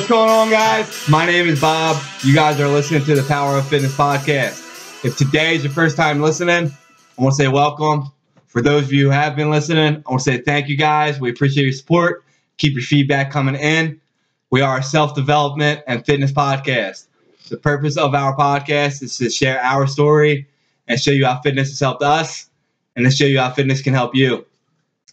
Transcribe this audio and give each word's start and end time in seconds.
What's 0.00 0.08
going 0.08 0.30
on, 0.30 0.48
guys? 0.48 1.08
My 1.10 1.26
name 1.26 1.46
is 1.46 1.60
Bob. 1.60 2.02
You 2.22 2.34
guys 2.34 2.58
are 2.58 2.66
listening 2.68 3.04
to 3.04 3.14
the 3.14 3.22
Power 3.22 3.58
of 3.58 3.68
Fitness 3.68 3.94
podcast. 3.94 5.04
If 5.04 5.18
today 5.18 5.56
is 5.56 5.62
your 5.62 5.74
first 5.74 5.94
time 5.94 6.22
listening, 6.22 6.72
I 7.18 7.22
want 7.22 7.36
to 7.36 7.42
say 7.42 7.48
welcome. 7.48 8.10
For 8.46 8.62
those 8.62 8.84
of 8.84 8.94
you 8.94 9.04
who 9.04 9.10
have 9.10 9.36
been 9.36 9.50
listening, 9.50 10.02
I 10.06 10.10
want 10.10 10.22
to 10.22 10.24
say 10.24 10.38
thank 10.38 10.68
you 10.68 10.78
guys. 10.78 11.20
We 11.20 11.28
appreciate 11.28 11.64
your 11.64 11.74
support. 11.74 12.24
Keep 12.56 12.72
your 12.72 12.82
feedback 12.82 13.30
coming 13.30 13.56
in. 13.56 14.00
We 14.48 14.62
are 14.62 14.78
a 14.78 14.82
self 14.82 15.14
development 15.14 15.82
and 15.86 16.02
fitness 16.06 16.32
podcast. 16.32 17.06
The 17.50 17.58
purpose 17.58 17.98
of 17.98 18.14
our 18.14 18.34
podcast 18.34 19.02
is 19.02 19.18
to 19.18 19.28
share 19.28 19.60
our 19.60 19.86
story 19.86 20.48
and 20.88 20.98
show 20.98 21.10
you 21.10 21.26
how 21.26 21.42
fitness 21.42 21.68
has 21.68 21.78
helped 21.78 22.02
us 22.02 22.48
and 22.96 23.04
to 23.04 23.10
show 23.10 23.26
you 23.26 23.38
how 23.38 23.50
fitness 23.50 23.82
can 23.82 23.92
help 23.92 24.14
you. 24.14 24.46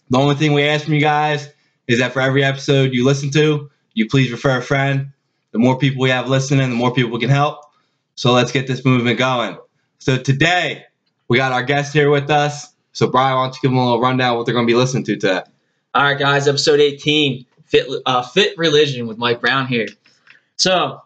The 0.08 0.16
only 0.16 0.36
thing 0.36 0.54
we 0.54 0.62
ask 0.62 0.86
from 0.86 0.94
you 0.94 1.02
guys 1.02 1.50
is 1.88 1.98
that 1.98 2.14
for 2.14 2.22
every 2.22 2.42
episode 2.42 2.94
you 2.94 3.04
listen 3.04 3.30
to, 3.32 3.70
you 3.94 4.08
please 4.08 4.30
refer 4.30 4.58
a 4.58 4.62
friend. 4.62 5.12
The 5.52 5.58
more 5.58 5.78
people 5.78 6.02
we 6.02 6.10
have 6.10 6.28
listening, 6.28 6.68
the 6.70 6.76
more 6.76 6.92
people 6.92 7.10
we 7.12 7.20
can 7.20 7.30
help. 7.30 7.64
So 8.14 8.32
let's 8.32 8.52
get 8.52 8.66
this 8.66 8.84
movement 8.84 9.18
going. 9.18 9.58
So 9.98 10.18
today 10.18 10.84
we 11.28 11.36
got 11.36 11.52
our 11.52 11.62
guest 11.62 11.92
here 11.92 12.10
with 12.10 12.30
us. 12.30 12.72
So 12.92 13.06
Brian, 13.06 13.36
why 13.36 13.44
don't 13.44 13.54
you 13.54 13.60
give 13.62 13.70
them 13.70 13.78
a 13.78 13.84
little 13.84 14.00
rundown 14.00 14.36
what 14.36 14.46
they're 14.46 14.54
going 14.54 14.66
to 14.66 14.70
be 14.70 14.76
listening 14.76 15.04
to 15.04 15.14
today? 15.14 15.42
All 15.94 16.02
right, 16.02 16.18
guys, 16.18 16.48
episode 16.48 16.80
18, 16.80 17.46
Fit, 17.64 17.86
uh, 18.04 18.22
Fit 18.22 18.56
Religion 18.58 19.06
with 19.06 19.18
Mike 19.18 19.40
Brown 19.40 19.66
here. 19.66 19.86
So, 20.56 21.02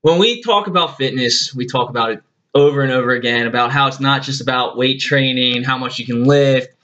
when 0.00 0.18
we 0.18 0.42
talk 0.42 0.66
about 0.66 0.96
fitness, 0.96 1.54
we 1.54 1.66
talk 1.66 1.88
about 1.88 2.10
it 2.10 2.22
over 2.54 2.82
and 2.82 2.92
over 2.92 3.10
again 3.12 3.46
about 3.46 3.70
how 3.72 3.86
it's 3.86 4.00
not 4.00 4.22
just 4.22 4.40
about 4.40 4.76
weight 4.76 5.00
training, 5.00 5.62
how 5.62 5.78
much 5.78 5.98
you 5.98 6.06
can 6.06 6.24
lift, 6.24 6.74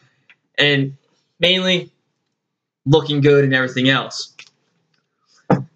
and 0.57 0.97
mainly 1.41 1.91
looking 2.87 3.21
good 3.21 3.45
and 3.45 3.55
everything 3.55 3.89
else. 3.89 4.35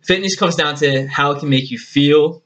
Fitness 0.02 0.36
comes 0.36 0.56
down 0.56 0.74
to 0.76 1.06
how 1.06 1.32
it 1.32 1.38
can 1.38 1.48
make 1.48 1.70
you 1.70 1.78
feel 1.78 2.42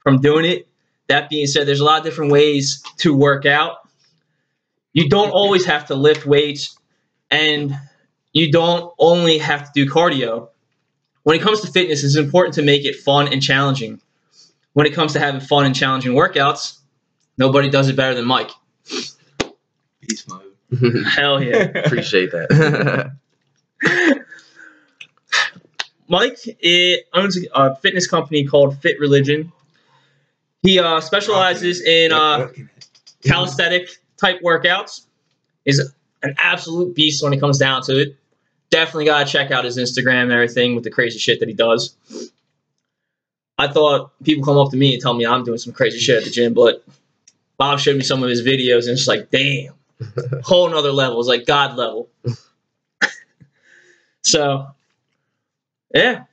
from 0.00 0.20
doing 0.20 0.44
it. 0.44 0.68
That 1.08 1.30
being 1.30 1.46
said, 1.46 1.66
there's 1.66 1.80
a 1.80 1.84
lot 1.84 1.98
of 1.98 2.04
different 2.04 2.32
ways 2.32 2.82
to 2.98 3.16
work 3.16 3.46
out. 3.46 3.76
You 4.92 5.08
don't 5.08 5.30
always 5.30 5.64
have 5.64 5.86
to 5.86 5.94
lift 5.94 6.26
weights, 6.26 6.78
and 7.30 7.74
you 8.32 8.52
don't 8.52 8.92
only 8.98 9.38
have 9.38 9.64
to 9.64 9.70
do 9.74 9.90
cardio. 9.90 10.48
When 11.22 11.36
it 11.36 11.42
comes 11.42 11.62
to 11.62 11.70
fitness, 11.70 12.04
it's 12.04 12.16
important 12.16 12.54
to 12.54 12.62
make 12.62 12.84
it 12.84 12.96
fun 12.96 13.32
and 13.32 13.42
challenging. 13.42 14.00
When 14.74 14.86
it 14.86 14.94
comes 14.94 15.14
to 15.14 15.20
having 15.20 15.40
fun 15.40 15.64
and 15.66 15.74
challenging 15.74 16.12
workouts, 16.12 16.78
nobody 17.38 17.70
does 17.70 17.88
it 17.88 17.96
better 17.96 18.14
than 18.14 18.26
Mike. 18.26 18.50
Beast 20.00 20.28
mode. 20.28 20.42
Hell 21.06 21.42
yeah. 21.42 21.64
Appreciate 21.74 22.32
that. 22.32 23.12
Mike 26.08 26.38
it 26.44 27.06
owns 27.12 27.38
a 27.54 27.76
fitness 27.76 28.06
company 28.06 28.44
called 28.44 28.78
Fit 28.80 28.98
Religion. 28.98 29.52
He 30.62 30.78
uh, 30.78 31.00
specializes 31.00 31.82
in 31.82 32.12
uh, 32.12 32.48
calisthenic 33.22 33.88
type 34.16 34.40
workouts. 34.42 35.04
Is 35.64 35.92
an 36.22 36.34
absolute 36.38 36.94
beast 36.94 37.22
when 37.22 37.32
it 37.32 37.40
comes 37.40 37.58
down 37.58 37.82
to 37.82 38.00
it. 38.00 38.16
Definitely 38.70 39.04
gotta 39.04 39.30
check 39.30 39.50
out 39.50 39.64
his 39.64 39.76
Instagram 39.76 40.24
and 40.24 40.32
everything 40.32 40.74
with 40.74 40.84
the 40.84 40.90
crazy 40.90 41.18
shit 41.18 41.40
that 41.40 41.48
he 41.48 41.54
does. 41.54 41.96
I 43.58 43.68
thought 43.68 44.12
people 44.22 44.44
come 44.44 44.56
up 44.56 44.70
to 44.70 44.76
me 44.76 44.94
and 44.94 45.02
tell 45.02 45.14
me 45.14 45.26
I'm 45.26 45.44
doing 45.44 45.58
some 45.58 45.72
crazy 45.72 45.98
shit 45.98 46.18
at 46.18 46.24
the 46.24 46.30
gym, 46.30 46.54
but 46.54 46.84
Bob 47.58 47.80
showed 47.80 47.96
me 47.96 48.02
some 48.02 48.22
of 48.22 48.30
his 48.30 48.42
videos 48.42 48.82
and 48.84 48.90
it's 48.90 49.08
like, 49.08 49.30
damn, 49.30 49.74
whole 50.44 50.70
nother 50.70 50.92
level. 50.92 51.18
It's 51.18 51.28
like 51.28 51.44
God 51.44 51.76
level. 51.76 52.08
so, 54.22 54.68
yeah, 55.94 56.24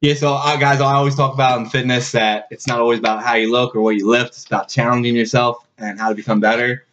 Yeah, 0.00 0.14
so 0.14 0.34
uh, 0.34 0.56
guys, 0.56 0.80
I 0.80 0.94
always 0.94 1.14
talk 1.14 1.34
about 1.34 1.60
in 1.60 1.66
fitness 1.66 2.12
that 2.12 2.48
it's 2.50 2.66
not 2.66 2.80
always 2.80 2.98
about 2.98 3.22
how 3.22 3.34
you 3.34 3.50
look 3.50 3.74
or 3.74 3.80
what 3.80 3.96
you 3.96 4.08
lift. 4.08 4.28
It's 4.28 4.46
about 4.46 4.68
challenging 4.68 5.16
yourself 5.16 5.66
and 5.78 5.98
how 5.98 6.08
to 6.08 6.14
become 6.14 6.40
better. 6.40 6.84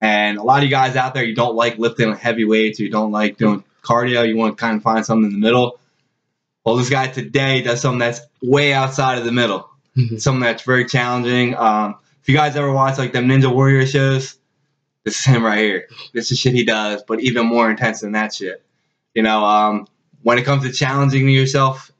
And 0.00 0.38
a 0.38 0.42
lot 0.42 0.58
of 0.58 0.64
you 0.64 0.70
guys 0.70 0.96
out 0.96 1.14
there, 1.14 1.24
you 1.24 1.34
don't 1.34 1.54
like 1.54 1.78
lifting 1.78 2.14
heavy 2.14 2.44
weights 2.44 2.80
or 2.80 2.84
you 2.84 2.90
don't 2.90 3.12
like 3.12 3.36
doing 3.36 3.62
cardio. 3.82 4.26
You 4.26 4.36
want 4.36 4.56
to 4.56 4.60
kind 4.60 4.76
of 4.76 4.82
find 4.82 5.04
something 5.06 5.30
in 5.30 5.40
the 5.40 5.44
middle. 5.44 5.78
Well, 6.64 6.76
this 6.76 6.90
guy 6.90 7.08
today 7.08 7.62
does 7.62 7.80
something 7.80 7.98
that's 7.98 8.20
way 8.42 8.72
outside 8.72 9.18
of 9.18 9.24
the 9.24 9.32
middle. 9.32 9.68
something 10.16 10.40
that's 10.40 10.62
very 10.62 10.86
challenging. 10.86 11.54
Um, 11.56 11.96
if 12.20 12.28
you 12.28 12.34
guys 12.34 12.56
ever 12.56 12.72
watch 12.72 12.98
like 12.98 13.12
them 13.12 13.26
Ninja 13.26 13.52
Warrior 13.52 13.86
shows, 13.86 14.38
this 15.04 15.18
is 15.18 15.24
him 15.24 15.44
right 15.44 15.58
here. 15.58 15.88
This 16.12 16.30
is 16.30 16.38
shit 16.38 16.54
he 16.54 16.64
does, 16.64 17.02
but 17.06 17.20
even 17.20 17.46
more 17.46 17.70
intense 17.70 18.00
than 18.00 18.12
that 18.12 18.34
shit. 18.34 18.64
You 19.14 19.22
know, 19.22 19.44
um, 19.44 19.86
when 20.22 20.38
it 20.38 20.44
comes 20.44 20.64
to 20.64 20.72
challenging 20.72 21.28
yourself, 21.28 21.90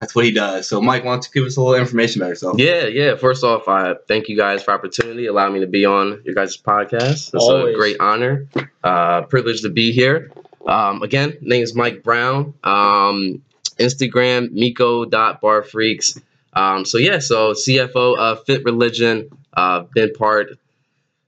that's 0.00 0.14
what 0.14 0.24
he 0.24 0.32
does. 0.32 0.68
So, 0.68 0.82
Mike, 0.82 1.04
why 1.04 1.12
don't 1.12 1.24
you 1.24 1.30
give 1.40 1.46
us 1.46 1.56
a 1.56 1.62
little 1.62 1.80
information 1.80 2.20
about 2.20 2.28
yourself? 2.28 2.58
yeah, 2.58 2.86
yeah. 2.86 3.16
First 3.16 3.42
off, 3.42 3.68
I 3.68 3.94
thank 4.06 4.28
you 4.28 4.36
guys 4.36 4.62
for 4.62 4.72
opportunity, 4.72 5.26
allowing 5.26 5.54
me 5.54 5.60
to 5.60 5.66
be 5.66 5.86
on 5.86 6.20
your 6.24 6.34
guys' 6.34 6.56
podcast. 6.58 7.32
It's 7.32 7.34
Always. 7.34 7.74
a 7.74 7.78
great 7.78 7.96
honor, 8.00 8.46
uh, 8.82 9.22
privilege 9.22 9.62
to 9.62 9.70
be 9.70 9.92
here. 9.92 10.30
Um, 10.66 11.02
again, 11.02 11.38
name 11.40 11.62
is 11.62 11.74
Mike 11.74 12.02
Brown. 12.02 12.54
Um, 12.64 13.42
Instagram 13.78 14.52
miko.barfreaks. 14.52 16.20
Um, 16.52 16.84
so 16.84 16.98
yeah, 16.98 17.18
so 17.18 17.52
CFO 17.52 18.16
of 18.16 18.44
Fit 18.44 18.64
Religion. 18.64 19.30
Uh, 19.52 19.84
been 19.94 20.12
part, 20.12 20.58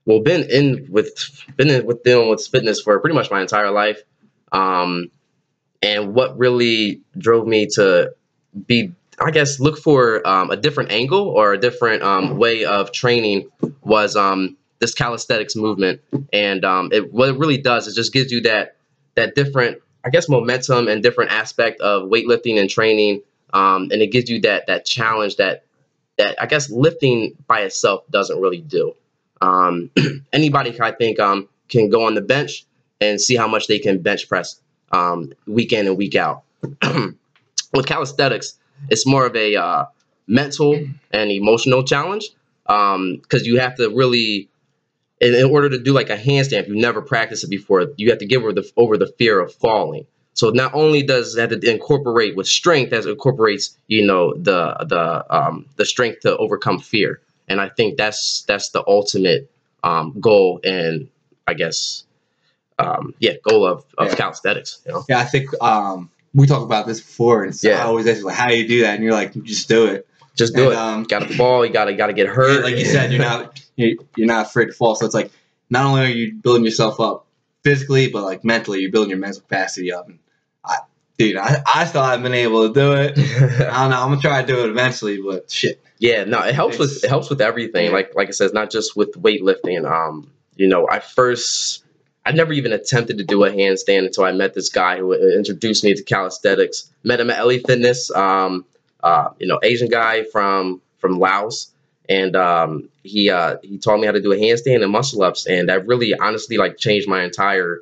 well, 0.04 0.20
been 0.20 0.48
in 0.50 0.86
with 0.90 1.44
been 1.56 1.70
in 1.70 1.86
with 1.86 2.02
dealing 2.02 2.28
with 2.28 2.46
fitness 2.46 2.80
for 2.80 2.98
pretty 3.00 3.14
much 3.14 3.30
my 3.30 3.40
entire 3.40 3.70
life. 3.70 4.02
Um, 4.52 5.10
and 5.86 6.14
what 6.14 6.36
really 6.36 7.00
drove 7.16 7.46
me 7.46 7.68
to 7.74 8.12
be 8.66 8.92
I 9.18 9.30
guess 9.30 9.60
look 9.60 9.78
for 9.78 10.26
um, 10.28 10.50
a 10.50 10.56
different 10.56 10.90
angle 10.92 11.28
or 11.28 11.54
a 11.54 11.58
different 11.58 12.02
um, 12.02 12.36
way 12.36 12.64
of 12.66 12.92
training 12.92 13.48
was 13.82 14.14
um, 14.14 14.58
this 14.78 14.92
calisthenics 14.92 15.56
movement, 15.56 16.02
and 16.34 16.64
um, 16.66 16.90
it, 16.92 17.14
what 17.14 17.30
it 17.30 17.38
really 17.38 17.56
does 17.56 17.86
is 17.86 17.94
just 17.94 18.12
gives 18.12 18.30
you 18.30 18.42
that 18.42 18.76
that 19.14 19.34
different 19.34 19.78
I 20.04 20.10
guess 20.10 20.28
momentum 20.28 20.88
and 20.88 21.02
different 21.02 21.30
aspect 21.30 21.80
of 21.80 22.10
weightlifting 22.10 22.60
and 22.60 22.68
training, 22.68 23.22
um, 23.54 23.88
and 23.90 24.02
it 24.02 24.08
gives 24.08 24.28
you 24.28 24.40
that 24.42 24.66
that 24.66 24.84
challenge 24.84 25.36
that 25.36 25.64
that 26.18 26.36
I 26.42 26.46
guess 26.46 26.68
lifting 26.68 27.36
by 27.46 27.60
itself 27.60 28.04
doesn't 28.10 28.38
really 28.38 28.60
do. 28.60 28.94
Um, 29.40 29.90
anybody 30.32 30.78
I 30.78 30.90
think 30.92 31.16
can 31.68 31.88
go 31.90 32.04
on 32.04 32.14
the 32.14 32.20
bench 32.20 32.66
and 33.00 33.18
see 33.18 33.36
how 33.36 33.48
much 33.48 33.66
they 33.66 33.78
can 33.78 34.02
bench 34.02 34.28
press 34.28 34.60
um, 34.92 35.32
week 35.46 35.72
in 35.72 35.86
and 35.86 35.96
week 35.96 36.14
out. 36.14 36.42
With 37.72 37.86
calisthenics, 37.86 38.58
it's 38.88 39.06
more 39.06 39.26
of 39.26 39.36
a 39.36 39.56
uh, 39.56 39.84
mental 40.26 40.78
and 41.10 41.30
emotional 41.30 41.82
challenge 41.82 42.30
because 42.64 43.46
you 43.46 43.60
have 43.60 43.76
to 43.76 43.88
really 43.90 44.48
in, 45.20 45.34
in 45.34 45.44
order 45.44 45.70
to 45.70 45.78
do 45.78 45.92
like 45.92 46.10
a 46.10 46.16
handstand 46.16 46.60
if 46.60 46.68
you've 46.68 46.76
never 46.76 47.00
practiced 47.00 47.44
it 47.44 47.50
before 47.50 47.86
you 47.96 48.10
have 48.10 48.18
to 48.18 48.26
get 48.26 48.38
over 48.38 48.52
the 48.52 48.70
over 48.76 48.96
the 48.96 49.06
fear 49.18 49.38
of 49.38 49.54
falling 49.54 50.06
so 50.34 50.50
not 50.50 50.74
only 50.74 51.02
does 51.02 51.34
to 51.34 51.70
incorporate 51.70 52.36
with 52.36 52.46
strength 52.46 52.92
as 52.92 53.06
it 53.06 53.10
incorporates 53.10 53.78
you 53.86 54.04
know 54.06 54.34
the 54.34 54.74
the 54.88 55.34
um, 55.34 55.66
the 55.76 55.84
strength 55.84 56.20
to 56.20 56.36
overcome 56.36 56.78
fear 56.78 57.20
and 57.48 57.60
i 57.60 57.68
think 57.68 57.96
that's 57.96 58.44
that's 58.48 58.70
the 58.70 58.82
ultimate 58.86 59.50
um, 59.84 60.18
goal 60.20 60.60
and 60.64 61.08
i 61.46 61.54
guess 61.54 62.04
um, 62.78 63.14
yeah 63.18 63.32
goal 63.42 63.66
of, 63.66 63.84
of 63.98 64.08
Yeah. 64.08 64.14
calisthenics 64.14 64.80
you 64.86 64.92
know 64.92 65.04
Yeah, 65.08 65.18
I 65.18 65.24
think 65.24 65.50
um, 65.62 66.10
we 66.34 66.46
talked 66.46 66.64
about 66.64 66.86
this 66.86 67.00
before, 67.00 67.44
and 67.44 67.54
so 67.56 67.68
Yeah. 67.68 67.78
I 67.82 67.86
always 67.86 68.06
ask 68.06 68.22
like, 68.22 68.36
how 68.36 68.48
do 68.48 68.56
you 68.56 68.68
do 68.68 68.82
that? 68.82 68.94
And 68.96 69.04
you're 69.04 69.12
like, 69.14 69.32
just 69.42 69.68
do 69.68 69.86
it. 69.86 70.06
just 70.34 70.54
do 70.54 70.64
And, 70.64 70.72
it 70.72 70.78
um, 70.78 71.02
gotta 71.04 71.28
fall 71.34 71.64
you 71.64 71.72
gotta 71.72 71.94
gotta 71.94 72.12
get 72.12 72.26
hurt 72.28 72.62
like 72.62 72.76
you 72.76 72.84
said, 72.84 73.12
you're 73.12 73.22
not 73.22 73.60
you're, 73.76 73.96
you're 74.16 74.26
not 74.26 74.46
afraid 74.46 74.66
to 74.66 74.72
fall. 74.72 74.94
So 74.96 75.06
it's 75.06 75.14
like 75.14 75.30
not 75.70 75.86
only 75.86 76.02
are 76.02 76.08
you 76.08 76.34
building 76.34 76.64
yourself 76.64 77.00
up 77.00 77.26
physically, 77.64 78.08
but 78.10 78.22
like 78.22 78.44
mentally, 78.44 78.80
you're 78.80 78.90
building 78.92 79.10
your 79.10 79.18
mental 79.18 79.40
capacity 79.40 79.92
up. 79.92 80.08
And 80.08 80.18
I, 80.64 80.76
dude, 81.18 81.36
I, 81.36 81.62
I 81.74 81.84
still 81.86 82.04
haven't 82.04 82.22
been 82.22 82.34
able 82.34 82.68
to 82.68 82.74
do 82.74 82.92
it. 82.92 83.18
I 83.18 83.82
don't 83.82 83.90
know. 83.90 84.00
I'm 84.02 84.08
gonna 84.10 84.20
try 84.20 84.42
to 84.42 84.46
do 84.46 84.64
it 84.64 84.70
eventually, 84.70 85.20
but 85.20 85.50
shit. 85.50 85.80
Yeah, 85.98 86.24
no, 86.24 86.40
it 86.42 86.54
helps 86.54 86.78
with 86.78 87.02
it 87.04 87.08
helps 87.08 87.30
with 87.30 87.40
everything. 87.40 87.90
Like 87.92 88.14
like 88.14 88.28
I 88.28 88.32
said, 88.32 88.44
it's 88.44 88.54
not 88.54 88.70
just 88.70 88.94
with 88.96 89.12
weightlifting. 89.14 89.90
Um, 89.90 90.30
you 90.54 90.68
know, 90.68 90.86
I 90.90 91.00
first 91.00 91.82
I 92.26 92.32
never 92.32 92.52
even 92.52 92.72
attempted 92.72 93.18
to 93.18 93.24
do 93.24 93.44
a 93.44 93.50
handstand 93.50 94.04
until 94.04 94.24
I 94.24 94.32
met 94.32 94.52
this 94.52 94.68
guy 94.68 94.98
who 94.98 95.12
introduced 95.12 95.84
me 95.84 95.94
to 95.94 96.02
calisthenics. 96.02 96.90
Met 97.04 97.20
him 97.20 97.30
at 97.30 97.40
LA 97.40 97.58
Fitness. 97.64 98.10
Um, 98.10 98.64
uh, 99.00 99.30
you 99.38 99.46
know, 99.46 99.60
Asian 99.62 99.88
guy 99.88 100.24
from 100.24 100.82
from 100.98 101.20
Laos, 101.20 101.70
and 102.08 102.34
um, 102.34 102.88
he 103.04 103.30
uh, 103.30 103.58
he 103.62 103.78
taught 103.78 104.00
me 104.00 104.06
how 104.06 104.12
to 104.12 104.20
do 104.20 104.32
a 104.32 104.36
handstand 104.36 104.82
and 104.82 104.90
muscle 104.90 105.22
ups, 105.22 105.46
and 105.46 105.68
that 105.68 105.86
really 105.86 106.14
honestly 106.14 106.56
like 106.56 106.78
changed 106.78 107.08
my 107.08 107.22
entire 107.22 107.80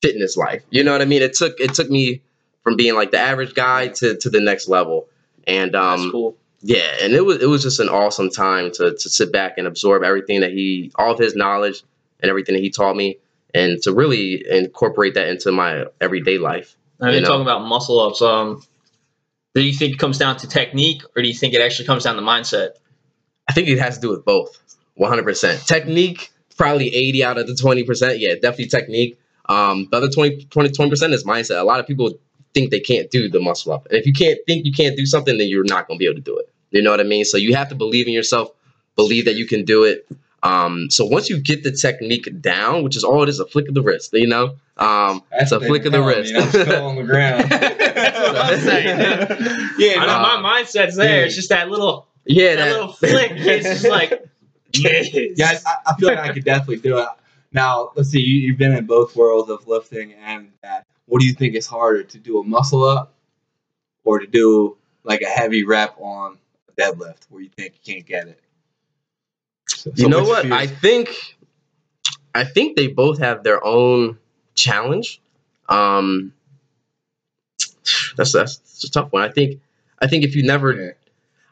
fitness 0.00 0.38
life. 0.38 0.62
You 0.70 0.84
know 0.84 0.92
what 0.92 1.02
I 1.02 1.04
mean? 1.04 1.20
It 1.20 1.34
took 1.34 1.60
it 1.60 1.74
took 1.74 1.90
me 1.90 2.22
from 2.64 2.76
being 2.76 2.94
like 2.94 3.10
the 3.10 3.18
average 3.18 3.54
guy 3.54 3.88
to 3.88 4.16
to 4.16 4.30
the 4.30 4.40
next 4.40 4.68
level, 4.68 5.08
and 5.46 5.76
um, 5.76 6.00
that's 6.00 6.12
cool. 6.12 6.36
yeah, 6.62 6.96
and 7.02 7.12
it 7.12 7.26
was 7.26 7.42
it 7.42 7.46
was 7.46 7.62
just 7.62 7.78
an 7.78 7.90
awesome 7.90 8.30
time 8.30 8.72
to 8.72 8.92
to 8.94 9.10
sit 9.10 9.30
back 9.32 9.58
and 9.58 9.66
absorb 9.66 10.02
everything 10.02 10.40
that 10.40 10.52
he 10.52 10.90
all 10.94 11.12
of 11.12 11.18
his 11.18 11.36
knowledge 11.36 11.82
and 12.20 12.30
everything 12.30 12.54
that 12.54 12.62
he 12.62 12.70
taught 12.70 12.96
me 12.96 13.18
and 13.54 13.80
to 13.82 13.92
really 13.92 14.44
incorporate 14.48 15.14
that 15.14 15.28
into 15.28 15.52
my 15.52 15.84
everyday 16.00 16.38
life. 16.38 16.76
I 17.00 17.06
mean, 17.06 17.14
you're 17.14 17.22
know. 17.22 17.28
talking 17.28 17.42
about 17.42 17.66
muscle 17.66 18.00
ups. 18.00 18.22
Um, 18.22 18.62
Do 19.54 19.62
you 19.62 19.72
think 19.72 19.94
it 19.94 19.98
comes 19.98 20.18
down 20.18 20.36
to 20.38 20.48
technique, 20.48 21.02
or 21.16 21.22
do 21.22 21.28
you 21.28 21.34
think 21.34 21.54
it 21.54 21.60
actually 21.60 21.86
comes 21.86 22.04
down 22.04 22.16
to 22.16 22.22
mindset? 22.22 22.70
I 23.48 23.52
think 23.52 23.68
it 23.68 23.78
has 23.78 23.96
to 23.96 24.00
do 24.00 24.10
with 24.10 24.24
both. 24.24 24.58
100%. 24.98 25.66
Technique, 25.66 26.30
probably 26.56 26.94
80 26.94 27.24
out 27.24 27.38
of 27.38 27.46
the 27.46 27.54
20%. 27.54 28.18
Yeah, 28.18 28.34
definitely 28.34 28.66
technique. 28.66 29.18
Um, 29.48 29.88
the 29.90 29.96
other 29.96 30.08
20, 30.08 30.44
20, 30.44 30.70
20% 30.70 31.12
is 31.12 31.24
mindset. 31.24 31.60
A 31.60 31.64
lot 31.64 31.80
of 31.80 31.86
people 31.86 32.12
think 32.54 32.70
they 32.70 32.80
can't 32.80 33.10
do 33.10 33.28
the 33.28 33.40
muscle 33.40 33.72
up. 33.72 33.86
And 33.86 33.98
if 33.98 34.06
you 34.06 34.12
can't 34.12 34.38
think 34.46 34.64
you 34.64 34.72
can't 34.72 34.96
do 34.96 35.06
something, 35.06 35.36
then 35.38 35.48
you're 35.48 35.64
not 35.64 35.88
going 35.88 35.98
to 35.98 35.98
be 35.98 36.06
able 36.06 36.16
to 36.16 36.22
do 36.22 36.38
it. 36.38 36.52
You 36.70 36.82
know 36.82 36.90
what 36.90 37.00
I 37.00 37.04
mean? 37.04 37.24
So 37.24 37.36
you 37.36 37.54
have 37.54 37.68
to 37.70 37.74
believe 37.74 38.06
in 38.06 38.12
yourself, 38.12 38.50
believe 38.96 39.26
that 39.26 39.34
you 39.34 39.46
can 39.46 39.64
do 39.64 39.84
it. 39.84 40.06
Um, 40.42 40.90
so 40.90 41.04
once 41.04 41.30
you 41.30 41.40
get 41.40 41.62
the 41.62 41.70
technique 41.70 42.28
down, 42.40 42.82
which 42.82 42.96
is 42.96 43.04
all 43.04 43.22
it 43.22 43.28
is, 43.28 43.38
a 43.38 43.46
flick 43.46 43.68
of 43.68 43.74
the 43.74 43.82
wrist, 43.82 44.12
you 44.12 44.26
know, 44.26 44.56
um, 44.76 45.22
it's 45.30 45.52
a 45.52 45.60
flick 45.60 45.84
of 45.84 45.92
the 45.92 46.02
wrist. 46.02 46.32
me, 46.32 46.40
I'm 46.40 46.48
still 46.48 46.86
on 46.86 46.96
the 46.96 47.04
ground. 47.04 47.44
That's 47.50 48.18
what 48.18 48.36
I'm 48.36 48.60
saying. 48.60 48.98
yeah, 49.78 50.00
I 50.00 50.06
no, 50.06 50.06
know 50.06 50.42
my 50.42 50.62
mindset's 50.62 50.96
there. 50.96 51.24
It's 51.24 51.36
just 51.36 51.50
that 51.50 51.70
little, 51.70 52.08
yeah, 52.24 52.56
that, 52.56 52.72
little 52.72 52.92
flick. 52.92 53.32
It's 53.36 53.68
just 53.68 53.88
like, 53.88 54.28
yes. 54.72 55.10
yeah, 55.12 55.58
I, 55.64 55.92
I 55.92 55.94
feel 55.96 56.08
like 56.08 56.18
I 56.18 56.32
could 56.32 56.44
definitely 56.44 56.78
do 56.78 56.98
it. 56.98 57.08
Now, 57.52 57.90
let's 57.94 58.08
see. 58.08 58.20
You, 58.20 58.48
you've 58.48 58.58
been 58.58 58.72
in 58.72 58.86
both 58.86 59.14
worlds 59.14 59.50
of 59.50 59.68
lifting 59.68 60.14
and 60.14 60.50
that. 60.62 60.86
What 61.06 61.20
do 61.20 61.26
you 61.26 61.34
think 61.34 61.54
is 61.54 61.66
harder 61.66 62.04
to 62.04 62.18
do 62.18 62.38
a 62.38 62.44
muscle 62.44 62.84
up, 62.84 63.14
or 64.04 64.18
to 64.20 64.26
do 64.26 64.78
like 65.04 65.20
a 65.20 65.26
heavy 65.26 65.62
rep 65.64 65.96
on 66.00 66.38
a 66.68 66.80
deadlift 66.80 67.26
where 67.28 67.42
you 67.42 67.50
think 67.50 67.74
you 67.74 67.94
can't 67.94 68.06
get 68.06 68.28
it? 68.28 68.40
So- 69.82 69.90
you 69.96 70.08
know 70.08 70.22
what? 70.24 70.50
I 70.52 70.66
think 70.66 71.36
I 72.34 72.44
think 72.44 72.76
they 72.76 72.86
both 72.88 73.18
have 73.18 73.42
their 73.42 73.64
own 73.64 74.18
challenge. 74.54 75.20
Um 75.68 76.32
that's 78.16 78.32
that's, 78.32 78.56
that's 78.58 78.84
a 78.84 78.90
tough 78.90 79.12
one. 79.12 79.22
I 79.22 79.28
think 79.30 79.60
I 80.00 80.06
think 80.06 80.24
if 80.24 80.34
you 80.36 80.42
never 80.44 80.72
Yeah. 80.74 80.90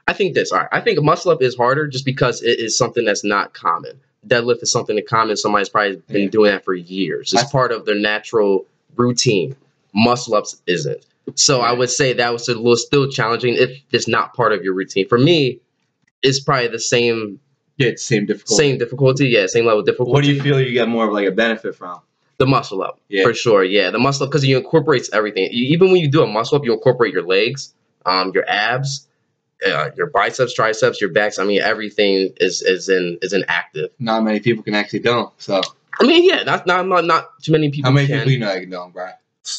I 0.07 0.13
think 0.13 0.35
this, 0.35 0.51
all 0.51 0.59
right. 0.61 0.69
I 0.73 0.81
think 0.81 1.01
muscle 1.03 1.31
up 1.31 1.41
is 1.43 1.57
harder 1.57 1.87
just 1.87 2.05
because 2.05 2.43
it 2.43 2.59
is 2.59 2.77
something 2.77 3.05
that's 3.05 3.23
not 3.25 3.55
common. 3.55 4.01
Deadlift 4.27 4.61
is 4.63 4.71
something 4.73 4.97
that 4.97 5.07
common. 5.07 5.37
Somebody's 5.37 5.69
probably 5.69 5.97
been 6.09 6.23
Yeah. 6.25 6.29
doing 6.29 6.51
that 6.51 6.65
for 6.65 6.75
years. 6.75 7.33
It's 7.33 7.45
I- 7.45 7.51
part 7.51 7.71
of 7.73 7.85
their 7.85 7.95
natural 7.99 8.67
routine. 8.97 9.55
Muscle 9.95 10.35
ups 10.35 10.61
isn't. 10.67 11.05
So 11.37 11.61
I 11.61 11.73
would 11.73 11.91
say 11.91 12.13
that 12.13 12.33
was 12.33 12.49
a 12.49 12.55
little 12.55 12.77
still 12.77 13.09
challenging 13.09 13.55
if 13.55 13.71
it's 13.93 14.09
not 14.09 14.35
part 14.35 14.53
of 14.53 14.63
your 14.65 14.75
routine. 14.75 15.07
For 15.09 15.19
me, 15.19 15.61
it's 16.23 16.41
probably 16.41 16.69
the 16.69 16.79
same 16.81 17.39
yeah, 17.81 17.89
it's 17.89 18.03
same 18.05 18.27
difficulty. 18.27 18.55
same 18.63 18.79
difficulty. 18.79 19.27
Yeah, 19.29 19.47
same 19.47 19.65
level 19.67 19.81
of 19.81 19.87
difficulty. 19.87 20.13
What 20.13 20.25
do 20.25 20.33
you 20.33 20.41
feel 20.43 20.61
you 20.61 20.73
get 20.73 20.89
more 20.89 21.07
of 21.07 21.13
like 21.13 21.27
a 21.27 21.31
benefit 21.33 21.75
from? 21.75 22.01
The 22.39 22.47
muscle 22.47 22.83
up, 22.83 23.01
Yeah. 23.09 23.25
for 23.25 23.35
sure. 23.35 23.65
Yeah, 23.65 23.91
the 23.91 23.99
muscle 23.99 24.25
up 24.25 24.31
because 24.31 24.45
you 24.47 24.57
incorporates 24.57 25.11
everything. 25.13 25.49
You, 25.53 25.65
even 25.75 25.91
when 25.93 26.01
you 26.01 26.09
do 26.11 26.23
a 26.23 26.27
muscle 26.27 26.57
up, 26.57 26.65
you 26.65 26.73
incorporate 26.73 27.13
your 27.13 27.27
legs, 27.27 27.75
um, 28.07 28.33
your 28.35 28.49
abs, 28.49 29.07
uh, 29.67 29.91
your 29.97 30.07
biceps, 30.09 30.55
triceps, 30.55 31.01
your 31.03 31.11
backs. 31.11 31.39
I 31.39 31.45
mean, 31.45 31.61
everything 31.61 32.33
is 32.41 32.63
is 32.63 32.89
in 32.89 33.19
is 33.23 33.33
in 33.35 33.45
active. 33.49 33.91
Not 33.99 34.23
many 34.25 34.41
people 34.41 34.63
can 34.63 34.75
actually 34.75 35.01
do 35.01 35.19
'em, 35.19 35.27
So 35.39 35.61
I 36.01 36.07
mean, 36.07 36.25
yeah, 36.29 36.43
not 36.45 36.67
not 36.67 36.87
not, 36.87 37.05
not 37.05 37.43
too 37.43 37.53
many 37.53 37.71
people 37.71 37.91
how 37.91 37.95
many 37.95 38.07
can. 38.07 38.19
people 38.21 38.33
you 38.33 38.39
know 38.39 38.47
that 38.55 38.61
can 38.61 38.71
do 38.71 38.83
'em, 38.83 38.91
bro? 38.93 39.09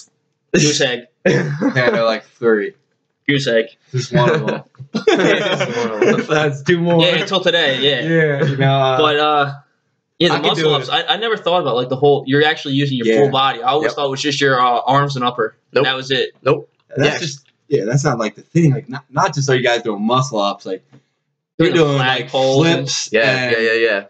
goose 0.53 0.81
egg, 0.81 1.01
Yeah, 1.27 1.89
they're 1.91 2.03
like 2.03 2.23
three. 2.39 2.73
Goose 3.31 3.47
egg. 3.47 3.65
Just 3.91 4.13
one 4.13 4.29
of 4.29 4.45
them. 4.47 4.63
Just 5.07 5.77
one 5.77 5.91
of 5.91 5.99
them. 6.17 6.25
That's 6.27 6.61
two 6.63 6.79
more. 6.79 7.01
Yeah, 7.03 7.15
until 7.15 7.41
today. 7.41 7.79
Yeah. 7.81 8.01
yeah, 8.39 8.45
you 8.49 8.57
know. 8.57 8.73
Uh, 8.79 8.97
But 8.97 9.15
uh, 9.17 9.53
yeah, 10.19 10.29
the 10.29 10.33
I 10.35 10.41
muscle 10.41 10.73
ups. 10.73 10.89
I, 10.89 11.03
I 11.03 11.17
never 11.17 11.37
thought 11.37 11.61
about 11.61 11.75
like 11.75 11.89
the 11.89 11.95
whole. 11.95 12.23
You're 12.27 12.43
actually 12.45 12.75
using 12.75 12.97
your 12.97 13.07
Yeah. 13.07 13.19
full 13.21 13.29
body. 13.31 13.61
I 13.63 13.69
always 13.69 13.89
Yep. 13.89 13.95
thought 13.95 14.05
it 14.07 14.11
was 14.11 14.21
just 14.21 14.39
your 14.41 14.59
uh, 14.61 14.81
arms 14.85 15.15
and 15.15 15.25
upper. 15.25 15.55
Nope. 15.73 15.85
That 15.85 15.95
was 15.95 16.11
it. 16.11 16.31
nope. 16.43 16.69
that's 16.95 17.13
yeah. 17.13 17.19
just 17.19 17.47
yeah, 17.69 17.85
that's 17.85 18.03
not 18.03 18.19
like 18.19 18.35
the 18.35 18.41
thing. 18.41 18.73
Like 18.73 18.89
not 18.89 19.05
not 19.09 19.33
just 19.33 19.49
are 19.49 19.55
you 19.55 19.63
guys 19.63 19.81
doing 19.81 20.01
muscle 20.05 20.39
ups, 20.39 20.65
like 20.65 20.83
you're 21.57 21.69
Doing 21.69 21.77
the 21.77 21.83
doing 21.85 21.97
flag 21.97 22.21
like 22.23 22.31
poles 22.31 22.67
and- 22.67 22.75
flips. 22.79 23.09
Yeah, 23.13 23.21
and 23.21 23.51
yeah, 23.55 23.59
yeah, 23.59 23.73
yeah. 23.73 24.05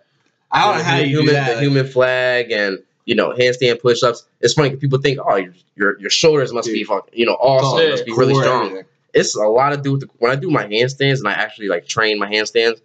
I 0.51 0.65
don't 0.65 0.71
know 0.73 0.77
the 0.79 0.83
how 0.83 0.97
you 0.97 1.05
human, 1.07 1.25
do 1.27 1.31
that. 1.33 1.55
the 1.55 1.61
human 1.61 1.87
flag 1.87 2.51
and 2.51 2.79
you 3.05 3.15
know 3.15 3.31
handstand 3.31 3.79
push-ups. 3.81 4.25
It's 4.41 4.53
funny 4.53 4.69
'cause 4.71 4.79
people 4.79 4.99
think, 4.99 5.19
oh, 5.25 5.35
your 5.35 5.53
your, 5.75 5.99
your 5.99 6.09
shoulders 6.09 6.51
must 6.51 6.67
be 6.67 6.79
Dude. 6.79 6.87
fucking, 6.87 7.13
you 7.17 7.25
know, 7.25 7.33
awesome, 7.33 7.79
oh, 7.79 7.81
Yeah. 7.81 7.89
must 7.91 8.05
be 8.05 8.11
really 8.13 8.33
core, 8.33 8.43
strong. 8.43 8.65
everything. 8.67 8.85
It's 9.13 9.35
a 9.35 9.43
lot 9.43 9.69
to 9.71 9.77
do 9.77 9.93
with 9.93 10.01
the, 10.01 10.09
when 10.19 10.31
I 10.31 10.35
do 10.35 10.49
my 10.49 10.65
handstands 10.65 11.19
and 11.19 11.27
I 11.27 11.33
actually 11.33 11.67
like 11.67 11.85
train 11.87 12.19
my 12.19 12.29
handstands, 12.31 12.79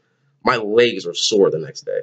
my 0.45 0.57
legs 0.57 1.07
are 1.07 1.15
sore 1.15 1.51
the 1.51 1.59
next 1.59 1.83
day. 1.83 2.01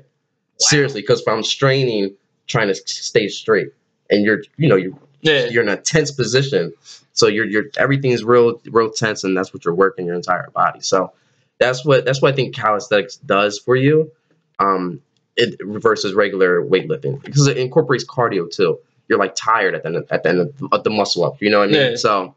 Seriously, 0.58 1.02
because 1.02 1.22
if 1.22 1.28
I'm 1.28 1.44
straining, 1.44 2.16
trying 2.48 2.68
to 2.68 2.76
stay 2.76 3.28
straight, 3.28 3.70
and 4.10 4.24
you're 4.24 4.44
you 4.58 4.70
know 4.70 4.76
you're 4.76 4.94
Yeah. 5.22 5.46
you're 5.46 5.64
in 5.64 5.70
a 5.70 5.78
tense 5.78 6.12
position, 6.12 6.74
so 7.14 7.28
you're 7.28 7.46
you're 7.46 7.66
everything's 7.78 8.24
real 8.24 8.62
real 8.66 8.92
tense, 8.92 9.24
and 9.24 9.36
that's 9.36 9.54
what 9.54 9.66
you're 9.66 9.74
working 9.74 10.06
your 10.06 10.16
entire 10.16 10.50
body. 10.52 10.82
So 10.82 11.12
that's 11.60 11.84
what 11.84 12.06
that's 12.06 12.22
what 12.22 12.34
I 12.34 12.36
think 12.36 12.56
calisthenics 12.56 13.18
does 13.18 13.60
for 13.60 13.76
you. 13.76 14.12
Um, 14.60 15.02
it 15.36 15.56
versus 15.64 16.14
regular 16.14 16.62
weightlifting 16.62 17.22
because 17.24 17.48
it 17.48 17.58
incorporates 17.58 18.06
cardio 18.06 18.50
too. 18.54 18.80
You're 19.10 19.20
like 19.20 19.36
tired 19.36 19.74
at 19.76 19.84
the 19.84 19.90
end, 19.90 20.06
at 20.12 20.24
the 20.24 20.30
end 20.30 20.40
of 20.40 20.54
of 20.72 20.84
the 20.84 20.92
muscle 20.92 21.24
up. 21.26 21.42
You 21.42 21.50
know 21.50 21.60
what 21.60 21.70
I 21.70 21.72
mean? 21.72 21.92
Yeah. 21.92 21.96
So 21.96 22.36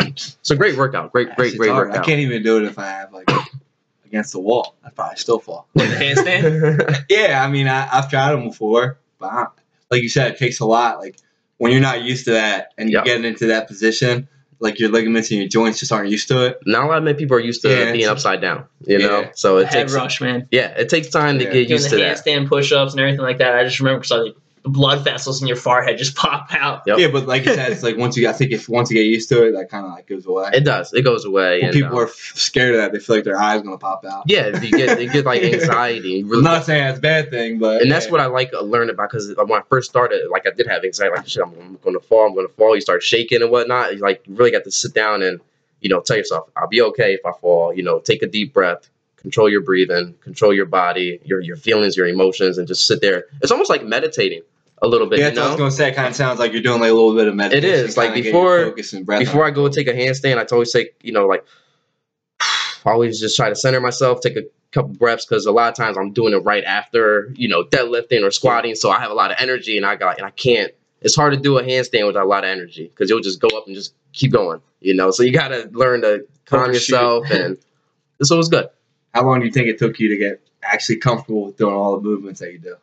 it's 0.00 0.50
a 0.50 0.56
great 0.56 0.76
workout. 0.76 1.12
Great, 1.12 1.34
great, 1.36 1.56
great 1.56 1.70
hard. 1.70 1.88
workout. 1.88 2.02
I 2.02 2.06
can't 2.06 2.20
even 2.20 2.42
do 2.42 2.58
it 2.58 2.64
if 2.64 2.78
I 2.78 2.86
have 2.86 3.12
like 3.12 3.30
against 4.06 4.32
the 4.32 4.40
wall. 4.40 4.76
I'd 4.84 4.94
probably 4.94 5.16
still 5.16 5.38
fall. 5.38 5.66
What, 5.74 5.88
the 5.88 5.96
handstand. 5.96 7.04
Yeah, 7.10 7.44
I 7.44 7.48
mean, 7.50 7.68
I, 7.68 7.88
I've 7.92 8.08
tried 8.10 8.32
them 8.32 8.44
before, 8.48 8.98
but 9.18 9.26
I, 9.32 9.46
like 9.90 10.02
you 10.02 10.08
said, 10.08 10.32
it 10.32 10.38
takes 10.38 10.60
a 10.60 10.66
lot. 10.66 10.98
Like 10.98 11.16
when 11.58 11.72
you're 11.72 11.80
not 11.80 12.02
used 12.02 12.24
to 12.26 12.32
that 12.32 12.72
and 12.78 12.90
you're 12.90 13.00
Yep. 13.00 13.04
getting 13.06 13.24
into 13.24 13.46
that 13.46 13.66
position, 13.68 14.28
like 14.60 14.78
your 14.80 14.90
ligaments 14.90 15.30
and 15.30 15.38
your 15.40 15.48
joints 15.48 15.78
just 15.78 15.92
aren't 15.92 16.10
used 16.10 16.28
to 16.28 16.46
it. 16.46 16.58
Not 16.66 16.84
a 16.84 16.86
lot 16.88 16.98
of 16.98 17.04
many 17.04 17.16
people 17.18 17.36
are 17.36 17.40
used 17.40 17.62
to 17.62 17.68
Yeah, 17.68 17.92
being 17.92 18.08
upside 18.08 18.40
down. 18.40 18.64
You 18.86 18.98
know, 18.98 19.30
so 19.34 19.58
it 19.58 19.66
Head 19.68 19.72
takes 19.82 19.94
rush, 19.94 20.20
man. 20.20 20.48
yeah, 20.50 20.68
it 20.70 20.88
takes 20.88 21.08
time 21.10 21.38
to 21.38 21.44
get 21.44 21.52
Doing 21.52 21.68
used 21.68 21.86
the 21.86 21.90
to 21.90 21.96
that. 21.96 22.16
handstand 22.18 22.48
push-ups 22.48 22.92
and 22.92 23.00
everything 23.00 23.20
like 23.22 23.38
that. 23.38 23.54
I 23.56 23.64
just 23.64 23.78
remember 23.78 24.00
because 24.00 24.10
like 24.24 24.34
the 24.34 24.40
blood 24.68 25.04
vessels 25.04 25.40
in 25.40 25.48
your 25.48 25.56
forehead 25.56 25.98
just 25.98 26.14
pop 26.16 26.48
out. 26.52 26.82
Yep. 26.86 26.98
Yeah, 26.98 27.08
but 27.08 27.26
like 27.26 27.44
you 27.44 27.54
said, 27.54 27.72
it's 27.72 27.82
like 27.82 27.96
once 27.96 28.16
you, 28.16 28.28
I 28.28 28.32
think 28.32 28.52
if 28.52 28.68
once 28.68 28.90
you 28.90 28.96
get 28.96 29.06
used 29.06 29.28
to 29.30 29.46
it, 29.46 29.52
that 29.52 29.68
kind 29.70 29.86
of 29.86 29.92
like 29.92 30.06
goes 30.06 30.26
away. 30.26 30.50
It 30.52 30.64
does. 30.64 30.92
It 30.92 31.02
goes 31.02 31.24
away. 31.24 31.58
When 31.58 31.66
and, 31.66 31.74
people 31.74 31.92
um, 31.92 32.04
are 32.04 32.08
f- 32.08 32.32
scared 32.34 32.74
of 32.74 32.80
that, 32.80 32.92
they 32.92 32.98
feel 32.98 33.16
like 33.16 33.24
their 33.24 33.38
eyes 33.38 33.62
gonna 33.62 33.78
pop 33.78 34.04
out. 34.04 34.24
yeah, 34.26 34.50
they 34.50 34.70
get 34.70 35.00
you 35.00 35.10
get 35.10 35.24
like 35.24 35.42
anxiety. 35.54 36.10
You 36.10 36.34
I'm 36.34 36.42
not 36.42 36.64
saying 36.64 36.84
that's 36.84 36.98
a 36.98 37.02
bad 37.02 37.30
thing, 37.30 37.58
but 37.58 37.82
and 37.82 37.90
that's 37.90 38.10
what 38.10 38.20
I 38.20 38.26
like 38.26 38.52
uh, 38.52 38.62
learning 38.62 38.90
about 38.90 39.10
because 39.10 39.34
when 39.36 39.52
I 39.52 39.62
first 39.68 39.90
started, 39.90 40.28
like 40.30 40.46
I 40.46 40.50
did 40.50 40.66
have 40.66 40.84
anxiety, 40.84 41.16
like 41.16 41.28
shit, 41.28 41.42
I'm, 41.42 41.54
I'm 41.60 41.76
going 41.82 41.98
to 41.98 42.00
fall, 42.00 42.26
I'm 42.26 42.34
going 42.34 42.46
to 42.46 42.54
fall. 42.54 42.74
You 42.74 42.80
start 42.80 43.02
shaking 43.02 43.42
and 43.42 43.50
whatnot. 43.50 43.94
You 43.94 44.00
like 44.00 44.26
you 44.26 44.34
really 44.34 44.50
got 44.50 44.64
to 44.64 44.70
sit 44.70 44.94
down 44.94 45.22
and 45.22 45.40
you 45.80 45.88
know 45.88 46.00
tell 46.00 46.16
yourself, 46.16 46.48
I'll 46.56 46.68
be 46.68 46.82
okay 46.82 47.14
if 47.14 47.24
I 47.24 47.32
fall. 47.40 47.74
You 47.74 47.82
know, 47.82 48.00
take 48.00 48.22
a 48.22 48.26
deep 48.26 48.52
breath, 48.52 48.88
control 49.16 49.48
your 49.48 49.60
breathing, 49.60 50.14
control 50.20 50.54
your 50.54 50.66
body, 50.66 51.20
your 51.24 51.40
your 51.40 51.56
feelings, 51.56 51.96
your 51.96 52.06
emotions, 52.06 52.58
and 52.58 52.66
just 52.66 52.86
sit 52.86 53.00
there. 53.00 53.24
It's 53.42 53.52
almost 53.52 53.70
like 53.70 53.84
meditating 53.84 54.42
a 54.82 54.88
little 54.88 55.06
bit. 55.06 55.18
Yeah, 55.18 55.28
you 55.28 55.36
what 55.36 55.42
I 55.42 55.48
was 55.48 55.56
gonna 55.56 55.70
say. 55.70 55.88
It 55.88 55.94
kind 55.94 56.08
of 56.08 56.16
sounds 56.16 56.38
like 56.38 56.52
you're 56.52 56.62
doing 56.62 56.80
like 56.80 56.90
a 56.90 56.94
little 56.94 57.14
bit 57.14 57.28
of 57.28 57.34
meditation. 57.34 57.68
It 57.68 57.74
is 57.74 57.96
like, 57.96 58.14
before- 58.14 58.64
focus 58.64 58.92
and 58.92 59.04
breath 59.06 59.20
before 59.20 59.44
on 59.44 59.50
I 59.50 59.54
go 59.54 59.68
take 59.68 59.88
a 59.88 59.92
handstand, 59.92 60.38
I 60.38 60.44
always 60.52 60.72
take 60.72 60.94
you 61.02 61.12
know 61.12 61.26
like 61.26 61.44
I 62.40 62.90
always 62.90 63.20
just 63.20 63.36
try 63.36 63.48
to 63.48 63.56
center 63.56 63.80
myself, 63.80 64.20
take 64.20 64.36
a 64.36 64.42
couple 64.72 64.94
breaths 64.94 65.24
because 65.24 65.46
a 65.46 65.52
lot 65.52 65.68
of 65.68 65.76
times 65.76 65.96
I'm 65.96 66.12
doing 66.12 66.32
it 66.32 66.38
right 66.38 66.64
after 66.64 67.32
you 67.36 67.48
know 67.48 67.64
deadlifting 67.64 68.22
or 68.26 68.30
squatting, 68.30 68.74
so 68.74 68.90
I 68.90 69.00
have 69.00 69.10
a 69.10 69.14
lot 69.14 69.30
of 69.30 69.38
energy 69.40 69.76
and 69.76 69.86
I 69.86 69.96
got 69.96 70.18
and 70.18 70.26
I 70.26 70.30
can't. 70.30 70.72
It's 71.00 71.14
hard 71.14 71.32
to 71.32 71.38
do 71.38 71.58
a 71.58 71.62
handstand 71.62 72.08
with 72.08 72.16
a 72.16 72.24
lot 72.24 72.44
of 72.44 72.50
energy 72.50 72.88
because 72.88 73.08
you'll 73.08 73.20
just 73.20 73.40
go 73.40 73.48
up 73.56 73.66
and 73.66 73.74
just 73.74 73.94
keep 74.12 74.32
going, 74.32 74.60
you 74.80 74.94
know. 74.94 75.10
So 75.12 75.22
you 75.22 75.32
got 75.32 75.48
to 75.48 75.68
learn 75.72 76.02
to 76.02 76.26
calm 76.44 76.72
yourself, 76.72 77.30
and 77.30 77.56
so 78.22 78.34
it 78.34 78.38
was 78.38 78.48
good. 78.48 78.68
How 79.14 79.24
long 79.24 79.40
do 79.40 79.46
you 79.46 79.52
think 79.52 79.68
it 79.68 79.78
took 79.78 79.98
you 80.00 80.08
to 80.08 80.16
get 80.16 80.40
actually 80.62 80.96
comfortable 80.96 81.46
with 81.46 81.56
doing 81.56 81.74
all 81.74 81.96
the 81.96 82.02
movements 82.02 82.40
that 82.40 82.52
you 82.52 82.58
do? 82.58 82.76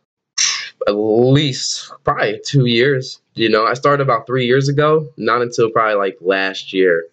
At 0.87 0.91
least 0.91 1.91
probably 2.03 2.39
two 2.45 2.65
years. 2.65 3.19
You 3.33 3.49
know, 3.49 3.65
I 3.65 3.73
started 3.73 4.03
about 4.03 4.27
three 4.27 4.45
years 4.45 4.69
ago. 4.69 5.09
Not 5.17 5.41
until 5.41 5.71
probably 5.71 5.95
like 5.95 6.17
last 6.21 6.73
year, 6.73 7.05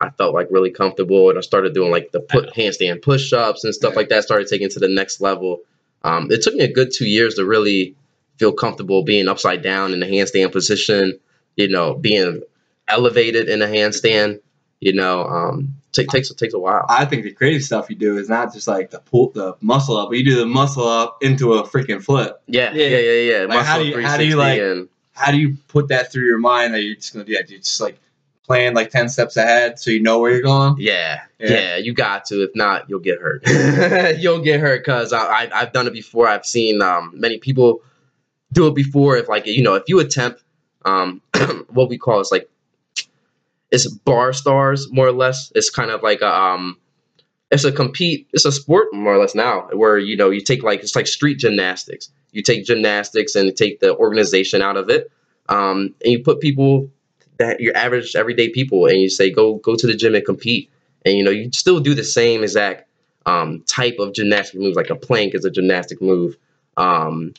I 0.00 0.10
felt 0.10 0.34
like 0.34 0.48
really 0.50 0.70
comfortable, 0.70 1.28
and 1.28 1.38
I 1.38 1.42
started 1.42 1.74
doing 1.74 1.90
like 1.90 2.10
the 2.12 2.20
put 2.20 2.54
handstand 2.54 3.02
push-ups 3.02 3.64
and 3.64 3.74
stuff 3.74 3.96
like 3.96 4.08
that. 4.08 4.24
Started 4.24 4.48
taking 4.48 4.66
it 4.66 4.72
to 4.72 4.80
the 4.80 4.88
next 4.88 5.20
level. 5.20 5.60
Um, 6.02 6.30
it 6.30 6.42
took 6.42 6.54
me 6.54 6.64
a 6.64 6.72
good 6.72 6.90
two 6.92 7.06
years 7.06 7.34
to 7.34 7.44
really 7.44 7.94
feel 8.38 8.52
comfortable 8.52 9.02
being 9.02 9.28
upside 9.28 9.62
down 9.62 9.92
in 9.92 10.00
the 10.00 10.06
handstand 10.06 10.52
position. 10.52 11.18
You 11.56 11.68
know, 11.68 11.94
being 11.94 12.42
elevated 12.86 13.48
in 13.48 13.60
a 13.60 13.66
handstand. 13.66 14.40
You 14.80 14.94
know, 14.94 15.24
um, 15.24 15.77
take, 16.02 16.08
takes 16.10 16.32
takes 16.34 16.54
a 16.54 16.58
while. 16.58 16.84
I 16.88 17.04
think 17.04 17.24
the 17.24 17.32
crazy 17.32 17.60
stuff 17.60 17.88
you 17.90 17.96
do 17.96 18.16
is 18.18 18.28
not 18.28 18.52
just 18.52 18.66
like 18.68 18.90
the 18.90 19.00
pull, 19.00 19.30
the 19.30 19.56
muscle 19.60 19.96
up, 19.96 20.08
but 20.10 20.18
you 20.18 20.24
do 20.24 20.36
the 20.36 20.46
muscle 20.46 20.86
up 20.86 21.18
into 21.22 21.54
a 21.54 21.62
freaking 21.66 22.02
flip. 22.02 22.40
Yeah, 22.46 22.72
Yeah. 22.72 22.86
yeah, 22.86 22.98
yeah, 22.98 23.38
yeah. 23.40 23.44
Like, 23.46 23.64
how 23.66 23.78
do 23.78 23.84
you- 23.86 24.00
how 24.02 24.16
do 24.16 24.26
you, 24.26 24.36
like- 24.36 24.60
and- 24.60 24.88
How 25.12 25.32
do 25.32 25.38
you 25.38 25.56
put 25.66 25.88
that 25.88 26.12
through 26.12 26.26
your 26.26 26.38
mind 26.38 26.74
that 26.74 26.82
you're 26.82 26.94
just 26.94 27.12
gonna 27.12 27.24
do 27.24 27.34
that? 27.34 27.50
You 27.50 27.58
just 27.58 27.80
like 27.80 27.98
plan 28.46 28.72
like 28.72 28.88
ten 28.90 29.08
steps 29.08 29.36
ahead 29.36 29.78
so 29.78 29.90
you 29.90 30.00
know 30.00 30.20
where 30.20 30.30
you're 30.30 30.42
going? 30.42 30.76
Yeah, 30.78 31.20
Yeah. 31.40 31.50
yeah, 31.50 31.76
you 31.76 31.92
got 31.92 32.24
to. 32.26 32.42
If 32.44 32.50
not, 32.54 32.88
you'll 32.88 33.00
get 33.00 33.18
hurt. 33.20 33.42
you'll 34.20 34.38
get 34.40 34.60
hurt 34.60 34.84
because 34.84 35.12
I, 35.12 35.18
I 35.26 35.50
I've 35.52 35.72
done 35.72 35.86
it 35.88 35.92
before. 35.92 36.28
I've 36.28 36.46
seen 36.46 36.80
um 36.82 37.10
many 37.14 37.38
people 37.38 37.82
do 38.52 38.68
it 38.68 38.74
before. 38.76 39.16
If 39.16 39.28
like 39.28 39.44
you 39.46 39.62
know, 39.62 39.74
if 39.74 39.82
you 39.88 39.98
attempt 39.98 40.42
um 40.84 41.20
what 41.70 41.88
we 41.88 41.98
call 41.98 42.20
is 42.20 42.30
like 42.30 42.48
it's 43.70 43.86
bar 43.88 44.32
stars 44.32 44.90
more 44.90 45.06
or 45.06 45.12
less. 45.12 45.52
It's 45.54 45.70
kind 45.70 45.90
of 45.90 46.02
like 46.02 46.20
a 46.20 46.34
um, 46.34 46.76
it's 47.50 47.64
a 47.64 47.72
compete. 47.72 48.28
It's 48.32 48.44
a 48.44 48.52
sport 48.52 48.92
more 48.92 49.14
or 49.14 49.18
less 49.18 49.34
now 49.34 49.68
where 49.72 49.98
you 49.98 50.16
know 50.16 50.30
you 50.30 50.40
take 50.40 50.62
like 50.62 50.80
it's 50.80 50.96
like 50.96 51.06
street 51.06 51.38
gymnastics. 51.38 52.10
You 52.32 52.42
take 52.42 52.64
gymnastics 52.64 53.34
and 53.34 53.54
take 53.56 53.80
the 53.80 53.96
organization 53.96 54.62
out 54.62 54.76
of 54.76 54.90
it, 54.90 55.10
um, 55.48 55.94
and 56.04 56.12
you 56.12 56.22
put 56.22 56.40
people 56.40 56.90
that 57.38 57.60
your 57.60 57.76
average 57.76 58.16
everyday 58.16 58.50
people, 58.50 58.86
and 58.86 59.00
you 59.00 59.08
say 59.08 59.30
go 59.30 59.54
go 59.56 59.76
to 59.76 59.86
the 59.86 59.94
gym 59.94 60.14
and 60.14 60.24
compete, 60.24 60.70
and 61.04 61.16
you 61.16 61.24
know 61.24 61.30
you 61.30 61.50
still 61.52 61.80
do 61.80 61.94
the 61.94 62.04
same 62.04 62.42
exact 62.42 62.88
um, 63.26 63.62
type 63.66 63.96
of 63.98 64.14
gymnastic 64.14 64.60
moves, 64.60 64.76
like 64.76 64.90
a 64.90 64.96
plank 64.96 65.34
is 65.34 65.44
a 65.44 65.50
gymnastic 65.50 66.00
move. 66.00 66.36
Um, 66.76 67.34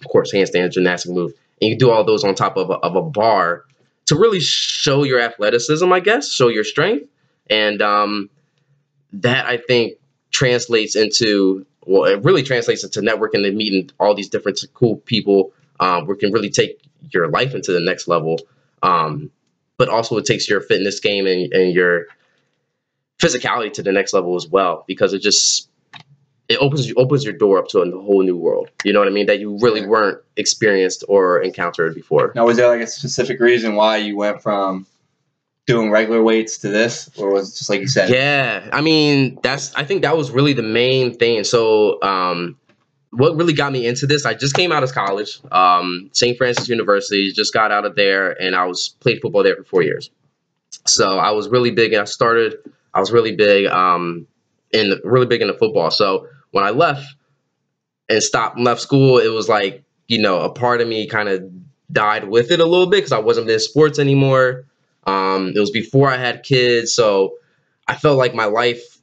of 0.00 0.08
course, 0.08 0.32
handstand 0.32 0.62
is 0.62 0.66
a 0.66 0.70
gymnastic 0.70 1.12
move, 1.12 1.32
and 1.60 1.70
you 1.70 1.76
do 1.76 1.90
all 1.90 2.04
those 2.04 2.24
on 2.24 2.34
top 2.34 2.56
of 2.56 2.70
a, 2.70 2.74
of 2.74 2.96
a 2.96 3.02
bar 3.02 3.64
to 4.10 4.16
really 4.16 4.40
show 4.40 5.04
your 5.04 5.20
athleticism, 5.20 5.92
I 5.92 6.00
guess, 6.00 6.32
show 6.32 6.48
your 6.48 6.64
strength, 6.64 7.08
and 7.48 7.80
um, 7.80 8.28
that 9.12 9.46
I 9.46 9.56
think 9.56 9.98
translates 10.32 10.96
into 10.96 11.64
well, 11.86 12.06
it 12.06 12.24
really 12.24 12.42
translates 12.42 12.82
into 12.82 13.02
networking 13.02 13.46
and 13.46 13.56
meeting 13.56 13.88
all 14.00 14.16
these 14.16 14.28
different 14.28 14.64
cool 14.74 14.96
people. 14.96 15.52
Um, 15.78 16.06
where 16.06 16.16
can 16.16 16.32
really 16.32 16.50
take 16.50 16.82
your 17.12 17.28
life 17.28 17.54
into 17.54 17.70
the 17.70 17.80
next 17.80 18.08
level. 18.08 18.40
Um, 18.82 19.30
but 19.78 19.88
also 19.88 20.16
it 20.16 20.26
takes 20.26 20.48
your 20.48 20.60
fitness 20.60 20.98
game 20.98 21.26
and, 21.26 21.52
and 21.52 21.72
your 21.72 22.06
physicality 23.18 23.72
to 23.74 23.82
the 23.82 23.92
next 23.92 24.12
level 24.12 24.34
as 24.34 24.48
well 24.48 24.84
because 24.88 25.14
it 25.14 25.20
just 25.20 25.69
it 26.50 26.58
opens 26.58 26.88
you 26.88 26.94
opens 26.96 27.24
your 27.24 27.32
door 27.32 27.58
up 27.58 27.68
to 27.68 27.78
a 27.78 27.90
whole 28.02 28.22
new 28.24 28.36
world. 28.36 28.70
You 28.84 28.92
know 28.92 28.98
what 28.98 29.06
I 29.06 29.12
mean? 29.12 29.26
That 29.26 29.38
you 29.38 29.56
really 29.60 29.86
weren't 29.86 30.18
experienced 30.36 31.04
or 31.08 31.40
encountered 31.40 31.94
before. 31.94 32.32
Now, 32.34 32.44
was 32.44 32.56
there 32.56 32.68
like 32.68 32.80
a 32.80 32.88
specific 32.88 33.38
reason 33.38 33.76
why 33.76 33.98
you 33.98 34.16
went 34.16 34.42
from 34.42 34.84
doing 35.66 35.92
regular 35.92 36.20
weights 36.24 36.58
to 36.58 36.68
this, 36.68 37.08
or 37.16 37.32
was 37.32 37.54
it 37.54 37.58
just 37.58 37.70
like 37.70 37.80
you 37.80 37.86
said? 37.86 38.10
Yeah, 38.10 38.68
I 38.72 38.80
mean 38.80 39.38
that's 39.42 39.72
I 39.76 39.84
think 39.84 40.02
that 40.02 40.16
was 40.16 40.32
really 40.32 40.52
the 40.52 40.64
main 40.64 41.16
thing. 41.16 41.44
So 41.44 42.02
um, 42.02 42.58
what 43.10 43.36
really 43.36 43.52
got 43.52 43.70
me 43.70 43.86
into 43.86 44.08
this? 44.08 44.26
I 44.26 44.34
just 44.34 44.54
came 44.54 44.72
out 44.72 44.82
of 44.82 44.92
college, 44.92 45.40
um, 45.52 46.10
St. 46.12 46.36
Francis 46.36 46.68
University. 46.68 47.30
Just 47.30 47.54
got 47.54 47.70
out 47.70 47.86
of 47.86 47.94
there, 47.94 48.30
and 48.42 48.56
I 48.56 48.66
was 48.66 48.96
played 48.98 49.20
football 49.22 49.44
there 49.44 49.54
for 49.54 49.64
four 49.64 49.82
years. 49.82 50.10
So 50.88 51.06
I 51.06 51.30
was 51.30 51.48
really 51.48 51.70
big, 51.70 51.92
and 51.92 52.02
I 52.02 52.06
started. 52.06 52.56
I 52.92 52.98
was 52.98 53.12
really 53.12 53.36
big, 53.36 53.66
um, 53.66 54.26
in 54.72 55.00
really 55.04 55.26
big 55.26 55.42
into 55.42 55.54
football. 55.54 55.92
So 55.92 56.26
when 56.50 56.64
I 56.64 56.70
left 56.70 57.06
and 58.08 58.22
stopped 58.22 58.56
and 58.56 58.64
left 58.64 58.80
school, 58.80 59.18
it 59.18 59.28
was 59.28 59.48
like 59.48 59.84
you 60.08 60.20
know 60.20 60.40
a 60.40 60.50
part 60.50 60.80
of 60.80 60.88
me 60.88 61.06
kind 61.06 61.28
of 61.28 61.44
died 61.92 62.28
with 62.28 62.50
it 62.50 62.60
a 62.60 62.64
little 62.64 62.86
bit 62.86 62.98
because 62.98 63.12
I 63.12 63.18
wasn't 63.18 63.50
in 63.50 63.60
sports 63.60 63.98
anymore. 63.98 64.64
Um, 65.06 65.52
it 65.54 65.58
was 65.60 65.70
before 65.70 66.10
I 66.10 66.16
had 66.16 66.42
kids, 66.42 66.94
so 66.94 67.34
I 67.88 67.96
felt 67.96 68.18
like 68.18 68.34
my 68.34 68.44
life 68.44 68.98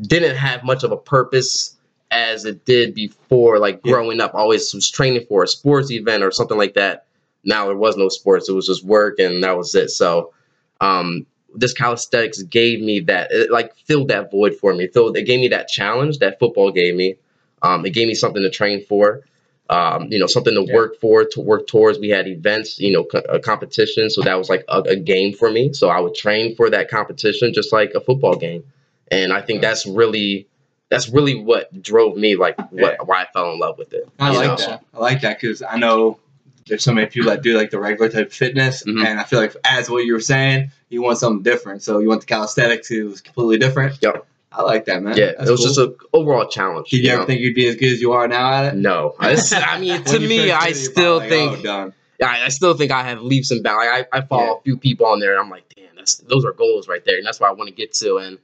didn't 0.00 0.36
have 0.36 0.64
much 0.64 0.82
of 0.84 0.92
a 0.92 0.96
purpose 0.96 1.76
as 2.10 2.44
it 2.44 2.64
did 2.64 2.94
before. 2.94 3.58
Like 3.58 3.80
Yeah. 3.84 3.92
growing 3.92 4.20
up, 4.20 4.34
always 4.34 4.72
was 4.74 4.90
training 4.90 5.26
for 5.28 5.42
a 5.44 5.48
sports 5.48 5.90
event 5.90 6.22
or 6.22 6.30
something 6.30 6.58
like 6.58 6.74
that. 6.74 7.06
Now 7.44 7.66
there 7.66 7.76
was 7.76 7.96
no 7.96 8.08
sports; 8.08 8.48
it 8.48 8.52
was 8.52 8.66
just 8.66 8.84
work, 8.84 9.18
and 9.18 9.42
that 9.44 9.56
was 9.56 9.74
it. 9.74 9.90
So, 9.90 10.32
um, 10.80 11.26
this 11.54 11.72
calisthenics 11.72 12.42
gave 12.42 12.80
me 12.80 13.00
that, 13.00 13.30
it 13.30 13.50
like 13.50 13.74
filled 13.76 14.08
that 14.08 14.30
void 14.30 14.56
for 14.56 14.74
me. 14.74 14.86
Filled, 14.88 15.16
it 15.16 15.24
gave 15.24 15.40
me 15.40 15.48
that 15.48 15.68
challenge 15.68 16.18
that 16.18 16.38
football 16.38 16.70
gave 16.70 16.94
me. 16.94 17.16
Um, 17.62 17.86
it 17.86 17.90
gave 17.90 18.08
me 18.08 18.14
something 18.14 18.42
to 18.42 18.50
train 18.50 18.84
for. 18.84 19.22
Um, 19.70 20.08
you 20.10 20.18
know, 20.18 20.26
something 20.26 20.54
to 20.54 20.64
Yeah. 20.66 20.74
work 20.74 21.00
for, 21.00 21.24
to 21.24 21.40
work 21.40 21.66
towards. 21.66 21.98
We 21.98 22.10
had 22.10 22.26
events, 22.28 22.78
you 22.78 22.92
know, 22.92 23.04
co- 23.04 23.22
a 23.28 23.38
competition, 23.38 24.10
so 24.10 24.20
that 24.22 24.36
was 24.36 24.50
like 24.50 24.64
a, 24.68 24.80
a 24.80 24.96
game 24.96 25.32
for 25.32 25.50
me. 25.50 25.72
So 25.72 25.88
I 25.88 25.98
would 26.00 26.14
train 26.14 26.56
for 26.56 26.68
that 26.70 26.90
competition, 26.90 27.54
just 27.54 27.72
like 27.72 27.92
a 27.94 28.00
football 28.00 28.36
game. 28.36 28.64
And 29.10 29.32
I 29.32 29.40
think 29.40 29.62
Yeah. 29.62 29.70
that's 29.70 29.86
really, 29.86 30.46
that's 30.90 31.08
really 31.08 31.40
what 31.40 31.80
drove 31.80 32.16
me, 32.18 32.36
like, 32.36 32.58
what 32.70 32.96
Yeah. 32.98 33.04
why 33.04 33.22
I 33.22 33.26
fell 33.32 33.52
in 33.52 33.60
love 33.60 33.78
with 33.78 33.94
it. 33.94 34.06
I 34.18 34.30
like 34.30 34.48
know? 34.48 34.56
that. 34.56 34.84
I 34.92 34.98
like 34.98 35.20
that 35.22 35.40
because 35.40 35.62
I 35.62 35.78
know 35.78 36.18
there's 36.66 36.84
so 36.84 36.92
many 36.92 37.06
people 37.08 37.30
that 37.30 37.42
do 37.42 37.56
like 37.56 37.70
the 37.70 37.78
regular 37.80 38.08
type 38.10 38.26
of 38.28 38.32
fitness, 38.32 38.82
Mhm. 38.84 39.04
and 39.04 39.18
I 39.20 39.24
feel 39.24 39.40
like 39.40 39.54
as 39.68 39.90
what 39.90 40.04
you 40.04 40.12
were 40.14 40.20
saying, 40.20 40.70
you 40.88 41.02
want 41.02 41.18
something 41.18 41.42
different. 41.42 41.82
So 41.82 41.98
you 41.98 42.08
want 42.08 42.20
the 42.20 42.26
calisthenics, 42.26 42.90
it 42.90 43.02
was 43.04 43.20
completely 43.20 43.58
different. 43.58 43.98
Yep. 44.00 44.26
I 44.52 44.62
like 44.62 44.84
that, 44.84 45.02
man. 45.02 45.16
Yeah, 45.16 45.32
That's 45.38 45.48
it 45.48 45.50
was 45.52 45.60
cool. 45.60 45.66
just 45.68 45.78
an 45.78 45.94
overall 46.12 46.46
challenge. 46.46 46.90
Did 46.90 46.98
you 46.98 47.02
you 47.04 47.08
ever 47.10 47.20
know? 47.22 47.26
think 47.26 47.40
you'd 47.40 47.54
be 47.54 47.66
as 47.68 47.76
good 47.76 47.90
as 47.92 48.00
you 48.02 48.12
are 48.12 48.28
now 48.28 48.52
at 48.52 48.74
it? 48.74 48.76
No, 48.76 49.14
I 49.18 49.78
mean, 49.80 50.02
to 50.04 50.18
me, 50.20 50.50
I 50.50 50.66
did 50.68 50.76
it, 50.76 50.80
you're 50.80 50.90
still 50.92 51.20
think 51.20 51.50
like, 51.52 51.58
oh, 51.60 51.62
done. 51.62 51.92
I, 52.22 52.44
I 52.44 52.48
still 52.50 52.74
think 52.74 52.92
I 52.92 53.02
have 53.02 53.22
leaps 53.22 53.50
and 53.50 53.62
bounds. 53.62 53.86
I, 53.90 54.06
I 54.12 54.20
follow 54.20 54.44
Yeah. 54.44 54.58
a 54.58 54.62
few 54.62 54.76
people 54.76 55.06
on 55.06 55.20
there, 55.20 55.32
and 55.32 55.40
I'm 55.40 55.48
like, 55.50 55.64
damn, 55.74 55.86
that's 55.96 56.16
those 56.16 56.44
are 56.44 56.52
goals 56.52 56.86
right 56.86 57.04
there, 57.04 57.16
and 57.16 57.26
that's 57.26 57.40
what 57.40 57.48
I 57.48 57.52
want 57.54 57.68
to 57.68 57.74
get 57.74 57.94
to. 57.94 58.18
And 58.18 58.38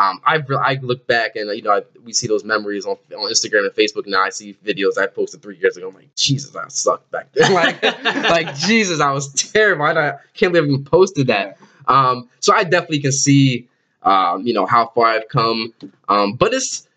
um, 0.00 0.18
I 0.24 0.42
I 0.58 0.78
look 0.80 1.06
back 1.06 1.36
and 1.36 1.54
you 1.54 1.62
know 1.62 1.72
I, 1.72 1.82
we 2.02 2.14
see 2.14 2.26
those 2.26 2.42
memories 2.42 2.86
on 2.86 2.96
on 3.14 3.30
Instagram 3.30 3.66
and 3.66 3.74
Facebook. 3.74 4.06
Now 4.06 4.22
I 4.22 4.30
see 4.30 4.56
videos 4.64 4.96
I 4.96 5.06
posted 5.06 5.42
three 5.42 5.58
years 5.58 5.76
ago. 5.76 5.88
I'm 5.88 5.94
like, 5.94 6.14
Jesus, 6.14 6.56
I 6.56 6.66
sucked 6.68 7.10
back 7.10 7.28
then. 7.34 7.52
like, 7.54 7.82
like 7.82 8.54
Jesus, 8.56 9.00
I 9.00 9.12
was 9.12 9.30
terrible. 9.52 9.84
I 9.84 9.92
don't- 9.92 10.16
can't 10.34 10.52
believe 10.54 10.70
I 10.70 10.72
even 10.72 10.84
posted 10.84 11.26
that. 11.26 11.58
Um, 11.86 12.30
so 12.40 12.54
I 12.54 12.64
definitely 12.64 13.00
can 13.00 13.12
see, 13.12 13.68
um, 14.02 14.46
you 14.46 14.54
know, 14.54 14.64
how 14.64 14.86
far 14.94 15.06
I've 15.06 15.28
come. 15.28 15.74
Um, 16.08 16.32
but 16.34 16.54
it's 16.54 16.88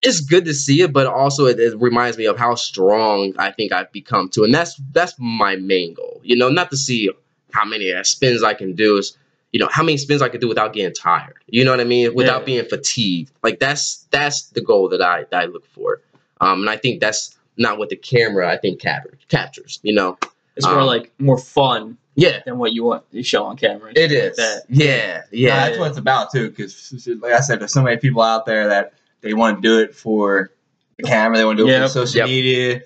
it's 0.00 0.20
good 0.20 0.44
to 0.46 0.54
see 0.54 0.80
it, 0.82 0.92
but 0.92 1.06
also 1.06 1.46
it, 1.46 1.58
it 1.60 1.78
reminds 1.78 2.16
me 2.16 2.26
of 2.26 2.38
how 2.38 2.54
strong 2.54 3.34
I 3.38 3.50
think 3.50 3.72
I've 3.72 3.92
become 3.92 4.30
too, 4.30 4.44
and 4.44 4.54
that's 4.54 4.80
that's 4.92 5.12
my 5.18 5.56
main 5.56 5.92
goal. 5.92 6.20
You 6.22 6.36
know, 6.36 6.48
not 6.48 6.70
to 6.70 6.78
see 6.78 7.10
how 7.52 7.64
many 7.66 7.92
spins 8.04 8.42
I 8.42 8.54
can 8.54 8.74
do, 8.74 8.96
is 8.96 9.18
you 9.52 9.58
know 9.60 9.68
how 9.70 9.82
many 9.82 9.96
spins 9.98 10.22
I 10.22 10.28
could 10.28 10.40
do 10.40 10.48
without 10.48 10.72
getting 10.72 10.94
tired. 10.94 11.36
You 11.46 11.64
know 11.64 11.70
what 11.70 11.80
I 11.80 11.84
mean? 11.84 12.14
Without 12.14 12.40
Yeah. 12.40 12.44
being 12.46 12.64
fatigued. 12.66 13.30
Like 13.42 13.58
that's 13.58 14.06
that's 14.10 14.42
the 14.50 14.60
goal 14.60 14.88
that 14.90 15.00
I 15.02 15.24
that 15.30 15.42
I 15.42 15.46
look 15.46 15.66
for, 15.66 16.00
um, 16.40 16.60
and 16.60 16.70
I 16.70 16.76
think 16.76 17.00
that's 17.00 17.36
not 17.56 17.78
what 17.78 17.88
the 17.88 17.96
camera 17.96 18.48
I 18.50 18.56
think 18.56 18.80
captures. 18.80 19.20
Captures. 19.28 19.80
You 19.82 19.94
know? 19.94 20.18
It's 20.56 20.66
more 20.66 20.80
Um, 20.80 20.86
like 20.86 21.12
more 21.18 21.38
fun 21.38 21.96
Yeah. 22.14 22.40
than 22.44 22.58
what 22.58 22.72
you 22.72 22.84
want 22.84 23.10
to 23.12 23.22
show 23.22 23.44
on 23.44 23.56
camera. 23.56 23.92
It 23.94 24.12
is. 24.12 24.36
Like 24.38 24.46
that. 24.46 24.62
Yeah. 24.68 24.86
Yeah, 24.86 25.22
Yeah. 25.30 25.66
that's 25.66 25.78
what 25.78 25.88
it's 25.90 25.98
about 25.98 26.30
too. 26.32 26.50
Because, 26.50 27.06
like 27.20 27.32
I 27.32 27.40
said, 27.40 27.60
there's 27.60 27.72
so 27.72 27.82
many 27.82 27.96
people 27.96 28.22
out 28.22 28.44
there 28.46 28.68
that 28.68 28.92
they 29.22 29.34
want 29.34 29.62
to 29.62 29.68
do 29.68 29.78
it 29.80 29.94
for 29.94 30.50
the 30.96 31.04
camera, 31.04 31.36
they 31.38 31.44
want 31.44 31.58
to 31.58 31.64
do 31.64 31.68
it 31.68 31.72
Yep. 31.72 31.82
for 31.82 31.88
social 31.88 32.18
Yep. 32.18 32.26
media, 32.28 32.82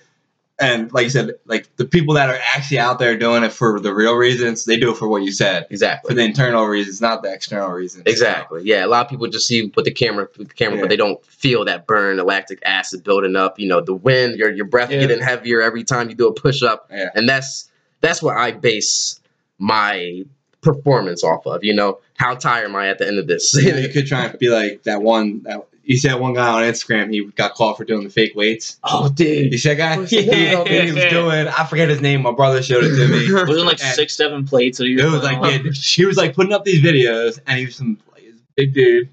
and 0.63 0.93
like 0.93 1.05
you 1.05 1.11
said, 1.11 1.33
like 1.45 1.69
the 1.77 1.85
people 1.85 2.15
that 2.15 2.29
are 2.31 2.39
actually 2.55 2.79
out 2.79 2.99
there 2.99 3.17
doing 3.17 3.43
it 3.45 3.53
for 3.53 3.81
the 3.81 3.93
real 3.93 4.15
reasons, 4.15 4.65
they 4.65 4.77
do 4.79 4.93
it 4.93 4.97
for 4.97 5.09
what 5.09 5.23
you 5.23 5.33
said, 5.33 5.67
Exactly. 5.71 6.09
for 6.09 6.15
the 6.15 6.23
internal 6.23 6.65
reasons, 6.67 7.01
not 7.01 7.23
the 7.23 7.33
external 7.33 7.69
reasons. 7.71 8.05
Exactly. 8.07 8.63
Yeah. 8.65 8.85
A 8.85 8.89
lot 8.89 9.05
of 9.05 9.11
people 9.11 9.27
just 9.29 9.47
see 9.47 9.73
with 9.75 9.85
the 9.85 9.91
camera, 9.91 10.29
with 10.39 10.49
the 10.49 10.55
camera, 10.55 10.77
Yeah. 10.77 10.83
but 10.83 10.89
they 10.91 10.97
don't 10.97 11.25
feel 11.27 11.65
that 11.67 11.87
burn, 11.87 12.17
the 12.17 12.25
lactic 12.25 12.61
acid 12.65 13.03
building 13.05 13.37
up. 13.37 13.59
You 13.59 13.69
know, 13.69 13.81
the 13.81 13.95
wind, 13.95 14.37
your 14.37 14.51
your 14.51 14.67
breath 14.67 14.91
Yeah. 14.91 15.01
getting 15.01 15.21
heavier 15.21 15.61
every 15.61 15.85
time 15.85 16.09
you 16.09 16.15
do 16.15 16.29
a 16.29 16.33
push 16.33 16.63
up, 16.63 16.89
Yeah. 16.91 17.11
and 17.15 17.29
that's 17.29 17.69
that's 18.01 18.23
what 18.23 18.37
I 18.37 18.53
base 18.53 19.21
my 19.59 20.25
performance 20.61 21.25
off 21.25 21.47
of. 21.47 21.65
You 21.65 21.75
know, 21.75 21.99
how 22.15 22.35
tired 22.35 22.65
am 22.67 22.77
I 22.77 22.89
at 22.89 22.99
the 22.99 23.07
end 23.07 23.19
of 23.19 23.27
this? 23.27 23.53
You, 23.55 23.73
know, 23.73 23.79
you 23.79 23.89
could 23.89 24.07
try 24.07 24.27
and 24.27 24.39
be 24.39 24.49
like 24.49 24.85
that 24.85 25.03
one. 25.03 25.43
That, 25.43 25.67
you 25.85 25.97
see 25.97 26.09
that 26.09 26.21
one 26.21 26.35
guy 26.35 26.49
on 26.49 26.63
Instagram. 26.63 27.13
He 27.13 27.25
got 27.25 27.55
caught 27.55 27.77
for 27.77 27.85
doing 27.85 28.05
the 28.05 28.11
fake 28.11 28.35
weights. 28.35 28.79
Oh, 28.85 29.09
dude. 29.09 29.53
You 29.53 29.59
see 29.59 29.75
that 29.75 29.77
guy? 29.77 29.95
Yeah. 30.11 30.65
he 30.87 30.93
was 30.93 31.05
doing. 31.07 31.49
I 31.49 31.65
forget 31.67 31.89
his 31.89 32.01
name. 32.01 32.23
My 32.23 32.33
brother 32.33 32.63
showed 32.63 32.85
it 32.85 32.97
to 32.97 33.09
me. 33.09 33.33
Wasn't 33.33 33.67
like 33.67 33.83
And- 33.83 33.95
six, 33.95 34.17
seven 34.17 34.47
plates. 34.47 34.79
That 34.79 34.87
he 34.87 34.95
It 34.95 35.05
was 35.05 35.23
like 35.23 35.39
yeah, 35.43 35.71
he 35.73 36.05
was 36.05 36.17
like 36.17 36.35
putting 36.35 36.53
up 36.53 36.65
these 36.65 36.83
videos, 36.83 37.41
and 37.47 37.59
he 37.59 37.67
was 37.67 37.77
some 37.77 37.99
like, 38.13 38.25
this 38.25 38.41
big 38.55 38.75
dude, 38.75 39.09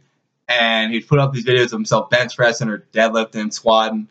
and 0.47 0.93
he'd 0.93 1.07
put 1.07 1.19
up 1.19 1.33
these 1.33 1.45
videos 1.45 1.65
of 1.65 1.71
himself 1.71 2.09
bench 2.09 2.35
pressing 2.35 2.69
or 2.69 2.79
deadlifting, 2.93 3.51
squatting, 3.51 4.07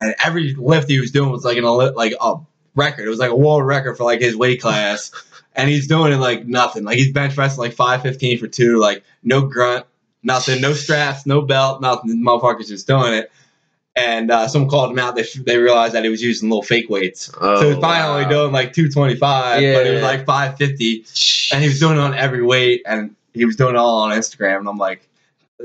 and 0.00 0.14
every 0.24 0.54
lift 0.54 0.88
he 0.88 1.00
was 1.00 1.10
doing 1.10 1.30
was 1.30 1.44
like 1.44 1.58
an 1.58 1.64
like 1.64 2.14
a 2.20 2.36
record. 2.74 3.06
It 3.06 3.10
was 3.10 3.18
like 3.18 3.30
a 3.30 3.36
world 3.36 3.66
record 3.66 3.96
for 3.96 4.04
like 4.04 4.20
his 4.20 4.34
weight 4.36 4.60
class, 4.62 5.10
and 5.54 5.68
he's 5.68 5.86
doing 5.88 6.12
it 6.12 6.16
like 6.16 6.46
nothing. 6.46 6.84
Like 6.84 6.96
he's 6.96 7.12
bench 7.12 7.34
pressing 7.34 7.58
like 7.58 7.74
five 7.74 8.00
fifteen 8.02 8.38
for 8.38 8.46
two, 8.46 8.78
like 8.78 9.04
no 9.22 9.42
grunt, 9.42 9.84
nothing, 10.22 10.60
no 10.60 10.72
straps, 10.72 11.26
no 11.26 11.42
belt, 11.42 11.80
nothing. 11.80 12.08
The 12.10 12.16
motherfucker's 12.16 12.68
just 12.68 12.86
doing 12.86 13.14
it. 13.14 13.30
And 13.96 14.30
uh, 14.30 14.46
someone 14.46 14.70
called 14.70 14.92
him 14.92 14.98
out. 15.00 15.16
They, 15.16 15.24
they 15.44 15.58
realized 15.58 15.94
that 15.94 16.04
he 16.04 16.10
was 16.10 16.22
using 16.22 16.48
little 16.48 16.62
fake 16.62 16.88
weights. 16.88 17.32
Oh, 17.40 17.60
so 17.60 17.68
he's 17.70 17.78
probably 17.78 18.00
only 18.02 18.22
wow. 18.24 18.28
doing 18.42 18.52
like 18.52 18.72
225, 18.72 19.20
but 19.56 19.62
it 19.62 19.90
was 19.94 20.00
Yeah. 20.02 20.06
like 20.06 20.24
550 20.24 21.04
and 21.52 21.62
he 21.62 21.68
was 21.68 21.80
doing 21.80 21.96
it 21.96 22.00
on 22.00 22.14
every 22.14 22.42
weight, 22.42 22.82
and 22.86 23.16
he 23.34 23.44
was 23.44 23.56
doing 23.56 23.74
it 23.74 23.78
all 23.78 24.02
on 24.02 24.16
Instagram. 24.16 24.58
And 24.58 24.68
I'm 24.68 24.78
like, 24.78 25.08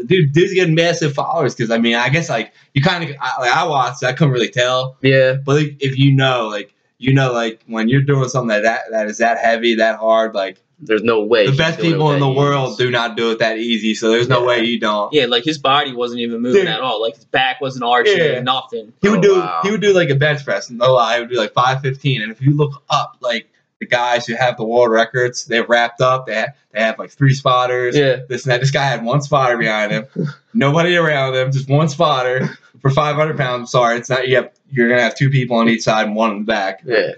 dude, 0.07 0.33
dude's 0.33 0.53
getting 0.55 0.73
massive 0.73 1.13
followers 1.13 1.53
because 1.53 1.69
I 1.69 1.77
mean, 1.77 1.95
I 1.95 2.09
guess 2.09 2.27
like 2.29 2.53
you 2.73 2.81
kind 2.81 3.03
of 3.03 3.15
I, 3.21 3.39
like 3.41 3.51
I 3.55 3.67
watched, 3.67 4.03
I 4.03 4.13
couldn't 4.13 4.33
really 4.33 4.49
tell, 4.49 4.97
Yeah. 5.01 5.33
but 5.33 5.55
like, 5.57 5.77
if 5.79 5.97
you 5.99 6.15
know, 6.15 6.47
like 6.47 6.73
you 6.97 7.13
know, 7.13 7.31
like 7.33 7.61
when 7.67 7.87
you're 7.89 8.01
doing 8.01 8.29
something 8.29 8.47
that 8.47 8.63
that, 8.63 8.81
that 8.91 9.07
is 9.07 9.19
that 9.19 9.37
heavy, 9.37 9.75
that 9.75 9.99
hard, 9.99 10.33
like 10.33 10.57
There's 10.79 11.03
no 11.03 11.23
way. 11.23 11.45
the 11.49 11.55
best 11.55 11.79
people 11.79 12.11
in 12.11 12.19
the 12.19 12.29
ease. 12.29 12.35
world 12.37 12.77
do 12.77 12.91
not 12.91 13.15
do 13.15 13.31
it 13.31 13.39
that 13.39 13.57
easy. 13.57 13.95
So 13.95 14.09
there's 14.11 14.27
no 14.27 14.41
Yeah. 14.41 14.47
way 14.47 14.63
you 14.63 14.79
don't. 14.79 15.13
Yeah, 15.13 15.25
like 15.27 15.43
his 15.45 15.57
body 15.57 15.93
wasn't 15.93 16.21
even 16.21 16.41
moving 16.41 16.61
Dude. 16.61 16.69
at 16.69 16.81
all. 16.81 17.01
Like 17.01 17.15
his 17.15 17.25
back 17.25 17.61
wasn't 17.61 17.85
arching, 17.85 18.17
Yeah. 18.17 18.41
nothing. 18.41 18.91
He 19.01 19.07
would 19.09 19.19
Oh, 19.19 19.21
do 19.21 19.35
wow. 19.39 19.59
he 19.63 19.71
would 19.71 19.81
do 19.81 19.93
like 19.93 20.09
a 20.09 20.15
bench 20.15 20.43
press. 20.43 20.69
No 20.69 20.93
lie, 20.93 21.15
he 21.15 21.19
would 21.21 21.29
do 21.29 21.37
like 21.37 21.53
515, 21.53 22.21
and 22.21 22.31
if 22.31 22.41
you 22.41 22.53
look 22.55 22.83
up, 22.89 23.17
like 23.21 23.47
the 23.79 23.85
guys 23.85 24.25
who 24.25 24.33
have 24.35 24.55
the 24.57 24.63
world 24.63 24.89
records. 24.91 25.45
They're 25.45 25.65
wrapped 25.65 25.99
up. 26.01 26.25
They 26.25 26.35
have, 26.35 26.49
they 26.71 26.79
have 26.81 26.97
like 26.99 27.11
three 27.11 27.33
spotters. 27.33 27.95
Yeah. 27.97 28.17
This 28.29 28.43
and 28.45 28.51
that. 28.51 28.61
This 28.61 28.71
guy 28.71 28.83
had 28.85 29.03
one 29.03 29.21
spotter 29.21 29.57
behind 29.57 29.91
him, 29.91 30.07
nobody 30.53 30.95
around 30.95 31.35
him, 31.35 31.51
just 31.51 31.69
one 31.69 31.89
spotter 31.89 32.49
for 32.81 32.89
500 32.89 33.37
pounds. 33.37 33.71
Sorry, 33.71 33.97
it's 33.97 34.09
not. 34.09 34.27
You 34.27 34.37
have, 34.37 34.51
you're 34.71 34.89
gonna 34.89 35.01
have 35.01 35.15
two 35.15 35.29
people 35.29 35.57
on 35.57 35.69
each 35.69 35.83
side 35.83 36.07
and 36.07 36.15
one 36.15 36.31
in 36.31 36.37
the 36.39 36.45
back. 36.45 36.81
Yeah. 36.85 37.11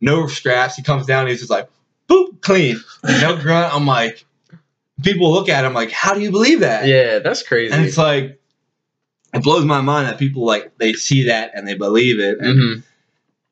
No 0.00 0.26
straps. 0.26 0.76
He 0.76 0.82
comes 0.82 1.06
down. 1.06 1.26
He's 1.26 1.38
just 1.38 1.50
like, 1.50 1.68
boop, 2.08 2.40
clean. 2.40 2.76
No 3.04 3.36
grunt. 3.36 3.74
I'm 3.74 3.86
like, 3.86 4.24
people 5.02 5.32
look 5.32 5.48
at 5.48 5.64
him 5.64 5.74
like, 5.74 5.90
how 5.90 6.14
do 6.14 6.20
you 6.20 6.30
believe 6.30 6.60
that? 6.60 6.86
Yeah, 6.86 7.18
that's 7.20 7.42
crazy. 7.42 7.72
And 7.74 7.84
it's 7.84 7.98
like, 7.98 8.40
it 9.32 9.42
blows 9.42 9.64
my 9.64 9.80
mind 9.80 10.08
that 10.08 10.18
people 10.18 10.44
like 10.44 10.76
they 10.78 10.92
see 10.92 11.24
that 11.26 11.52
and 11.54 11.66
they 11.66 11.74
believe 11.74 12.20
it. 12.20 12.38
And 12.38 12.58
hmm 12.58 12.80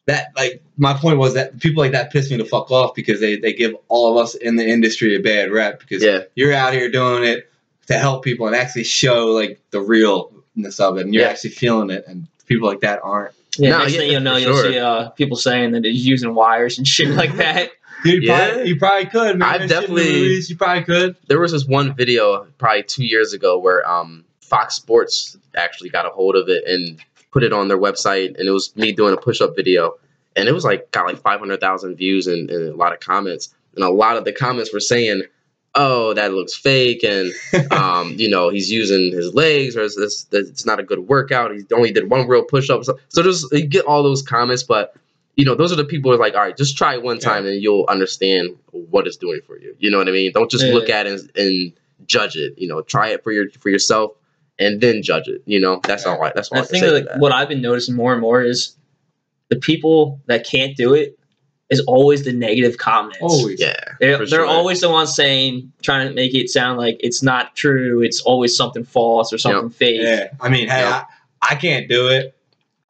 that 0.06 0.32
like 0.36 0.60
my 0.76 0.94
point 0.94 1.16
was 1.16 1.34
that 1.34 1.60
people 1.60 1.80
like 1.80 1.92
that 1.92 2.12
piss 2.12 2.28
me 2.28 2.36
the 2.36 2.44
fuck 2.44 2.72
off 2.72 2.92
because 2.92 3.20
they 3.20 3.36
they 3.36 3.52
give 3.52 3.72
all 3.86 4.10
of 4.18 4.20
us 4.24 4.34
in 4.34 4.56
the 4.56 4.66
industry 4.66 5.14
a 5.14 5.20
bad 5.20 5.52
rep 5.52 5.78
because 5.78 6.02
Yeah. 6.02 6.22
you're 6.34 6.52
out 6.52 6.72
here 6.72 6.90
doing 6.90 7.22
it 7.22 7.48
to 7.86 7.94
help 7.96 8.24
people 8.24 8.48
and 8.48 8.56
actually 8.56 8.82
show 8.82 9.26
like 9.28 9.60
the 9.70 9.80
realness 9.80 10.80
of 10.80 10.96
it 10.98 11.02
and 11.04 11.14
you're 11.14 11.22
Yeah. 11.22 11.30
actually 11.30 11.50
feeling 11.50 11.90
it 11.90 12.04
and 12.08 12.26
people 12.46 12.66
like 12.68 12.80
that 12.80 12.98
aren't. 13.04 13.32
Yeah, 13.58 13.70
No, 13.70 13.78
next 13.78 13.92
yeah, 13.92 13.98
thing 14.00 14.10
you'll 14.10 14.20
know, 14.22 14.36
you'll 14.36 14.56
sure. 14.56 14.72
see 14.72 14.78
uh, 14.80 15.10
people 15.10 15.36
saying 15.36 15.70
that 15.70 15.84
he's 15.84 16.04
using 16.04 16.34
wires 16.34 16.78
and 16.78 16.88
shit 16.88 17.10
like 17.10 17.36
that. 17.36 17.70
You, 18.04 18.20
Yeah. 18.20 18.48
probably, 18.50 18.68
you 18.68 18.76
probably 18.78 19.06
could, 19.06 19.38
man. 19.38 19.48
I've 19.48 19.68
That 19.68 19.68
shit 19.82 19.88
in 19.90 19.94
the 19.94 20.02
definitely- 20.02 20.12
movies, 20.22 20.50
you 20.50 20.56
probably 20.56 20.84
could. 20.84 21.16
There 21.28 21.40
was 21.40 21.52
this 21.52 21.64
one 21.66 21.94
video 21.94 22.46
probably 22.58 22.82
two 22.82 23.04
years 23.04 23.32
ago 23.32 23.58
where 23.58 23.88
um, 23.88 24.24
Fox 24.40 24.74
Sports 24.74 25.36
actually 25.56 25.90
got 25.90 26.06
a 26.06 26.10
hold 26.10 26.36
of 26.36 26.48
it 26.48 26.64
and 26.66 26.98
put 27.30 27.42
it 27.42 27.52
on 27.52 27.68
their 27.68 27.78
website, 27.78 28.38
and 28.38 28.48
it 28.48 28.50
was 28.52 28.74
me 28.76 28.92
doing 28.92 29.14
a 29.14 29.16
push-up 29.16 29.54
video, 29.56 29.94
and 30.36 30.48
it 30.48 30.52
was 30.52 30.64
like 30.64 30.90
got 30.90 31.06
like 31.06 31.18
five 31.18 31.38
hundred 31.40 31.60
thousand 31.60 31.96
views 31.96 32.26
and, 32.26 32.50
and 32.50 32.68
a 32.72 32.76
lot 32.76 32.92
of 32.92 33.00
comments, 33.00 33.54
and 33.74 33.84
a 33.84 33.88
lot 33.90 34.16
of 34.16 34.24
the 34.24 34.32
comments 34.32 34.72
were 34.72 34.80
saying, 34.80 35.22
"Oh, 35.74 36.12
that 36.14 36.34
looks 36.34 36.54
fake," 36.54 37.02
and 37.04 37.32
um, 37.72 38.14
you 38.18 38.28
know, 38.28 38.50
he's 38.50 38.70
using 38.70 39.12
his 39.12 39.32
legs, 39.34 39.76
or 39.76 39.80
is 39.82 39.96
this, 39.96 40.24
this 40.24 40.48
it's 40.48 40.66
not 40.66 40.78
a 40.80 40.82
good 40.82 41.00
workout. 41.08 41.54
He 41.54 41.62
only 41.72 41.90
did 41.92 42.10
one 42.10 42.28
real 42.28 42.42
push 42.44 42.68
up. 42.68 42.84
So, 42.84 42.98
so 43.08 43.22
there's 43.22 43.46
you 43.52 43.66
get 43.66 43.86
all 43.86 44.02
those 44.02 44.20
comments, 44.22 44.62
but 44.62 44.94
you 45.36 45.44
know, 45.44 45.54
those 45.54 45.72
are 45.72 45.76
the 45.76 45.84
people 45.84 46.10
who 46.10 46.16
are 46.16 46.20
like, 46.20 46.34
all 46.34 46.40
right, 46.42 46.56
just 46.56 46.76
try 46.76 46.94
it 46.94 47.02
one 47.02 47.18
time 47.18 47.46
and 47.46 47.62
you'll 47.62 47.86
understand 47.88 48.50
what 48.70 49.06
it's 49.06 49.16
doing 49.16 49.40
for 49.46 49.58
you. 49.58 49.74
You 49.78 49.90
know 49.90 49.98
what 49.98 50.08
I 50.08 50.12
mean? 50.12 50.30
Don't 50.32 50.50
just 50.50 50.64
Yeah. 50.66 50.72
look 50.74 50.88
at 50.90 51.06
it 51.06 51.20
and, 51.20 51.30
and 51.36 51.72
judge 52.06 52.36
it. 52.36 52.54
You 52.58 52.68
know, 52.68 52.82
try 52.82 53.08
it 53.08 53.22
for 53.24 53.32
your 53.32 53.48
for 53.58 53.70
yourself 53.70 54.12
and 54.58 54.80
then 54.80 55.02
judge 55.02 55.28
it. 55.28 55.42
You 55.46 55.58
know, 55.60 55.80
that's 55.84 56.04
all. 56.06 56.22
I, 56.22 56.32
that's 56.34 56.50
all 56.52 56.58
I 56.58 56.62
I 56.62 56.64
think 56.66 56.84
say. 56.84 56.90
like 56.90 57.04
that. 57.06 57.18
what 57.18 57.32
I've 57.32 57.48
been 57.48 57.62
noticing 57.62 57.94
more 57.96 58.12
and 58.12 58.20
more 58.20 58.42
is 58.42 58.76
the 59.48 59.56
people 59.56 60.20
that 60.26 60.46
can't 60.46 60.76
do 60.76 60.92
it 60.94 61.18
is 61.70 61.80
always 61.86 62.24
the 62.24 62.32
negative 62.34 62.76
comments. 62.76 63.16
Always. 63.22 63.58
yeah, 63.58 63.72
They're, 63.98 64.18
for 64.18 64.26
they're 64.26 64.40
sure. 64.40 64.46
always 64.46 64.82
the 64.82 64.90
ones 64.90 65.14
saying, 65.14 65.72
trying 65.80 66.06
to 66.06 66.12
make 66.14 66.34
it 66.34 66.50
sound 66.50 66.78
like 66.78 66.98
it's 67.00 67.22
not 67.22 67.56
true. 67.56 68.02
It's 68.02 68.20
always 68.20 68.54
something 68.54 68.84
false 68.84 69.32
or 69.32 69.38
something 69.38 69.70
fake. 69.70 70.02
Yeah. 70.02 70.28
I 70.38 70.50
mean, 70.50 70.68
hey, 70.68 70.80
Yeah. 70.80 71.04
I, 71.40 71.52
I 71.52 71.54
can't 71.54 71.88
do 71.88 72.08
it. 72.08 72.36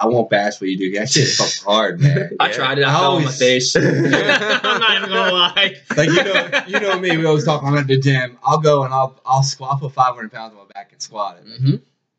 I 0.02 0.06
won't 0.09 0.28
bash 0.28 0.61
what 0.61 0.68
you 0.68 0.76
do. 0.76 0.90
That 0.99 1.09
shit's 1.09 1.37
fucking 1.37 1.64
hard, 1.73 2.00
man. 2.00 2.30
I 2.40 2.49
Yeah. 2.49 2.52
tried 2.52 2.78
it. 2.78 2.85
I, 2.85 2.90
I 2.90 2.92
fell 2.99 3.12
on 3.12 3.23
my 3.23 3.26
always- 3.26 3.38
face. 3.38 3.76
I'm 3.76 4.11
not 4.11 4.97
even 4.97 5.09
gonna 5.11 5.32
lie. 5.32 5.76
Like 5.97 6.09
you 6.09 6.25
know, 6.25 6.50
you 6.66 6.80
know 6.80 6.99
me. 6.99 7.16
We 7.16 7.25
always 7.26 7.44
talk. 7.44 7.62
I'm 7.62 7.76
at 7.78 7.87
the 7.87 7.99
gym. 7.99 8.38
I'll 8.44 8.59
go 8.59 8.83
and 8.85 8.92
I'll 8.92 9.18
I'll 9.24 9.42
squat. 9.42 9.81
Put 9.81 9.92
500 9.92 10.33
pounds 10.33 10.53
on 10.53 10.59
my 10.59 10.64
back 10.74 10.92
and 10.92 11.00
squat 11.00 11.38
it. 11.44 11.61
hmm 11.61 11.76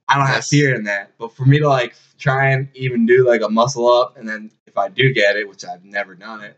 I 0.08 0.18
don't 0.18 0.28
have 0.28 0.46
fear 0.46 0.76
in 0.76 0.84
that. 0.84 1.12
But 1.18 1.34
for 1.36 1.46
me 1.46 1.60
to 1.60 1.68
like 1.70 1.96
try 2.20 2.52
and 2.52 2.68
even 2.76 3.06
do 3.06 3.28
like 3.28 3.42
a 3.42 3.50
muscle 3.50 3.90
up, 3.92 4.18
and 4.18 4.28
then 4.28 4.52
if 4.68 4.78
I 4.78 4.90
do 4.90 5.14
get 5.14 5.36
it, 5.38 5.48
which 5.50 5.66
I've 5.66 5.84
never 5.86 6.14
done 6.16 6.42
it, 6.44 6.58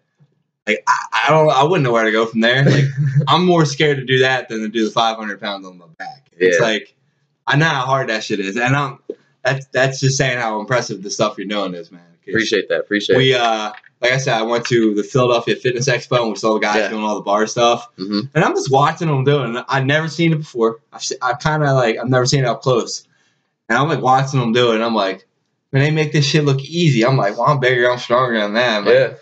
like 0.68 0.84
I, 0.88 1.26
I 1.28 1.30
don't, 1.32 1.50
I 1.50 1.64
wouldn't 1.64 1.84
know 1.84 1.92
where 1.92 2.04
to 2.06 2.12
go 2.12 2.26
from 2.26 2.42
there. 2.42 2.64
Like 2.66 2.86
I'm 3.28 3.46
more 3.46 3.66
scared 3.66 3.98
to 3.98 4.06
do 4.06 4.20
that 4.20 4.50
than 4.50 4.62
to 4.62 4.68
do 4.68 4.86
the 4.86 4.92
500 4.92 5.40
pounds 5.40 5.66
on 5.66 5.78
my 5.78 5.86
back. 5.98 6.28
It's 6.38 6.60
Yeah. 6.60 6.66
like 6.66 6.94
I 7.48 7.56
know 7.56 7.66
how 7.66 7.86
hard 7.86 8.10
that 8.10 8.24
shit 8.24 8.40
is, 8.40 8.58
and 8.58 8.76
I'm 8.76 8.98
that's 9.46 9.66
that's 9.68 10.00
just 10.02 10.18
saying 10.18 10.38
how 10.40 10.60
impressive 10.60 11.02
the 11.04 11.10
stuff 11.10 11.38
you're 11.38 11.48
doing 11.48 11.74
is, 11.76 11.92
man. 11.92 12.02
appreciate 12.28 12.68
that. 12.70 12.82
Appreciate. 12.82 13.16
It. 13.16 13.18
We 13.20 13.34
uh, 13.34 13.72
like 14.02 14.12
I 14.12 14.18
said, 14.18 14.34
I 14.34 14.42
went 14.42 14.66
to 14.66 14.94
the 14.94 15.04
Philadelphia 15.04 15.56
Fitness 15.56 15.88
Expo 15.88 16.20
and 16.22 16.30
we 16.32 16.36
saw 16.36 16.54
the 16.56 16.60
guys 16.60 16.78
Yeah. 16.78 16.90
doing 16.90 17.04
all 17.04 17.16
the 17.16 17.22
bar 17.22 17.48
stuff. 17.48 17.88
it. 17.98 18.04
hmm 18.04 18.20
And 18.36 18.44
I'm 18.44 18.54
just 18.54 18.70
watching 18.72 19.08
them 19.08 19.24
doing 19.24 19.56
it. 19.56 19.66
I've 19.70 19.86
never 19.86 20.08
seen 20.10 20.34
it 20.34 20.38
before. 20.38 20.80
I've, 20.92 21.02
I've 21.22 21.40
kind 21.40 21.64
of 21.64 21.70
like, 21.76 21.98
I've 21.98 22.10
never 22.10 22.26
seen 22.26 22.42
it 22.42 22.46
up 22.48 22.62
close. 22.62 23.08
And 23.70 23.78
I'm 23.78 23.88
like 23.88 24.02
watching 24.02 24.40
them 24.40 24.52
do 24.52 24.72
it. 24.72 24.76
And 24.76 24.84
I'm 24.84 24.94
like, 24.94 25.26
man, 25.72 25.82
they 25.84 25.92
make 25.92 26.12
this 26.12 26.26
shit 26.26 26.44
look 26.44 26.60
easy. 26.62 27.06
I'm 27.06 27.18
like, 27.18 27.38
well, 27.38 27.48
I'm 27.48 27.60
bigger, 27.60 27.90
I'm 27.90 27.98
stronger 27.98 28.38
than 28.40 28.54
them. 28.54 28.86
Like, 28.86 28.94
Yeah. 28.94 29.14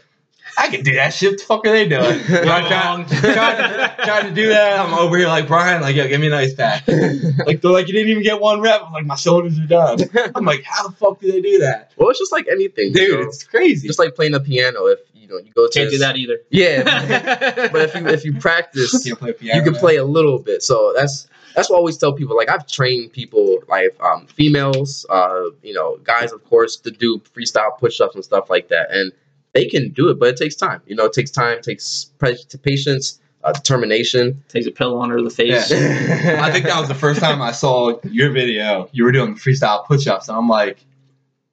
I 0.57 0.67
can 0.69 0.83
do 0.83 0.93
that 0.95 1.13
shit. 1.13 1.31
What 1.31 1.39
the 1.39 1.45
fuck 1.45 1.65
are 1.67 1.71
they 1.71 1.87
doing? 1.87 2.19
When 2.19 2.47
I 2.49 2.67
try, 2.67 2.83
Wrong. 2.85 3.05
try, 3.05 3.55
to, 3.55 3.95
try 4.03 4.21
to 4.21 4.31
do 4.31 4.49
that. 4.49 4.79
I'm 4.79 4.93
over 4.93 5.17
here 5.17 5.27
like, 5.27 5.47
Brian, 5.47 5.81
like, 5.81 5.95
yo, 5.95 6.07
give 6.07 6.21
me 6.21 6.27
a 6.27 6.29
nice 6.31 6.53
pack. 6.53 6.83
Like, 7.45 7.61
they're 7.61 7.71
like, 7.71 7.87
you 7.87 7.93
didn't 7.93 8.09
even 8.09 8.23
get 8.23 8.39
one 8.39 8.61
rep. 8.61 8.81
I'm 8.85 8.93
like, 8.93 9.05
my 9.05 9.15
shoulders 9.15 9.57
are 9.59 9.65
done. 9.65 9.99
I'm 10.35 10.45
like, 10.45 10.63
how 10.63 10.87
the 10.87 10.95
fuck 10.95 11.19
do 11.19 11.31
they 11.31 11.41
do 11.41 11.59
that? 11.59 11.91
well, 11.97 12.09
it's 12.09 12.19
just 12.19 12.31
like 12.31 12.47
anything, 12.47 12.89
you 12.89 12.93
Dude, 12.93 13.19
know? 13.19 13.25
it's 13.27 13.43
crazy. 13.43 13.87
just 13.87 13.99
like 13.99 14.15
playing 14.15 14.31
the 14.33 14.39
piano. 14.39 14.85
If 14.85 14.99
you 15.15 15.27
know 15.27 15.37
you 15.37 15.51
go 15.53 15.67
to 15.67 15.73
Can't 15.73 15.89
do 15.89 15.97
that 15.99 16.15
either. 16.15 16.39
Yeah, 16.49 16.83
but 17.71 17.81
if 17.81 17.95
you 17.95 18.07
if 18.07 18.23
you 18.25 18.33
practice, 18.39 19.05
you 19.05 19.15
can 19.15 19.19
play 19.25 19.33
piano. 19.33 19.57
you 19.57 19.63
can 19.63 19.73
now. 19.73 19.79
play 19.79 19.95
a 19.97 20.05
little 20.05 20.37
bit. 20.39 20.61
So 20.63 20.93
that's 20.95 21.27
that's 21.55 21.69
what 21.69 21.77
I 21.77 21.79
always 21.79 21.97
tell 21.97 22.13
people. 22.13 22.35
Like 22.35 22.49
I've 22.49 22.67
trained 22.67 23.11
people, 23.13 23.59
like 23.67 23.95
um, 24.01 24.27
females, 24.27 25.05
uh, 25.09 25.49
you 25.63 25.73
know, 25.73 25.97
guys, 26.03 26.31
of 26.31 26.43
course, 26.45 26.77
to 26.77 26.91
do 26.91 27.19
freestyle 27.35 27.77
push-ups 27.77 28.15
and 28.15 28.23
stuff 28.23 28.49
like 28.49 28.67
that, 28.69 28.91
and 28.91 29.11
they 29.53 29.65
can 29.65 29.89
do 29.91 30.09
it, 30.09 30.19
but 30.19 30.29
it 30.29 30.37
takes 30.37 30.55
time. 30.55 30.81
You 30.85 30.95
know, 30.95 31.05
it 31.05 31.13
takes 31.13 31.31
time, 31.31 31.57
it 31.57 31.63
takes 31.63 32.11
pre- 32.17 32.37
patience, 32.63 33.19
uh, 33.43 33.51
determination. 33.51 34.43
Takes 34.47 34.67
a 34.67 34.71
pillow 34.71 35.01
under 35.01 35.21
the 35.21 35.29
face. 35.29 35.71
I 35.71 36.51
think 36.51 36.65
that 36.65 36.79
was 36.79 36.87
the 36.87 36.95
first 36.95 37.19
time 37.19 37.41
I 37.41 37.51
saw 37.51 37.99
your 38.03 38.31
video. 38.31 38.89
You 38.93 39.03
were 39.03 39.11
doing 39.11 39.35
freestyle 39.35 39.85
push-ups, 39.85 40.29
and 40.29 40.37
I'm 40.37 40.47
like, 40.47 40.85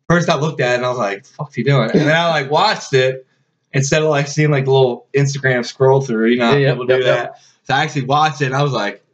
first 0.08 0.28
I 0.28 0.36
looked 0.38 0.60
at 0.60 0.72
it 0.72 0.76
and 0.76 0.84
I 0.86 0.88
was 0.88 0.98
like, 0.98 1.24
"The 1.24 1.28
fuck's 1.30 1.54
he 1.54 1.62
doing?" 1.62 1.90
And 1.90 2.00
then 2.00 2.16
I 2.16 2.28
like 2.28 2.50
watched 2.50 2.92
it 2.94 3.26
instead 3.72 4.02
of 4.02 4.08
like 4.08 4.28
seeing 4.28 4.50
like 4.50 4.64
the 4.64 4.72
little 4.72 5.06
Instagram 5.14 5.64
scroll 5.64 6.00
through. 6.00 6.28
You 6.28 6.38
know, 6.38 6.46
how 6.46 6.52
Yeah, 6.52 6.58
yep, 6.58 6.74
people 6.74 6.86
do 6.86 6.94
yep, 6.94 7.02
yep. 7.04 7.16
that. 7.34 7.42
So 7.64 7.74
I 7.74 7.82
actually 7.82 8.04
watched 8.06 8.40
it 8.40 8.46
and 8.46 8.54
I 8.54 8.62
was 8.62 8.72
like, 8.72 9.04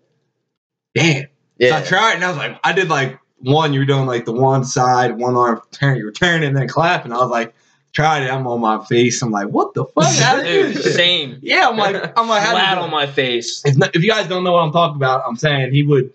"Damn!" 0.95 1.27
So 1.61 1.75
I 1.75 1.83
tried 1.83 2.15
and 2.15 2.25
I 2.25 2.29
was 2.29 2.37
like, 2.37 2.59
I 2.63 2.73
did 2.73 2.89
like 2.89 3.19
one. 3.39 3.73
You 3.73 3.81
were 3.81 3.87
doing 3.87 4.07
like 4.07 4.25
the 4.27 4.33
one 4.33 4.65
side, 4.65 5.19
one 5.19 5.37
arm 5.37 5.61
turn. 5.73 5.97
You 5.97 6.05
were 6.05 6.13
turning 6.13 6.49
and 6.49 6.57
then 6.57 6.69
clapping. 6.69 7.13
I 7.13 7.17
was 7.17 7.31
like, 7.31 7.55
tried 7.97 8.25
it. 8.25 8.31
I'm 8.31 8.47
on 8.47 8.61
my 8.61 8.85
face. 8.85 9.23
I'm 9.23 9.31
like, 9.31 9.49
what 9.49 9.73
the 9.73 9.87
fuck? 9.87 10.13
How 10.17 10.43
do 10.43 10.49
you 10.49 10.75
do 10.75 10.75
Dude, 10.75 10.93
same. 10.93 11.39
Yeah, 11.41 11.67
I'm 11.67 11.79
like, 11.79 11.97
I'm 12.19 12.29
like, 12.29 12.43
how 12.43 12.51
you 12.53 12.59
Flat 12.59 12.79
on 12.79 12.91
my 12.91 13.07
face. 13.07 13.63
if, 13.65 13.75
not, 13.75 13.97
if 13.97 14.05
you 14.05 14.11
guys 14.11 14.29
don't 14.29 14.45
know 14.45 14.53
what 14.53 14.61
I'm 14.61 14.73
talking 14.73 14.97
about, 14.97 15.23
I'm 15.27 15.37
saying 15.37 15.73
he 15.73 15.83
would 15.83 16.13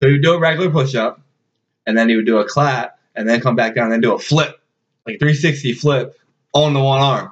so 0.00 0.08
he 0.08 0.14
would 0.14 0.22
do 0.22 0.34
a 0.34 0.38
regular 0.40 0.68
push 0.68 0.96
up, 0.96 1.20
and 1.86 1.96
then 1.96 2.08
he 2.08 2.16
would 2.16 2.26
do 2.26 2.38
a 2.38 2.44
clap, 2.44 2.98
and 3.14 3.28
then 3.28 3.40
come 3.40 3.54
back 3.54 3.76
down, 3.76 3.84
and 3.84 3.92
then 3.92 4.00
do 4.00 4.14
a 4.14 4.18
flip, 4.18 4.60
like 5.06 5.20
360 5.20 5.74
flip 5.74 6.18
on 6.52 6.74
the 6.74 6.80
one 6.80 7.00
arm. 7.00 7.30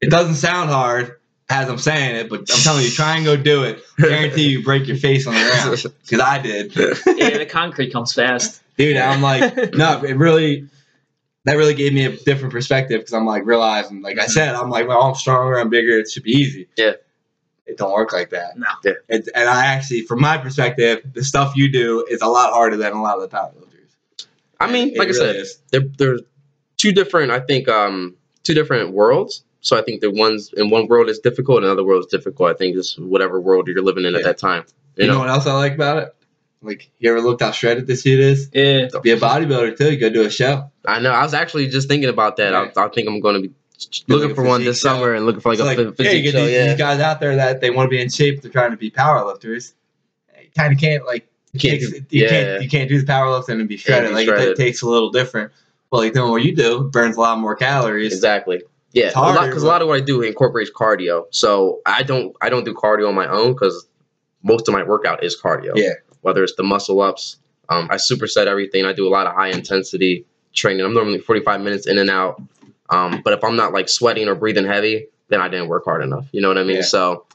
It 0.00 0.08
doesn't 0.08 0.36
sound 0.36 0.70
hard 0.70 1.16
as 1.50 1.68
I'm 1.68 1.76
saying 1.76 2.16
it, 2.16 2.30
but 2.30 2.40
I'm 2.40 2.46
telling 2.46 2.84
you, 2.84 2.90
try 2.90 3.16
and 3.16 3.24
go 3.26 3.36
do 3.36 3.64
it. 3.64 3.82
Guarantee 3.98 4.48
you 4.48 4.64
break 4.64 4.88
your 4.88 4.96
face 4.96 5.26
on 5.26 5.34
the 5.34 5.40
ground 5.40 5.94
because 6.00 6.20
I 6.20 6.38
did, 6.38 6.74
Yeah, 7.06 7.36
the 7.36 7.46
concrete 7.46 7.92
comes 7.92 8.14
fast. 8.14 8.62
dude. 8.78 8.96
I'm 8.96 9.20
like, 9.20 9.74
no, 9.74 10.02
it 10.02 10.16
really. 10.16 10.68
That 11.44 11.56
really 11.56 11.74
gave 11.74 11.92
me 11.92 12.04
a 12.06 12.16
different 12.16 12.52
perspective 12.52 13.00
because 13.00 13.12
I'm 13.12 13.26
like 13.26 13.44
realizing, 13.44 14.00
like 14.00 14.18
I 14.18 14.26
said, 14.26 14.54
I'm 14.54 14.70
like, 14.70 14.88
well, 14.88 15.02
I'm 15.02 15.14
stronger, 15.14 15.58
I'm 15.58 15.68
bigger, 15.68 15.98
it 15.98 16.10
should 16.10 16.22
be 16.22 16.32
easy. 16.32 16.68
Yeah. 16.76 16.92
It 17.66 17.76
don't 17.78 17.92
work 17.92 18.12
like 18.12 18.30
that. 18.30 18.58
No. 18.58 18.66
Yeah. 18.82 18.92
And, 19.08 19.28
and 19.34 19.48
I 19.48 19.66
actually, 19.66 20.02
from 20.02 20.20
my 20.20 20.38
perspective, 20.38 21.02
the 21.12 21.22
stuff 21.24 21.54
you 21.56 21.70
do 21.70 22.04
is 22.08 22.22
a 22.22 22.26
lot 22.28 22.52
harder 22.52 22.76
than 22.76 22.92
a 22.92 23.02
lot 23.02 23.16
of 23.16 23.28
the 23.30 23.36
powerlifters. 23.36 24.26
I 24.60 24.70
mean, 24.70 24.88
It 24.90 24.98
like 24.98 25.08
I 25.08 25.10
really 25.12 25.18
said, 25.18 25.36
is. 25.36 25.58
they're 25.70 25.82
they're 25.98 26.18
two 26.76 26.92
different. 26.92 27.30
I 27.30 27.40
think 27.40 27.68
um 27.68 28.16
two 28.42 28.54
different 28.54 28.92
worlds. 28.92 29.44
So 29.60 29.78
I 29.78 29.82
think 29.82 30.02
the 30.02 30.10
ones 30.10 30.52
in 30.54 30.68
one 30.68 30.88
world 30.88 31.08
is 31.08 31.18
difficult, 31.20 31.58
and 31.58 31.66
another 31.66 31.84
world 31.84 32.04
is 32.04 32.10
difficult. 32.10 32.50
I 32.50 32.54
think 32.54 32.76
it's 32.76 32.98
whatever 32.98 33.40
world 33.40 33.66
you're 33.66 33.82
living 33.82 34.04
in 34.04 34.14
at 34.14 34.22
that 34.24 34.36
time. 34.38 34.64
You 34.96 35.04
You 35.04 35.06
know 35.08 35.14
know, 35.14 35.20
what 35.20 35.30
else 35.30 35.46
I 35.46 35.54
like 35.54 35.74
about 35.74 35.96
it? 36.02 36.14
Like, 36.60 36.90
you 36.98 37.10
ever 37.10 37.20
looked 37.22 37.40
how 37.42 37.50
shredded 37.50 37.86
this 37.86 38.02
shit 38.02 38.20
is? 38.20 38.50
Yeah. 38.52 38.88
Be 39.02 39.10
a 39.12 39.16
bodybuilder 39.16 39.76
too. 39.78 39.90
You 39.90 39.98
go 39.98 40.10
do 40.10 40.22
a 40.22 40.30
show. 40.30 40.70
I 40.86 41.00
know. 41.00 41.10
I 41.10 41.22
was 41.22 41.34
actually 41.34 41.68
just 41.68 41.88
thinking 41.88 42.08
about 42.10 42.36
that. 42.36 42.54
I, 42.54 42.70
I 42.76 42.88
think 42.88 43.08
I'm 43.08 43.20
going 43.20 43.34
to 43.42 43.48
be 43.48 43.54
Do 44.06 44.16
looking 44.16 44.34
for 44.34 44.42
one 44.44 44.64
this 44.64 44.80
show. 44.80 44.88
summer 44.88 45.14
and 45.14 45.26
looking 45.26 45.40
for 45.40 45.50
like 45.54 45.58
It's 45.58 45.62
a 45.62 45.84
like, 45.84 45.96
phy- 45.96 46.04
yeah, 46.04 46.10
you 46.10 46.20
physique 46.20 46.24
get 46.24 46.32
show. 46.32 46.44
these, 46.46 46.54
Yeah, 46.54 46.66
these 46.68 46.78
guys 46.78 47.00
out 47.00 47.20
there 47.20 47.36
that 47.36 47.60
they 47.60 47.70
want 47.70 47.86
to 47.86 47.90
be 47.90 48.00
in 48.00 48.08
shape. 48.10 48.42
They're 48.42 48.50
trying 48.50 48.70
to 48.72 48.76
be 48.76 48.90
powerlifters. 48.90 49.72
You 50.40 50.48
kind 50.56 50.72
of 50.72 50.78
can't 50.78 51.04
like 51.06 51.26
You 51.52 51.60
can't 51.60 51.80
takes- 51.80 51.90
do- 51.92 52.04
you 52.10 52.22
yeah. 52.24 52.28
can't 52.28 52.62
you 52.62 52.68
can't 52.68 52.88
do 52.88 53.00
the 53.00 53.06
powerlifting 53.10 53.60
and 53.60 53.68
be 53.68 53.76
shredded. 53.76 54.10
be 54.10 54.14
like 54.14 54.26
shredded. 54.26 54.48
it 54.48 54.56
takes 54.56 54.82
a 54.82 54.88
little 54.88 55.10
different. 55.10 55.52
But 55.90 55.98
like 55.98 56.12
doing 56.12 56.30
what 56.30 56.42
you 56.42 56.54
do 56.54 56.84
burns 56.92 57.16
a 57.16 57.20
lot 57.20 57.38
more 57.38 57.54
calories. 57.56 58.12
exactly. 58.12 58.62
Yeah, 58.92 59.06
It's 59.06 59.16
a 59.16 59.46
because 59.46 59.62
a 59.64 59.66
lot 59.66 59.82
of 59.82 59.88
what 59.88 60.00
I 60.00 60.04
do 60.04 60.22
incorporates 60.22 60.70
cardio. 60.70 61.24
So 61.30 61.80
I 61.86 62.02
don't 62.04 62.36
I 62.40 62.48
don't 62.48 62.64
do 62.64 62.74
cardio 62.74 63.08
on 63.08 63.14
my 63.14 63.26
own 63.26 63.52
because 63.52 63.86
most 64.44 64.68
of 64.68 64.74
my 64.74 64.82
workout 64.84 65.24
is 65.24 65.36
cardio. 65.40 65.72
Yeah. 65.74 65.94
Whether 66.20 66.44
it's 66.44 66.54
the 66.54 66.62
muscle 66.62 67.00
ups, 67.00 67.38
um, 67.70 67.88
I 67.90 67.96
superset 67.96 68.46
everything. 68.46 68.84
I 68.84 68.92
do 68.92 69.06
a 69.08 69.10
lot 69.10 69.26
of 69.26 69.34
high 69.34 69.48
intensity 69.48 70.26
training. 70.54 70.84
I'm 70.84 70.94
normally 70.94 71.18
45 71.18 71.60
minutes 71.60 71.86
in 71.86 71.98
and 71.98 72.10
out. 72.10 72.40
Um, 72.90 73.22
but 73.24 73.32
if 73.32 73.42
I'm 73.44 73.56
not 73.56 73.72
like 73.72 73.88
sweating 73.88 74.28
or 74.28 74.34
breathing 74.34 74.66
heavy, 74.66 75.06
then 75.28 75.40
I 75.40 75.48
didn't 75.48 75.68
work 75.68 75.84
hard 75.84 76.02
enough. 76.02 76.26
You 76.32 76.40
know 76.42 76.48
what 76.48 76.58
I 76.58 76.64
mean? 76.64 76.76
Yeah. 76.76 76.82
So, 76.82 77.26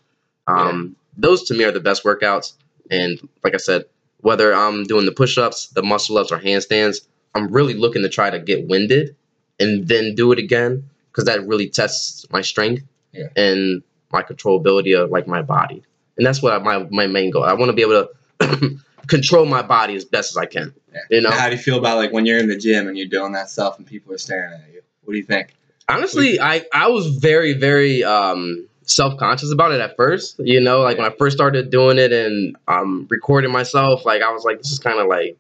um, 0.48 0.96
those 1.18 1.44
to 1.46 1.54
me 1.54 1.64
are 1.64 1.72
the 1.72 1.80
best 1.80 2.04
workouts. 2.04 2.54
And 2.90 3.20
like 3.44 3.54
I 3.54 3.58
said, 3.58 3.86
whether 4.22 4.54
I'm 4.54 4.84
doing 4.84 5.06
the 5.06 5.12
push-ups, 5.12 5.68
the 5.70 5.84
muscle-ups, 5.84 6.32
or 6.32 6.40
handstands, 6.40 7.02
I'm 7.36 7.48
really 7.52 7.74
looking 7.74 8.02
to 8.04 8.10
try 8.10 8.30
to 8.30 8.40
get 8.40 8.68
winded 8.68 9.16
and 9.60 9.88
then 9.88 10.16
do 10.16 10.32
it 10.32 10.40
again 10.40 10.90
because 11.12 11.26
that 11.26 11.46
really 11.48 11.70
tests 11.70 12.26
my 12.32 12.42
strength 12.42 12.84
Yeah. 13.12 13.28
and 13.36 13.84
my 14.12 14.24
controllability 14.24 14.98
of 15.02 15.10
like 15.12 15.28
my 15.28 15.42
body. 15.42 15.84
And 16.18 16.26
that's 16.26 16.42
what 16.42 16.54
I, 16.54 16.58
my 16.60 16.88
my 16.90 17.08
main 17.08 17.32
goal. 17.32 17.44
I 17.44 17.54
want 17.54 17.70
to 17.70 17.74
be 17.74 17.82
able 17.82 18.08
to 18.40 18.78
control 19.08 19.46
my 19.46 19.62
body 19.62 19.96
as 19.96 20.06
best 20.06 20.32
as 20.32 20.38
I 20.38 20.46
can. 20.46 20.74
Yeah. 20.94 21.00
You 21.10 21.22
know, 21.22 21.32
How 21.32 21.50
do 21.50 21.56
you 21.56 21.62
feel 21.62 21.78
about 21.78 21.98
like 21.98 22.12
when 22.12 22.26
you're 22.26 22.40
in 22.40 22.48
the 22.48 22.58
gym 22.58 22.88
and 22.88 22.98
you're 22.98 23.08
doing 23.08 23.34
that 23.34 23.50
stuff 23.50 23.78
and 23.78 23.86
people 23.86 24.14
are 24.14 24.18
staring 24.18 24.54
at 24.54 24.74
you? 24.74 24.82
What 25.04 25.14
do 25.14 25.18
you 25.18 25.26
think? 25.26 25.56
honestly, 25.90 26.40
I 26.40 26.66
I 26.74 26.88
was 26.88 27.08
very 27.18 27.54
very 27.54 28.04
um 28.04 28.68
self 28.84 29.18
conscious 29.18 29.52
about 29.52 29.72
it 29.72 29.82
at 29.82 29.96
first. 29.98 30.40
You 30.40 30.62
know, 30.62 30.82
like 30.82 30.98
when 30.98 31.06
I 31.12 31.16
first 31.16 31.36
started 31.36 31.70
doing 31.70 31.98
it 31.98 32.12
and 32.12 32.56
um 32.68 33.08
recording 33.10 33.52
myself, 33.52 34.06
like 34.06 34.22
I 34.22 34.32
was 34.32 34.44
like, 34.44 34.60
this 34.60 34.72
is 34.72 34.80
kind 34.80 35.00
of 35.00 35.08
like 35.08 35.38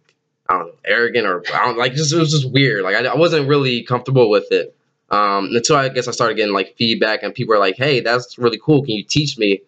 I 0.50 0.54
don't 0.54 0.68
know, 0.68 0.74
arrogant 0.86 1.28
or 1.28 1.44
I 1.54 1.66
don't 1.66 1.78
like 1.78 1.94
just 1.94 2.14
it 2.14 2.18
was 2.18 2.32
just 2.32 2.52
weird. 2.52 2.84
Like 2.84 2.96
I, 2.96 3.06
I 3.06 3.16
wasn't 3.16 3.48
really 3.48 3.84
comfortable 3.84 4.30
with 4.30 4.52
it. 4.52 4.76
Um, 5.12 5.50
until 5.56 5.76
I 5.76 5.90
guess 5.90 6.08
I 6.08 6.12
started 6.12 6.38
getting 6.38 6.54
like 6.54 6.76
feedback 6.78 7.24
and 7.24 7.34
people 7.34 7.56
were 7.56 7.60
like, 7.60 7.78
hey, 7.78 8.00
that's 8.00 8.38
really 8.38 8.60
cool. 8.64 8.84
Can 8.84 8.94
you 8.94 9.04
teach 9.04 9.40
me? 9.40 9.62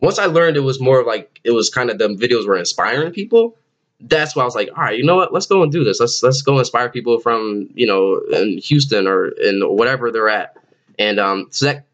Once 0.00 0.18
I 0.18 0.26
learned 0.26 0.56
it 0.56 0.60
was 0.60 0.80
more 0.80 1.00
of 1.00 1.06
like 1.06 1.40
it 1.44 1.50
was 1.52 1.70
kind 1.70 1.90
of 1.90 1.98
the 1.98 2.08
videos 2.08 2.46
were 2.46 2.56
inspiring 2.56 3.12
people. 3.12 3.56
That's 4.02 4.34
why 4.34 4.42
I 4.42 4.44
was 4.46 4.54
like, 4.54 4.70
all 4.76 4.82
right, 4.84 4.96
you 4.96 5.04
know 5.04 5.16
what? 5.16 5.32
Let's 5.32 5.46
go 5.46 5.62
and 5.62 5.70
do 5.70 5.84
this. 5.84 6.00
Let's 6.00 6.22
let's 6.22 6.42
go 6.42 6.58
inspire 6.58 6.88
people 6.88 7.20
from 7.20 7.68
you 7.74 7.86
know 7.86 8.20
in 8.32 8.58
Houston 8.58 9.06
or 9.06 9.28
in 9.28 9.60
whatever 9.62 10.10
they're 10.10 10.28
at. 10.30 10.56
And 10.98 11.18
um, 11.20 11.48
so 11.50 11.66
that 11.66 11.86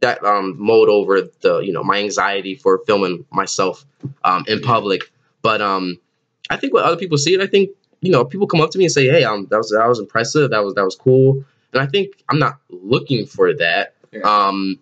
that 0.00 0.22
um 0.24 0.56
mode 0.58 0.88
over 0.88 1.22
the 1.40 1.60
you 1.60 1.72
know 1.72 1.82
my 1.84 1.98
anxiety 1.98 2.54
for 2.54 2.78
filming 2.86 3.24
myself 3.30 3.84
um 4.24 4.44
in 4.48 4.60
public. 4.60 5.10
But 5.42 5.60
um, 5.60 5.98
I 6.50 6.56
think 6.56 6.72
when 6.74 6.84
other 6.84 6.96
people 6.96 7.18
see 7.18 7.34
it, 7.34 7.40
I 7.40 7.46
think 7.46 7.70
you 8.00 8.10
know 8.10 8.24
people 8.24 8.46
come 8.46 8.60
up 8.60 8.70
to 8.72 8.78
me 8.78 8.84
and 8.84 8.92
say, 8.92 9.06
hey, 9.08 9.24
um, 9.24 9.46
that 9.50 9.56
was 9.58 9.70
that 9.70 9.86
was 9.88 9.98
impressive. 10.00 10.50
That 10.50 10.64
was 10.64 10.74
that 10.74 10.84
was 10.84 10.96
cool. 10.96 11.44
And 11.72 11.82
I 11.82 11.86
think 11.86 12.22
I'm 12.28 12.38
not 12.38 12.58
looking 12.70 13.26
for 13.26 13.52
that. 13.54 13.94
Yeah. 14.12 14.20
Um, 14.22 14.78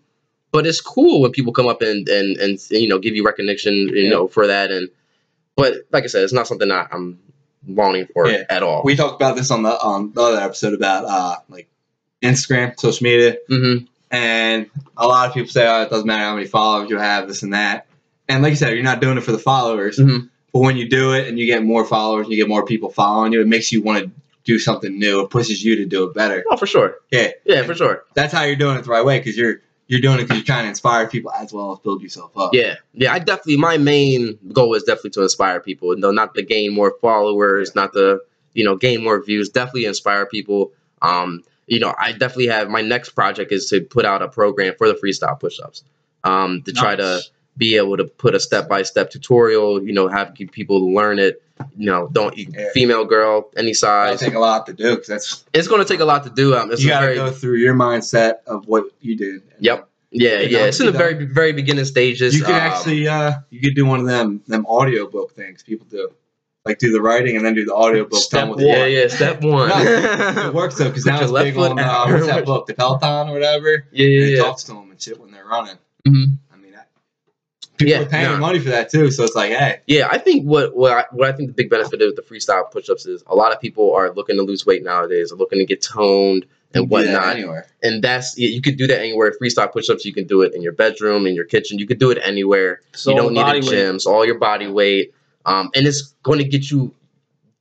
but 0.51 0.67
it's 0.67 0.81
cool 0.81 1.23
when 1.23 1.31
people 1.33 1.53
come 1.53 1.67
up 1.67 1.83
and 1.83 2.09
and 2.09 2.37
and 2.39 2.59
you 2.71 2.89
know 2.89 2.99
give 2.99 3.15
you 3.17 3.25
recognition, 3.25 3.75
you 3.75 4.05
Yeah. 4.05 4.11
know, 4.11 4.29
for 4.29 4.47
that. 4.47 4.71
And 4.71 4.89
but 5.57 5.75
like 5.93 6.05
I 6.05 6.07
said, 6.07 6.25
it's 6.25 6.33
not 6.33 6.47
something 6.47 6.69
that 6.69 6.89
I'm 6.93 7.19
longing 7.67 8.07
for 8.13 8.27
Yeah. 8.29 8.45
at 8.49 8.63
all. 8.63 8.83
We 8.85 8.97
talked 8.97 9.15
about 9.21 9.37
this 9.37 9.51
on 9.51 9.63
the 9.63 9.71
on 9.81 10.13
the 10.13 10.21
other 10.21 10.41
episode 10.41 10.75
about 10.75 11.05
uh 11.05 11.37
like 11.49 11.69
Instagram, 12.23 12.79
social 12.79 13.05
media, 13.05 13.37
hmm 13.49 13.77
and 14.11 14.69
a 14.99 15.07
lot 15.07 15.27
of 15.29 15.33
people 15.35 15.49
say, 15.49 15.67
"Oh, 15.67 15.83
it 15.83 15.91
doesn't 15.91 16.07
matter 16.07 16.23
how 16.25 16.35
many 16.35 16.47
followers 16.47 16.91
you 16.91 16.99
have, 16.99 17.29
this 17.29 17.43
and 17.43 17.55
that." 17.55 17.87
And 18.29 18.43
like 18.43 18.51
you 18.51 18.57
said, 18.57 18.75
you're 18.75 18.83
not 18.83 19.01
doing 19.01 19.17
it 19.17 19.23
for 19.23 19.33
the 19.33 19.39
followers, 19.39 19.99
Mhm. 19.99 20.29
but 20.53 20.59
when 20.61 20.77
you 20.77 20.87
do 20.89 21.15
it 21.15 21.29
and 21.29 21.39
you 21.39 21.47
get 21.47 21.63
more 21.65 21.85
followers, 21.87 22.25
and 22.27 22.31
you 22.33 22.37
get 22.37 22.49
more 22.49 22.65
people 22.65 22.91
following 22.91 23.33
you, 23.33 23.41
it 23.41 23.47
makes 23.49 23.73
you 23.73 23.81
want 23.83 24.05
to 24.05 24.11
do 24.45 24.59
something 24.59 24.99
new. 24.99 25.21
It 25.23 25.31
pushes 25.31 25.65
you 25.65 25.77
to 25.77 25.87
do 25.87 26.05
it 26.05 26.15
better. 26.15 26.45
Oh, 26.51 26.57
for 26.57 26.67
sure. 26.67 26.97
Yeah, 27.11 27.29
Yeah, 27.47 27.63
for 27.63 27.75
sure. 27.75 28.05
that's 28.15 28.33
how 28.35 28.43
you're 28.43 28.57
doing 28.57 28.77
it 28.77 28.85
the 28.85 28.91
right 28.91 29.05
way 29.05 29.19
because 29.19 29.37
you're 29.37 29.61
you're 29.93 30.01
doing 30.01 30.19
it 30.19 30.23
because 30.23 30.39
you're 30.39 30.47
trying 30.47 30.65
to 30.65 30.71
inspire 30.71 31.07
people 31.07 31.31
as 31.33 31.53
well 31.53 31.73
as 31.73 31.79
build 31.81 32.01
yourself 32.01 32.31
up. 32.35 32.55
Yeah, 32.55 32.77
yeah. 32.95 33.13
I 33.13 33.19
definitely 33.19 33.59
my 33.59 33.77
main 33.77 34.39
goal 34.51 34.73
is 34.73 34.85
definitely 34.85 35.11
to 35.11 35.23
inspire 35.23 35.61
people. 35.61 35.95
No, 35.99 36.11
not 36.11 36.35
to 36.35 36.43
gain 36.43 36.73
more 36.73 36.97
followers, 37.03 37.75
not 37.75 37.93
to 37.93 38.21
you 38.55 38.65
know 38.65 38.75
gain 38.75 39.05
more 39.05 39.23
views. 39.23 39.51
Definitely 39.51 39.85
inspire 39.85 40.25
people. 40.25 40.73
Um, 41.03 41.45
you 41.67 41.79
know, 41.79 41.95
I 41.99 42.13
definitely 42.13 42.47
have 42.47 42.71
my 42.71 42.81
next 42.81 43.11
project 43.11 43.53
is 43.53 43.67
to 43.69 43.83
put 43.83 44.07
out 44.07 44.23
a 44.23 44.29
program 44.29 44.75
for 44.79 44.89
the 44.89 44.95
freestyle 44.95 45.39
push-ups. 45.39 45.85
Um, 46.25 46.63
to 46.63 46.73
try 46.73 46.97
to 46.97 47.03
Nice. 47.03 47.31
Be 47.57 47.77
able 47.77 47.97
to 47.97 48.05
put 48.05 48.35
a 48.35 48.41
step-by-step 48.41 49.11
tutorial. 49.11 49.83
You 49.83 49.93
know, 49.93 50.09
have 50.09 50.35
people 50.35 50.93
learn 50.95 51.19
it. 51.19 51.43
You 51.77 51.87
know, 51.87 52.09
don't 52.11 52.37
Yeah. 52.37 52.71
female 52.75 53.05
girl 53.05 53.51
any 53.57 53.73
size 53.75 54.21
It'll 54.21 54.31
take 54.31 54.37
a 54.37 54.41
lot 54.41 54.67
to 54.67 54.73
do 54.73 54.91
because 54.97 55.07
that's 55.07 55.45
It's 55.53 55.69
going 55.69 55.81
to 55.81 55.87
take 55.89 56.01
a 56.01 56.05
lot 56.05 56.25
to 56.25 56.31
do. 56.31 56.57
Um, 56.57 56.73
it's 56.73 56.83
you 56.83 56.89
got 56.89 57.07
to 57.07 57.15
go 57.15 57.31
through 57.31 57.57
your 57.59 57.75
mindset 57.75 58.39
of 58.47 58.67
what 58.67 58.87
you 59.01 59.15
did. 59.17 59.43
Yep. 59.61 59.89
yeah, 60.11 60.41
You 60.41 60.51
know, 60.51 60.59
yeah. 60.59 60.65
It's 60.67 60.81
in 60.81 60.87
the 60.87 60.93
very 60.93 61.25
very 61.25 61.53
beginning 61.53 61.85
stages. 61.85 62.35
You 62.35 62.43
can 62.43 62.55
Um, 62.55 62.61
actually 62.61 63.07
uh 63.07 63.35
you 63.51 63.61
could 63.61 63.77
do 63.77 63.87
one 63.87 64.01
of 64.01 64.07
them 64.07 64.43
them 64.49 64.67
audiobook 64.67 65.37
things 65.37 65.63
people 65.63 65.87
do. 65.89 66.09
Like 66.65 66.79
do 66.79 66.91
the 66.91 67.01
writing 67.01 67.37
and 67.37 67.45
then 67.45 67.55
do 67.55 67.65
the 67.65 67.75
audiobook 67.75 68.19
Step 68.19 68.49
one. 68.49 68.59
yeah, 68.59 68.87
yeah. 68.87 69.07
Step 69.09 69.43
one. 69.45 69.71
It 69.73 70.53
works 70.55 70.77
though 70.79 70.89
because 70.89 71.07
now 71.07 71.21
it's 71.23 71.31
big 71.31 71.57
on 71.57 71.79
uh, 71.79 72.07
what's 72.09 72.27
that 72.27 72.45
book, 72.45 72.67
the 72.67 72.75
Peloton 72.75 73.29
or 73.29 73.33
whatever. 73.35 73.85
Yeah, 73.93 74.05
And 74.07 74.15
yeah, 74.15 74.21
it 74.27 74.31
yeah. 74.37 74.43
talks 74.43 74.65
to 74.65 74.73
them 74.73 74.91
and 74.91 75.01
shit 75.01 75.21
when 75.21 75.31
they're 75.31 75.47
running. 75.47 75.77
Mhm. 76.09 76.39
I 77.83 77.85
mean, 77.85 77.93
that, 77.93 77.99
people 77.99 78.17
Yeah, 78.17 78.23
are 78.23 78.27
paying 78.27 78.41
nah. 78.41 78.47
money 78.47 78.59
for 78.59 78.71
that 78.71 78.91
too, 78.91 79.11
so 79.11 79.25
it's 79.25 79.35
like, 79.35 79.51
hey, 79.51 79.81
Yeah, 79.87 80.09
I 80.11 80.19
think 80.19 80.45
what 80.45 80.77
what 80.77 80.93
I, 80.93 81.05
what 81.13 81.29
I 81.29 81.33
think 81.33 81.49
the 81.49 81.55
big 81.55 81.71
benefit 81.71 82.01
of 82.03 82.17
the 82.17 82.23
freestyle 82.23 82.71
push-ups 82.71 83.07
is 83.07 83.23
a 83.27 83.35
lot 83.35 83.53
of 83.53 83.61
people 83.61 83.95
are 83.95 84.13
looking 84.13 84.37
to 84.37 84.43
lose 84.43 84.65
weight 84.67 84.83
nowadays, 84.83 85.33
are 85.33 85.37
looking 85.37 85.59
to 85.59 85.67
get 85.67 85.83
toned 85.83 86.47
and 86.75 86.85
you 86.85 86.89
can 86.89 87.01
do 87.01 87.07
that 87.07 87.15
whatnot, 87.15 87.37
anywhere. 87.37 87.67
and 87.83 88.03
that's 88.03 88.39
you 88.39 88.49
you 88.49 88.63
could 88.63 88.77
do 88.77 88.87
that 88.87 89.01
anywhere. 89.01 89.33
Freestyle 89.41 89.71
push-ups, 89.71 90.05
you 90.05 90.13
can 90.13 90.27
do 90.27 90.43
it 90.43 90.55
in 90.55 90.63
your 90.63 90.73
bedroom, 90.73 91.27
in 91.27 91.35
your 91.35 91.45
kitchen, 91.45 91.79
you 91.79 91.87
could 91.87 91.99
do 91.99 92.11
it 92.11 92.19
anywhere. 92.23 92.81
So 92.93 93.11
you 93.11 93.17
don't 93.17 93.35
need 93.35 93.41
a 93.41 93.45
body 93.45 93.61
weight. 93.61 93.69
gym, 93.69 93.99
so 94.01 94.13
all 94.13 94.25
your 94.25 94.39
body 94.39 94.69
weight, 94.69 95.15
um, 95.45 95.71
and 95.75 95.87
it's 95.87 96.15
going 96.23 96.39
to 96.39 96.47
get 96.47 96.71
you 96.71 96.95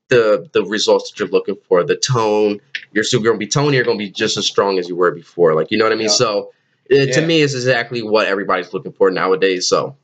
the 0.07 0.49
the 0.53 0.63
results 0.63 1.11
that 1.11 1.19
you're 1.19 1.29
looking 1.29 1.57
for. 1.67 1.83
The 1.83 1.97
tone, 1.97 2.61
you're 2.93 3.03
still 3.03 3.21
going 3.21 3.35
to 3.35 3.39
be 3.39 3.47
toned. 3.47 3.75
You're 3.75 3.83
going 3.83 3.97
to 3.97 4.05
be 4.05 4.11
just 4.11 4.37
as 4.37 4.45
strong 4.45 4.79
as 4.79 4.87
you 4.87 4.95
were 4.95 5.11
before. 5.11 5.55
Like 5.55 5.71
you 5.71 5.77
know 5.77 5.85
what 5.85 5.93
I 5.93 5.95
mean? 5.95 6.05
Yeah. 6.05 6.13
So. 6.13 6.53
It, 6.93 7.13
To 7.13 7.25
me, 7.25 7.41
it's 7.41 7.53
exactly 7.53 8.01
what 8.01 8.27
everybody's 8.27 8.73
looking 8.73 8.91
for 8.91 9.09
nowadays. 9.11 9.65
So 9.69 9.95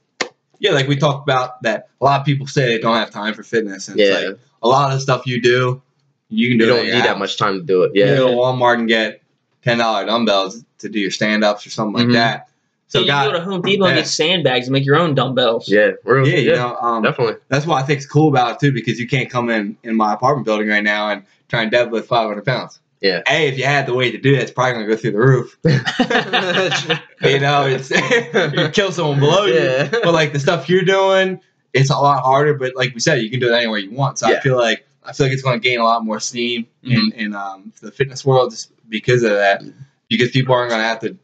Yeah, 0.60 0.72
like 0.72 0.88
we 0.88 0.96
talked 0.96 1.28
about 1.28 1.62
that. 1.64 1.90
A 2.02 2.06
lot 2.06 2.20
of 2.20 2.26
people 2.26 2.48
say 2.48 2.66
they 2.68 2.80
don't 2.80 2.96
have 2.96 3.12
time 3.12 3.34
for 3.34 3.44
fitness, 3.44 3.88
and 3.88 4.00
yeah, 4.00 4.06
it's 4.06 4.30
like 4.30 4.40
a 4.64 4.68
lot 4.68 4.92
of 4.92 4.98
the 4.98 5.02
stuff 5.02 5.28
you 5.28 5.42
do, 5.42 5.82
you 6.30 6.50
can 6.50 6.58
do. 6.58 6.66
You 6.66 6.70
don't 6.72 6.80
at 6.80 6.86
your 6.86 6.96
need 6.96 7.06
that 7.06 7.20
much 7.20 7.38
time 7.38 7.60
to 7.60 7.64
do 7.64 7.84
it. 7.84 7.92
You 7.96 8.02
Yeah, 8.04 8.08
can 8.16 8.18
go 8.18 8.28
to 8.30 8.34
Walmart 8.34 8.76
and 8.80 8.88
get 8.88 9.22
ten 9.64 9.78
dollar 9.78 10.06
dumbbells 10.06 10.64
to 10.80 10.90
do 10.90 11.00
your 11.00 11.12
stand 11.12 11.44
ups 11.44 11.66
or 11.66 11.70
something 11.70 11.94
like 11.94 12.08
Mhm. 12.08 12.14
that. 12.14 12.48
So 12.90 13.00
So, 13.00 13.02
you 13.02 13.08
God, 13.08 13.32
go 13.34 13.38
to 13.40 13.44
Home 13.44 13.62
Depot 13.62 13.86
and 13.86 13.96
get 13.98 14.08
sandbags 14.08 14.68
and 14.68 14.74
make 14.74 14.86
your 14.86 14.96
own 14.96 15.14
dumbbells. 15.14 15.68
yeah, 15.68 15.92
we're, 16.06 16.24
yeah, 16.24 16.38
you 16.38 16.52
know, 16.54 16.78
um, 16.78 17.04
definitely. 17.04 17.36
that's 17.50 17.66
what 17.66 17.84
I 17.84 17.86
think 17.86 18.00
is 18.00 18.06
cool 18.06 18.30
about 18.30 18.52
it 18.54 18.60
too, 18.62 18.72
because 18.72 18.98
you 18.98 19.08
can't 19.08 19.30
come 19.30 19.50
in 19.50 19.76
in 19.84 19.96
my 19.98 20.14
apartment 20.14 20.46
building 20.46 20.70
right 20.70 20.84
now 20.84 21.10
and 21.10 21.24
try 21.50 21.64
and 21.64 21.72
deadlift 21.72 22.06
500 22.06 22.46
pounds. 22.46 22.80
Yeah. 23.02 23.22
Hey, 23.28 23.48
if 23.48 23.58
you 23.58 23.64
had 23.64 23.86
the 23.86 23.94
way 23.94 24.12
to 24.12 24.18
do 24.18 24.36
that, 24.36 24.42
it's 24.42 24.52
probably 24.52 24.74
gonna 24.74 24.88
go 24.88 24.96
through 24.96 25.12
the 25.12 25.20
roof. 25.20 25.58
you 27.22 27.40
know, 27.40 27.66
it's 27.68 27.90
you 27.92 28.70
kill 28.74 28.92
someone 28.92 29.20
below 29.20 29.46
you. 29.46 29.88
But 30.04 30.14
like 30.14 30.34
the 30.34 30.40
stuff 30.40 30.70
you're 30.70 30.84
doing, 30.84 31.40
it's 31.74 31.90
a 31.90 31.98
lot 31.98 32.24
harder. 32.24 32.54
But 32.56 32.76
like 32.76 32.94
we 32.94 33.00
said, 33.00 33.22
you 33.22 33.30
can 33.30 33.40
do 33.40 33.52
it 33.54 33.56
anywhere 33.56 33.80
you 33.80 33.92
want. 33.92 34.20
So 34.20 34.28
I 34.28 34.40
feel 34.40 34.58
like 34.58 34.86
I 35.04 35.14
feel 35.14 35.28
like 35.28 35.34
it's 35.34 35.44
going 35.44 35.60
to 35.60 35.64
gain 35.68 35.80
a 35.80 35.84
lot 35.84 36.04
more 36.04 36.20
steam 36.20 36.68
in 36.84 36.92
Mm-hmm. 36.92 37.20
in 37.20 37.36
um, 37.36 37.72
the 37.82 37.92
fitness 37.92 38.26
world 38.26 38.52
just 38.52 38.72
because 38.90 39.24
of 39.24 39.32
that. 39.32 39.62
Because 40.10 40.32
people 40.32 40.56
aren't 40.56 40.70
going 40.70 40.82
to 40.82 40.88
have 40.88 41.00
to 41.02 41.18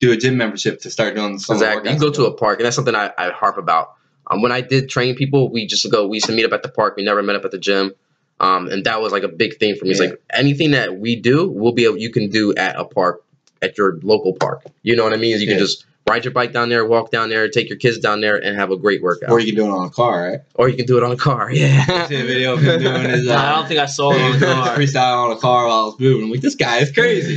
do 0.00 0.12
a 0.12 0.16
gym 0.16 0.36
membership 0.36 0.80
to 0.82 0.90
start 0.90 1.14
doing 1.14 1.38
some 1.38 1.56
exactly. 1.56 1.90
You 1.90 1.98
go 1.98 2.10
to 2.10 2.26
a 2.26 2.32
park, 2.32 2.58
and 2.58 2.66
that's 2.66 2.76
something 2.76 2.94
I, 2.94 3.10
I 3.16 3.30
harp 3.30 3.56
about. 3.56 3.94
Um, 4.28 4.42
when 4.42 4.52
I 4.52 4.60
did 4.60 4.88
train 4.90 5.14
people, 5.14 5.50
we 5.50 5.66
just 5.66 5.90
go. 5.90 6.06
We 6.06 6.16
used 6.18 6.26
to 6.26 6.32
meet 6.32 6.44
up 6.44 6.52
at 6.52 6.62
the 6.62 6.68
park. 6.68 6.96
We 6.96 7.02
never 7.04 7.22
met 7.22 7.36
up 7.36 7.44
at 7.44 7.50
the 7.50 7.58
gym. 7.58 7.94
Um, 8.38 8.68
and 8.68 8.84
that 8.84 9.00
was 9.00 9.12
like 9.12 9.22
a 9.22 9.28
big 9.28 9.58
thing 9.58 9.76
for 9.76 9.84
me. 9.86 9.92
It's 9.92 10.00
like 10.00 10.20
anything 10.32 10.72
that 10.72 10.98
we 10.98 11.16
do, 11.16 11.48
we'll 11.48 11.72
be 11.72 11.84
able. 11.84 11.96
You 11.98 12.10
can 12.10 12.28
do 12.28 12.54
at 12.54 12.76
a 12.76 12.84
park, 12.84 13.24
at 13.62 13.78
your 13.78 13.98
local 14.02 14.34
park. 14.34 14.62
You 14.82 14.94
know 14.96 15.04
what 15.04 15.12
I 15.14 15.16
mean? 15.16 15.40
You 15.40 15.46
can 15.46 15.58
just 15.58 15.86
ride 16.08 16.24
your 16.24 16.32
bike 16.32 16.52
down 16.52 16.68
there, 16.68 16.84
walk 16.84 17.10
down 17.10 17.30
there, 17.30 17.48
take 17.48 17.68
your 17.68 17.78
kids 17.78 17.98
down 17.98 18.20
there, 18.20 18.36
and 18.36 18.56
have 18.56 18.70
a 18.70 18.76
great 18.76 19.02
workout. 19.02 19.30
or 19.30 19.40
you 19.40 19.46
can 19.46 19.56
do 19.56 19.66
it 19.66 19.70
on 19.76 19.86
a 19.86 19.90
car, 19.90 20.22
right? 20.30 20.40
Or 20.54 20.68
you 20.68 20.76
can 20.76 20.86
do 20.86 20.98
it 20.98 21.02
on 21.02 21.10
a 21.10 21.16
car. 21.16 21.50
Yeah. 21.50 22.06
See 22.08 22.14
a 22.20 22.24
video 22.24 22.52
of 22.52 22.60
him 22.62 22.80
doing 22.80 23.02
his. 23.10 23.26
Uh, 23.28 23.34
I 23.34 23.54
don't 23.56 23.66
think 23.66 23.80
I 23.80 23.86
saw 23.86 24.12
it 24.12 24.20
on 24.20 24.38
the 24.38 24.46
car. 24.54 24.76
freestyle 24.76 25.30
on 25.30 25.36
a 25.36 25.40
car 25.40 25.66
while 25.66 25.80
I 25.80 25.84
was 25.86 25.98
moving. 25.98 26.24
I'm 26.26 26.30
like, 26.30 26.42
this 26.42 26.54
guy 26.54 26.78
is 26.78 26.92
crazy. 26.92 27.36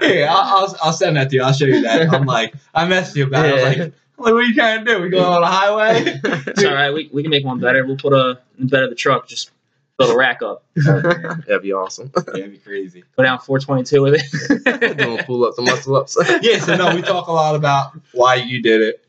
Hey, 0.00 0.24
I'll, 0.24 0.38
I'll, 0.38 0.76
I'll 0.84 0.92
send 0.92 1.16
that 1.16 1.30
to 1.30 1.36
you. 1.36 1.42
I'll 1.42 1.52
show 1.52 1.66
you 1.66 1.82
that. 1.82 2.08
I'm 2.14 2.24
like, 2.26 2.54
I 2.74 2.86
messaged 2.86 3.16
you 3.16 3.24
about 3.26 3.46
it. 3.46 3.50
I 3.50 3.54
was 3.54 3.62
like, 3.64 3.76
I'm 3.76 3.82
like, 3.82 3.92
what 4.16 4.32
are 4.32 4.42
you 4.42 4.54
trying 4.54 4.84
to 4.84 4.94
do? 4.94 5.02
We 5.02 5.08
going 5.10 5.24
on 5.24 5.42
a 5.42 5.46
highway? 5.46 6.20
it's 6.46 6.64
all 6.64 6.72
right. 6.72 6.90
We, 6.92 7.10
we 7.12 7.22
can 7.22 7.30
make 7.30 7.44
one 7.44 7.58
better. 7.60 7.84
We'll 7.84 7.96
put 7.96 8.12
a 8.12 8.40
in 8.58 8.66
the 8.66 8.70
bed 8.70 8.84
of 8.84 8.90
the 8.90 8.96
truck. 8.96 9.28
Just 9.28 9.50
build 9.98 10.10
a 10.10 10.16
rack 10.16 10.42
up. 10.42 10.64
That'd 10.76 11.62
be 11.62 11.72
awesome. 11.72 12.10
Yeah, 12.16 12.40
it'd 12.40 12.52
be 12.52 12.58
crazy. 12.58 13.04
Go 13.16 13.22
down 13.22 13.38
422 13.38 14.02
with 14.02 14.14
it. 14.16 14.96
Doing 14.98 15.18
pull 15.24 15.44
ups 15.44 15.58
and 15.58 15.66
muscle 15.66 15.96
ups. 15.96 16.16
Yeah, 16.42 16.58
so 16.58 16.76
no, 16.76 16.94
we 16.94 17.02
talk 17.02 17.28
a 17.28 17.32
lot 17.32 17.54
about 17.54 17.92
why 18.12 18.36
you 18.36 18.62
did 18.62 18.82
it. 18.82 19.04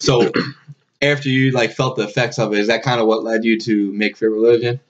So 0.00 0.30
after 1.02 1.28
you 1.28 1.52
like 1.52 1.72
felt 1.72 1.96
the 1.96 2.04
effects 2.04 2.38
of 2.38 2.52
it, 2.52 2.58
is 2.58 2.68
that 2.68 2.82
kind 2.82 3.00
of 3.00 3.06
what 3.06 3.22
led 3.22 3.44
you 3.44 3.58
to 3.60 3.92
make 3.92 4.16
Fit 4.16 4.30
Religion? 4.30 4.80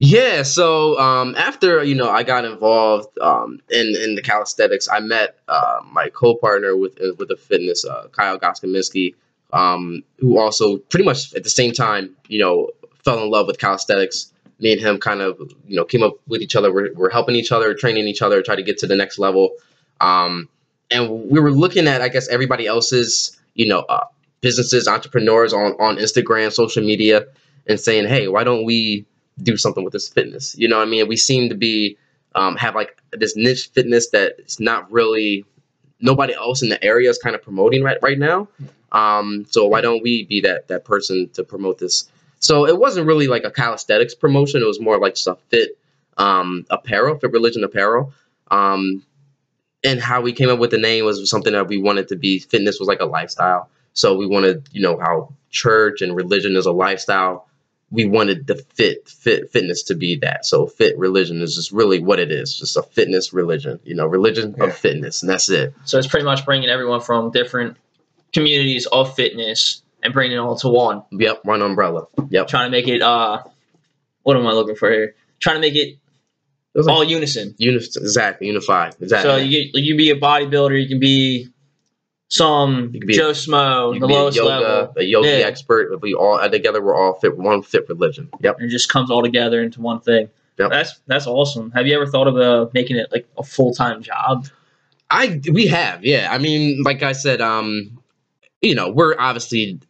Yeah, 0.00 0.44
so 0.44 0.96
um, 0.98 1.34
after 1.34 1.82
you 1.82 1.96
know 1.96 2.08
I 2.08 2.22
got 2.22 2.44
involved 2.44 3.18
um, 3.18 3.60
in 3.68 3.96
in 3.96 4.14
the 4.14 4.22
calisthenics, 4.22 4.88
I 4.88 5.00
met 5.00 5.36
uh, 5.48 5.80
my 5.90 6.08
co-partner 6.08 6.76
with 6.76 7.00
uh, 7.02 7.14
with 7.18 7.28
the 7.28 7.36
fitness, 7.36 7.84
uh, 7.84 8.06
Kyle 8.12 8.38
Goskaminski, 8.38 9.14
um, 9.52 10.04
who 10.20 10.38
also 10.38 10.76
pretty 10.76 11.04
much 11.04 11.34
at 11.34 11.42
the 11.42 11.50
same 11.50 11.72
time 11.72 12.14
you 12.28 12.38
know 12.38 12.70
fell 13.04 13.22
in 13.22 13.30
love 13.30 13.48
with 13.48 13.58
calisthenics. 13.58 14.32
Me 14.60 14.72
and 14.72 14.80
him 14.80 14.98
kind 14.98 15.20
of 15.20 15.38
you 15.66 15.76
know 15.76 15.84
came 15.84 16.02
up 16.02 16.14
with 16.26 16.42
each 16.42 16.56
other. 16.56 16.72
We're, 16.72 16.92
we're 16.94 17.10
helping 17.10 17.36
each 17.36 17.52
other, 17.52 17.74
training 17.74 18.08
each 18.08 18.22
other, 18.22 18.42
try 18.42 18.56
to 18.56 18.62
get 18.62 18.78
to 18.78 18.86
the 18.86 18.96
next 18.96 19.18
level. 19.18 19.52
Um, 20.00 20.48
and 20.90 21.28
we 21.30 21.40
were 21.40 21.52
looking 21.52 21.86
at 21.86 22.02
I 22.02 22.08
guess 22.08 22.28
everybody 22.28 22.66
else's 22.66 23.38
you 23.54 23.68
know 23.68 23.80
uh, 23.80 24.06
businesses, 24.40 24.88
entrepreneurs 24.88 25.52
on 25.52 25.72
on 25.80 25.96
Instagram, 25.96 26.52
social 26.52 26.84
media, 26.84 27.26
and 27.66 27.78
saying, 27.78 28.08
hey, 28.08 28.28
why 28.28 28.44
don't 28.44 28.64
we 28.64 29.06
do 29.42 29.56
something 29.56 29.84
with 29.84 29.92
this 29.92 30.08
fitness? 30.08 30.56
You 30.58 30.68
know, 30.68 30.78
what 30.78 30.88
I 30.88 30.90
mean, 30.90 31.08
we 31.08 31.16
seem 31.16 31.48
to 31.50 31.54
be 31.54 31.96
um, 32.34 32.56
have 32.56 32.74
like 32.74 33.00
this 33.12 33.36
niche 33.36 33.70
fitness 33.72 34.10
that 34.10 34.34
is 34.38 34.60
not 34.60 34.90
really 34.90 35.44
nobody 36.00 36.34
else 36.34 36.62
in 36.62 36.68
the 36.68 36.82
area 36.84 37.10
is 37.10 37.18
kind 37.18 37.34
of 37.34 37.42
promoting 37.42 37.82
right 37.82 37.98
right 38.02 38.18
now. 38.18 38.48
Um, 38.92 39.44
so 39.50 39.66
why 39.66 39.80
don't 39.80 40.02
we 40.02 40.24
be 40.24 40.40
that 40.42 40.68
that 40.68 40.84
person 40.84 41.28
to 41.34 41.44
promote 41.44 41.78
this? 41.78 42.08
So 42.40 42.66
it 42.66 42.78
wasn't 42.78 43.06
really 43.06 43.26
like 43.26 43.44
a 43.44 43.50
calisthenics 43.50 44.14
promotion. 44.14 44.62
It 44.62 44.66
was 44.66 44.80
more 44.80 44.98
like 44.98 45.14
just 45.14 45.26
a 45.26 45.36
fit 45.48 45.78
um, 46.16 46.66
apparel, 46.70 47.18
fit 47.18 47.32
religion 47.32 47.64
apparel. 47.64 48.12
Um, 48.50 49.04
and 49.84 50.00
how 50.00 50.20
we 50.20 50.32
came 50.32 50.48
up 50.48 50.58
with 50.58 50.70
the 50.70 50.78
name 50.78 51.04
was 51.04 51.28
something 51.30 51.52
that 51.52 51.68
we 51.68 51.78
wanted 51.78 52.08
to 52.08 52.16
be. 52.16 52.38
Fitness 52.38 52.78
was 52.78 52.88
like 52.88 53.00
a 53.00 53.06
lifestyle. 53.06 53.70
So 53.92 54.16
we 54.16 54.26
wanted, 54.26 54.68
you 54.72 54.82
know, 54.82 54.98
how 54.98 55.34
church 55.50 56.02
and 56.02 56.14
religion 56.14 56.56
is 56.56 56.66
a 56.66 56.72
lifestyle. 56.72 57.48
We 57.90 58.04
wanted 58.04 58.46
the 58.46 58.56
fit 58.56 59.08
fit 59.08 59.50
fitness 59.50 59.84
to 59.84 59.94
be 59.94 60.16
that. 60.16 60.44
So 60.44 60.66
fit 60.66 60.98
religion 60.98 61.40
is 61.40 61.54
just 61.54 61.72
really 61.72 62.00
what 62.00 62.18
it 62.18 62.30
is, 62.30 62.56
just 62.56 62.76
a 62.76 62.82
fitness 62.82 63.32
religion. 63.32 63.80
You 63.84 63.94
know, 63.94 64.06
religion 64.06 64.54
Yeah. 64.58 64.64
of 64.64 64.76
fitness, 64.76 65.22
and 65.22 65.30
that's 65.30 65.48
it. 65.48 65.72
So 65.84 65.98
it's 65.98 66.06
pretty 66.06 66.26
much 66.26 66.44
bringing 66.44 66.68
everyone 66.68 67.00
from 67.00 67.30
different 67.30 67.76
communities 68.32 68.86
of 68.86 69.14
fitness 69.14 69.82
and 70.02 70.12
bring 70.12 70.32
it 70.32 70.36
all 70.36 70.56
to 70.56 70.68
one. 70.68 71.02
Yep, 71.12 71.44
one 71.44 71.62
umbrella. 71.62 72.06
Yep. 72.30 72.48
Trying 72.48 72.66
to 72.66 72.70
make 72.70 72.88
it. 72.88 73.02
uh 73.02 73.42
What 74.22 74.36
am 74.36 74.46
I 74.46 74.52
looking 74.52 74.76
for 74.76 74.90
here? 74.90 75.14
Trying 75.40 75.56
to 75.56 75.60
make 75.60 75.74
it 75.74 75.98
It 76.74 76.84
like 76.84 76.94
all 76.94 77.04
unison. 77.04 77.54
uni- 77.58 77.76
exactly 77.76 78.46
unified. 78.46 78.94
Exactly. 79.00 79.30
So 79.30 79.36
you 79.36 79.50
get, 79.72 79.80
you 79.80 79.92
can 79.92 79.96
be 79.96 80.10
a 80.10 80.16
bodybuilder, 80.16 80.80
you 80.80 80.88
can 80.88 81.00
be 81.00 81.48
some 82.28 82.90
You 82.92 83.00
can 83.00 83.06
be- 83.06 83.14
Joe 83.16 83.30
Schmo, 83.30 83.94
You 83.94 84.00
the 84.00 84.06
be 84.06 84.12
a 84.14 84.16
lowest 84.16 84.36
yoga, 84.36 84.48
level, 84.48 84.94
a 84.98 85.02
yoga 85.02 85.28
Yeah. 85.28 85.46
expert. 85.46 85.92
If 85.94 86.02
we 86.02 86.12
all 86.14 86.38
are 86.38 86.48
together, 86.48 86.82
we're 86.82 86.94
all 86.94 87.14
fit. 87.14 87.36
One 87.38 87.62
fit 87.62 87.88
religion. 87.88 88.28
Yep. 88.40 88.56
and 88.58 88.66
it 88.66 88.70
just 88.70 88.88
comes 88.90 89.10
all 89.10 89.22
together 89.22 89.62
into 89.62 89.80
one 89.80 90.00
thing. 90.00 90.28
Yep. 90.58 90.70
That's 90.70 91.00
that's 91.06 91.26
awesome. 91.26 91.70
Have 91.70 91.86
you 91.86 91.94
ever 91.94 92.06
thought 92.06 92.26
about 92.28 92.74
making 92.74 92.96
it 92.96 93.10
like 93.12 93.26
a 93.38 93.42
full 93.42 93.72
time 93.74 94.02
job? 94.02 94.46
I 95.10 95.40
we 95.50 95.68
have, 95.68 96.04
yeah. 96.04 96.28
I 96.30 96.36
mean, 96.38 96.82
like 96.82 97.02
I 97.02 97.12
said, 97.12 97.40
um, 97.40 97.97
you 98.62 98.74
know, 98.74 98.90
we're 98.90 99.14
obviously 99.18 99.80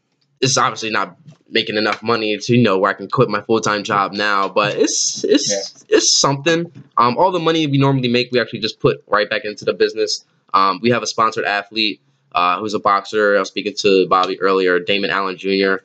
it's 0.40 0.57
obviously 0.57 0.90
not 0.90 1.16
making 1.50 1.76
enough 1.76 2.02
money 2.02 2.37
to 2.37 2.57
you 2.57 2.62
know 2.62 2.78
where 2.78 2.90
I 2.90 2.94
can 2.94 3.09
quit 3.09 3.28
my 3.28 3.40
full 3.40 3.61
time 3.61 3.83
job 3.83 4.12
now, 4.12 4.48
but 4.48 4.76
it's 4.76 5.24
it's 5.24 5.85
it's 5.88 6.18
something. 6.18 6.70
Um, 6.96 7.16
all 7.18 7.31
the 7.33 7.38
money 7.38 7.66
we 7.66 7.78
normally 7.78 8.09
make, 8.09 8.31
we 8.33 8.40
actually 8.40 8.61
just 8.61 8.81
put 8.81 9.02
right 9.07 9.28
back 9.28 9.44
into 9.44 9.64
the 9.64 9.72
business. 9.74 10.24
Um, 10.54 10.81
we 10.83 10.90
have 10.90 11.02
a 11.02 11.07
sponsored 11.07 11.44
athlete 11.44 12.00
uh, 12.33 12.59
who's 12.61 12.74
a 12.74 12.78
boxer. 12.78 13.37
I 13.37 13.40
was 13.40 13.48
speaking 13.48 13.74
to 13.78 14.07
Bobby 14.09 14.40
earlier, 14.40 14.78
Damon 14.78 15.11
Allen 15.11 15.37
Jr. 15.37 15.76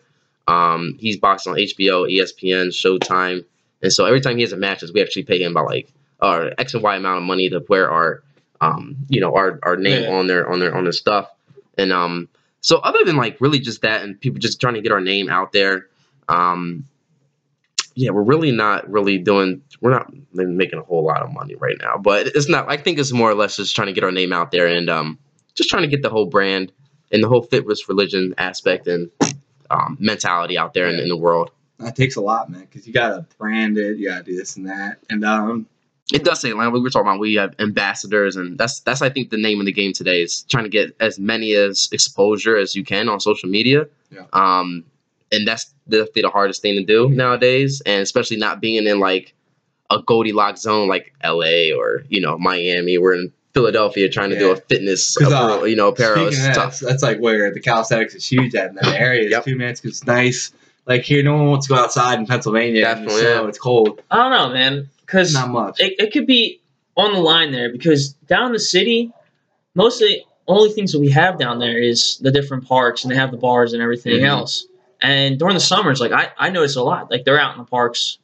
Um, 0.48 0.98
he's 1.00 1.18
boxing 1.18 1.54
on 1.54 1.58
HBO, 1.58 2.10
ESPN, 2.12 2.68
Showtime, 2.68 3.46
and 3.82 3.94
so 3.94 4.06
every 4.06 4.20
time 4.22 4.36
he 4.38 4.42
has 4.44 4.52
a 4.52 4.58
matches, 4.58 4.92
we 4.94 5.02
actually 5.02 5.24
pay 5.24 5.42
him 5.42 5.54
by 5.54 5.62
like 5.62 5.90
uh, 6.20 6.50
X 6.58 6.74
and 6.74 6.84
Y 6.84 6.96
amount 6.98 7.18
of 7.20 7.24
money 7.24 7.50
to 7.50 7.64
wear 7.70 7.90
our 7.90 8.24
um, 8.62 8.96
you 9.10 9.20
know, 9.22 9.34
our 9.36 9.60
our 9.64 9.76
name 9.78 10.04
Yeah. 10.04 10.12
on 10.12 10.28
their 10.28 10.50
on 10.50 10.60
their 10.60 10.76
on 10.76 10.84
their 10.84 10.94
stuff. 10.94 11.30
And 11.78 11.92
um, 11.92 12.30
so 12.64 12.78
other 12.78 13.00
than 13.06 13.18
like 13.18 13.40
really 13.42 13.60
just 13.60 13.82
that 13.82 14.04
and 14.04 14.20
people 14.20 14.40
just 14.40 14.60
trying 14.62 14.76
to 14.76 14.82
get 14.82 14.94
our 14.94 15.02
name 15.02 15.30
out 15.30 15.52
there, 15.52 15.88
um, 16.30 16.88
yeah, 17.94 18.12
we're 18.12 18.24
really 18.24 18.54
not 18.54 18.90
really 18.90 19.18
doing. 19.18 19.62
We're 19.82 19.92
not 19.92 20.12
making 20.32 20.80
a 20.80 20.84
whole 20.84 21.04
lot 21.04 21.22
of 21.22 21.32
money 21.32 21.56
right 21.56 21.76
now, 21.80 21.98
but 21.98 22.28
it's 22.28 22.48
not. 22.48 22.72
I 22.72 22.78
think 22.78 23.00
it's 23.00 23.12
more 23.12 23.30
or 23.30 23.36
less 23.36 23.58
just 23.58 23.76
trying 23.76 23.88
to 23.88 23.94
get 23.94 24.06
our 24.06 24.14
name 24.14 24.32
out 24.32 24.52
there 24.52 24.66
and 24.66 24.90
um, 24.90 25.20
just 25.54 25.70
trying 25.70 25.84
to 25.84 25.90
get 25.90 26.02
the 26.02 26.10
whole 26.10 26.26
brand 26.26 26.72
and 27.12 27.22
the 27.22 27.28
whole 27.28 27.42
fitness 27.42 27.90
religion 27.90 28.34
aspect 28.38 28.88
and 28.88 29.12
um, 29.70 29.98
mentality 30.00 30.58
out 30.58 30.74
there 30.74 30.88
in, 30.88 31.00
in 31.00 31.10
the 31.10 31.18
world. 31.18 31.52
That 31.80 31.98
takes 31.98 32.16
a 32.16 32.22
lot, 32.22 32.50
man, 32.50 32.62
because 32.62 32.88
you 32.88 32.94
gotta 32.94 33.26
brand 33.38 33.78
it, 33.78 33.98
you 33.98 34.08
gotta 34.08 34.24
do 34.24 34.38
this 34.38 34.56
and 34.56 34.70
that, 34.70 35.00
and 35.10 35.26
um, 35.26 35.68
It 36.12 36.24
does 36.26 36.42
say 36.42 36.52
like 36.54 36.72
we 36.74 36.82
were 36.82 36.90
talking 36.90 37.08
about. 37.08 37.20
We 37.20 37.36
have 37.36 37.56
ambassadors, 37.60 38.36
and 38.36 38.58
that's 38.58 38.82
that's 38.82 39.02
I 39.02 39.10
think 39.10 39.30
the 39.30 39.38
name 39.38 39.60
of 39.62 39.66
the 39.66 39.72
game 39.72 39.94
today 39.94 40.22
is 40.22 40.42
trying 40.50 40.66
to 40.66 40.70
get 40.70 40.96
as 41.00 41.18
many 41.18 41.54
as 41.54 41.88
exposure 41.94 42.58
as 42.58 42.76
you 42.76 42.84
can 42.84 43.08
on 43.08 43.20
social 43.22 43.48
media. 43.50 43.88
Yeah. 44.12 44.26
Um, 44.34 44.84
and 45.32 45.48
that's 45.48 45.74
definitely 45.90 46.24
the 46.24 46.30
hardest 46.30 46.62
thing 46.62 46.76
to 46.76 46.84
do 46.84 47.10
nowadays, 47.10 47.82
and 47.86 48.02
especially 48.02 48.38
not 48.38 48.60
being 48.60 48.86
in 48.86 49.00
like 49.00 49.34
a 49.90 50.02
Goldilocks 50.02 50.62
zone 50.62 50.90
like 50.90 51.14
L.A. 51.22 51.72
or 51.72 52.04
you 52.10 52.20
know 52.20 52.38
Miami. 52.38 52.98
We're 52.98 53.16
in 53.16 53.32
Philadelphia 53.54 54.10
trying 54.10 54.32
to 54.32 54.38
do 54.38 54.48
Yeah. 54.48 54.54
a 54.54 54.56
fitness, 54.58 55.16
'Cause, 55.16 55.32
uh, 55.32 55.36
apparel, 55.36 55.68
you 55.68 55.76
know, 55.78 55.88
apparel. 55.88 56.16
speaking 56.26 56.34
It's 56.34 56.48
that, 56.48 56.54
tough. 56.56 56.64
that's, 56.66 56.80
that's 56.80 57.04
like 57.04 57.20
where 57.20 57.54
the 57.54 57.60
calisthenics 57.62 58.14
is 58.16 58.28
huge 58.28 58.56
at 58.56 58.70
in 58.72 58.76
that 58.76 59.00
area. 59.00 59.30
Yep. 59.30 59.46
Too, 59.46 59.56
man, 59.56 59.70
it's 59.70 59.80
'cause 59.80 59.92
it's 59.92 60.06
nice. 60.06 60.52
Like 60.86 61.04
here, 61.04 61.24
no 61.24 61.36
one 61.36 61.48
wants 61.48 61.68
to 61.68 61.74
go 61.76 61.80
outside 61.80 62.20
in 62.20 62.26
Pennsylvania. 62.26 62.80
in 62.80 62.82
Definitely, 62.84 63.22
snow, 63.22 63.44
yeah. 63.44 63.48
It's 63.48 63.58
cold. 63.60 64.02
I 64.12 64.18
don't 64.18 64.32
know, 64.32 64.54
man, 64.54 64.90
because 65.14 65.34
Not 65.34 65.50
much. 65.50 65.80
it, 65.80 65.94
it 66.00 66.12
could 66.12 66.26
be 66.26 66.60
on 66.98 67.14
the 67.14 67.20
line 67.20 67.52
there 67.52 67.72
because 67.72 68.14
down 68.28 68.48
in 68.48 68.52
the 68.54 68.60
city, 68.60 69.12
mostly 69.76 70.26
only 70.48 70.72
things 70.72 70.92
that 70.92 71.00
we 71.00 71.10
have 71.10 71.38
down 71.38 71.60
there 71.60 71.78
is 71.78 72.18
the 72.18 72.32
different 72.32 72.68
parks 72.68 73.04
and 73.04 73.12
they 73.12 73.16
have 73.16 73.32
the 73.32 73.38
bars 73.38 73.74
and 73.74 73.82
everything 73.82 74.20
Mhm. 74.22 74.26
else. 74.28 74.66
And 75.02 75.38
during 75.40 75.54
the 75.54 75.60
summers, 75.62 76.00
like 76.02 76.12
I, 76.12 76.30
I 76.38 76.50
notice 76.50 76.76
a 76.76 76.84
lot. 76.84 77.12
Like 77.12 77.26
they're 77.26 77.40
out 77.40 77.54
in 77.54 77.60
the 77.60 77.66
parks. 77.66 78.18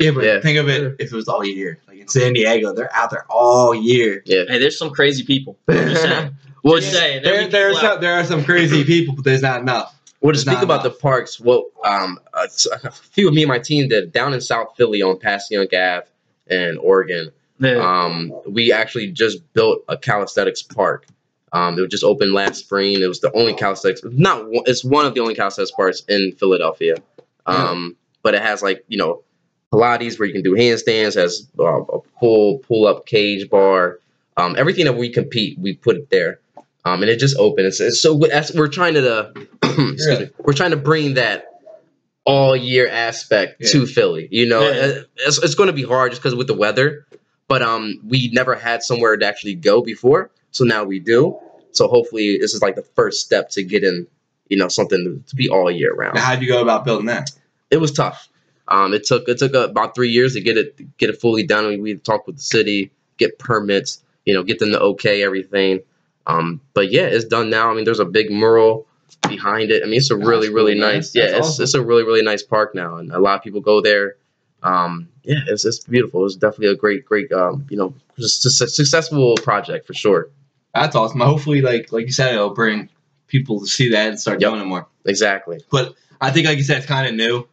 Yeah, 0.00 0.12
but 0.12 0.24
Yeah. 0.24 0.40
think 0.40 0.58
of 0.58 0.68
it 0.68 0.96
if 0.98 1.12
it 1.12 1.16
was 1.16 1.28
all 1.28 1.44
year. 1.44 1.78
Like 1.86 1.98
in 1.98 2.08
San 2.08 2.32
Diego, 2.32 2.72
they're 2.72 2.94
out 2.96 3.10
there 3.10 3.26
all 3.28 3.74
year. 3.74 4.22
Yeah. 4.24 4.44
Hey, 4.48 4.58
there's 4.58 4.78
some 4.78 4.90
crazy 4.90 5.22
people. 5.24 5.58
I'm 5.68 5.88
just 5.90 6.02
saying. 6.08 6.36
well, 6.64 6.76
Just 6.76 6.88
just- 6.90 6.98
saying. 7.02 7.22
There, 7.22 7.42
There, 7.48 7.48
there, 7.72 7.74
some, 7.74 8.00
there 8.00 8.14
are 8.14 8.24
some 8.24 8.42
crazy 8.44 8.82
people, 8.92 9.14
but 9.14 9.24
there's 9.24 9.42
not 9.42 9.60
enough. 9.60 9.94
Well, 10.20 10.32
to 10.32 10.38
speak 10.38 10.58
about 10.62 10.82
the 10.82 10.90
parks, 10.90 11.40
well, 11.40 11.64
um, 11.84 12.18
a, 12.34 12.46
a 12.84 12.90
few 12.90 13.28
of 13.28 13.34
me 13.34 13.42
and 13.42 13.48
my 13.48 13.58
team 13.58 13.88
did 13.88 14.12
down 14.12 14.34
in 14.34 14.40
South 14.40 14.74
Philly 14.76 15.00
on 15.02 15.16
Passyunk 15.16 15.72
Ave 15.72 16.06
and 16.48 16.78
Oregon. 16.78 17.30
Um, 17.78 18.32
we 18.46 18.72
actually 18.72 19.10
just 19.12 19.38
built 19.54 19.82
a 19.88 19.96
calisthenics 19.96 20.62
park. 20.62 21.06
Um, 21.52 21.78
it 21.78 21.82
was 21.82 21.90
just 21.90 22.04
opened 22.04 22.32
last 22.32 22.56
spring. 22.56 23.00
It 23.00 23.06
was 23.06 23.20
the 23.20 23.32
only 23.32 23.54
calisthenics, 23.54 24.02
not 24.04 24.46
one- 24.48 24.64
it's 24.66 24.84
one 24.84 25.06
of 25.06 25.14
the 25.14 25.20
only 25.20 25.34
calisthenics 25.34 25.70
parks 25.72 26.02
in 26.08 26.32
Philadelphia. 26.32 26.96
Um, 27.46 27.96
but 28.22 28.34
it 28.34 28.42
has 28.42 28.62
like 28.62 28.84
you 28.88 28.98
know 28.98 29.22
Pilates 29.72 30.18
where 30.18 30.26
you 30.26 30.34
can 30.34 30.42
do 30.42 30.54
handstands, 30.54 31.14
has 31.14 31.48
uh, 31.58 31.82
a 31.82 31.98
pull 32.18 32.58
pull 32.58 32.86
up 32.86 33.06
cage 33.06 33.48
bar, 33.48 33.98
um, 34.36 34.54
everything 34.58 34.84
that 34.84 34.96
we 34.96 35.08
compete, 35.10 35.58
we 35.58 35.74
put 35.74 35.96
it 35.96 36.10
there. 36.10 36.39
Um, 36.84 37.02
and 37.02 37.10
it 37.10 37.18
just 37.18 37.36
opened. 37.36 37.66
It's, 37.66 37.80
it's 37.80 38.00
so 38.00 38.14
we're 38.54 38.68
trying 38.68 38.94
to 38.94 39.32
excuse 39.62 40.06
Yeah. 40.08 40.18
me, 40.20 40.30
we're 40.38 40.52
trying 40.54 40.70
to 40.70 40.76
bring 40.76 41.14
that 41.14 41.46
all 42.24 42.54
year 42.56 42.88
aspect 42.88 43.62
to 43.66 43.86
Philly. 43.86 44.28
You 44.30 44.46
know, 44.48 44.62
Yeah. 44.62 44.80
Uh, 44.80 45.02
it's, 45.16 45.42
it's 45.42 45.54
going 45.54 45.68
to 45.68 45.72
be 45.74 45.82
hard 45.82 46.12
just 46.12 46.22
because 46.22 46.34
with 46.34 46.46
the 46.46 46.54
weather, 46.54 47.06
but 47.48 47.62
um, 47.62 48.00
we 48.06 48.30
never 48.32 48.54
had 48.54 48.82
somewhere 48.82 49.16
to 49.16 49.26
actually 49.26 49.54
go 49.54 49.82
before, 49.82 50.30
so 50.50 50.64
now 50.64 50.84
we 50.84 51.00
do. 51.00 51.38
So 51.72 51.86
hopefully, 51.88 52.38
this 52.38 52.54
is 52.54 52.62
like 52.62 52.76
the 52.76 52.82
first 52.82 53.20
step 53.20 53.50
to 53.50 53.62
get 53.62 53.84
in, 53.84 54.06
you 54.48 54.56
know, 54.56 54.68
something 54.68 55.22
to 55.26 55.36
be 55.36 55.48
all 55.48 55.70
year 55.70 55.94
round. 55.94 56.14
Now, 56.16 56.22
how'd 56.22 56.42
you 56.42 56.48
go 56.48 56.62
about 56.62 56.84
building 56.84 57.06
that? 57.06 57.30
It 57.70 57.76
was 57.78 57.92
tough. 57.92 58.28
Um, 58.66 58.94
it 58.94 59.04
took 59.04 59.28
it 59.28 59.38
took 59.38 59.54
about 59.54 59.94
three 59.94 60.10
years 60.10 60.34
to 60.34 60.40
get 60.40 60.56
it 60.56 60.96
get 60.96 61.10
it 61.10 61.20
fully 61.20 61.42
done. 61.44 61.66
We, 61.68 61.76
we 61.78 61.94
talked 61.96 62.26
with 62.26 62.36
the 62.36 62.42
city, 62.42 62.90
get 63.18 63.38
permits, 63.38 64.02
you 64.24 64.34
know, 64.34 64.42
get 64.42 64.58
them 64.58 64.70
to 64.70 64.80
okay 64.80 65.22
everything. 65.22 65.80
Um, 66.26 66.60
but 66.74 66.90
yeah, 66.90 67.02
it's 67.06 67.24
done 67.24 67.50
now. 67.50 67.70
I 67.70 67.74
mean, 67.74 67.84
there's 67.84 68.00
a 68.00 68.04
big 68.04 68.30
mural 68.30 68.86
behind 69.28 69.70
it. 69.70 69.82
I 69.82 69.86
mean, 69.86 69.96
it's 69.98 70.10
a 70.10 70.14
That's 70.16 70.28
really 70.28 70.48
really 70.52 70.72
cool, 70.74 70.82
man. 70.82 70.94
nice. 70.96 71.14
Yeah, 71.14 71.26
That's 71.26 71.38
it's 71.38 71.46
awesome. 71.48 71.62
it's 71.64 71.74
a 71.74 71.82
really 71.82 72.04
really 72.04 72.22
nice 72.22 72.42
park 72.42 72.74
now, 72.74 72.96
and 72.96 73.10
a 73.12 73.18
lot 73.18 73.36
of 73.36 73.42
people 73.42 73.60
go 73.60 73.80
there. 73.80 74.16
Um, 74.62 75.08
yeah, 75.24 75.38
it's 75.48 75.64
it's 75.64 75.80
beautiful. 75.80 76.26
It's 76.26 76.36
definitely 76.36 76.68
a 76.68 76.76
great 76.76 77.04
great 77.04 77.32
um, 77.32 77.66
you 77.70 77.76
know, 77.76 77.94
just 78.18 78.44
a 78.46 78.50
successful 78.50 79.34
project 79.36 79.86
for 79.86 79.94
sure. 79.94 80.28
That's 80.74 80.94
awesome. 80.94 81.20
Hopefully, 81.20 81.62
like 81.62 81.90
like 81.92 82.06
you 82.06 82.12
said, 82.12 82.34
it'll 82.34 82.50
bring 82.54 82.88
people 83.26 83.60
to 83.60 83.66
see 83.66 83.90
that 83.90 84.08
and 84.08 84.20
start 84.20 84.40
Yep. 84.40 84.50
doing 84.50 84.62
it 84.62 84.66
more. 84.66 84.86
Exactly. 85.06 85.60
But 85.70 85.94
I 86.20 86.30
think, 86.30 86.46
like 86.46 86.58
you 86.58 86.64
said, 86.64 86.78
it's 86.78 86.86
kind 86.86 87.08
of 87.08 87.14
new 87.14 87.46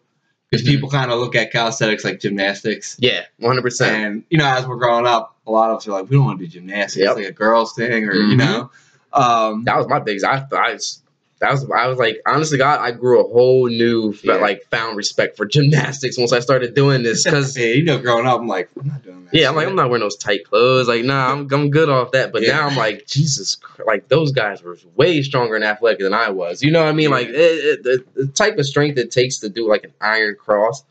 because 0.50 0.66
Mhm. 0.66 0.70
people 0.72 0.90
kind 0.90 1.12
of 1.12 1.20
look 1.20 1.36
at 1.36 1.52
calisthenics 1.52 2.04
like 2.04 2.20
gymnastics. 2.20 2.98
Yeah, 3.00 3.22
100. 3.38 3.62
percent 3.62 3.96
And 4.06 4.24
you 4.30 4.38
know, 4.38 4.46
as 4.48 4.66
we're 4.68 4.76
growing 4.78 5.06
up, 5.08 5.37
a 5.48 5.52
lot 5.52 5.72
of 5.72 5.78
us 5.78 5.88
are 5.88 5.92
like, 5.92 6.10
we 6.10 6.16
don't 6.18 6.26
want 6.26 6.40
to 6.40 6.46
do 6.46 6.52
gymnastics. 6.52 6.98
Yep. 6.98 7.10
It's 7.12 7.18
like 7.18 7.28
a 7.30 7.32
girls 7.32 7.74
thing, 7.74 8.06
or 8.06 8.14
you 8.14 8.36
Mhm. 8.36 8.38
know. 8.38 8.72
Um, 9.14 9.64
that 9.64 9.78
was 9.78 9.88
my 9.88 10.00
biggest. 10.00 10.26
I, 10.26 10.46
I 10.52 10.74
was, 10.74 11.02
that 11.40 11.52
was 11.52 11.70
I 11.72 11.88
was 11.88 11.98
like, 11.98 12.20
honestly, 12.26 12.58
God, 12.58 12.80
I 12.82 12.92
grew 12.92 13.20
a 13.20 13.28
whole 13.28 13.68
new 13.68 14.14
Yeah. 14.24 14.36
like 14.36 14.64
found 14.70 14.98
respect 14.98 15.38
for 15.38 15.46
gymnastics 15.46 16.18
once 16.18 16.34
I 16.34 16.40
started 16.40 16.74
doing 16.76 17.04
this. 17.04 17.24
Because 17.24 17.58
yeah, 17.60 17.68
you 17.68 17.84
know, 17.84 17.98
growing 18.00 18.26
up, 18.28 18.40
I'm 18.42 18.48
like, 18.48 18.70
I'm 18.80 18.88
not 18.88 19.04
doing 19.04 19.26
that. 19.26 19.34
yeah, 19.34 19.50
I'm 19.50 19.56
like, 19.56 19.68
I'm 19.68 19.76
not 19.76 19.90
wearing 19.90 20.02
those 20.04 20.18
tight 20.18 20.44
clothes. 20.46 20.88
Like, 20.88 21.06
nah, 21.06 21.32
I'm 21.32 21.48
I'm 21.54 21.70
good 21.70 21.90
off 21.90 22.12
that. 22.12 22.32
But 22.34 22.42
Yeah. 22.44 22.58
now 22.58 22.68
I'm 22.68 22.76
like, 22.76 23.06
Jesus, 23.08 23.56
Christ, 23.56 23.88
like 23.88 24.08
those 24.10 24.32
guys 24.34 24.62
were 24.62 24.78
way 24.96 25.22
stronger 25.22 25.56
and 25.56 25.64
athletic 25.64 26.00
than 26.00 26.14
I 26.14 26.30
was. 26.30 26.62
You 26.62 26.72
know 26.72 26.82
what 26.84 26.90
I 26.90 26.94
mean? 26.94 27.10
Like 27.12 27.28
it, 27.30 27.34
it, 27.36 27.84
the, 27.84 28.04
the 28.16 28.28
type 28.28 28.58
of 28.58 28.66
strength 28.66 28.98
it 28.98 29.12
takes 29.12 29.38
to 29.40 29.50
do 29.50 29.68
like 29.70 29.84
an 29.86 29.94
iron 30.02 30.36
cross. 30.40 30.84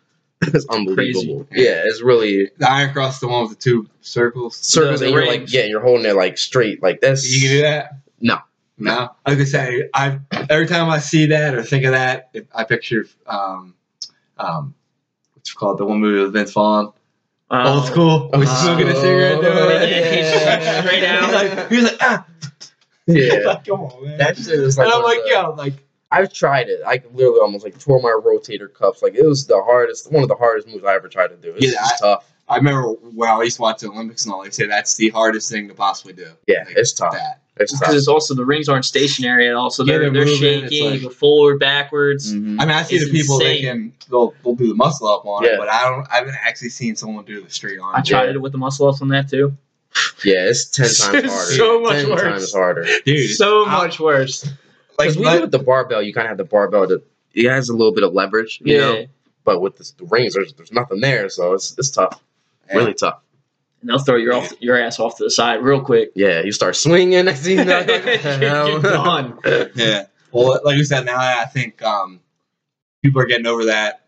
It's 0.42 0.66
unbelievable. 0.68 1.44
Crazy. 1.44 1.64
Yeah, 1.64 1.83
it's 1.87 2.03
really 2.03 2.51
The 2.59 2.70
Iron 2.70 2.92
Cross, 2.92 3.20
the 3.20 3.29
one 3.29 3.42
with 3.42 3.51
the 3.51 3.57
two 3.57 3.88
circles. 4.01 4.57
circles, 4.59 5.01
the 5.01 5.07
and 5.07 5.14
you're 5.14 5.27
like, 5.27 5.53
yeah, 5.53 5.64
you're 5.64 5.81
holding 5.83 6.07
it 6.07 6.14
like 6.16 6.38
straight, 6.38 6.83
like 6.83 7.01
this. 7.01 7.33
You 7.35 7.40
can 7.40 7.57
do 7.57 7.62
that? 7.62 7.92
No. 8.20 8.38
No. 8.79 9.11
I 9.25 9.31
was 9.31 9.37
gonna 9.38 9.46
say, 9.46 9.88
I 9.94 10.18
every 10.51 10.66
time 10.66 10.90
I 10.90 10.99
see 10.99 11.27
that 11.27 11.55
or 11.55 11.62
think 11.62 11.85
of 11.87 11.92
that, 11.92 12.35
I 12.55 12.64
picture 12.64 13.07
um, 13.27 13.75
um, 14.38 14.75
what's 15.35 15.51
it 15.51 15.55
called 15.57 15.79
the 15.79 15.87
one 15.87 16.01
movie 16.01 16.22
with 16.22 16.33
Vince 16.35 16.53
Vaughn, 16.53 16.92
Um, 17.51 17.66
old 17.66 17.87
school, 17.87 18.31
with 18.35 18.49
Oh, 18.51 18.62
smoking 18.64 18.88
a 18.88 18.94
cigarette 18.94 19.40
doing 19.40 19.57
it. 19.57 19.88
yeah, 19.90 20.11
he's 20.11 20.31
just 20.31 20.94
He 20.94 21.27
was 21.27 21.33
like, 21.35 21.68
he 21.70 21.77
was 21.77 21.85
like, 21.85 21.96
ah, 22.03 22.27
Yeah, 23.07 23.35
like, 23.46 23.64
come 23.64 23.81
on, 23.81 24.05
man. 24.05 24.18
that 24.18 24.37
shit 24.37 24.49
is 24.61 24.77
like. 24.77 24.87
and 24.87 24.94
I'm 24.94 25.03
like, 25.03 25.18
of 25.20 25.25
the- 25.25 25.31
yo, 25.31 25.55
like, 25.57 25.72
I've 26.11 26.33
tried 26.33 26.69
it. 26.69 26.81
I 26.87 27.03
literally 27.12 27.40
almost 27.40 27.64
like 27.64 27.79
tore 27.79 28.01
my 28.01 28.11
rotator 28.25 28.73
cuffs. 28.73 29.03
Like 29.03 29.14
it 29.14 29.27
was 29.27 29.47
the 29.47 29.61
hardest, 29.62 30.11
one 30.12 30.23
of 30.23 30.29
the 30.29 30.37
hardest 30.37 30.69
moves 30.69 30.85
I 30.85 30.95
ever 30.95 31.09
tried 31.09 31.29
to 31.29 31.37
do. 31.37 31.53
It's 31.57 31.66
Yeah, 31.66 31.73
just 31.73 32.01
tough. 32.01 32.33
I 32.49 32.57
remember 32.59 32.90
when 32.92 33.29
I 33.29 33.42
used 33.42 33.57
to 33.57 33.62
watch 33.62 33.81
the 33.81 33.88
Olympics 33.90 34.25
and 34.25 34.33
all, 34.33 34.45
they 34.45 34.51
say 34.51 34.66
that's 34.66 34.95
the 34.95 35.09
hardest 35.11 35.51
thing 35.51 35.66
to 35.66 35.75
possibly 35.75 36.12
do. 36.12 36.29
Yeah, 36.47 36.62
Like, 36.64 36.77
it's 36.77 36.92
tough. 36.92 37.12
That. 37.12 37.40
It's 37.59 37.73
Because 37.73 37.88
tough. 37.88 37.97
it's 37.97 38.07
also 38.09 38.35
the 38.35 38.45
rings 38.45 38.69
aren't 38.69 38.85
stationary 38.85 39.49
at 39.49 39.55
all, 39.57 39.71
so 39.71 39.83
Yeah, 39.83 39.95
they're, 39.95 40.03
they're 40.03 40.12
they're, 40.12 40.25
moving, 40.27 40.38
shaking. 40.38 40.64
it's 40.66 40.73
you 40.75 40.90
like- 40.90 41.03
go 41.03 41.09
forward, 41.09 41.59
backwards. 41.59 42.33
Mhm. 42.33 42.61
I 42.61 42.66
mean, 42.66 42.71
I 42.77 42.83
see 42.83 42.97
It's 42.97 43.07
the 43.07 43.11
people 43.11 43.38
they 43.40 43.59
insane. 43.59 43.64
can 43.64 43.92
they'll, 44.11 44.33
they'll 44.45 44.55
do 44.55 44.69
the 44.69 44.75
muscle 44.77 45.09
up 45.09 45.25
on 45.27 45.45
it, 45.45 45.51
Yeah. 45.53 45.57
but 45.59 45.69
I 45.69 45.88
don't. 45.90 46.07
I 46.12 46.16
haven't 46.19 46.37
actually 46.40 46.69
seen 46.69 46.95
someone 46.95 47.25
do 47.25 47.42
the 47.42 47.51
straight 47.51 47.81
arm. 47.81 47.97
I 47.97 48.03
tried 48.03 48.25
Yeah. 48.27 48.31
it 48.33 48.40
with 48.42 48.53
the 48.53 48.59
muscle 48.59 48.87
ups 48.88 49.03
on 49.03 49.09
that 49.09 49.29
too. 49.29 49.57
Yeah, 50.23 50.35
it's 50.51 50.66
ten 50.71 50.85
times 50.87 51.01
harder. 51.33 51.55
So 51.55 51.81
much 51.81 51.92
ten 52.03 52.11
worse. 52.11 52.21
times 52.23 52.53
harder. 52.53 52.87
dude. 53.05 53.31
so 53.31 53.66
I- 53.66 53.73
much 53.87 53.99
worse. 53.99 54.47
Like, 54.99 55.07
Because 55.09 55.19
we 55.19 55.25
like- 55.25 55.37
do 55.37 55.41
with 55.43 55.51
the 55.53 55.59
barbell, 55.59 56.03
you 56.03 56.13
kind 56.15 56.27
of 56.27 56.31
have 56.31 56.39
the 56.39 56.45
barbell 56.45 56.87
that 56.87 57.03
it 57.35 57.49
has 57.49 57.69
a 57.69 57.73
little 57.75 57.93
bit 57.93 58.03
of 58.05 58.13
leverage, 58.15 58.61
you 58.65 58.75
Yeah. 58.75 58.81
know. 58.81 59.07
But 59.45 59.61
with 59.61 59.77
the, 59.77 59.93
the 59.99 60.05
rings, 60.07 60.35
there's 60.35 60.53
there's 60.55 60.73
nothing 60.73 61.01
there, 61.01 61.29
so 61.29 61.53
it's 61.53 61.77
it's 61.79 61.91
tough, 61.91 62.21
really 62.75 62.95
tough. 62.95 63.21
And 63.81 63.89
they'll 63.91 63.99
throw 63.99 64.17
your 64.17 64.33
off 64.35 64.53
your 64.61 64.77
ass 64.77 64.99
off 64.99 65.17
to 65.19 65.25
the 65.25 65.31
side 65.31 65.63
real 65.63 65.81
quick. 65.81 66.11
Yeah, 66.17 66.43
you 66.43 66.51
start 66.51 66.75
swinging, 66.75 67.25
next 67.27 67.43
thing 67.45 67.59
you 67.59 67.65
know, 67.65 67.79
like, 67.79 67.89
what 67.89 68.05
the 68.23 68.49
hell? 68.49 68.69
You're 68.71 68.81
done. 68.83 69.39
Yeah. 69.77 70.07
Well, 70.33 70.61
like 70.65 70.77
you 70.77 70.85
said, 70.85 71.05
now 71.07 71.17
I 71.19 71.45
think 71.45 71.81
um, 71.83 72.21
people 73.03 73.21
are 73.23 73.27
getting 73.27 73.47
over 73.47 73.67
that 73.67 74.07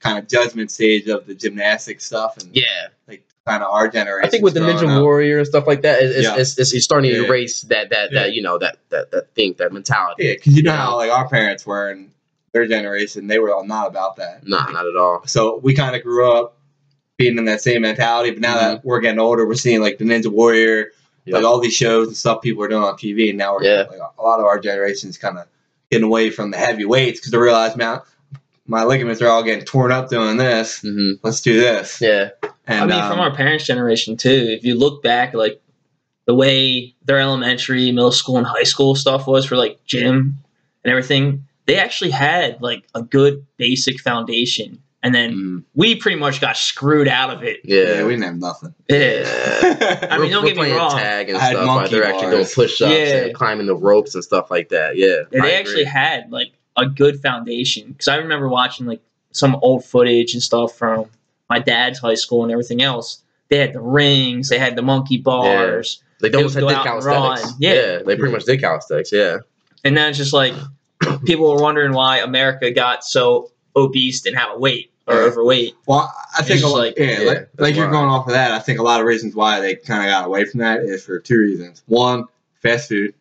kind 0.00 0.18
of 0.18 0.28
judgment 0.28 0.70
stage 0.70 1.08
of 1.08 1.26
the 1.26 1.34
gymnastic 1.34 2.00
stuff 2.02 2.36
and 2.36 2.54
yeah, 2.54 2.88
like 3.08 3.26
kind 3.46 3.62
of 3.62 3.70
our 3.70 3.88
generation. 3.88 4.26
I 4.26 4.30
think 4.30 4.42
with 4.42 4.54
the 4.54 4.60
Ninja 4.60 5.02
Warrior 5.02 5.38
and 5.38 5.46
stuff 5.46 5.66
like 5.66 5.82
that, 5.82 6.02
it's, 6.02 6.22
Yeah. 6.22 6.36
it's, 6.36 6.58
it's, 6.58 6.72
it's 6.72 6.84
starting 6.84 7.10
to 7.10 7.22
Yeah. 7.22 7.26
erase 7.26 7.62
that 7.62 7.90
that 7.90 8.12
Yeah. 8.12 8.20
that 8.22 8.32
you 8.32 8.42
know 8.42 8.58
that 8.58 8.78
that 8.88 9.10
that 9.10 9.34
thing 9.34 9.54
that 9.58 9.72
mentality. 9.72 10.24
Yeah, 10.24 10.32
because 10.34 10.56
you 10.56 10.62
know 10.62 10.72
how 10.72 10.96
like 10.96 11.10
our 11.10 11.28
parents 11.28 11.66
were 11.66 11.90
and 11.90 12.10
their 12.52 12.66
generation, 12.66 13.26
they 13.26 13.38
were 13.38 13.54
all 13.54 13.64
not 13.64 13.86
about 13.88 14.16
that. 14.16 14.46
Nah, 14.46 14.70
not 14.70 14.86
at 14.86 14.96
all. 14.96 15.22
So 15.26 15.58
we 15.62 15.74
kind 15.74 15.94
of 15.94 16.02
grew 16.02 16.30
up 16.30 16.56
being 17.16 17.36
in 17.36 17.44
that 17.44 17.60
same 17.60 17.82
mentality, 17.82 18.30
but 18.30 18.40
now 18.40 18.54
that 18.54 18.78
mm-hmm. 18.78 18.88
we're 18.88 19.00
getting 19.00 19.20
older, 19.20 19.46
we're 19.46 19.54
seeing 19.54 19.80
like 19.80 19.98
the 19.98 20.04
Ninja 20.04 20.28
Warrior, 20.28 20.92
like 21.26 21.44
all 21.44 21.60
these 21.60 21.74
shows 21.74 22.08
and 22.08 22.16
stuff 22.16 22.42
people 22.42 22.62
are 22.64 22.68
doing 22.68 22.82
on 22.82 22.94
TV, 22.94 23.28
and 23.28 23.38
now 23.38 23.54
we're 23.56 23.64
Yeah. 23.64 23.84
like 23.90 24.00
a 24.18 24.22
lot 24.22 24.40
of 24.40 24.46
our 24.46 24.58
generation's 24.58 25.18
kind 25.18 25.38
of 25.38 25.46
getting 25.90 26.06
away 26.06 26.30
from 26.30 26.50
the 26.50 26.56
heavy 26.56 26.84
weights 26.84 27.20
because 27.20 27.32
they 27.32 27.38
realize, 27.38 27.76
man, 27.76 28.00
my 28.66 28.84
ligaments 28.84 29.20
are 29.20 29.28
all 29.28 29.42
getting 29.42 29.64
torn 29.64 29.92
up 29.92 30.08
doing 30.08 30.36
this. 30.36 30.80
hmm 30.80 31.12
Let's 31.22 31.40
do 31.40 31.60
this. 31.60 32.00
Yeah, 32.00 32.30
And 32.66 32.82
I 32.84 32.86
mean, 32.86 33.00
um, 33.04 33.10
from 33.10 33.20
our 33.20 33.34
parents' 33.34 33.66
generation 33.66 34.16
too. 34.16 34.46
If 34.50 34.64
you 34.64 34.74
look 34.74 35.02
back, 35.02 35.34
like 35.34 35.60
the 36.26 36.34
way 36.34 36.94
their 37.04 37.18
elementary, 37.18 37.92
middle 37.92 38.12
school, 38.12 38.38
and 38.38 38.46
high 38.46 38.62
school 38.62 38.94
stuff 38.94 39.26
was 39.26 39.44
for 39.44 39.56
like 39.56 39.84
gym 39.84 40.38
and 40.82 40.90
everything, 40.90 41.44
they 41.66 41.76
actually 41.76 42.10
had 42.10 42.60
like 42.62 42.84
a 42.94 43.02
good 43.02 43.44
basic 43.58 44.00
foundation. 44.00 44.80
And 45.02 45.14
then 45.14 45.34
Mhm. 45.34 45.64
we 45.74 45.96
pretty 45.96 46.16
much 46.18 46.40
got 46.40 46.56
screwed 46.56 47.08
out 47.08 47.28
of 47.28 47.42
it. 47.42 47.60
yeah. 47.62 47.82
yeah, 47.98 48.04
we 48.04 48.12
didn't 48.14 48.24
have 48.24 48.36
nothing. 48.38 48.74
Yeah. 48.88 50.08
I 50.10 50.16
mean, 50.16 50.30
don't 50.30 50.42
we're 50.44 50.54
get 50.54 50.62
me 50.62 50.72
wrong. 50.72 50.92
Tag 50.92 51.28
and 51.28 51.36
I 51.36 51.40
had 51.42 51.50
stuff. 51.50 51.66
Like 51.66 51.76
monkey 51.76 51.94
they're 51.96 52.04
actually 52.04 52.30
doing 52.30 52.36
bars. 52.38 52.54
push-ups 52.54 52.90
Yeah. 52.90 53.16
and 53.26 53.34
climbing 53.34 53.66
the 53.66 53.76
ropes 53.76 54.14
and 54.14 54.24
stuff 54.24 54.50
like 54.50 54.70
that. 54.70 54.96
Yeah, 54.96 55.06
Yeah, 55.08 55.22
they 55.32 55.38
agree. 55.38 55.52
actually 55.52 55.84
had 55.84 56.32
like 56.32 56.52
a 56.76 56.86
good 56.86 57.20
foundation 57.20 57.92
because 57.92 58.08
I 58.08 58.16
remember 58.16 58.48
watching 58.48 58.86
like 58.86 59.00
some 59.32 59.56
old 59.62 59.84
footage 59.84 60.34
and 60.34 60.42
stuff 60.42 60.76
from 60.76 61.06
my 61.50 61.58
dad's 61.58 61.98
high 61.98 62.14
school 62.14 62.42
and 62.42 62.52
everything 62.52 62.82
else. 62.82 63.22
They 63.50 63.58
had 63.58 63.72
the 63.74 63.80
rings, 63.80 64.48
they 64.48 64.58
had 64.58 64.74
the 64.76 64.82
monkey 64.82 65.18
bars, 65.18 66.02
Like 66.20 66.32
They 66.32 66.36
they 66.36 66.36
almost 66.38 66.54
would 66.56 66.64
had 66.64 66.70
go 66.70 66.74
did 66.76 66.84
calisthenics. 66.84 67.42
run. 67.44 67.54
Yeah. 67.60 67.98
they 68.04 68.16
pretty 68.16 68.32
much 68.32 68.44
did 68.44 68.60
calisthenics. 68.60 69.12
Yeah, 69.12 69.38
and 69.84 69.96
then 69.96 70.08
it's 70.08 70.18
just 70.18 70.32
like 70.32 70.54
people 71.24 71.50
were 71.50 71.62
wondering 71.62 71.92
why 71.92 72.18
America 72.18 72.70
got 72.70 73.04
so 73.04 73.50
obese 73.76 74.24
and 74.26 74.36
have 74.36 74.52
a 74.52 74.58
weight 74.58 74.90
or 75.06 75.14
Yeah. 75.16 75.20
overweight. 75.22 75.74
Well, 75.86 76.12
I 76.38 76.42
think 76.42 76.62
a 76.64 76.66
lot, 76.66 76.78
like- 76.78 76.94
yeah, 76.98 77.20
yeah, 77.20 77.28
like, 77.28 77.48
like 77.58 77.76
you're 77.76 77.90
going 77.90 78.08
off 78.08 78.26
of 78.26 78.32
that. 78.32 78.52
I 78.52 78.58
think 78.60 78.78
a 78.78 78.82
lot 78.82 79.00
of 79.00 79.06
reasons 79.06 79.34
why 79.34 79.60
they 79.60 79.74
kind 79.76 80.02
of 80.08 80.10
got 80.10 80.26
away 80.26 80.44
from 80.46 80.60
that 80.60 80.80
is 80.80 81.04
for 81.04 81.18
two 81.20 81.38
reasons. 81.38 81.82
One, 81.86 82.24
fast 82.62 82.88
food. 82.88 83.14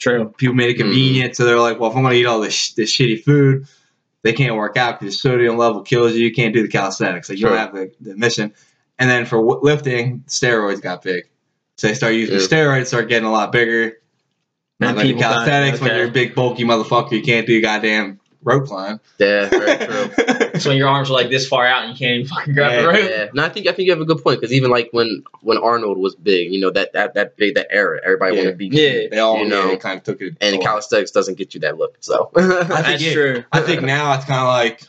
True. 0.00 0.34
People 0.36 0.54
made 0.56 0.70
it 0.70 0.72
Mm-hmm. 0.74 0.82
convenient, 0.82 1.36
so 1.36 1.44
they're 1.44 1.60
like, 1.60 1.78
well, 1.78 1.90
if 1.90 1.96
I'm 1.96 2.02
going 2.02 2.14
to 2.14 2.18
eat 2.20 2.26
all 2.26 2.40
this, 2.40 2.54
sh- 2.54 2.72
this 2.72 2.90
shitty 2.96 3.22
food, 3.22 3.66
they 4.22 4.32
can't 4.32 4.56
work 4.56 4.76
out 4.76 4.98
because 4.98 5.14
the 5.14 5.18
sodium 5.18 5.56
level 5.56 5.82
kills 5.82 6.14
you. 6.14 6.26
You 6.26 6.32
can't 6.34 6.52
do 6.54 6.62
the 6.62 6.68
calisthenics. 6.68 7.28
Like 7.28 7.38
you 7.38 7.42
Sure. 7.46 7.50
don't 7.50 7.58
have 7.58 7.74
the, 7.74 7.92
the 8.00 8.16
mission. 8.16 8.52
And 8.98 9.08
then 9.08 9.24
for 9.26 9.36
w- 9.38 9.60
lifting, 9.62 10.24
steroids 10.26 10.82
got 10.82 11.02
big. 11.02 11.24
So 11.76 11.86
they 11.86 11.94
start 11.94 12.14
using 12.14 12.34
Yeah. 12.36 12.40
steroids, 12.42 12.86
start 12.88 13.08
getting 13.08 13.26
a 13.28 13.32
lot 13.32 13.52
bigger. 13.52 13.94
Not 14.78 14.96
like 14.96 15.06
people 15.06 15.20
got- 15.20 15.46
calisthenics 15.46 15.80
when 15.80 15.94
you're 15.96 16.08
a 16.08 16.10
big 16.10 16.34
bulky 16.34 16.64
motherfucker, 16.64 17.12
you 17.12 17.22
can't 17.22 17.46
do 17.46 17.60
goddamn 17.62 18.19
rope 18.42 18.70
line. 18.70 19.00
yeah, 19.18 19.48
very 19.48 19.86
true. 19.86 20.50
So 20.60 20.68
when 20.70 20.76
your 20.76 20.88
arms 20.88 21.08
are 21.10 21.14
like 21.14 21.30
this 21.30 21.46
far 21.48 21.64
out 21.66 21.84
and 21.84 21.92
you 21.92 21.98
can't 21.98 22.16
even 22.20 22.26
fucking 22.26 22.52
grab 22.54 22.70
the 22.72 22.76
Yeah, 22.78 22.84
rope. 22.84 23.10
Yeah, 23.10 23.26
no, 23.32 23.44
I 23.44 23.48
think 23.48 23.66
I 23.66 23.72
think 23.72 23.86
you 23.86 23.92
have 23.92 24.00
a 24.00 24.04
good 24.04 24.22
point 24.22 24.40
because 24.40 24.52
even 24.52 24.70
like 24.70 24.88
when 24.92 25.22
when 25.40 25.56
Arnold 25.58 25.96
was 25.98 26.14
big, 26.16 26.52
you 26.52 26.60
know 26.60 26.70
that 26.70 26.92
that 26.92 27.14
that 27.14 27.36
big 27.36 27.54
that 27.54 27.68
era, 27.70 27.98
everybody 28.04 28.34
Yeah. 28.36 28.40
wanted 28.42 28.50
to 28.52 28.56
be 28.58 28.68
big. 28.68 29.02
Yeah. 29.04 29.08
They 29.10 29.18
all 29.18 29.38
You 29.38 29.44
you 29.44 29.48
know, 29.48 29.68
know, 29.68 29.76
kind 29.78 29.96
of 29.98 30.04
took 30.04 30.20
it. 30.20 30.36
and 30.40 30.56
away. 30.56 30.64
calisthenics 30.64 31.12
doesn't 31.12 31.38
get 31.38 31.54
you 31.54 31.60
that 31.60 31.78
look. 31.78 31.96
So 32.00 32.30
I 32.36 32.40
think 32.42 32.68
That's 32.68 33.02
it- 33.02 33.12
true. 33.14 33.44
I 33.52 33.60
think 33.60 33.82
now 33.82 34.14
it's 34.16 34.24
kind 34.26 34.40
of 34.40 34.48
like 34.48 34.82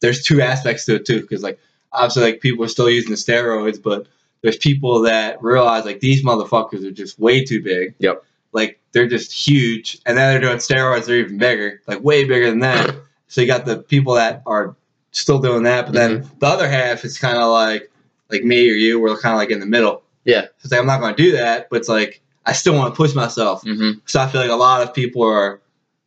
there's 0.00 0.22
two 0.22 0.42
aspects 0.42 0.84
to 0.86 0.96
it 0.96 1.06
too, 1.06 1.20
because 1.22 1.42
like 1.42 1.58
obviously 1.92 2.22
like 2.24 2.40
people 2.40 2.64
are 2.64 2.68
still 2.68 2.90
using 2.90 3.10
the 3.10 3.16
steroids, 3.16 3.82
but 3.82 4.06
there's 4.42 4.58
people 4.58 5.02
that 5.02 5.42
realize 5.42 5.84
like 5.86 6.00
these 6.00 6.22
motherfuckers 6.24 6.84
are 6.84 6.90
just 6.90 7.18
way 7.18 7.44
too 7.44 7.62
big. 7.62 7.94
Yep. 7.98 8.22
Like 8.56 8.80
they're 8.92 9.06
just 9.08 9.32
huge, 9.32 9.98
and 10.06 10.16
then 10.18 10.32
they're 10.32 10.40
doing 10.48 10.58
steroids. 10.58 11.04
They're 11.06 11.18
even 11.18 11.38
bigger, 11.38 11.80
like 11.86 12.02
way 12.02 12.24
bigger 12.24 12.50
than 12.50 12.60
that. 12.60 12.94
so 13.28 13.40
you 13.40 13.46
got 13.46 13.66
the 13.66 13.78
people 13.78 14.14
that 14.14 14.42
are 14.46 14.74
still 15.12 15.38
doing 15.38 15.62
that, 15.64 15.86
but 15.86 15.94
then 15.94 16.20
Mm-hmm. 16.22 16.38
the 16.40 16.46
other 16.46 16.68
half 16.68 17.04
is 17.04 17.18
kind 17.18 17.38
of 17.38 17.50
like 17.52 17.90
like 18.30 18.42
me 18.42 18.68
or 18.70 18.74
you. 18.74 18.98
We're 19.00 19.16
kind 19.18 19.34
of 19.34 19.38
like 19.38 19.50
in 19.50 19.60
the 19.60 19.66
middle. 19.66 20.02
Yeah. 20.24 20.46
It's 20.62 20.70
like 20.72 20.80
I'm 20.80 20.86
not 20.86 21.00
going 21.00 21.14
to 21.14 21.22
do 21.22 21.32
that, 21.32 21.68
but 21.70 21.76
it's 21.76 21.88
like 21.88 22.20
I 22.44 22.52
still 22.52 22.74
want 22.74 22.92
to 22.92 22.96
push 22.96 23.14
myself. 23.14 23.62
Mhm. 23.62 24.00
So 24.06 24.20
I 24.20 24.26
feel 24.28 24.40
like 24.40 24.50
a 24.50 24.54
lot 24.56 24.82
of 24.82 24.92
people 24.94 25.22
are 25.22 25.60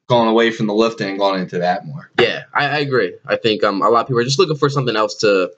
going 0.07 0.27
away 0.27 0.49
from 0.51 0.65
the 0.67 0.73
lifting 0.73 1.09
and 1.09 1.19
going 1.19 1.39
into 1.41 1.59
that 1.59 1.85
more. 1.85 2.09
yeah, 2.19 2.43
I, 2.53 2.65
I 2.65 2.77
agree. 2.79 3.13
I 3.27 3.35
think 3.37 3.63
um 3.63 3.81
a 3.81 3.89
lot 3.89 4.01
of 4.01 4.07
people 4.07 4.19
are 4.21 4.23
just 4.25 4.39
looking 4.39 4.57
for 4.57 4.67
something 4.69 4.95
else 4.95 5.15
to 5.17 5.51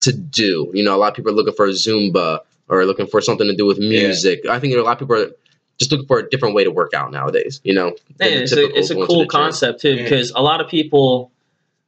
to 0.00 0.12
do. 0.12 0.70
You 0.74 0.84
know, 0.84 0.94
a 0.94 1.00
lot 1.02 1.08
of 1.08 1.14
people 1.14 1.32
are 1.32 1.34
looking 1.34 1.54
for 1.54 1.68
Zumba 1.68 2.40
or 2.68 2.84
looking 2.84 3.06
for 3.06 3.20
something 3.20 3.46
to 3.48 3.56
do 3.56 3.64
with 3.66 3.78
Yeah. 3.78 3.88
music. 4.06 4.46
I 4.48 4.60
think 4.60 4.74
a 4.74 4.80
lot 4.82 4.92
of 4.92 4.98
people 5.08 5.16
are 5.22 5.30
just 5.78 5.92
looking 5.92 6.06
for 6.06 6.18
a 6.18 6.28
different 6.28 6.54
way 6.54 6.64
to 6.64 6.70
work 6.70 6.92
out 6.94 7.10
nowadays. 7.12 7.60
You 7.64 7.74
know, 7.74 7.88
Yeah, 8.20 8.26
it's 8.26 8.52
a, 8.52 8.66
it's 8.76 8.90
a 8.90 8.94
going 8.94 9.06
to 9.06 9.12
cool 9.12 9.18
the 9.20 9.24
gym. 9.24 9.30
concept 9.30 9.80
too 9.80 9.94
Yeah. 9.94 10.02
because 10.02 10.32
a 10.34 10.42
lot 10.42 10.60
of 10.60 10.68
people 10.68 11.30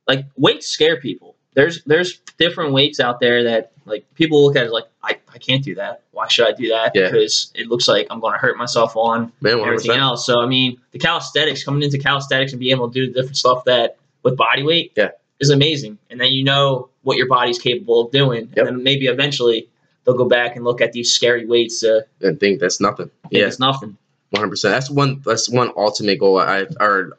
like 0.07 0.24
weights 0.37 0.66
scare 0.66 1.00
people. 1.00 1.35
There's 1.55 1.83
there's 1.85 2.18
different 2.38 2.73
weights 2.73 3.00
out 3.00 3.19
there 3.21 3.44
that 3.44 3.73
like 3.87 4.04
people 4.14 4.44
look 4.44 4.54
at 4.56 4.64
it 4.67 4.71
like 4.73 4.85
I, 5.02 5.17
I 5.33 5.38
can't 5.38 5.64
do 5.64 5.75
that. 5.77 6.02
Why 6.12 6.29
should 6.29 6.46
I 6.46 6.52
do 6.52 6.69
that? 6.69 6.92
Yeah. 6.94 7.06
Because 7.10 7.50
it 7.54 7.67
looks 7.67 7.88
like 7.88 8.06
I'm 8.10 8.21
going 8.21 8.33
to 8.35 8.38
hurt 8.38 8.56
myself 8.56 8.96
on 8.96 9.33
Man, 9.40 9.58
everything 9.60 9.92
else. 9.92 10.25
So 10.27 10.40
I 10.40 10.46
mean, 10.46 10.79
the 10.92 10.98
calisthenics 10.98 11.64
coming 11.64 11.83
into 11.83 11.98
calisthenics 11.98 12.52
and 12.52 12.60
being 12.60 12.75
able 12.77 12.88
to 12.90 12.94
do 12.94 13.06
the 13.12 13.12
different 13.14 13.37
stuff 13.37 13.64
that 13.64 13.96
with 14.23 14.37
body 14.37 14.62
weight 14.62 14.92
Yeah. 14.96 15.10
is 15.40 15.50
amazing. 15.50 15.98
And 16.10 16.21
then 16.21 16.29
you 16.33 16.44
know 16.44 16.88
what 17.02 17.17
your 17.17 17.27
body's 17.29 17.58
capable 17.58 18.02
of 18.02 18.12
doing, 18.12 18.52
Yep. 18.56 18.67
and 18.67 18.77
then 18.77 18.83
maybe 18.85 19.06
eventually 19.06 19.69
they'll 20.05 20.17
go 20.17 20.29
back 20.29 20.57
and 20.57 20.65
look 20.65 20.81
at 20.81 20.92
these 20.92 21.13
scary 21.13 21.46
weights. 21.46 21.83
Uh, 21.85 22.03
and 22.21 22.38
think 22.40 22.61
that's 22.61 22.81
nothing. 22.81 23.11
Yeah, 23.31 23.46
it's 23.46 23.59
nothing. 23.61 23.96
one 24.31 24.40
hundred 24.40 24.51
percent. 24.51 24.73
That's 24.75 24.90
one. 24.90 25.23
That's 25.25 25.48
one 25.48 25.71
ultimate 25.77 26.19
goal. 26.19 26.38
I 26.38 26.67
or 26.81 27.13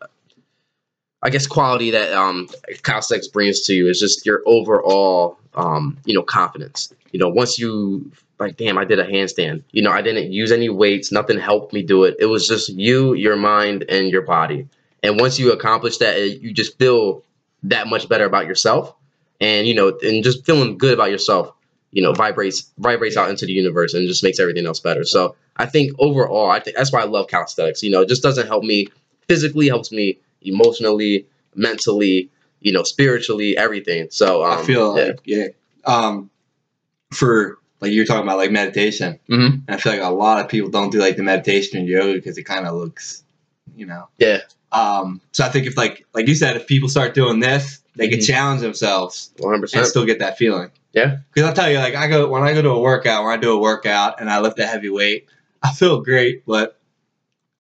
I 1.22 1.30
guess 1.30 1.46
quality 1.48 1.92
that 1.92 2.14
um 2.14 2.48
calisthenics 2.84 3.28
brings 3.28 3.62
to 3.62 3.74
you 3.74 3.88
is 3.88 4.00
just 4.00 4.26
your 4.26 4.42
overall 4.46 5.38
um 5.54 5.98
you 6.06 6.14
know 6.14 6.24
confidence. 6.24 6.94
You 7.12 7.20
know, 7.20 7.30
once 7.30 7.60
you 7.60 8.12
like, 8.40 8.58
damn, 8.58 8.78
I 8.78 8.86
did 8.86 9.00
a 9.00 9.06
handstand. 9.06 9.64
You 9.72 9.84
know, 9.84 9.92
I 9.92 10.02
didn't 10.02 10.32
use 10.32 10.52
any 10.52 10.70
weights. 10.70 11.12
Nothing 11.12 11.38
helped 11.38 11.74
me 11.74 11.84
do 11.84 12.06
it. 12.06 12.16
It 12.20 12.26
was 12.26 12.48
just 12.48 12.70
you, 12.70 13.14
your 13.14 13.36
mind, 13.36 13.86
and 13.88 14.10
your 14.10 14.24
body. 14.24 14.68
And 15.04 15.20
once 15.20 15.38
you 15.38 15.52
accomplish 15.52 15.98
that, 15.98 16.18
it- 16.18 16.42
you 16.42 16.52
just 16.54 16.80
feel 16.80 17.24
that 17.64 17.88
much 17.88 18.10
better 18.10 18.26
about 18.26 18.48
yourself, 18.48 18.96
and 19.40 19.68
you 19.68 19.76
know, 19.76 19.96
and 20.02 20.24
just 20.24 20.44
feeling 20.46 20.78
good 20.80 20.94
about 20.94 21.12
yourself. 21.12 21.54
You 21.92 22.02
know, 22.02 22.14
vibrates 22.14 22.72
vibrates 22.78 23.18
out 23.18 23.30
into 23.30 23.46
the 23.46 23.52
universe 23.54 23.94
and 23.94 24.08
just 24.08 24.24
makes 24.24 24.40
everything 24.40 24.66
else 24.66 24.80
better. 24.80 25.04
So 25.04 25.36
I 25.58 25.66
think 25.66 25.92
overall, 26.00 26.50
I 26.50 26.60
think 26.60 26.78
that's 26.78 26.92
why 26.94 27.02
I 27.02 27.06
love 27.06 27.28
calisthenics. 27.28 27.84
You 27.84 27.90
know, 27.92 28.02
it 28.02 28.08
just 28.10 28.24
doesn't 28.24 28.48
help 28.48 28.64
me 28.64 28.88
physically, 29.28 29.68
helps 29.68 29.92
me 29.92 30.18
emotionally, 30.42 31.28
mentally, 31.56 32.30
you 32.62 32.72
know, 32.72 32.84
spiritually, 32.84 33.58
everything. 33.58 34.08
So 34.10 34.44
um, 34.44 34.60
I 34.60 34.64
feel 34.64 34.98
yeah. 34.98 35.04
like 35.06 35.20
yeah. 35.26 35.48
Um, 35.86 36.30
for 37.14 37.58
like 37.82 37.92
you're 37.92 38.06
talking 38.06 38.24
about 38.24 38.38
like 38.38 38.52
meditation, 38.52 39.20
Mhm. 39.30 39.64
and 39.68 39.70
I 39.70 39.78
feel 39.78 39.94
like 39.94 40.02
a 40.02 40.10
lot 40.10 40.40
of 40.44 40.50
people 40.50 40.70
don't 40.70 40.92
do 40.92 41.00
like 41.00 41.18
the 41.18 41.24
meditation 41.24 41.80
and 41.80 41.88
yoga 41.88 42.14
because 42.14 42.38
it 42.38 42.44
kind 42.44 42.66
of 42.68 42.76
looks, 42.76 43.24
you 43.76 43.86
know. 43.86 44.08
Yeah. 44.18 44.40
Um, 44.72 45.20
so 45.34 45.44
I 45.44 45.50
think 45.50 45.68
if 45.68 45.76
like 45.78 46.06
like 46.14 46.28
you 46.28 46.36
said, 46.36 46.56
if 46.56 46.68
people 46.68 46.88
start 46.90 47.14
doing 47.16 47.40
this, 47.40 47.80
they 47.96 48.08
can 48.08 48.20
Mhm. 48.20 48.28
challenge 48.28 48.62
themselves 48.62 49.32
100%. 49.40 49.74
and 49.82 49.88
still 49.88 50.06
get 50.06 50.20
that 50.20 50.38
feeling. 50.38 50.70
Yeah. 50.94 51.18
Because 51.34 51.48
I'll 51.50 51.56
tell 51.56 51.70
you, 51.72 51.78
like 51.78 51.96
I 51.96 52.08
go 52.08 52.28
when 52.30 52.44
I 52.44 52.54
go 52.54 52.62
to 52.62 52.70
a 52.70 52.80
workout, 52.80 53.24
when 53.24 53.34
I 53.38 53.42
do 53.42 53.54
a 53.54 53.60
workout 53.60 54.20
and 54.20 54.30
I 54.30 54.40
lift 54.40 54.60
a 54.60 54.66
heavy 54.68 54.90
weight, 54.90 55.28
I 55.64 55.72
feel 55.74 56.02
great, 56.02 56.46
but 56.46 56.80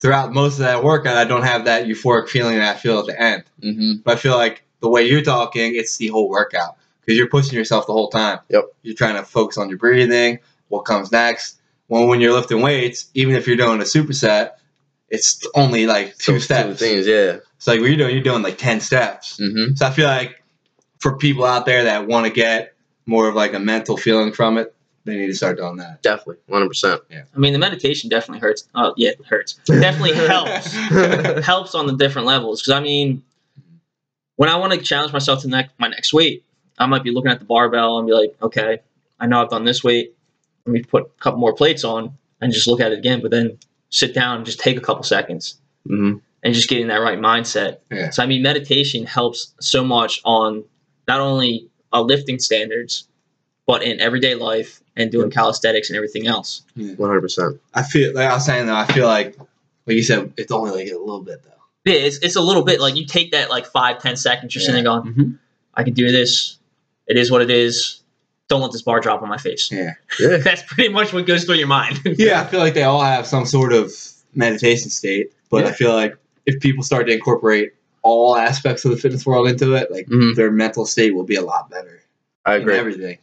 throughout 0.01 0.33
most 0.33 0.53
of 0.53 0.59
that 0.59 0.83
workout, 0.83 1.17
I 1.17 1.25
don't 1.25 1.43
have 1.43 1.65
that 1.65 1.85
euphoric 1.85 2.27
feeling 2.29 2.57
that 2.57 2.75
I 2.75 2.79
feel 2.79 2.99
at 2.99 3.05
the 3.05 3.21
end. 3.21 3.43
hmm 3.61 3.93
But 4.03 4.17
I 4.17 4.19
feel 4.19 4.35
like 4.35 4.63
the 4.81 4.89
way 4.89 5.03
you're 5.07 5.21
talking, 5.21 5.75
it's 5.75 5.97
the 5.97 6.07
whole 6.07 6.29
workout 6.29 6.77
because 7.01 7.17
you're 7.17 7.29
pushing 7.29 7.57
yourself 7.57 7.87
the 7.87 7.93
whole 7.93 8.09
time. 8.09 8.39
Yep. 8.49 8.65
You're 8.83 8.95
trying 8.95 9.15
to 9.15 9.23
focus 9.23 9.57
on 9.57 9.69
your 9.69 9.77
breathing, 9.77 10.39
what 10.69 10.81
comes 10.81 11.11
next. 11.11 11.57
When 11.87 12.07
when 12.07 12.21
you're 12.21 12.33
lifting 12.33 12.61
weights, 12.61 13.09
even 13.13 13.35
if 13.35 13.47
you're 13.47 13.57
doing 13.57 13.79
a 13.81 13.83
superset, 13.83 14.51
it's 15.09 15.45
only 15.55 15.85
like 15.87 16.17
two 16.17 16.33
Those 16.33 16.45
steps. 16.45 16.79
things, 16.79 17.05
yeah. 17.05 17.37
So 17.59 17.71
like 17.71 17.81
what 17.81 17.87
you're 17.89 17.97
doing, 17.97 18.13
you're 18.15 18.23
doing 18.23 18.43
like 18.43 18.57
ten 18.57 18.79
steps. 18.79 19.37
hmm 19.37 19.73
So 19.75 19.85
I 19.85 19.91
feel 19.91 20.07
like 20.07 20.41
for 20.99 21.17
people 21.17 21.45
out 21.45 21.65
there 21.65 21.83
that 21.85 22.07
want 22.07 22.25
to 22.27 22.31
get 22.31 22.73
more 23.11 23.27
of 23.27 23.35
like 23.35 23.53
a 23.53 23.59
mental 23.59 23.97
feeling 23.97 24.31
from 24.31 24.57
it, 24.57 24.73
they 25.03 25.17
need 25.17 25.27
to 25.27 25.35
start 25.35 25.57
doing 25.57 25.75
that. 25.77 26.01
Definitely, 26.01 26.37
100%. 26.49 27.01
Yeah. 27.09 27.23
I 27.35 27.39
mean, 27.39 27.53
the 27.53 27.59
meditation 27.59 28.09
definitely 28.09 28.39
hurts. 28.39 28.67
Oh, 28.73 28.93
yeah, 28.97 29.09
it 29.09 29.25
hurts. 29.25 29.53
Definitely 29.65 30.13
helps. 30.13 30.73
helps 31.45 31.75
on 31.75 31.87
the 31.87 31.95
different 31.97 32.27
levels. 32.27 32.61
Because 32.61 32.73
I 32.73 32.79
mean, 32.79 33.23
when 34.37 34.49
I 34.49 34.55
want 34.55 34.73
to 34.73 34.79
challenge 34.79 35.11
myself 35.11 35.41
to 35.41 35.47
next, 35.47 35.73
my 35.77 35.87
next 35.87 36.13
weight, 36.13 36.45
I 36.77 36.85
might 36.85 37.03
be 37.03 37.11
looking 37.11 37.31
at 37.31 37.39
the 37.39 37.45
barbell 37.45 37.97
and 37.97 38.07
be 38.07 38.13
like, 38.13 38.35
okay, 38.41 38.79
I 39.19 39.27
know 39.27 39.41
I've 39.41 39.49
done 39.49 39.65
this 39.65 39.83
weight. 39.83 40.15
Let 40.65 40.73
me 40.73 40.83
put 40.83 41.03
a 41.03 41.21
couple 41.21 41.39
more 41.39 41.53
plates 41.53 41.83
on 41.83 42.17
and 42.39 42.53
just 42.53 42.67
look 42.67 42.79
at 42.79 42.91
it 42.91 42.99
again. 42.99 43.21
But 43.21 43.31
then 43.31 43.57
sit 43.89 44.13
down 44.13 44.37
and 44.37 44.45
just 44.45 44.59
take 44.59 44.77
a 44.77 44.81
couple 44.81 45.03
seconds 45.03 45.57
hmm 45.85 46.17
and 46.43 46.55
just 46.55 46.69
getting 46.69 46.87
that 46.87 46.97
right 46.97 47.19
mindset. 47.19 47.77
Yeah. 47.91 48.09
So 48.09 48.23
I 48.23 48.25
mean, 48.25 48.41
meditation 48.41 49.05
helps 49.05 49.53
so 49.59 49.83
much 49.83 50.21
on 50.25 50.63
not 51.07 51.19
only 51.19 51.69
uh, 51.93 52.01
lifting 52.01 52.39
standards, 52.39 53.07
but 53.65 53.83
in 53.83 53.99
everyday 53.99 54.35
life 54.35 54.81
and 54.97 55.11
doing 55.11 55.29
calisthenics 55.31 55.89
and 55.89 55.95
everything 55.97 56.27
else. 56.27 56.63
100%. 56.77 57.59
I 57.73 57.83
feel 57.83 58.13
like 58.13 58.27
I 58.29 58.33
was 58.33 58.45
saying 58.45 58.65
though, 58.67 58.75
I 58.75 58.85
feel 58.87 59.07
like 59.07 59.37
like 59.87 59.95
you 59.95 60.03
said, 60.03 60.31
it's 60.37 60.51
only 60.51 60.71
like 60.71 60.87
a 60.91 60.97
little 60.99 61.21
bit 61.21 61.41
though. 61.43 61.49
Yeah, 61.85 61.95
it's, 61.99 62.17
it's 62.17 62.35
a 62.35 62.41
little 62.41 62.63
bit 62.63 62.79
like 62.79 62.95
you 62.95 63.05
take 63.05 63.31
that 63.31 63.49
like 63.49 63.65
five 63.65 63.99
ten 63.99 64.15
seconds. 64.15 64.53
You're 64.53 64.63
sitting 64.63 64.85
on, 64.87 65.03
going, 65.03 65.15
Mhm. 65.15 65.37
I 65.73 65.83
can 65.83 65.93
do 65.93 66.11
this. 66.11 66.57
It 67.07 67.17
is 67.17 67.31
what 67.31 67.41
it 67.41 67.49
is. 67.49 68.01
Don't 68.47 68.61
let 68.61 68.71
this 68.73 68.81
bar 68.81 68.99
drop 68.99 69.21
on 69.23 69.29
my 69.29 69.37
face. 69.37 69.71
Yeah. 69.71 69.93
Yeah. 70.19 70.37
That's 70.43 70.61
pretty 70.63 70.89
much 70.89 71.13
what 71.13 71.25
goes 71.25 71.45
through 71.45 71.55
your 71.55 71.67
mind. 71.67 71.99
Yeah, 72.17 72.41
I 72.41 72.45
feel 72.45 72.59
like 72.59 72.73
they 72.73 72.83
all 72.83 73.01
have 73.01 73.25
some 73.25 73.45
sort 73.45 73.73
of 73.73 73.91
meditation 74.35 74.89
state, 74.89 75.31
but 75.49 75.65
I 75.65 75.71
feel 75.71 75.93
like 75.93 76.15
if 76.45 76.59
people 76.59 76.83
start 76.83 77.07
to 77.07 77.13
incorporate 77.13 77.73
all 78.03 78.35
aspects 78.35 78.83
of 78.85 78.91
the 78.91 78.97
fitness 78.97 79.25
world 79.25 79.47
into 79.47 79.73
it, 79.75 79.91
like 79.91 80.07
Mhm. 80.07 80.35
their 80.35 80.51
mental 80.51 80.85
state 80.85 81.13
will 81.13 81.23
be 81.23 81.35
a 81.35 81.41
lot 81.41 81.69
better. 81.69 82.01
I 82.45 82.55
agree. 82.55 82.75
everything. 82.75 83.17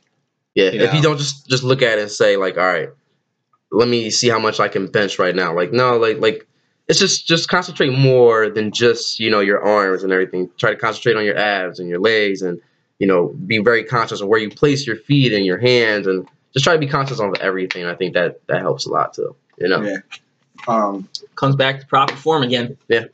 Yeah, 0.55 0.70
You 0.70 0.81
if 0.83 0.95
you 0.95 1.03
don't 1.03 1.18
just 1.18 1.47
just 1.49 1.62
look 1.64 1.83
at 1.83 1.99
it 1.99 2.03
and 2.03 2.11
say 2.11 2.37
like, 2.37 2.57
all 2.57 2.64
right, 2.66 2.89
let 3.70 3.89
me 3.89 4.11
see 4.11 4.29
how 4.29 4.39
much 4.39 4.61
I 4.61 4.68
can 4.68 4.87
bench 4.87 5.18
right 5.18 5.35
now. 5.35 5.55
Like, 5.55 5.72
no, 5.72 5.97
like 5.99 6.18
like 6.20 6.47
it's 6.89 6.99
just 6.99 7.26
just 7.26 7.49
concentrate 7.49 7.91
more 7.93 8.49
than 8.49 8.72
just 8.72 9.20
you 9.20 9.31
know 9.31 9.41
your 9.41 9.62
arms 9.62 10.03
and 10.05 10.12
everything. 10.12 10.49
Try 10.57 10.70
to 10.70 10.76
concentrate 10.76 11.16
on 11.16 11.24
your 11.24 11.37
abs 11.37 11.79
and 11.81 11.89
your 11.89 12.01
legs, 12.01 12.43
and 12.43 12.61
you 12.99 13.07
know 13.07 13.29
be 13.47 13.59
very 13.59 13.85
conscious 13.85 14.20
of 14.20 14.29
where 14.29 14.39
you 14.41 14.49
place 14.51 14.87
your 14.87 14.97
feet 14.97 15.33
and 15.33 15.45
your 15.45 15.59
hands, 15.59 16.07
and 16.07 16.26
just 16.55 16.64
try 16.64 16.72
to 16.72 16.79
be 16.79 16.87
conscious 16.89 17.20
of 17.20 17.35
everything. 17.41 17.85
I 17.85 17.95
think 17.95 18.14
that 18.14 18.41
that 18.47 18.61
helps 18.62 18.87
a 18.87 18.91
lot 18.91 19.14
too. 19.14 19.35
You 19.59 19.68
know. 19.68 19.83
Yeah. 19.83 19.99
Um, 20.66 21.09
Comes 21.37 21.55
back 21.57 21.81
to 21.81 21.87
proper 21.87 22.16
form 22.16 22.43
again. 22.43 22.76
Yeah. 22.89 23.05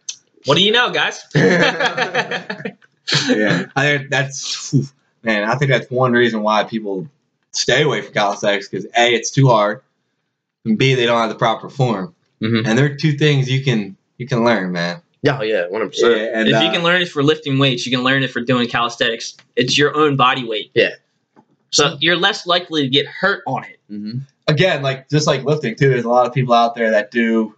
What 0.47 0.57
do 0.57 0.65
you 0.65 0.73
know, 0.73 0.91
guys? 0.91 1.23
yeah, 1.35 2.73
I 3.77 3.99
think 3.99 4.11
that's 4.11 4.73
whew, 4.73 4.85
man. 5.23 5.49
I 5.49 5.57
think 5.57 5.71
that's 5.71 5.91
one 5.91 6.13
reason 6.13 6.43
why 6.43 6.65
people 6.65 7.09
stay 7.53 7.83
away 7.83 8.03
from 8.03 8.13
calisthenics 8.13 8.69
because 8.69 8.87
a 8.97 9.15
it's 9.15 9.31
too 9.31 9.49
hard, 9.49 9.83
and 10.65 10.79
b 10.79 10.95
they 10.95 11.07
don't 11.07 11.21
have 11.21 11.31
the 11.31 11.35
proper 11.37 11.69
form. 11.69 12.15
Mhm. 12.43 12.67
And 12.67 12.79
there 12.79 12.87
are 12.87 12.95
two 12.95 13.13
things 13.13 13.51
you 13.51 13.63
can 13.65 13.97
you 14.19 14.27
can 14.27 14.45
learn, 14.45 14.73
man. 14.73 15.01
Yeah, 15.23 15.41
yeah, 15.43 15.63
one 15.69 15.81
hundred 15.81 15.95
Yeah, 15.97 16.09
percent. 16.09 16.35
and 16.35 16.49
if 16.49 16.55
uh, 16.55 16.61
you 16.61 16.71
can 16.71 16.83
learn 16.83 17.03
it 17.03 17.09
for 17.09 17.23
lifting 17.23 17.59
weights, 17.59 17.87
you 17.87 17.93
can 17.97 18.05
learn 18.05 18.23
it 18.23 18.31
for 18.31 18.41
doing 18.41 18.69
calisthenics. 18.69 19.37
It's 19.57 19.79
your 19.79 19.97
own 19.97 20.17
body 20.17 20.47
weight. 20.47 20.71
Yeah. 20.75 20.91
So 21.71 21.97
you're 22.01 22.17
less 22.17 22.47
likely 22.47 22.83
to 22.83 22.89
get 22.89 23.07
hurt 23.07 23.43
on 23.47 23.65
it. 23.65 23.81
Mm-hmm. 23.91 24.19
again, 24.49 24.83
like 24.83 25.09
just 25.11 25.27
like 25.27 25.45
lifting 25.45 25.77
too, 25.77 25.89
there's 25.91 26.05
a 26.05 26.09
lot 26.09 26.27
of 26.27 26.33
people 26.33 26.55
out 26.55 26.75
there 26.75 26.91
that 26.91 27.11
do 27.11 27.55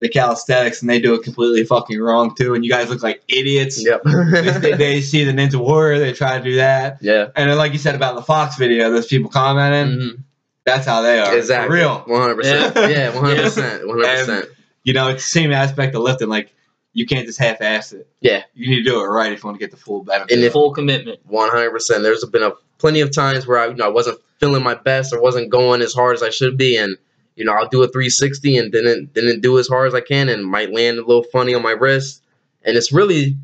the 0.00 0.08
calisthenics 0.08 0.80
and 0.82 0.90
they 0.90 1.00
do 1.00 1.14
it 1.14 1.22
completely 1.22 1.64
fucking 1.64 1.98
wrong 2.00 2.34
too, 2.34 2.54
and 2.54 2.64
you 2.64 2.70
guys 2.70 2.88
look 2.90 3.02
like 3.02 3.22
idiots. 3.28 3.82
Yep. 3.84 4.02
they, 4.04 4.40
they, 4.58 4.72
they 4.72 5.00
see 5.02 5.24
the 5.24 5.32
Ninja 5.32 5.56
Warrior, 5.56 5.98
they 5.98 6.12
try 6.12 6.36
to 6.38 6.44
do 6.44 6.56
that, 6.56 6.98
yeah. 7.00 7.28
and 7.36 7.48
then 7.48 7.56
like 7.56 7.72
you 7.72 7.78
said 7.78 7.94
about 7.94 8.14
the 8.16 8.22
Fox 8.22 8.56
video, 8.56 8.90
those 8.90 9.06
people 9.06 9.30
commenting, 9.30 9.98
Mhm. 9.98 10.22
that's 10.66 10.84
how 10.86 11.00
they 11.02 11.18
are. 11.20 11.36
Exactly. 11.36 11.68
For 11.68 11.74
real. 11.74 11.98
One 12.06 12.20
hundred 12.20 12.36
percent. 12.36 12.76
Yeah. 12.76 12.88
Yeah, 12.88 13.14
one 13.14 13.24
hundred 13.24 13.42
percent. 13.44 13.86
One 13.88 14.00
hundred 14.00 14.18
percent. 14.26 14.48
You 14.82 14.92
know, 14.92 15.08
it's 15.08 15.24
the 15.24 15.30
same 15.40 15.52
aspect 15.52 15.94
of 15.94 16.02
lifting. 16.02 16.28
Like 16.28 16.52
you 16.92 17.06
can't 17.06 17.26
just 17.26 17.38
half-ass 17.38 17.92
it. 17.92 18.06
Yeah. 18.20 18.42
You 18.54 18.68
need 18.70 18.84
to 18.84 18.90
do 18.90 19.00
it 19.00 19.04
right 19.06 19.32
if 19.32 19.42
you 19.42 19.46
want 19.48 19.58
to 19.58 19.64
get 19.64 19.70
the 19.72 19.76
full 19.76 20.04
benefit. 20.04 20.30
And 20.32 20.44
if- 20.44 20.52
Full 20.52 20.72
commitment. 20.72 21.20
One 21.24 21.50
hundred 21.50 21.70
percent. 21.70 22.02
There's 22.02 22.24
been 22.26 22.42
a 22.42 22.52
plenty 22.78 23.00
of 23.00 23.10
times 23.10 23.46
where 23.46 23.58
I, 23.58 23.66
you 23.68 23.74
know, 23.74 23.86
I 23.86 23.88
wasn't 23.88 24.18
feeling 24.40 24.62
my 24.62 24.74
best 24.74 25.12
or 25.14 25.20
wasn't 25.22 25.50
going 25.50 25.80
as 25.80 25.92
hard 25.94 26.14
as 26.16 26.22
I 26.22 26.30
should 26.30 26.56
be, 26.58 26.76
and 26.76 26.96
you 27.36 27.44
know, 27.44 27.52
I'll 27.52 27.68
do 27.68 27.82
a 27.82 27.88
360 27.88 28.56
and 28.56 28.72
didn't 28.72 29.12
didn't 29.12 29.40
do 29.40 29.58
as 29.58 29.68
hard 29.68 29.88
as 29.88 29.94
I 29.94 30.00
can, 30.00 30.28
and 30.28 30.44
might 30.44 30.72
land 30.72 30.98
a 30.98 31.04
little 31.04 31.24
funny 31.24 31.54
on 31.54 31.62
my 31.62 31.72
wrist, 31.72 32.22
and 32.62 32.76
it's 32.76 32.92
really, 32.92 33.36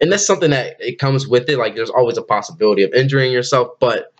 and 0.00 0.12
that's 0.12 0.26
something 0.26 0.50
that 0.50 0.76
it 0.80 0.98
comes 0.98 1.26
with 1.26 1.48
it. 1.48 1.58
Like 1.58 1.74
there's 1.74 1.90
always 1.90 2.18
a 2.18 2.22
possibility 2.22 2.82
of 2.82 2.92
injuring 2.92 3.32
yourself, 3.32 3.78
but 3.80 4.12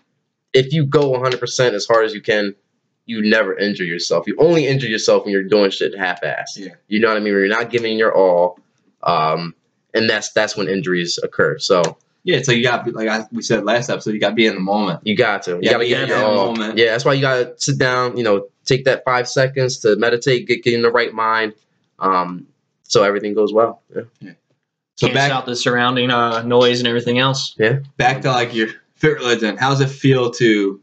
if 0.53 0.73
you 0.73 0.85
go 0.85 1.09
100 1.09 1.39
percent 1.39 1.75
as 1.75 1.85
hard 1.85 2.05
as 2.05 2.13
you 2.13 2.21
can, 2.21 2.55
you 3.05 3.21
never 3.21 3.57
injure 3.57 3.83
yourself. 3.83 4.27
You 4.27 4.35
only 4.39 4.67
injure 4.67 4.87
yourself 4.87 5.25
when 5.25 5.33
you're 5.33 5.43
doing 5.43 5.71
shit 5.71 5.97
half-assed. 5.97 6.57
Yeah. 6.57 6.73
You 6.87 6.99
know 6.99 7.09
what 7.09 7.17
I 7.17 7.19
mean? 7.19 7.33
When 7.33 7.43
you're 7.43 7.49
not 7.49 7.69
giving 7.69 7.97
your 7.97 8.15
all, 8.15 8.59
um, 9.03 9.53
and 9.93 10.09
that's 10.09 10.31
that's 10.33 10.55
when 10.57 10.67
injuries 10.67 11.19
occur. 11.21 11.59
So. 11.59 11.97
Yeah, 12.23 12.41
so 12.41 12.51
you 12.51 12.63
got 12.63 12.85
to 12.85 12.91
like 12.91 13.07
I, 13.07 13.25
we 13.31 13.41
said 13.41 13.63
last 13.63 13.89
episode, 13.89 14.11
you 14.13 14.19
got 14.19 14.29
to 14.29 14.35
be 14.35 14.45
in 14.45 14.53
the 14.55 14.59
moment. 14.59 15.01
You 15.05 15.15
got 15.15 15.43
to. 15.43 15.51
You 15.51 15.59
Yeah, 15.63 15.71
gotta 15.71 15.83
be 15.83 15.89
get 15.89 16.01
in 16.03 16.07
your 16.09 16.17
that 16.17 16.25
all. 16.25 16.47
moment. 16.47 16.77
Yeah, 16.77 16.91
that's 16.91 17.05
why 17.05 17.13
you 17.13 17.21
gotta 17.21 17.53
sit 17.57 17.77
down. 17.77 18.17
You 18.17 18.23
know, 18.23 18.47
take 18.65 18.85
that 18.85 19.03
five 19.05 19.27
seconds 19.27 19.79
to 19.79 19.95
meditate, 19.95 20.47
get 20.47 20.63
get 20.63 20.73
in 20.73 20.81
the 20.81 20.91
right 20.91 21.13
mind, 21.13 21.53
um, 21.99 22.47
so 22.83 23.03
everything 23.03 23.33
goes 23.33 23.53
well. 23.53 23.81
Yeah. 23.95 24.03
So 24.95 25.07
Cancel 25.07 25.13
back 25.13 25.31
out 25.31 25.45
the 25.45 25.55
surrounding 25.55 26.11
uh, 26.11 26.41
noise 26.41 26.79
and 26.79 26.87
everything 26.87 27.19
else. 27.19 27.55
Yeah. 27.57 27.79
Back 27.97 28.21
to 28.23 28.31
like 28.31 28.53
your 28.53 28.67
fit 28.95 29.13
religion. 29.15 29.55
How 29.57 29.69
does 29.69 29.79
it 29.79 29.89
feel 29.89 30.31
to 30.31 30.81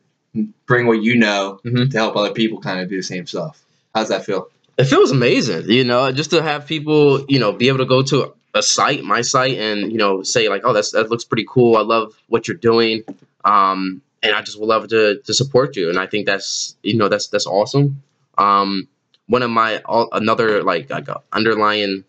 bring 0.66 0.87
what 0.87 1.03
you 1.03 1.16
know 1.16 1.61
Mhm. 1.64 1.91
to 1.91 1.97
help 1.99 2.16
other 2.16 2.32
people 2.32 2.61
kind 2.61 2.80
of 2.80 2.89
do 2.89 2.97
the 2.97 3.03
same 3.03 3.26
stuff? 3.26 3.62
How's 3.95 4.09
that 4.09 4.24
feel? 4.24 4.49
It 4.78 4.84
feels 4.84 5.11
amazing, 5.11 5.70
you 5.70 5.84
know, 5.84 6.12
just 6.12 6.30
to 6.30 6.43
have 6.43 6.66
people, 6.66 7.24
you 7.28 7.39
know, 7.39 7.53
be 7.53 7.68
able 7.68 7.78
to 7.78 7.87
go 7.87 8.03
to 8.03 8.34
a 8.57 8.62
site, 8.62 9.04
my 9.04 9.20
site, 9.20 9.59
and 9.59 9.92
you 9.92 9.98
know, 9.98 10.22
say 10.22 10.48
like, 10.48 10.62
oh, 10.64 10.72
that's 10.72 10.92
that 10.92 11.11
looks 11.11 11.24
pretty 11.24 11.46
cool. 11.48 11.76
I 11.76 11.82
love 11.82 12.14
what 12.28 12.48
you're 12.48 12.57
doing, 12.57 13.02
um, 13.44 14.02
and 14.22 14.34
I 14.34 14.42
just 14.42 14.59
would 14.59 14.68
love 14.68 14.88
to 14.88 15.20
to 15.20 15.34
support 15.34 15.76
you. 15.76 15.88
And 15.88 15.98
I 15.98 16.07
think 16.07 16.26
that's 16.26 16.76
you 16.82 16.96
know 16.96 17.09
that's 17.09 17.28
that's 17.28 17.46
awesome. 17.46 18.02
Um, 18.38 18.88
one 19.28 19.42
of 19.42 19.50
my 19.50 19.78
all, 19.84 20.09
another 20.12 20.62
like 20.62 20.90
like 20.90 21.09
uh, 21.09 21.18
underlying 21.32 22.04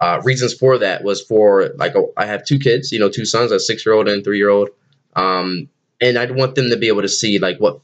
uh, 0.00 0.20
reasons 0.24 0.54
for 0.54 0.78
that 0.78 1.04
was 1.04 1.22
for 1.22 1.70
like 1.76 1.94
oh, 1.96 2.12
I 2.16 2.26
have 2.26 2.44
two 2.44 2.58
kids, 2.58 2.92
you 2.92 2.98
know, 2.98 3.08
two 3.08 3.24
sons, 3.24 3.52
a 3.52 3.60
six 3.60 3.86
year 3.86 3.94
old 3.94 4.08
and 4.08 4.24
three 4.24 4.38
year 4.38 4.50
old, 4.50 4.70
um, 5.14 5.68
and 6.00 6.18
I'd 6.18 6.34
want 6.34 6.54
them 6.54 6.70
to 6.70 6.76
be 6.76 6.88
able 6.88 7.02
to 7.02 7.08
see 7.08 7.38
like 7.38 7.58
what 7.58 7.80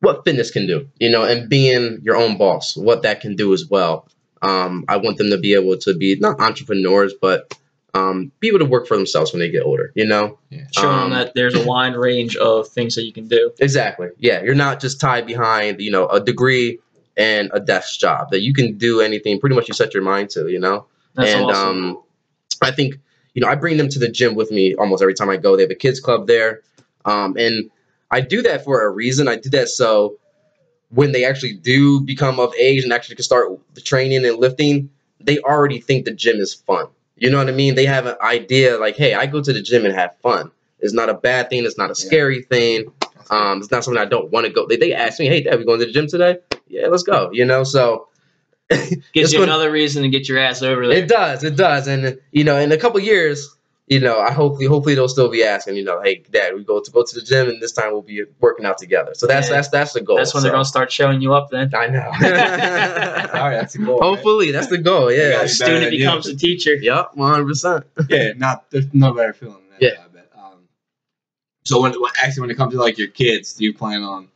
what 0.00 0.24
fitness 0.24 0.50
can 0.50 0.66
do, 0.66 0.88
you 0.98 1.10
know, 1.10 1.24
and 1.24 1.48
being 1.48 2.00
your 2.02 2.16
own 2.16 2.36
boss, 2.36 2.76
what 2.76 3.02
that 3.02 3.20
can 3.20 3.34
do 3.34 3.52
as 3.52 3.66
well. 3.68 4.06
Um, 4.42 4.84
I 4.88 4.96
want 4.98 5.18
them 5.18 5.30
to 5.30 5.38
be 5.38 5.54
able 5.54 5.76
to 5.78 5.96
be 5.96 6.16
not 6.16 6.40
entrepreneurs, 6.40 7.14
but 7.20 7.56
um, 7.94 8.30
be 8.40 8.48
able 8.48 8.58
to 8.58 8.66
work 8.66 8.86
for 8.86 8.96
themselves 8.96 9.32
when 9.32 9.40
they 9.40 9.50
get 9.50 9.62
older, 9.62 9.92
you 9.94 10.06
know. 10.06 10.38
Showing 10.72 10.94
Um, 10.94 11.10
them 11.10 11.18
that 11.18 11.34
there's 11.34 11.54
a 11.54 11.64
wide 11.66 11.96
range 11.96 12.36
of 12.36 12.68
things 12.68 12.94
that 12.96 13.04
you 13.04 13.12
can 13.12 13.26
do. 13.28 13.52
Exactly. 13.58 14.08
Yeah, 14.18 14.42
you're 14.42 14.54
not 14.54 14.80
just 14.80 15.00
tied 15.00 15.26
behind, 15.26 15.80
you 15.80 15.90
know, 15.90 16.06
a 16.08 16.20
degree 16.20 16.78
and 17.16 17.50
a 17.54 17.60
desk 17.60 17.98
job. 17.98 18.30
That 18.30 18.40
you 18.40 18.52
can 18.52 18.76
do 18.76 19.00
anything 19.00 19.40
pretty 19.40 19.56
much 19.56 19.68
you 19.68 19.74
set 19.74 19.94
your 19.94 20.02
mind 20.02 20.28
to, 20.30 20.48
you 20.48 20.58
know. 20.60 20.86
That's 21.14 21.30
and 21.30 21.44
awesome. 21.46 21.68
um, 21.68 22.02
I 22.60 22.70
think 22.70 22.98
you 23.32 23.40
know 23.40 23.48
I 23.48 23.54
bring 23.54 23.78
them 23.78 23.88
to 23.88 23.98
the 23.98 24.08
gym 24.08 24.34
with 24.34 24.50
me 24.50 24.74
almost 24.74 25.00
every 25.02 25.14
time 25.14 25.30
I 25.30 25.38
go. 25.38 25.56
They 25.56 25.62
have 25.62 25.70
a 25.70 25.74
kids 25.74 25.98
club 25.98 26.26
there, 26.26 26.60
um, 27.06 27.36
and 27.38 27.70
I 28.10 28.20
do 28.20 28.42
that 28.42 28.64
for 28.64 28.84
a 28.84 28.90
reason. 28.90 29.28
I 29.28 29.36
do 29.36 29.48
that 29.50 29.68
so 29.68 30.18
when 30.90 31.12
they 31.12 31.24
actually 31.24 31.54
do 31.54 32.00
become 32.00 32.38
of 32.40 32.54
age 32.54 32.84
and 32.84 32.92
actually 32.92 33.16
can 33.16 33.24
start 33.24 33.48
the 33.74 33.80
training 33.80 34.24
and 34.24 34.38
lifting, 34.38 34.90
they 35.20 35.38
already 35.38 35.80
think 35.80 36.04
the 36.04 36.12
gym 36.12 36.36
is 36.36 36.54
fun. 36.54 36.86
You 37.16 37.30
know 37.30 37.38
what 37.38 37.48
I 37.48 37.52
mean? 37.52 37.74
They 37.74 37.86
have 37.86 38.06
an 38.06 38.16
idea 38.22 38.78
like, 38.78 38.96
hey, 38.96 39.14
I 39.14 39.26
go 39.26 39.42
to 39.42 39.52
the 39.52 39.62
gym 39.62 39.84
and 39.84 39.94
have 39.94 40.16
fun. 40.22 40.50
It's 40.80 40.92
not 40.92 41.08
a 41.08 41.14
bad 41.14 41.48
thing. 41.50 41.64
It's 41.64 41.78
not 41.78 41.90
a 41.90 41.94
scary 41.94 42.42
thing. 42.42 42.92
Um, 43.30 43.58
it's 43.60 43.70
not 43.70 43.82
something 43.84 44.00
I 44.00 44.04
don't 44.04 44.30
want 44.30 44.46
to 44.46 44.52
go. 44.52 44.66
They, 44.66 44.76
they 44.76 44.92
ask 44.92 45.18
me, 45.18 45.26
hey, 45.26 45.42
Dad, 45.42 45.58
we 45.58 45.64
going 45.64 45.80
to 45.80 45.86
the 45.86 45.92
gym 45.92 46.06
today? 46.06 46.38
Yeah, 46.68 46.88
let's 46.88 47.02
go. 47.02 47.30
You 47.32 47.44
know, 47.46 47.64
so 47.64 48.08
Gives 48.68 49.32
you 49.32 49.38
gonna- 49.38 49.44
another 49.52 49.70
reason 49.72 50.02
to 50.02 50.08
get 50.08 50.28
your 50.28 50.38
ass 50.38 50.62
over 50.62 50.86
there. 50.86 50.98
it 50.98 51.08
does, 51.08 51.42
it 51.44 51.56
does, 51.56 51.86
and 51.88 52.18
you 52.32 52.44
know, 52.44 52.56
in 52.58 52.70
a 52.72 52.76
couple 52.76 53.00
years, 53.00 53.55
you 53.88 54.00
know, 54.00 54.18
I 54.18 54.32
hopefully, 54.32 54.66
hopefully 54.66 54.96
they'll 54.96 55.08
still 55.08 55.28
be 55.28 55.44
asking, 55.44 55.76
you 55.76 55.84
know, 55.84 56.02
hey, 56.02 56.24
Dad, 56.30 56.54
we 56.54 56.64
go 56.64 56.80
to 56.80 56.90
go 56.90 57.04
to 57.04 57.14
the 57.14 57.22
gym, 57.22 57.48
and 57.48 57.62
this 57.62 57.70
time 57.72 57.92
we'll 57.92 58.02
be 58.02 58.24
working 58.40 58.66
out 58.66 58.78
together. 58.78 59.12
So 59.14 59.26
that's 59.28 59.48
Yeah. 59.48 59.54
that's 59.56 59.68
that's 59.68 59.92
the 59.92 60.00
goal. 60.00 60.16
That's 60.16 60.34
when 60.34 60.42
they're 60.42 60.50
gonna 60.52 60.64
start 60.64 60.90
showing 60.90 61.20
you 61.22 61.34
up. 61.34 61.50
Then 61.50 61.72
I 61.74 61.86
know. 61.86 62.00
All 62.06 62.10
right, 63.48 63.56
that's 63.56 63.74
the 63.74 63.84
goal. 63.84 64.00
right? 64.00 64.06
Hopefully, 64.08 64.50
that's 64.50 64.66
the 64.68 64.78
goal. 64.78 65.12
You 65.12 65.18
Yeah. 65.20 65.30
guys- 65.32 65.50
the 65.50 65.54
student 65.64 65.74
better 65.76 65.84
than 65.86 65.92
you. 65.94 65.98
becomes 66.00 66.26
a 66.26 66.36
teacher. 66.36 66.74
Yep. 66.74 67.10
One 67.14 67.32
hundred 67.32 67.46
percent. 67.46 67.84
yeah, 68.08 68.32
not 68.36 68.70
there's 68.70 68.92
no 68.92 69.12
better 69.12 69.32
feeling 69.32 69.54
than 69.54 69.78
that. 69.78 69.82
Yeah. 69.82 70.04
I 70.04 70.08
bet. 70.08 70.30
Um, 70.36 70.68
so 71.64 71.80
when 71.80 71.92
when- 72.00 72.10
actually 72.22 72.40
when 72.42 72.50
it 72.50 72.56
comes 72.56 72.72
to 72.74 72.80
like 72.80 72.98
your 72.98 73.08
kids, 73.08 73.52
do 73.54 73.64
you 73.64 73.72
plan 73.72 74.02
on, 74.02 74.28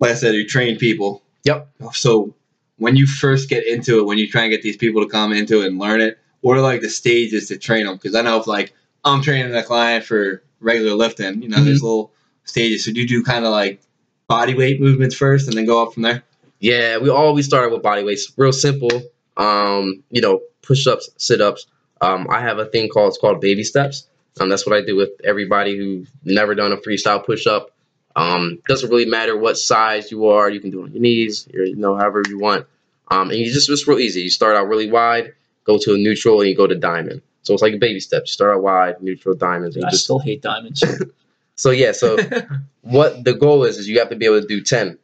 like 0.00 0.10
I 0.10 0.14
said, 0.14 0.34
you 0.34 0.46
train 0.48 0.76
people. 0.76 1.22
Yep. 1.44 1.68
So 1.92 2.34
when 2.78 2.96
you 2.96 3.06
first 3.06 3.48
get 3.48 3.64
into 3.64 4.00
it, 4.00 4.06
when 4.06 4.18
you 4.18 4.28
try 4.28 4.42
and 4.42 4.50
get 4.50 4.62
these 4.62 4.76
people 4.76 5.02
to 5.04 5.08
come 5.08 5.32
into 5.32 5.62
it 5.62 5.66
and 5.68 5.78
learn 5.78 6.00
it, 6.00 6.18
what 6.42 6.58
are 6.58 6.60
like 6.60 6.82
the 6.82 6.90
stages 6.90 7.48
to 7.48 7.56
train 7.56 7.86
them? 7.86 7.96
Because 7.96 8.14
I 8.14 8.20
know 8.22 8.38
if 8.38 8.46
like 8.46 8.74
I'm 9.04 9.22
training 9.22 9.54
a 9.54 9.62
client 9.62 10.04
for 10.04 10.42
regular 10.60 10.94
lifting, 10.94 11.42
you 11.42 11.48
know, 11.48 11.62
there's 11.64 11.82
little 11.82 12.12
stages. 12.44 12.84
So 12.84 12.92
do 12.92 13.00
you 13.00 13.08
do 13.08 13.22
kind 13.24 13.44
of 13.44 13.52
like 13.52 13.80
body 14.28 14.54
weight 14.54 14.80
movements 14.80 15.14
first 15.14 15.48
and 15.48 15.56
then 15.56 15.64
go 15.64 15.82
up 15.82 15.94
from 15.94 16.02
there? 16.02 16.22
Yeah, 16.60 16.98
we 16.98 17.10
always 17.10 17.46
start 17.46 17.72
with 17.72 17.82
body 17.82 18.04
weights. 18.04 18.32
Real 18.36 18.52
simple. 18.52 18.90
Um, 19.36 20.04
you 20.10 20.20
know, 20.20 20.42
push 20.62 20.86
ups, 20.86 21.10
sit 21.16 21.40
ups. 21.40 21.66
Um, 22.00 22.26
I 22.30 22.40
have 22.40 22.58
a 22.58 22.66
thing 22.66 22.88
called 22.88 23.08
it's 23.08 23.18
called 23.18 23.40
baby 23.40 23.64
steps. 23.64 24.06
Um, 24.40 24.48
that's 24.48 24.66
what 24.66 24.76
I 24.76 24.84
do 24.84 24.96
with 24.96 25.10
everybody 25.24 25.76
who's 25.76 26.08
never 26.24 26.54
done 26.54 26.72
a 26.72 26.76
freestyle 26.76 27.24
push 27.24 27.46
up. 27.46 27.70
Um, 28.14 28.58
doesn't 28.66 28.90
really 28.90 29.06
matter 29.06 29.36
what 29.36 29.56
size 29.56 30.10
you 30.10 30.26
are. 30.26 30.50
You 30.50 30.60
can 30.60 30.70
do 30.70 30.80
it 30.80 30.84
on 30.84 30.92
your 30.92 31.02
knees, 31.02 31.48
or, 31.54 31.64
you 31.64 31.76
know, 31.76 31.96
however 31.96 32.22
you 32.28 32.38
want. 32.38 32.66
Um, 33.10 33.30
and 33.30 33.38
you 33.38 33.52
just 33.52 33.68
it's 33.68 33.86
real 33.86 33.98
easy. 33.98 34.22
You 34.22 34.30
start 34.30 34.56
out 34.56 34.68
really 34.68 34.90
wide, 34.90 35.34
go 35.64 35.78
to 35.78 35.94
a 35.94 35.98
neutral, 35.98 36.40
and 36.40 36.48
you 36.50 36.56
go 36.56 36.66
to 36.66 36.74
diamond. 36.76 37.22
So 37.42 37.52
it's 37.54 37.62
like 37.62 37.74
a 37.74 37.78
baby 37.78 38.00
steps. 38.00 38.30
You 38.30 38.32
start 38.34 38.54
out 38.54 38.62
wide, 38.62 39.02
neutral, 39.02 39.34
diamonds, 39.34 39.76
and 39.76 39.84
I 39.84 39.90
just 39.90 40.04
still 40.04 40.18
hate 40.20 40.42
diamonds. 40.42 40.82
so 41.56 41.70
yeah. 41.70 41.92
So 41.92 42.16
what 42.82 43.24
the 43.24 43.34
goal 43.34 43.64
is 43.64 43.78
is 43.78 43.88
you 43.88 43.98
have 43.98 44.10
to 44.10 44.16
be 44.16 44.26
able 44.26 44.40
to 44.40 44.46
do 44.46 44.60
10 44.60 44.98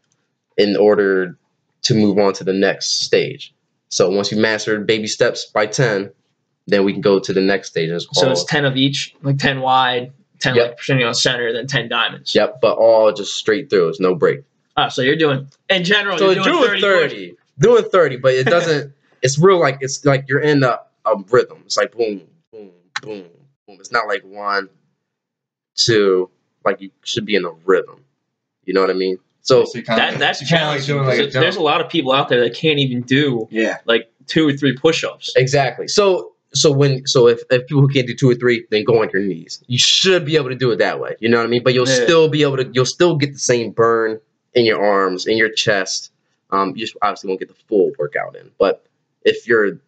in 0.56 0.76
order 0.76 1.36
to 1.82 1.94
move 1.94 2.18
on 2.18 2.32
to 2.34 2.42
the 2.42 2.52
next 2.52 3.02
stage 3.02 3.54
so 3.90 4.10
once 4.10 4.32
you 4.32 4.36
master 4.38 4.80
baby 4.80 5.06
steps 5.06 5.46
by 5.46 5.64
10 5.64 6.10
then 6.66 6.84
we 6.84 6.92
can 6.92 7.00
go 7.00 7.20
to 7.20 7.32
the 7.32 7.40
next 7.40 7.68
stage 7.68 7.88
it's 7.88 8.06
so 8.12 8.28
it's 8.30 8.42
ten 8.44 8.64
of 8.64 8.76
each, 8.76 9.14
like 9.22 9.38
ten 9.38 9.60
wide, 9.60 10.12
ten 10.40 10.56
Yep. 10.56 10.66
like 10.66 10.76
percentage 10.76 11.04
on 11.04 11.14
center, 11.14 11.52
then 11.52 11.68
ten 11.68 11.88
diamonds. 11.88 12.34
yep 12.34 12.60
but 12.60 12.76
all 12.76 13.12
just 13.12 13.34
straight 13.34 13.70
through 13.70 13.88
it's 13.90 14.00
no 14.00 14.16
break 14.16 14.42
Ah, 14.76 14.88
so 14.88 15.00
you're 15.02 15.14
doing 15.16 15.46
in 15.70 15.84
general. 15.84 16.18
so 16.18 16.30
you're 16.30 16.42
doing 16.42 16.62
doing 16.64 16.80
30. 16.80 17.08
30 17.08 17.36
doing 17.60 17.84
30 17.84 18.16
but 18.16 18.34
it 18.34 18.46
doesn't 18.46 18.92
it's 19.22 19.38
real 19.38 19.58
like 19.60 19.78
it's 19.80 20.04
like 20.04 20.24
you're 20.28 20.40
in 20.40 20.62
a, 20.62 20.78
a 21.04 21.16
rhythm 21.30 21.62
it's 21.64 21.76
like 21.76 21.92
boom 21.92 22.22
boom 22.52 22.70
boom 23.02 23.24
boom 23.66 23.76
it's 23.80 23.92
not 23.92 24.06
like 24.06 24.22
one 24.22 24.68
two 25.76 26.30
like 26.64 26.80
you 26.80 26.90
should 27.04 27.24
be 27.24 27.34
in 27.36 27.44
a 27.44 27.50
rhythm 27.64 28.04
you 28.64 28.74
know 28.74 28.80
what 28.80 28.90
i 28.90 28.94
mean 28.94 29.16
so 29.42 29.64
you 29.74 29.82
kinda, 29.82 30.16
that's 30.18 30.40
you 30.42 30.46
kinda 30.46 30.66
like 30.66 30.84
doing 30.84 31.06
like 31.06 31.20
a 31.20 31.26
there's 31.28 31.56
a 31.56 31.62
lot 31.62 31.80
of 31.80 31.88
people 31.88 32.12
out 32.12 32.28
there 32.28 32.40
that 32.42 32.54
can't 32.54 32.78
even 32.78 33.00
do 33.02 33.48
Yeah. 33.50 33.78
like 33.86 34.10
two 34.26 34.46
or 34.46 34.52
three 34.52 34.76
push-ups. 34.76 35.32
Exactly. 35.36 35.88
So 35.88 36.32
so 36.52 36.70
when 36.70 37.06
so 37.06 37.28
if, 37.28 37.40
if 37.50 37.66
people 37.66 37.80
who 37.80 37.88
can't 37.88 38.06
do 38.06 38.14
two 38.14 38.28
or 38.28 38.34
three, 38.34 38.66
then 38.70 38.84
go 38.84 39.00
on 39.00 39.08
your 39.10 39.22
knees. 39.22 39.64
You 39.66 39.78
should 39.78 40.26
be 40.26 40.36
able 40.36 40.50
to 40.50 40.54
do 40.54 40.70
it 40.70 40.76
that 40.80 41.00
way. 41.00 41.16
You 41.20 41.30
know 41.30 41.38
what 41.38 41.46
I 41.46 41.48
mean? 41.48 41.62
But 41.62 41.72
you'll 41.72 41.88
Yeah. 41.88 42.04
still 42.04 42.28
be 42.28 42.42
able 42.42 42.58
to 42.58 42.68
you'll 42.74 42.84
still 42.84 43.16
get 43.16 43.32
the 43.32 43.38
same 43.38 43.70
burn 43.70 44.20
in 44.52 44.66
your 44.66 44.84
arms, 44.84 45.26
in 45.26 45.38
your 45.38 45.48
chest. 45.50 46.10
Um, 46.50 46.70
you 46.76 46.84
just 46.84 46.98
obviously 47.00 47.28
won't 47.28 47.40
get 47.40 47.48
the 47.48 47.54
full 47.68 47.92
workout 47.98 48.36
in. 48.36 48.50
But 48.58 48.84
if 49.24 49.46
you're 49.48 49.78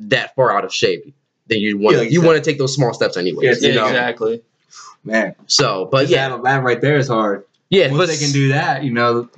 that 0.00 0.34
far 0.34 0.56
out 0.56 0.64
of 0.64 0.72
shape, 0.72 1.14
then 1.46 1.58
you 1.58 1.78
want 1.78 1.94
Yeah, 1.96 2.02
like 2.02 2.12
you 2.12 2.20
you 2.20 2.26
want 2.26 2.42
to 2.42 2.50
take 2.50 2.58
those 2.58 2.74
small 2.74 2.92
steps 2.94 3.16
anyway. 3.16 3.46
Yeah, 3.46 3.54
you 3.60 3.74
know? 3.74 3.86
exactly. 3.86 4.42
Man. 5.04 5.34
So, 5.46 5.86
but 5.90 6.08
yeah, 6.08 6.28
that, 6.30 6.42
that 6.42 6.62
right 6.62 6.80
there 6.80 6.96
is 6.96 7.08
hard. 7.08 7.44
yeah, 7.70 7.86
once 7.88 7.96
but 7.98 8.08
they 8.08 8.16
can 8.18 8.32
do 8.32 8.48
that, 8.48 8.84
you 8.84 8.92
know, 8.92 9.28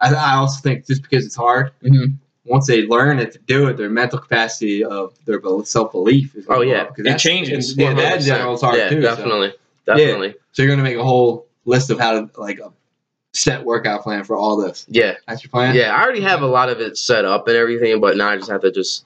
I, 0.00 0.14
I 0.14 0.34
also 0.36 0.60
think 0.60 0.86
just 0.86 1.02
because 1.02 1.26
it's 1.26 1.34
hard, 1.36 1.72
Mhm. 1.82 2.14
once 2.44 2.66
they 2.68 2.82
learn 2.86 3.18
it 3.18 3.32
to 3.32 3.38
do 3.40 3.66
it, 3.66 3.76
their 3.76 3.90
mental 3.90 4.18
capacity 4.18 4.84
of 4.84 5.12
their 5.26 5.40
self 5.64 5.92
belief 5.92 6.34
is. 6.36 6.46
Oh, 6.48 6.60
yeah. 6.62 6.84
because 6.86 7.06
It 7.06 7.18
changes. 7.18 7.76
Yeah, 7.76 7.94
that 7.94 8.20
in 8.20 8.26
general 8.26 8.54
is 8.54 8.60
hard 8.60 8.76
yeah, 8.78 8.88
too. 8.90 9.02
so- 9.02 9.14
definitely, 9.16 9.52
definitely. 9.86 10.34
So 10.52 10.62
you're 10.62 10.70
gonna 10.70 10.82
make 10.84 10.96
a 10.96 11.04
whole 11.04 11.46
list 11.64 11.90
of 11.90 11.98
how 11.98 12.12
to 12.12 12.30
like 12.40 12.60
a 12.60 12.72
set 13.38 13.64
workout 13.64 14.02
plan 14.02 14.24
for 14.24 14.36
all 14.36 14.56
this. 14.56 14.86
yeah. 14.88 15.14
That's 15.26 15.42
your 15.42 15.50
plan. 15.50 15.74
Yeah, 15.74 15.94
I 15.94 16.02
already 16.02 16.20
have 16.22 16.42
a 16.42 16.46
lot 16.46 16.68
of 16.68 16.80
it 16.80 16.96
set 16.96 17.24
up 17.24 17.48
and 17.48 17.56
everything, 17.56 18.00
but 18.00 18.16
now 18.16 18.30
I 18.30 18.36
just 18.36 18.50
have 18.50 18.62
to 18.62 18.70
just 18.70 19.04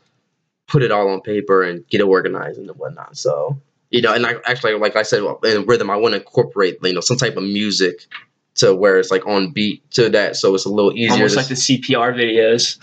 put 0.67 0.83
it 0.83 0.91
all 0.91 1.09
on 1.09 1.21
paper 1.21 1.63
and 1.63 1.87
get 1.89 2.01
it 2.01 2.05
organized 2.05 2.59
and 2.59 2.71
whatnot. 2.71 3.17
So, 3.17 3.61
you 3.91 4.01
know, 4.01 4.15
and 4.15 4.27
I 4.27 4.37
actually, 4.47 4.75
like 4.75 4.97
I 4.97 5.03
said, 5.03 5.23
in 5.45 5.67
rhythm, 5.67 5.91
I 5.91 5.97
want 5.97 6.15
to 6.15 6.21
incorporate, 6.21 6.79
you 6.83 6.95
know, 6.95 7.01
some 7.01 7.17
type 7.17 7.37
of 7.37 7.43
music 7.43 8.07
to 8.55 8.75
where 8.75 8.99
it's 8.99 9.11
like 9.11 9.27
on 9.27 9.51
beat 9.51 9.89
to 9.93 10.09
that, 10.11 10.37
so 10.37 10.55
it's 10.55 10.65
a 10.65 10.69
little 10.69 10.93
easier. 10.93 11.13
Almost 11.13 11.35
to 11.35 11.41
like 11.41 11.49
the 11.49 11.55
CPR 11.55 12.15
videos. 12.15 12.79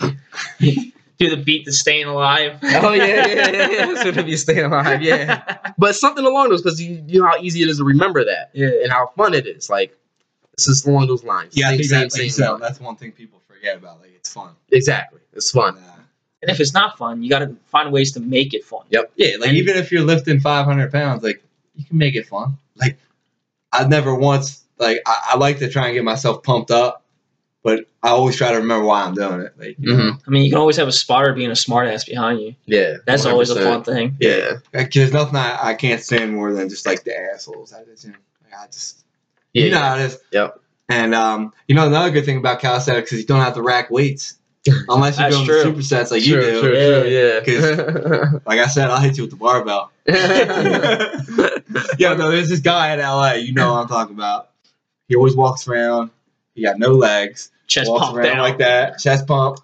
do 1.20 1.28
the 1.28 1.36
beat 1.36 1.64
to 1.66 1.72
staying 1.72 2.06
alive. 2.06 2.58
oh 2.62 2.92
yeah, 2.92 3.04
yeah, 3.04 3.26
yeah, 3.26 3.50
yeah. 3.50 3.90
It's 3.90 4.02
gonna 4.02 4.24
be 4.24 4.36
staying 4.36 4.64
alive, 4.64 5.02
yeah. 5.02 5.58
But 5.78 5.94
something 5.94 6.24
along 6.24 6.48
those, 6.48 6.62
because 6.62 6.80
you, 6.80 7.04
you 7.06 7.20
know 7.20 7.26
how 7.26 7.38
easy 7.40 7.62
it 7.62 7.68
is 7.68 7.78
to 7.78 7.84
remember 7.84 8.24
that 8.24 8.50
yeah. 8.52 8.68
and 8.82 8.90
how 8.90 9.12
fun 9.16 9.34
it 9.34 9.46
is. 9.46 9.70
Like 9.70 9.96
it's 10.60 10.66
just 10.66 10.86
along 10.86 11.06
those 11.08 11.24
lines. 11.24 11.56
Yeah, 11.56 11.68
I 11.68 11.70
Same, 11.70 11.78
think 11.78 11.88
same, 11.90 11.98
that, 12.00 12.12
like 12.12 12.22
you 12.22 12.30
same 12.30 12.44
said, 12.44 12.50
line. 12.50 12.60
that's 12.60 12.80
one 12.80 12.96
thing 12.96 13.12
people 13.12 13.40
forget 13.46 13.76
about. 13.76 14.00
Like 14.00 14.12
it's 14.14 14.32
fun. 14.32 14.50
Exactly, 14.70 15.20
it's 15.32 15.50
fun. 15.50 15.76
And, 15.76 15.84
uh, 15.86 15.90
And 16.42 16.50
if 16.50 16.60
it's 16.60 16.74
not 16.74 16.96
fun, 16.98 17.22
you 17.22 17.28
got 17.30 17.40
to 17.40 17.56
find 17.66 17.92
ways 17.92 18.12
to 18.12 18.20
make 18.20 18.54
it 18.54 18.64
fun. 18.64 18.82
Yep. 18.90 19.12
yeah, 19.16 19.36
like 19.38 19.48
And- 19.50 19.58
even 19.58 19.76
if 19.76 19.90
you're 19.92 20.02
lifting 20.04 20.40
500 20.40 20.90
pounds, 20.92 21.22
like 21.22 21.42
you 21.76 21.84
can 21.84 21.98
make 21.98 22.14
it 22.14 22.26
fun. 22.26 22.56
Like 22.76 22.98
I've 23.72 23.88
never 23.88 24.14
once 24.14 24.64
like 24.78 25.00
I, 25.06 25.30
I 25.32 25.36
like 25.36 25.58
to 25.58 25.68
try 25.70 25.86
and 25.86 25.94
get 25.94 26.04
myself 26.04 26.42
pumped 26.42 26.70
up, 26.70 27.02
but 27.62 27.84
I 28.02 28.08
always 28.08 28.36
try 28.36 28.50
to 28.52 28.56
remember 28.58 28.86
why 28.86 29.02
I'm 29.02 29.12
doing 29.14 29.40
it. 29.42 29.52
Like 29.58 29.76
you 29.78 29.94
know, 29.94 30.02
Mhm. 30.02 30.20
I 30.26 30.30
mean, 30.30 30.44
you 30.44 30.50
can 30.50 30.58
always 30.58 30.76
have 30.76 30.88
a 30.88 30.92
spotter 30.92 31.34
being 31.34 31.50
a 31.50 31.54
smartass 31.54 32.06
behind 32.06 32.40
you. 32.40 32.54
Yeah, 32.64 32.96
That's 33.06 33.26
always 33.26 33.50
a 33.50 33.60
fun 33.62 33.84
thing. 33.84 34.16
Yeah. 34.20 34.58
Like, 34.72 34.90
there's 34.92 35.12
nothing 35.12 35.36
I, 35.36 35.58
I 35.70 35.74
can't 35.74 36.02
stand 36.02 36.32
more 36.34 36.52
than 36.54 36.68
just 36.70 36.86
like 36.86 37.04
the 37.04 37.14
assholes 37.34 37.72
at 37.74 37.86
the 37.86 37.94
gym. 38.00 38.16
Like, 38.44 38.58
I 38.58 38.66
just 38.68 39.04
Yeah. 39.52 39.64
you 39.64 39.70
know 39.70 39.78
how 39.78 39.96
it 39.96 40.02
is. 40.02 40.18
Yep. 40.32 40.60
And 40.88 41.14
um, 41.14 41.52
you 41.68 41.74
know 41.74 41.86
another 41.86 42.10
good 42.10 42.24
thing 42.24 42.38
about 42.38 42.60
calisthenics 42.60 43.12
is 43.12 43.20
you 43.20 43.26
don't 43.26 43.40
have 43.40 43.54
to 43.54 43.62
rack 43.62 43.90
weights 43.90 44.36
unless 44.88 45.18
you're 45.18 45.30
doing 45.30 45.44
true. 45.46 45.62
the 45.62 45.70
supersets 45.70 46.10
like 46.10 46.22
Sure, 46.22 46.40
you 46.42 46.50
do. 46.50 46.60
sure, 46.60 46.74
Yeah. 46.74 46.80
sure, 47.00 47.06
yeah. 47.06 47.40
Because, 48.30 48.40
like 48.46 48.58
I 48.58 48.66
said, 48.66 48.90
I'll 48.90 49.00
hit 49.00 49.16
you 49.16 49.22
with 49.24 49.30
the 49.30 49.36
barbell. 49.36 49.90
yeah, 51.98 52.14
no, 52.14 52.30
there's 52.30 52.48
this 52.48 52.60
guy 52.60 52.92
in 52.94 53.00
LA. 53.00 53.32
You 53.34 53.52
know 53.54 53.72
what 53.72 53.80
I'm 53.82 53.88
talking 53.88 54.14
about. 54.14 54.50
He 55.08 55.16
always 55.16 55.34
walks 55.36 55.66
around. 55.68 56.10
He 56.54 56.62
got 56.62 56.78
no 56.78 56.88
legs. 56.92 57.50
Chest 57.66 57.88
walks 57.90 58.04
pump 58.06 58.16
around 58.16 58.26
down. 58.26 58.38
like 58.38 58.58
that, 58.58 58.98
chest 58.98 59.26
pump, 59.26 59.58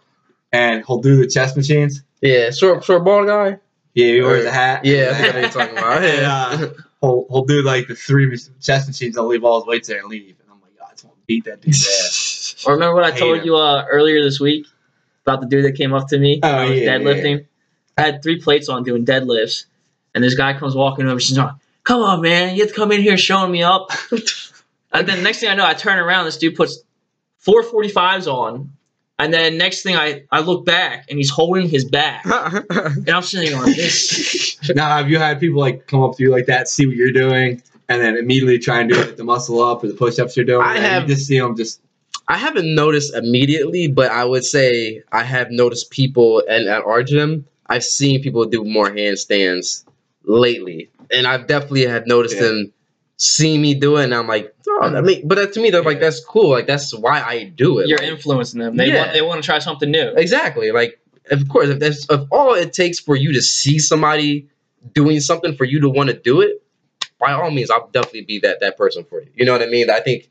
and 0.53 0.84
he'll 0.87 1.01
do 1.01 1.16
the 1.16 1.26
chest 1.28 1.57
machines. 1.57 2.03
yeah, 2.20 2.51
short, 2.51 2.84
short 2.84 3.05
ball 3.05 3.26
guy. 3.26 3.59
Yeah, 3.95 4.07
he 4.12 4.20
wears 4.22 4.45
a 4.45 4.53
hat. 4.53 4.84
Yeah, 4.84 5.12
I 5.14 5.20
know 5.22 5.26
what 5.32 5.41
you're 5.41 5.51
talking 5.51 5.78
about. 5.78 6.05
And, 6.05 6.24
uh, 6.24 6.68
he'll, 7.01 7.26
he'll 7.28 7.44
do 7.44 7.62
like 7.62 7.88
the 7.88 7.94
three 7.94 8.30
chest 8.61 8.88
machines. 8.88 9.16
I'll 9.16 9.26
leave 9.26 9.44
all 9.44 9.61
his 9.61 9.66
weights 9.66 9.88
there 9.88 10.01
and 10.01 10.09
leave. 10.09 10.36
And 10.40 10.51
I'm 10.51 10.61
like, 10.61 10.78
God, 10.78 10.88
I 10.88 10.92
just 10.92 11.05
want 11.05 11.16
to 11.16 11.22
beat 11.26 11.44
that 11.44 11.61
dude's 11.61 11.86
ass. 12.57 12.64
Or 12.66 12.74
remember 12.74 12.94
what 12.94 13.05
I 13.05 13.12
Hate 13.12 13.20
told 13.20 13.38
him. 13.38 13.44
you 13.44 13.57
uh, 13.57 13.84
earlier 13.90 14.22
this 14.22 14.40
week 14.40 14.66
about 15.22 15.40
the 15.40 15.47
dude 15.47 15.64
that 15.64 15.72
came 15.76 15.92
up 15.92 16.09
to 16.09 16.18
me? 16.18 16.40
Oh, 16.42 16.49
I 16.49 16.70
was 16.70 16.80
yeah, 16.80 16.99
deadlifting. 16.99 17.47
I 17.99 18.03
had 18.03 18.22
three 18.22 18.40
plates 18.40 18.68
on 18.68 18.82
doing 18.82 19.05
deadlifts, 19.05 19.64
and 20.14 20.22
this 20.22 20.34
guy 20.34 20.53
comes 20.53 20.74
walking 20.74 21.09
over. 21.09 21.18
She's 21.18 21.38
like, 21.38 21.55
"Come 21.84 22.03
on, 22.03 22.20
man, 22.20 22.55
you 22.55 22.62
have 22.62 22.70
to 22.70 22.74
come 22.76 22.92
in 22.92 23.01
here 23.01 23.16
showing 23.16 23.51
me 23.51 23.62
up." 23.62 23.90
and 24.92 25.09
then 25.09 25.22
next 25.22 25.40
thing 25.40 25.49
I 25.49 25.55
know, 25.55 25.66
I 25.66 25.74
turn 25.74 25.99
around. 25.99 26.26
This 26.26 26.36
dude 26.36 26.57
puts 26.57 26.78
four 27.38 27.62
forty 27.62 27.88
fives 27.88 28.26
on, 28.26 28.75
and 29.18 29.32
then 29.32 29.56
next 29.58 29.82
thing 29.82 29.96
I 29.96 30.22
I 30.30 30.40
look 30.40 30.64
back, 30.64 31.06
and 31.08 31.18
he's 31.18 31.30
holding 31.30 31.68
his 31.68 31.84
back, 31.84 32.24
and 32.70 33.08
I'm 33.10 33.22
sitting 33.22 33.54
on 33.54 33.66
this. 33.66 34.56
Now, 34.74 34.88
have 34.96 35.08
you 35.08 35.18
had 35.18 35.38
people 35.38 35.60
like 35.60 35.86
come 35.86 36.02
up 36.02 36.16
to 36.16 36.22
you 36.24 36.30
like 36.32 36.46
that, 36.46 36.68
see 36.68 36.86
what 36.86 36.96
you're 36.96 37.12
doing, 37.12 37.62
and 37.88 38.02
then 38.02 38.16
immediately 38.16 38.58
try 38.58 38.80
and 38.80 38.90
do 38.90 38.96
like, 38.96 39.16
the 39.16 39.22
muscle 39.24 39.62
up 39.62 39.84
or 39.84 39.88
the 39.88 39.94
push 39.94 40.18
ups 40.18 40.36
you're 40.36 40.44
doing? 40.46 40.62
I 40.66 40.74
and 40.76 40.84
have- 40.84 41.02
You 41.08 41.14
just 41.14 41.26
see 41.28 41.38
them 41.38 41.56
just. 41.56 41.80
I 42.28 42.36
haven't 42.36 42.74
noticed 42.74 43.14
immediately, 43.14 43.86
but 43.86 44.10
I 44.10 44.24
would 44.24 44.44
say 44.44 45.02
I 45.12 45.22
have 45.22 45.52
noticed 45.52 45.92
people 45.92 46.42
and 46.48 46.66
at 46.68 46.82
our 46.82 47.04
gym, 47.04 47.46
I've 47.68 47.84
seen 47.84 48.20
people 48.20 48.44
do 48.46 48.64
more 48.64 48.90
handstands 48.90 49.84
lately. 50.24 50.90
And 51.12 51.26
I've 51.28 51.46
definitely 51.46 51.86
have 51.86 52.08
noticed 52.08 52.34
Yeah. 52.34 52.42
them 52.48 52.72
see 53.18 53.56
me 53.56 53.74
do 53.74 53.96
it 53.96 54.04
and 54.04 54.14
I'm 54.14 54.26
like, 54.26 54.54
oh, 54.68 54.80
I 54.82 55.00
mean, 55.00 55.18
mm-hmm. 55.18 55.28
but 55.28 55.36
that, 55.36 55.52
to 55.54 55.60
me, 55.60 55.70
they're 55.70 55.82
like, 55.82 56.00
that's 56.00 56.22
cool. 56.24 56.50
Like, 56.50 56.66
that's 56.66 56.94
why 56.94 57.22
I 57.22 57.44
do 57.44 57.78
it. 57.78 57.88
You're 57.88 57.98
Like, 57.98 58.08
influencing 58.08 58.60
them. 58.60 58.76
They 58.76 58.88
Yeah. 58.88 58.98
want 58.98 59.12
they 59.12 59.22
want 59.22 59.42
to 59.42 59.46
try 59.46 59.58
something 59.58 59.90
new. 59.90 60.12
Exactly. 60.16 60.70
Like, 60.70 60.98
of 61.30 61.48
course, 61.48 61.68
if 61.68 61.78
that's 61.78 62.06
if 62.10 62.20
all 62.30 62.54
it 62.54 62.72
takes 62.72 62.98
for 62.98 63.16
you 63.16 63.32
to 63.32 63.42
see 63.42 63.78
somebody 63.78 64.48
doing 64.92 65.20
something 65.20 65.54
for 65.56 65.64
you 65.64 65.80
to 65.80 65.88
want 65.88 66.10
to 66.10 66.14
do 66.16 66.40
it, 66.42 66.62
by 67.18 67.32
all 67.32 67.50
means, 67.50 67.70
I'll 67.70 67.88
definitely 67.88 68.24
be 68.24 68.38
that 68.40 68.60
that 68.60 68.76
person 68.76 69.04
for 69.04 69.22
you. 69.22 69.28
You 69.34 69.44
know 69.44 69.52
what 69.52 69.62
I 69.62 69.66
mean? 69.66 69.90
I 69.90 70.00
think 70.00 70.28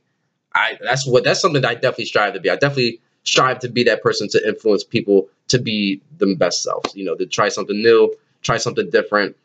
I 0.53 0.77
that's 0.81 1.07
what 1.07 1.23
that's 1.23 1.41
something 1.41 1.61
that 1.61 1.69
I 1.69 1.73
definitely 1.73 2.05
strive 2.05 2.33
to 2.33 2.39
be. 2.39 2.49
I 2.49 2.55
definitely 2.55 3.01
strive 3.23 3.59
to 3.59 3.69
be 3.69 3.83
that 3.85 4.03
person 4.03 4.29
to 4.29 4.47
influence 4.47 4.83
people 4.83 5.27
to 5.47 5.57
be 5.57 6.01
the 6.19 6.35
best 6.35 6.61
selves. 6.61 6.95
You 6.95 7.05
know, 7.05 7.15
to 7.15 7.25
try 7.25 7.49
something 7.49 7.81
new, 7.81 8.13
try 8.43 8.57
something 8.57 8.89
different. 8.91 9.35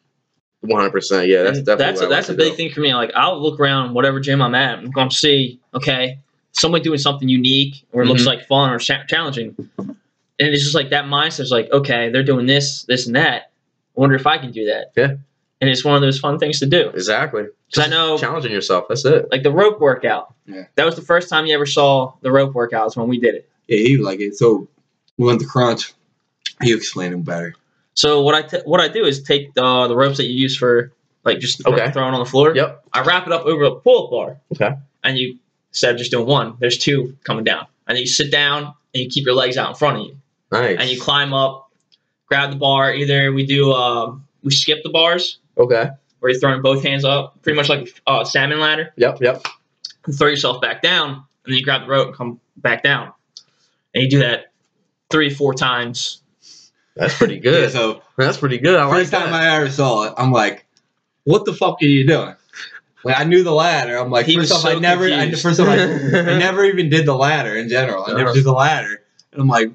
One 0.62 0.78
hundred 0.80 0.92
percent. 0.92 1.28
Yeah, 1.28 1.42
that's 1.42 1.58
And 1.58 1.66
definitely 1.66 1.86
that's 1.86 2.00
what 2.00 2.10
a, 2.10 2.12
I 2.12 2.16
that's 2.16 2.28
a 2.28 2.34
big 2.34 2.52
do. 2.52 2.56
thing 2.56 2.70
for 2.70 2.80
me. 2.80 2.94
Like 2.94 3.12
I'll 3.14 3.40
look 3.40 3.58
around 3.58 3.94
whatever 3.94 4.20
gym 4.20 4.42
I'm 4.42 4.54
at, 4.54 4.78
I'm 4.78 4.90
gonna 4.90 5.10
see 5.10 5.58
okay, 5.72 6.18
somebody 6.52 6.84
doing 6.84 6.98
something 6.98 7.28
unique 7.28 7.86
or 7.92 8.02
it 8.02 8.06
looks 8.06 8.22
mm-hmm. 8.22 8.28
like 8.28 8.46
fun 8.46 8.70
or 8.70 8.78
challenging, 8.78 9.54
and 9.78 9.96
it's 10.38 10.62
just 10.62 10.74
like 10.74 10.90
that 10.90 11.06
mindset 11.06 11.40
is 11.40 11.50
like 11.50 11.70
okay, 11.72 12.10
they're 12.10 12.22
doing 12.22 12.46
this, 12.46 12.82
this, 12.84 13.06
and 13.06 13.16
that. 13.16 13.50
I 13.96 14.00
wonder 14.00 14.16
if 14.16 14.26
I 14.26 14.36
can 14.38 14.52
do 14.52 14.66
that. 14.66 14.92
Yeah. 14.96 15.16
and 15.60 15.68
it's 15.70 15.84
one 15.84 15.94
of 15.94 16.00
those 16.02 16.18
fun 16.18 16.38
things 16.38 16.58
to 16.60 16.66
do. 16.66 16.90
Exactly. 16.90 17.46
Because 17.66 17.86
I 17.86 17.90
know, 17.90 18.18
Challenging 18.18 18.52
yourself. 18.52 18.86
That's 18.88 19.04
it. 19.04 19.30
like 19.30 19.42
the 19.42 19.50
rope 19.52 19.80
workout. 19.80 20.34
Yeah. 20.46 20.64
That 20.74 20.84
was 20.86 20.96
the 20.96 21.02
first 21.02 21.28
time 21.28 21.46
you 21.46 21.54
ever 21.54 21.66
saw 21.66 22.14
the 22.22 22.32
rope 22.32 22.52
workouts 22.52 22.96
when 22.96 23.08
we 23.08 23.18
did 23.18 23.34
it. 23.34 23.48
Yeah, 23.66 23.78
he 23.78 23.96
was 23.96 24.06
like 24.06 24.20
it. 24.20 24.36
So 24.36 24.68
we 25.16 25.26
went 25.26 25.40
to 25.40 25.46
crunch. 25.46 25.92
You 26.62 26.76
explain 26.76 27.12
him 27.12 27.22
better. 27.22 27.54
So 28.00 28.22
what 28.22 28.34
I 28.34 28.42
t- 28.42 28.62
what 28.64 28.80
I 28.80 28.88
do 28.88 29.04
is 29.04 29.22
take 29.22 29.52
the 29.52 29.86
the 29.86 29.94
ropes 29.94 30.16
that 30.16 30.24
you 30.24 30.32
use 30.34 30.56
for 30.56 30.90
like 31.24 31.38
just 31.38 31.66
Okay. 31.66 31.90
throwing 31.92 32.14
on 32.14 32.20
the 32.20 32.30
floor. 32.30 32.54
Yep. 32.56 32.84
I 32.94 33.02
wrap 33.02 33.26
it 33.26 33.32
up 33.32 33.44
over 33.44 33.64
a 33.64 33.74
pull-up 33.76 34.10
bar. 34.10 34.38
Okay. 34.54 34.74
And 35.04 35.18
you 35.18 35.38
instead 35.70 35.92
of 35.92 35.98
just 35.98 36.10
doing 36.10 36.26
one, 36.26 36.54
there's 36.60 36.78
two 36.78 37.16
coming 37.24 37.44
down, 37.44 37.66
and 37.86 37.98
you 37.98 38.06
sit 38.06 38.30
down 38.32 38.62
and 38.94 39.02
you 39.04 39.08
keep 39.10 39.26
your 39.26 39.34
legs 39.34 39.58
out 39.58 39.68
in 39.68 39.74
front 39.74 39.98
of 39.98 40.06
you, 40.06 40.16
Nice. 40.50 40.78
and 40.80 40.88
you 40.88 40.98
climb 40.98 41.34
up, 41.34 41.70
grab 42.26 42.50
the 42.50 42.56
bar. 42.56 42.94
Either 42.94 43.32
we 43.32 43.44
do 43.44 43.70
um, 43.72 44.26
we 44.42 44.50
skip 44.50 44.82
the 44.82 44.88
bars 44.90 45.38
Okay. 45.58 45.90
where 46.20 46.32
you're 46.32 46.40
throwing 46.40 46.62
both 46.62 46.82
hands 46.82 47.04
up, 47.04 47.42
pretty 47.42 47.56
much 47.56 47.68
like 47.68 47.94
a 48.06 48.10
uh, 48.10 48.24
salmon 48.24 48.60
ladder, 48.60 48.94
Yep. 48.96 49.20
Yep. 49.20 49.44
and 50.06 50.18
throw 50.18 50.28
yourself 50.28 50.62
back 50.62 50.80
down, 50.80 51.08
and 51.10 51.22
then 51.52 51.54
you 51.54 51.62
grab 51.62 51.82
the 51.82 51.88
rope 51.88 52.08
and 52.08 52.16
come 52.16 52.40
back 52.56 52.82
down, 52.82 53.12
and 53.94 54.02
you 54.02 54.08
do 54.08 54.20
that 54.20 54.52
three 55.10 55.28
four 55.28 55.52
times. 55.52 56.19
That's 56.96 57.16
pretty 57.16 57.36
Yeah, 57.36 57.40
good. 57.40 57.72
so 57.72 58.02
That's 58.16 58.36
pretty 58.36 58.58
good. 58.58 58.78
I 58.78 58.84
like 58.84 58.98
first 58.98 59.12
time 59.12 59.30
that. 59.32 59.42
I 59.42 59.56
ever 59.56 59.70
saw 59.70 60.04
it, 60.04 60.14
I'm 60.16 60.32
like, 60.32 60.66
"What 61.24 61.44
the 61.44 61.52
fuck 61.52 61.78
are 61.82 61.86
you 61.86 62.06
doing?" 62.06 62.34
Like 63.04 63.18
I 63.18 63.24
knew 63.24 63.42
the 63.42 63.52
ladder. 63.54 63.96
I'm 63.96 64.10
like, 64.10 64.26
He 64.26 64.36
first 64.36 64.52
was 64.52 64.64
off, 64.64 64.70
I 64.70 64.78
never, 64.78 65.04
I, 65.04 65.30
first 65.32 65.58
off, 65.60 65.68
I, 65.68 65.74
I 65.74 66.38
never 66.38 66.64
even 66.64 66.90
did 66.90 67.06
the 67.06 67.14
ladder 67.14 67.56
in 67.56 67.68
general. 67.70 68.04
I 68.06 68.12
never 68.14 68.32
did 68.34 68.44
the 68.44 68.52
ladder, 68.52 69.02
and 69.32 69.40
I'm 69.40 69.48
like, 69.48 69.70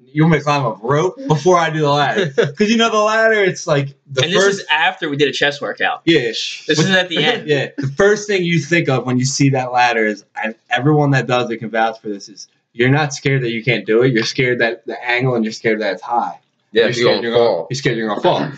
"You 0.00 0.22
want 0.22 0.32
me 0.32 0.38
to 0.38 0.44
climb 0.44 0.64
a 0.64 0.70
rope 0.72 1.16
before 1.28 1.58
I 1.58 1.68
do 1.70 1.80
the 1.80 1.90
ladder?" 1.90 2.26
Because 2.36 2.70
you 2.70 2.78
know 2.78 2.90
the 2.90 2.96
ladder, 2.98 3.34
it's 3.42 3.66
like 3.66 3.88
the 4.10 4.22
and 4.22 4.32
this 4.32 4.42
first, 4.42 4.60
is 4.60 4.66
after 4.70 5.10
we 5.10 5.16
did 5.18 5.28
a 5.28 5.32
chest 5.32 5.60
workout. 5.60 6.02
yeah, 6.06 6.20
This 6.20 6.64
But- 6.68 6.78
is 6.78 6.90
at 6.90 7.08
the 7.10 7.18
end. 7.22 7.48
yeah. 7.48 7.68
The 7.76 7.88
first 7.88 8.26
thing 8.28 8.44
you 8.44 8.58
think 8.60 8.88
of 8.88 9.04
when 9.04 9.18
you 9.18 9.26
see 9.26 9.50
that 9.50 9.70
ladder 9.72 10.06
is, 10.06 10.24
and 10.42 10.54
everyone 10.70 11.10
that 11.10 11.26
does 11.26 11.50
it 11.50 11.58
can 11.58 11.68
vouch 11.68 12.00
for 12.00 12.08
this 12.08 12.28
is, 12.30 12.48
you're 12.72 12.88
not 12.90 13.12
scared 13.12 13.42
that 13.42 13.50
you 13.50 13.62
can't 13.62 13.84
do 13.84 14.02
it. 14.02 14.12
You're 14.12 14.24
scared 14.24 14.60
that 14.60 14.86
the 14.86 14.96
angle, 15.04 15.34
and 15.34 15.44
you're 15.44 15.52
scared 15.52 15.82
that 15.82 15.92
it's 15.94 16.02
high. 16.02 16.38
Yeah, 16.74 16.84
you're 16.84 16.92
scared 16.92 17.22
you're 17.22 17.32
gonna 17.32 17.44
fall. 17.44 17.66
you're 17.70 17.76
scared 17.76 17.96
you're 17.96 18.08
gonna 18.08 18.20
fall. 18.20 18.52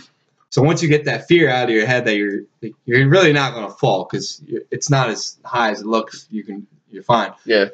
So 0.50 0.62
once 0.62 0.82
you 0.82 0.88
get 0.88 1.04
that 1.04 1.28
fear 1.28 1.50
out 1.50 1.64
of 1.64 1.70
your 1.70 1.86
head 1.86 2.04
that 2.06 2.16
you're 2.16 2.42
you're 2.84 3.08
really 3.08 3.32
not 3.32 3.54
gonna 3.54 3.70
fall 3.70 4.04
because 4.10 4.42
it's 4.70 4.90
not 4.90 5.08
as 5.10 5.36
high 5.44 5.70
as 5.70 5.80
it 5.82 5.86
looks. 5.86 6.26
You 6.30 6.44
can 6.44 6.66
you're 6.90 7.02
fine. 7.02 7.32
Yeah. 7.44 7.66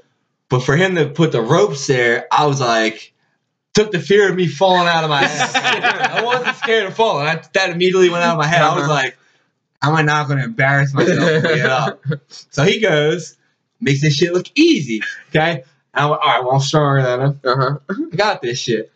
But 0.49 0.61
for 0.61 0.77
him 0.77 0.97
to 0.97 1.07
put 1.09 1.33
the 1.33 1.41
ropes 1.41 1.87
there, 1.87 2.27
I 2.31 2.47
was 2.47 2.61
like, 2.61 3.13
took 3.73 3.91
the 3.93 4.01
fear 4.01 4.29
of 4.31 4.37
me 4.37 4.47
falling 4.49 4.89
out 4.89 5.05
of 5.05 5.11
my 5.11 5.23
head. 5.25 5.85
I 6.11 6.25
wasn't 6.25 6.57
scared 6.57 6.87
of 6.87 6.95
falling. 6.95 7.27
I, 7.27 7.43
that 7.55 7.71
immediately 7.71 8.11
went 8.11 8.23
out 8.25 8.33
of 8.33 8.39
my 8.39 8.47
head. 8.47 8.61
I 8.63 8.75
was 8.75 8.85
Uh-huh. 8.85 8.93
like, 8.93 9.17
am 9.83 9.95
I 9.95 10.03
not 10.03 10.29
gonna 10.29 10.45
embarrass 10.45 10.93
myself 10.93 11.43
to 11.43 11.55
get 11.55 11.67
up? 11.71 12.05
So 12.51 12.65
he 12.65 12.81
goes, 12.81 13.37
makes 13.81 14.01
this 14.03 14.15
shit 14.15 14.33
look 14.35 14.47
easy. 14.55 15.03
Okay. 15.31 15.65
And 15.95 16.05
I 16.05 16.07
went, 16.11 16.21
all 16.23 16.29
right, 16.29 16.43
well 16.45 16.55
I'm 16.55 16.61
stronger 16.61 17.03
than 17.03 17.21
him. 17.21 17.41
Uh 17.45 17.57
huh. 17.57 17.79
I 18.13 18.17
got 18.17 18.43
this 18.43 18.59
shit. 18.59 18.91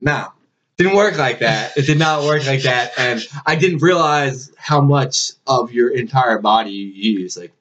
Now, 0.00 0.34
didn't 0.76 0.96
work 0.96 1.16
like 1.16 1.38
that. 1.40 1.76
It 1.76 1.86
did 1.86 1.98
not 1.98 2.24
work 2.24 2.46
like 2.46 2.62
that, 2.62 2.92
and 2.98 3.20
I 3.46 3.56
didn't 3.56 3.78
realize 3.82 4.52
how 4.56 4.80
much 4.80 5.32
of 5.46 5.72
your 5.72 5.90
entire 5.90 6.38
body 6.38 6.70
you 6.70 6.86
use. 7.20 7.36
Like, 7.36 7.52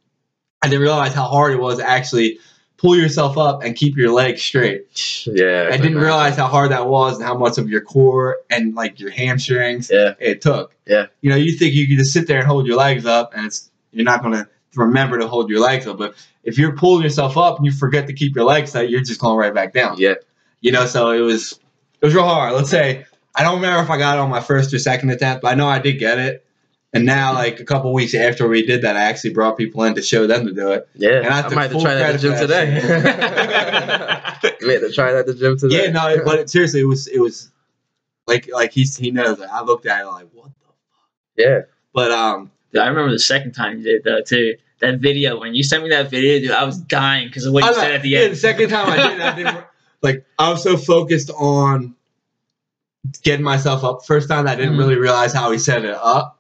I 0.62 0.68
didn't 0.68 0.82
realize 0.82 1.14
how 1.14 1.26
hard 1.26 1.54
it 1.54 1.60
was 1.60 1.78
to 1.78 1.88
actually 1.88 2.40
pull 2.78 2.98
yourself 2.98 3.38
up 3.38 3.64
and 3.64 3.74
keep 3.76 3.96
your 3.96 4.12
legs 4.12 4.42
straight. 4.42 4.86
Yeah. 5.26 5.70
I 5.72 5.78
didn't 5.78 5.98
realize 5.98 6.36
how 6.36 6.48
hard 6.48 6.72
that 6.72 6.88
was 6.88 7.16
and 7.16 7.26
how 7.26 7.38
much 7.38 7.58
of 7.58 7.70
your 7.70 7.80
core 7.80 8.40
and 8.50 8.76
like 8.76 9.00
your 9.00 9.12
hamstrings 9.12 9.90
Yeah. 9.90 10.14
it 10.20 10.42
took. 10.42 10.76
Yeah. 10.86 11.06
You 11.22 11.30
know, 11.30 11.38
you 11.38 11.54
think 11.58 11.74
you 11.74 11.88
can 11.88 11.98
just 11.98 12.12
sit 12.12 12.28
there 12.28 12.40
and 12.40 12.48
hold 12.48 12.68
your 12.68 12.76
legs 12.76 13.06
up, 13.06 13.34
and 13.34 13.46
it's 13.46 13.72
you're 13.92 14.04
not 14.04 14.22
gonna 14.22 14.50
remember 14.76 15.18
to 15.20 15.28
hold 15.28 15.50
your 15.50 15.62
legs 15.62 15.88
up. 15.88 15.98
But 15.98 16.16
if 16.44 16.58
you're 16.58 16.76
pulling 16.76 17.04
yourself 17.04 17.38
up 17.38 17.58
and 17.58 17.66
you 17.66 17.72
forget 17.72 18.08
to 18.08 18.14
keep 18.14 18.36
your 18.36 18.44
legs 18.46 18.76
up, 18.76 18.90
you're 18.90 19.02
just 19.02 19.22
going 19.22 19.38
right 19.38 19.54
back 19.54 19.72
down 19.74 19.96
Yeah. 19.98 20.16
you 20.60 20.74
know 20.74 20.86
so 20.86 21.12
it 21.12 21.22
was 21.22 21.58
it 22.06 22.10
was 22.10 22.16
real 22.16 22.24
hard 22.24 22.54
let's 22.54 22.70
say 22.70 23.04
i 23.36 23.42
don't 23.44 23.56
remember 23.56 23.82
if 23.84 23.90
i 23.90 23.98
got 23.98 24.18
it 24.18 24.20
on 24.22 24.30
my 24.30 24.40
first 24.42 24.72
or 24.74 24.78
second 24.80 25.10
attempt 25.10 25.42
but 25.42 25.52
i 25.52 25.56
know 25.56 25.68
i 25.68 25.80
did 25.80 25.94
get 25.94 26.20
it 26.20 26.46
and 26.94 27.04
now 27.06 27.34
like 27.34 27.60
a 27.60 27.64
couple 27.66 27.92
weeks 27.94 28.14
after 28.14 28.48
we 28.48 28.64
did 28.66 28.84
that 28.84 28.96
i 28.96 29.02
actually 29.02 29.32
brought 29.34 29.58
people 29.58 29.84
in 29.84 29.96
to 29.96 30.02
show 30.04 30.28
them 30.28 30.46
to 30.46 30.54
do 30.54 30.72
it 30.72 30.88
Yeah. 30.96 31.18
And 31.18 31.28
I 31.28 31.42
I, 31.42 31.50
might 31.50 31.62
have 31.64 31.72
to 31.74 31.82
try 31.82 31.96
that 31.96 32.14
at 32.16 32.22
the 32.22 32.28
gym 32.30 32.32
credit 32.34 32.42
for 32.42 32.48
today. 32.48 32.80
that 32.98 34.58
I 34.62 34.66
might 34.66 34.74
have 34.74 34.82
to 34.82 34.92
try 34.94 35.12
that 35.12 35.20
at 35.22 35.26
the 35.26 35.34
gym 35.34 35.58
today. 35.58 35.86
yeah 35.86 35.92
no 35.92 36.08
it- 36.10 36.26
but 36.26 36.40
it, 36.40 36.50
seriously 36.50 36.82
it 36.82 36.86
was 36.88 37.08
it 37.08 37.20
was 37.20 37.52
like 38.28 38.50
like 38.54 38.72
he's 38.72 38.96
he 38.98 39.12
knows 39.12 39.40
like, 39.40 39.50
i 39.50 39.62
looked 39.64 39.86
at 39.86 40.02
it 40.02 40.06
like 40.08 40.28
what 40.34 40.46
the 40.46 40.60
fuck. 40.66 40.76
Yeah. 41.38 41.60
but 41.94 42.12
um 42.12 42.52
Dude, 42.72 42.82
I 42.82 42.88
remember 42.88 43.12
the 43.12 43.20
second 43.20 43.54
time 43.54 43.78
you 43.78 43.84
did 43.84 44.04
that 44.04 44.26
too. 44.26 44.56
That 44.80 45.00
video 45.00 45.40
when 45.40 45.56
you 45.56 45.64
sent 45.64 45.82
me 45.84 45.90
that 45.92 46.10
video, 46.10 46.40
dude, 46.40 46.52
I 46.52 46.66
was 46.66 46.78
dying 46.78 47.30
because 47.30 47.46
of 47.46 47.54
what 47.54 47.64
you 47.64 47.70
I 47.70 47.74
said 47.74 47.88
know, 47.88 47.96
at 47.96 48.02
the 48.02 48.10
yeah, 48.10 48.20
end. 48.20 48.34
the 48.34 48.38
second 48.38 48.70
time 48.70 48.90
i 48.90 48.96
did 48.98 49.12
it 49.18 49.22
i 49.22 49.36
didn't 49.36 49.66
like 50.02 50.26
i 50.38 50.50
was 50.50 50.62
so 50.62 50.76
focused 50.78 51.30
on 51.32 51.95
getting 53.24 53.44
myself 53.44 53.84
up. 53.84 54.06
First 54.06 54.30
time 54.30 54.48
i 54.48 54.56
didn't 54.56 54.74
Mhm. 54.76 54.80
really 54.80 54.96
realize 54.98 55.34
how 55.34 55.52
he 55.52 55.58
set 55.58 55.84
it 55.86 55.96
up. 55.96 56.40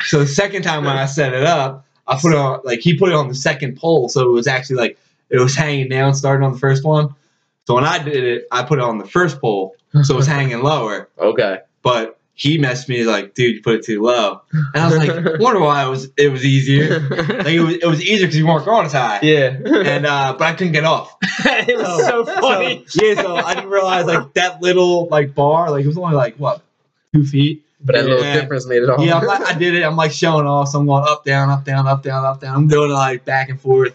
So 0.00 0.20
the 0.20 0.26
second 0.26 0.62
time 0.62 0.84
when 0.84 0.96
i 0.96 1.06
set 1.06 1.32
it 1.32 1.44
up 1.44 1.84
i 2.06 2.18
put 2.20 2.32
it 2.32 2.38
on 2.38 2.60
like 2.64 2.80
he 2.80 2.96
put 2.98 3.08
it 3.10 3.14
on 3.14 3.28
the 3.28 3.34
second 3.34 3.76
pole. 3.76 4.08
So 4.08 4.22
it 4.28 4.32
was 4.32 4.46
actually 4.46 4.76
like 4.76 4.98
it 5.30 5.38
was 5.40 5.54
hanging 5.54 5.88
down 5.88 6.14
starting 6.14 6.44
on 6.44 6.52
the 6.52 6.58
first 6.58 6.84
one. 6.84 7.14
So 7.66 7.74
when 7.74 7.84
i 7.84 7.98
did 8.02 8.22
it 8.24 8.46
i 8.52 8.62
put 8.62 8.78
it 8.78 8.84
on 8.84 8.98
the 8.98 9.06
first 9.06 9.40
pole. 9.40 9.74
So 10.02 10.14
it 10.14 10.16
was 10.16 10.26
hanging 10.36 10.62
lower. 10.62 11.08
Okay. 11.18 11.58
but 11.82 12.18
he 12.36 12.58
messed 12.58 12.88
me 12.88 13.04
like 13.04 13.34
dude 13.34 13.54
you 13.56 13.62
put 13.62 13.76
it 13.76 13.84
too 13.84 14.02
low 14.02 14.40
and 14.52 14.82
i 14.82 14.86
was 14.86 14.96
like 14.96 15.08
wonder 15.40 15.60
why 15.60 15.84
it 15.86 15.88
was 15.88 16.08
it 16.16 16.28
was 16.32 16.44
easier 16.44 16.98
like 17.08 17.46
it 17.46 17.60
was, 17.60 17.74
it 17.76 17.86
was 17.86 18.02
easier 18.02 18.26
because 18.26 18.36
you 18.36 18.46
weren't 18.46 18.64
going 18.64 18.84
as 18.86 18.92
high 18.92 19.20
yeah. 19.22 19.56
and 19.64 20.04
uh 20.04 20.34
but 20.36 20.44
i 20.44 20.52
couldn't 20.52 20.72
get 20.72 20.84
off 20.84 21.16
it 21.46 21.76
was 21.78 22.06
so 22.06 22.24
funny. 22.24 22.84
so, 22.86 23.04
yeah, 23.04 23.14
so 23.14 23.36
I 23.36 23.54
didn't 23.54 23.70
realize 23.70 24.06
like 24.06 24.34
that 24.34 24.60
little 24.62 25.06
like 25.08 25.34
bar, 25.34 25.70
like 25.70 25.84
it 25.84 25.88
was 25.88 25.98
only 25.98 26.14
like 26.14 26.36
what 26.36 26.62
two 27.12 27.24
feet. 27.24 27.64
but 27.80 27.94
that 27.94 28.04
little 28.04 28.22
Yeah. 28.22 28.40
difference 28.40 28.66
made 28.66 28.82
it 28.82 28.88
all. 28.90 29.04
Yeah, 29.04 29.18
I'm 29.18 29.26
like, 29.26 29.42
I 29.42 29.52
did 29.58 29.74
it. 29.74 29.82
I'm 29.82 29.96
like 29.96 30.12
showing 30.12 30.46
off, 30.46 30.68
so 30.68 30.78
I'm 30.80 30.86
going 30.86 31.04
up, 31.06 31.24
down, 31.24 31.50
up, 31.50 31.64
down, 31.64 31.86
up, 31.86 32.02
down, 32.02 32.24
up, 32.24 32.40
down. 32.40 32.54
I'm 32.54 32.68
doing 32.68 32.90
it 32.90 32.94
like 32.94 33.24
back 33.24 33.48
and 33.50 33.60
forth, 33.60 33.94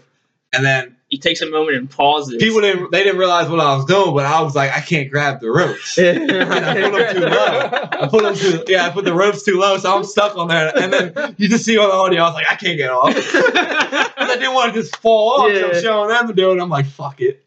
and 0.54 0.66
then 0.66 0.96
he 1.10 1.18
takes 1.18 1.42
a 1.42 1.50
moment 1.50 1.76
and 1.76 1.90
pauses. 1.90 2.42
people 2.42 2.62
didn't 2.62 2.92
they 2.92 3.04
didn't 3.04 3.18
realize 3.18 3.50
what 3.50 3.60
I 3.60 3.76
was 3.76 3.86
doing, 3.86 4.14
but 4.14 4.26
I 4.26 4.42
was 4.42 4.56
like, 4.56 4.72
I 4.72 4.80
can't 4.80 5.10
grab 5.10 5.42
the 5.42 5.50
ropes. 5.50 5.98
I 6.00 6.14
put 6.14 6.94
them 6.94 7.16
too 7.16 7.22
low. 7.26 7.70
I 7.72 8.08
put 8.08 8.24
them 8.24 8.36
too 8.36 8.64
yeah, 8.68 8.86
I 8.86 8.90
put 8.92 9.06
the 9.06 9.14
ropes 9.14 9.44
too 9.44 9.60
low, 9.60 9.78
so 9.80 9.96
I'm 9.96 10.04
stuck 10.04 10.38
on 10.38 10.48
there. 10.48 10.72
And 10.78 10.94
then 10.94 11.36
you 11.38 11.50
just 11.50 11.66
see 11.66 11.78
on 11.78 11.90
the 11.90 11.96
audio, 11.96 12.22
I 12.22 12.28
was 12.28 12.36
like, 12.36 12.50
I 12.50 12.56
can't 12.56 12.78
get 12.78 12.90
off. 12.92 13.16
Because 14.20 14.36
I 14.36 14.40
didn't 14.40 14.54
want 14.54 14.74
to 14.74 14.82
just 14.82 14.98
fall 14.98 15.42
off. 15.42 15.56
So 15.56 15.68
I'm 15.68 15.82
showing 15.82 16.10
them 16.10 16.28
to 16.28 16.34
do 16.34 16.52
it. 16.52 16.62
I'm 16.62 16.68
like, 16.70 16.86
fuck 16.86 17.22
it. 17.22 17.42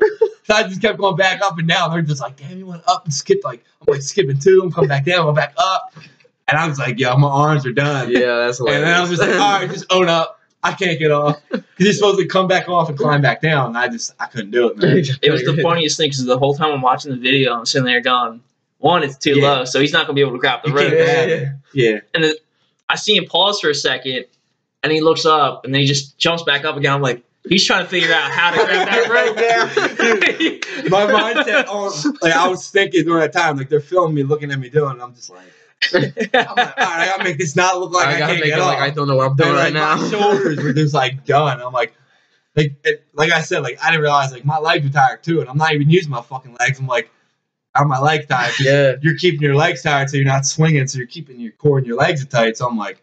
So 0.44 0.54
I 0.54 0.62
just 0.62 0.80
kept 0.80 0.98
going 0.98 1.16
back 1.16 1.42
up 1.42 1.58
and 1.58 1.68
down. 1.68 1.90
They're 1.90 2.00
just 2.02 2.20
like, 2.20 2.36
damn, 2.36 2.58
you 2.58 2.66
went 2.66 2.82
up 2.88 3.04
and 3.04 3.12
skipped 3.12 3.44
like 3.44 3.62
I'm 3.80 3.92
like 3.92 4.02
skipping 4.02 4.38
two, 4.38 4.62
I'm 4.64 4.72
coming 4.72 4.88
back 4.88 5.04
down, 5.04 5.28
I'm 5.28 5.34
back 5.34 5.54
up. 5.58 5.94
And 6.48 6.58
I 6.58 6.66
was 6.66 6.78
like, 6.78 6.98
yo, 6.98 7.16
my 7.16 7.28
arms 7.28 7.64
are 7.66 7.72
done. 7.72 8.10
Yeah, 8.10 8.36
that's 8.36 8.58
And 8.58 8.68
then 8.68 8.94
I 8.94 9.00
was 9.00 9.10
just 9.10 9.22
like, 9.22 9.30
all 9.30 9.60
right, 9.60 9.70
just 9.70 9.92
own 9.92 10.08
up. 10.08 10.40
I 10.62 10.72
can't 10.74 10.98
get 10.98 11.10
off. 11.10 11.40
Because 11.50 11.64
you're 11.78 11.92
supposed 11.92 12.18
to 12.20 12.26
come 12.26 12.46
back 12.46 12.68
off 12.68 12.88
and 12.88 12.96
climb 12.96 13.20
back 13.22 13.42
down. 13.42 13.68
And 13.68 13.78
I 13.78 13.88
just 13.88 14.12
I 14.20 14.26
couldn't 14.26 14.50
do 14.52 14.68
it, 14.68 14.76
man. 14.78 14.96
it 15.22 15.30
was 15.30 15.42
the 15.44 15.58
funniest 15.62 15.96
thing 15.96 16.06
because 16.10 16.24
the 16.24 16.38
whole 16.38 16.54
time 16.54 16.72
I'm 16.72 16.82
watching 16.82 17.10
the 17.10 17.18
video, 17.18 17.52
I'm 17.54 17.66
sitting 17.66 17.84
there 17.86 18.00
going, 18.00 18.40
one, 18.78 19.02
it's 19.02 19.16
too 19.16 19.38
Yeah. 19.40 19.50
low, 19.50 19.64
so 19.64 19.80
he's 19.80 19.92
not 19.92 20.06
gonna 20.06 20.14
be 20.14 20.20
able 20.20 20.32
to 20.32 20.38
grab 20.38 20.62
the 20.62 20.70
You 20.70 20.76
rope. 20.76 20.92
it. 20.92 21.48
Yeah. 21.74 22.00
And 22.14 22.24
then 22.24 22.34
I 22.88 22.96
see 22.96 23.16
him 23.16 23.24
pause 23.26 23.60
for 23.60 23.70
a 23.70 23.74
second, 23.74 24.26
and 24.82 24.92
he 24.92 25.00
looks 25.00 25.24
up, 25.24 25.64
and 25.64 25.72
then 25.74 25.80
he 25.80 25.86
just 25.86 26.18
jumps 26.18 26.42
back 26.42 26.64
up 26.64 26.76
again. 26.76 26.92
I'm 26.92 27.00
like, 27.02 27.22
he's 27.48 27.64
trying 27.64 27.84
to 27.84 27.88
figure 27.90 28.12
out 28.12 28.30
how 28.30 28.50
to 28.50 28.56
grab 28.56 28.88
that 28.88 29.08
rope. 30.86 30.88
My 30.90 31.06
mindset 31.06 31.68
on 31.68 31.92
like 32.22 32.32
I 32.34 32.48
was 32.48 32.68
thinking 32.70 33.04
during 33.04 33.20
that 33.20 33.32
time, 33.32 33.56
like 33.56 33.68
they're 33.68 33.80
filming 33.80 34.14
me 34.14 34.22
looking 34.24 34.50
at 34.50 34.58
me 34.58 34.68
doing 34.68 34.98
it. 34.98 35.02
I'm 35.02 35.14
just 35.14 35.30
like, 35.30 35.46
I'm 35.94 36.02
like, 36.02 36.30
all 36.34 36.54
right, 36.56 36.76
I 36.78 37.06
gotta 37.06 37.24
make 37.24 37.38
this 37.38 37.56
not 37.56 37.78
look 37.78 37.92
like 37.92 38.06
I, 38.06 38.16
I 38.16 38.18
gotta 38.18 38.32
can't 38.32 38.40
make 38.40 38.50
get 38.50 38.58
it 38.58 38.62
off. 38.62 38.68
like 38.68 38.80
I 38.80 38.90
don't 38.90 39.08
know 39.08 39.16
what 39.16 39.30
I'm 39.30 39.36
doing 39.36 39.50
And, 39.50 39.58
right 39.58 39.72
like, 39.72 39.74
now. 39.74 39.96
My 39.96 40.10
shoulders 40.10 40.62
were 40.62 40.72
just 40.72 40.94
like 40.94 41.24
done. 41.24 41.60
I'm 41.60 41.72
like, 41.72 41.94
like, 42.54 42.74
it, 42.84 43.06
like 43.14 43.32
I 43.32 43.40
said, 43.42 43.62
like 43.62 43.78
I 43.82 43.90
didn't 43.90 44.02
realize 44.02 44.32
like 44.32 44.44
my 44.44 44.58
legs 44.58 44.84
were 44.84 44.92
tired 44.92 45.22
too, 45.22 45.40
and 45.40 45.48
I'm 45.48 45.56
not 45.56 45.72
even 45.72 45.90
using 45.90 46.10
my 46.10 46.22
fucking 46.22 46.56
legs. 46.60 46.78
I'm 46.78 46.86
like, 46.86 47.10
on 47.74 47.88
my 47.88 48.00
leg 48.00 48.28
tired. 48.28 48.52
Yeah. 48.60 48.94
You're 49.00 49.16
keeping 49.16 49.40
your 49.40 49.54
legs 49.54 49.82
tight, 49.82 50.10
so 50.10 50.16
you're 50.16 50.26
not 50.26 50.46
swinging. 50.46 50.86
So 50.86 50.98
you're 50.98 51.06
keeping 51.06 51.40
your 51.40 51.52
core 51.52 51.78
and 51.78 51.86
your 51.86 51.96
legs 51.96 52.24
tight. 52.26 52.56
So 52.56 52.68
I'm 52.68 52.76
like, 52.76 53.02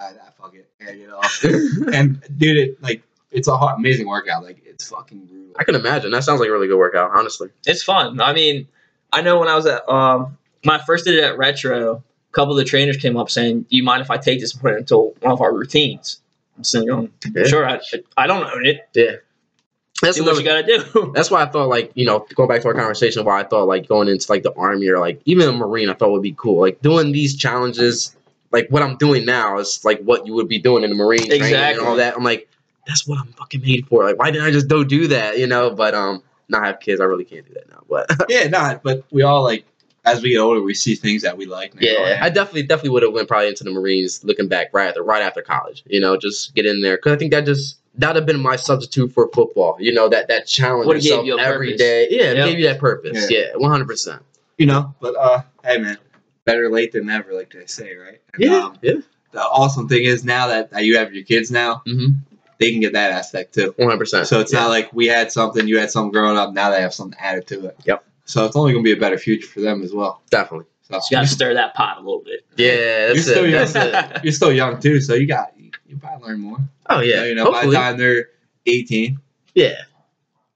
I, 0.00 0.06
I 0.06 0.30
fuck 0.38 0.54
it, 0.54 0.68
I 0.80 0.84
gotta 0.84 0.96
get 0.96 1.10
off. 1.10 1.44
and 1.92 2.22
dude, 2.38 2.56
it 2.56 2.82
like 2.82 3.02
it's 3.30 3.48
a 3.48 3.56
hard, 3.56 3.78
amazing 3.78 4.06
workout. 4.06 4.44
Like 4.44 4.62
it's 4.64 4.88
fucking 4.88 5.26
brutal. 5.26 5.54
I 5.58 5.64
can 5.64 5.74
imagine. 5.74 6.10
That 6.10 6.24
sounds 6.24 6.40
like 6.40 6.48
a 6.48 6.52
really 6.52 6.68
good 6.68 6.78
workout, 6.78 7.10
honestly. 7.14 7.48
It's 7.66 7.82
fun. 7.82 8.20
I 8.20 8.32
mean, 8.32 8.68
I 9.12 9.22
know 9.22 9.38
when 9.38 9.48
I 9.48 9.56
was 9.56 9.66
at 9.66 9.88
um 9.88 10.38
when 10.62 10.80
I 10.80 10.84
first 10.84 11.04
did 11.04 11.16
it 11.16 11.24
at 11.24 11.38
Retro, 11.38 11.96
a 11.96 12.02
couple 12.34 12.52
of 12.52 12.58
the 12.58 12.64
trainers 12.64 12.96
came 12.96 13.16
up 13.16 13.30
saying, 13.30 13.62
"Do 13.62 13.76
you 13.76 13.82
mind 13.82 14.02
if 14.02 14.10
I 14.10 14.16
take 14.18 14.40
this 14.40 14.52
and 14.52 14.60
put 14.60 14.72
it 14.74 14.78
into 14.78 14.96
one 15.20 15.32
of 15.32 15.40
our 15.40 15.54
routines?" 15.54 16.20
I'm 16.56 16.64
saying, 16.64 16.86
going, 16.86 17.10
Yeah. 17.34 17.44
"Sure, 17.44 17.68
I, 17.68 17.80
I 18.16 18.26
don't 18.26 18.44
own 18.44 18.64
it. 18.66 18.88
Yeah. 18.94 19.16
That's 20.02 20.16
do 20.16 20.24
what 20.24 20.36
another, 20.36 20.60
you 20.60 20.64
gotta 20.64 20.84
do." 20.92 21.12
that's 21.14 21.30
why 21.30 21.42
I 21.42 21.46
thought 21.46 21.68
like, 21.68 21.92
you 21.94 22.04
know, 22.04 22.26
going 22.34 22.48
back 22.48 22.62
to 22.62 22.68
our 22.68 22.74
conversation 22.74 23.24
why 23.24 23.40
I 23.40 23.44
thought 23.44 23.66
like 23.66 23.88
going 23.88 24.08
into 24.08 24.30
like 24.30 24.42
the 24.42 24.52
army 24.54 24.88
or 24.88 24.98
like 24.98 25.20
even 25.24 25.46
the 25.46 25.52
marine 25.52 25.88
I 25.88 25.94
thought 25.94 26.10
would 26.12 26.22
be 26.22 26.34
cool. 26.36 26.60
Like 26.60 26.82
doing 26.82 27.12
these 27.12 27.36
challenges, 27.36 28.14
like 28.50 28.68
what 28.68 28.82
I'm 28.82 28.96
doing 28.96 29.24
now 29.24 29.58
is 29.58 29.84
like 29.84 30.00
what 30.00 30.26
you 30.26 30.34
would 30.34 30.48
be 30.48 30.58
doing 30.58 30.84
in 30.84 30.90
the 30.90 30.96
marine 30.96 31.20
training 31.20 31.42
and 31.42 31.46
Exactly. 31.52 31.86
all 31.86 31.96
that. 31.96 32.16
I'm 32.16 32.24
like, 32.24 32.48
that's 32.86 33.06
what 33.06 33.18
I'm 33.18 33.28
fucking 33.32 33.62
made 33.62 33.86
for. 33.88 34.04
Like 34.04 34.18
why 34.18 34.30
didn't 34.30 34.46
I 34.46 34.50
just 34.50 34.68
go 34.68 34.84
do 34.84 35.08
that? 35.08 35.38
You 35.38 35.46
know, 35.46 35.70
but 35.70 35.94
um 35.94 36.22
not 36.48 36.64
have 36.66 36.80
kids, 36.80 37.00
I 37.00 37.04
really 37.04 37.24
can't 37.24 37.46
do 37.46 37.54
that 37.54 37.70
now. 37.70 37.82
But 37.88 38.10
yeah, 38.28 38.48
not. 38.48 38.82
But 38.82 39.04
we 39.10 39.22
all 39.22 39.42
like 39.44 39.64
as 40.04 40.22
we 40.22 40.30
get 40.30 40.38
older, 40.38 40.60
we 40.62 40.74
see 40.74 40.94
things 40.94 41.22
that 41.22 41.36
we 41.38 41.46
like. 41.46 41.74
Now. 41.74 41.80
Yeah, 41.82 42.18
I 42.20 42.28
definitely 42.30 42.64
definitely 42.64 42.90
would 42.90 43.02
have 43.02 43.12
went 43.12 43.28
probably 43.28 43.48
into 43.48 43.64
the 43.64 43.70
Marines 43.70 44.22
looking 44.24 44.48
back 44.48 44.68
right 44.72 44.88
after 44.88 45.02
right 45.02 45.22
after 45.22 45.42
college. 45.42 45.82
You 45.86 46.00
know, 46.00 46.16
just 46.16 46.54
get 46.54 46.66
in 46.66 46.80
there 46.82 46.96
because 46.96 47.12
I 47.12 47.16
think 47.16 47.32
that 47.32 47.46
just 47.46 47.78
that'd 47.96 48.16
have 48.16 48.26
been 48.26 48.40
my 48.40 48.56
substitute 48.56 49.12
for 49.12 49.28
football. 49.32 49.76
You 49.78 49.92
know, 49.94 50.08
that 50.08 50.28
that 50.28 50.46
challenge 50.46 50.86
Would've 50.86 51.02
gave 51.02 51.10
yourself 51.10 51.26
you 51.26 51.36
a 51.38 51.42
every 51.42 51.68
purpose. 51.68 51.80
day. 51.80 52.06
Yeah, 52.10 52.30
it 52.32 52.36
Yep. 52.36 52.46
gave 52.48 52.58
you 52.58 52.64
that 52.66 52.78
purpose. 52.78 53.30
Yeah. 53.30 53.38
Yeah, 53.38 53.46
one 53.56 53.70
hundred 53.70 53.88
percent. 53.88 54.22
you 54.58 54.66
know. 54.66 54.94
But 55.00 55.16
uh, 55.16 55.42
hey 55.64 55.78
man, 55.78 55.98
better 56.44 56.68
late 56.70 56.92
than 56.92 57.06
never, 57.06 57.32
like 57.32 57.50
they 57.52 57.66
say, 57.66 57.94
right? 57.96 58.20
And, 58.34 58.42
Yeah, 58.42 58.56
um, 58.58 58.78
yeah, 58.82 58.94
the 59.32 59.40
awesome 59.40 59.88
thing 59.88 60.04
is 60.04 60.24
now 60.24 60.48
that, 60.48 60.70
that 60.70 60.84
you 60.84 60.98
have 60.98 61.12
your 61.14 61.24
kids 61.24 61.50
now, 61.50 61.82
mm-hmm. 61.86 62.18
they 62.60 62.70
can 62.70 62.80
get 62.80 62.92
that 62.92 63.10
aspect 63.12 63.54
too. 63.54 63.72
one 63.78 63.88
hundred 63.88 63.98
percent. 64.00 64.26
So 64.28 64.40
it's 64.40 64.52
not 64.52 64.68
like 64.68 64.92
we 64.92 65.06
had 65.06 65.32
something, 65.32 65.66
you 65.66 65.78
had 65.78 65.90
something 65.90 66.12
growing 66.12 66.36
up. 66.36 66.52
Now 66.52 66.70
they 66.70 66.80
have 66.82 66.92
something 66.94 67.18
added 67.18 67.46
to 67.48 67.66
it. 67.66 67.76
Yep. 67.84 68.04
So 68.24 68.44
it's 68.46 68.56
only 68.56 68.72
going 68.72 68.84
to 68.84 68.88
be 68.88 68.96
a 68.96 69.00
better 69.00 69.18
future 69.18 69.46
for 69.46 69.60
them 69.60 69.82
as 69.82 69.92
well. 69.92 70.22
definitely. 70.30 70.66
So 70.82 70.96
you 71.10 71.16
gotta 71.16 71.26
stir 71.26 71.54
that 71.54 71.74
pot 71.74 71.96
a 71.96 72.00
little 72.00 72.20
bit. 72.22 72.44
Yeah, 72.56 73.06
that's 73.06 73.14
You're 73.14 73.22
still 73.34 73.44
it. 73.46 73.50
young. 73.50 73.72
That's 73.72 74.16
it. 74.18 74.24
you're 74.24 74.32
still 74.34 74.52
young 74.52 74.78
too, 74.80 75.00
so 75.00 75.14
you 75.14 75.26
got 75.26 75.52
you, 75.58 75.70
you 75.88 75.96
probably 75.96 76.28
learn 76.28 76.40
more. 76.40 76.58
Oh 76.90 77.00
yeah, 77.00 77.24
you 77.24 77.34
know, 77.34 77.50
by 77.50 77.64
the 77.64 77.72
time 77.72 77.96
they're 77.96 78.28
18, 78.66 79.18
Yeah, 79.54 79.72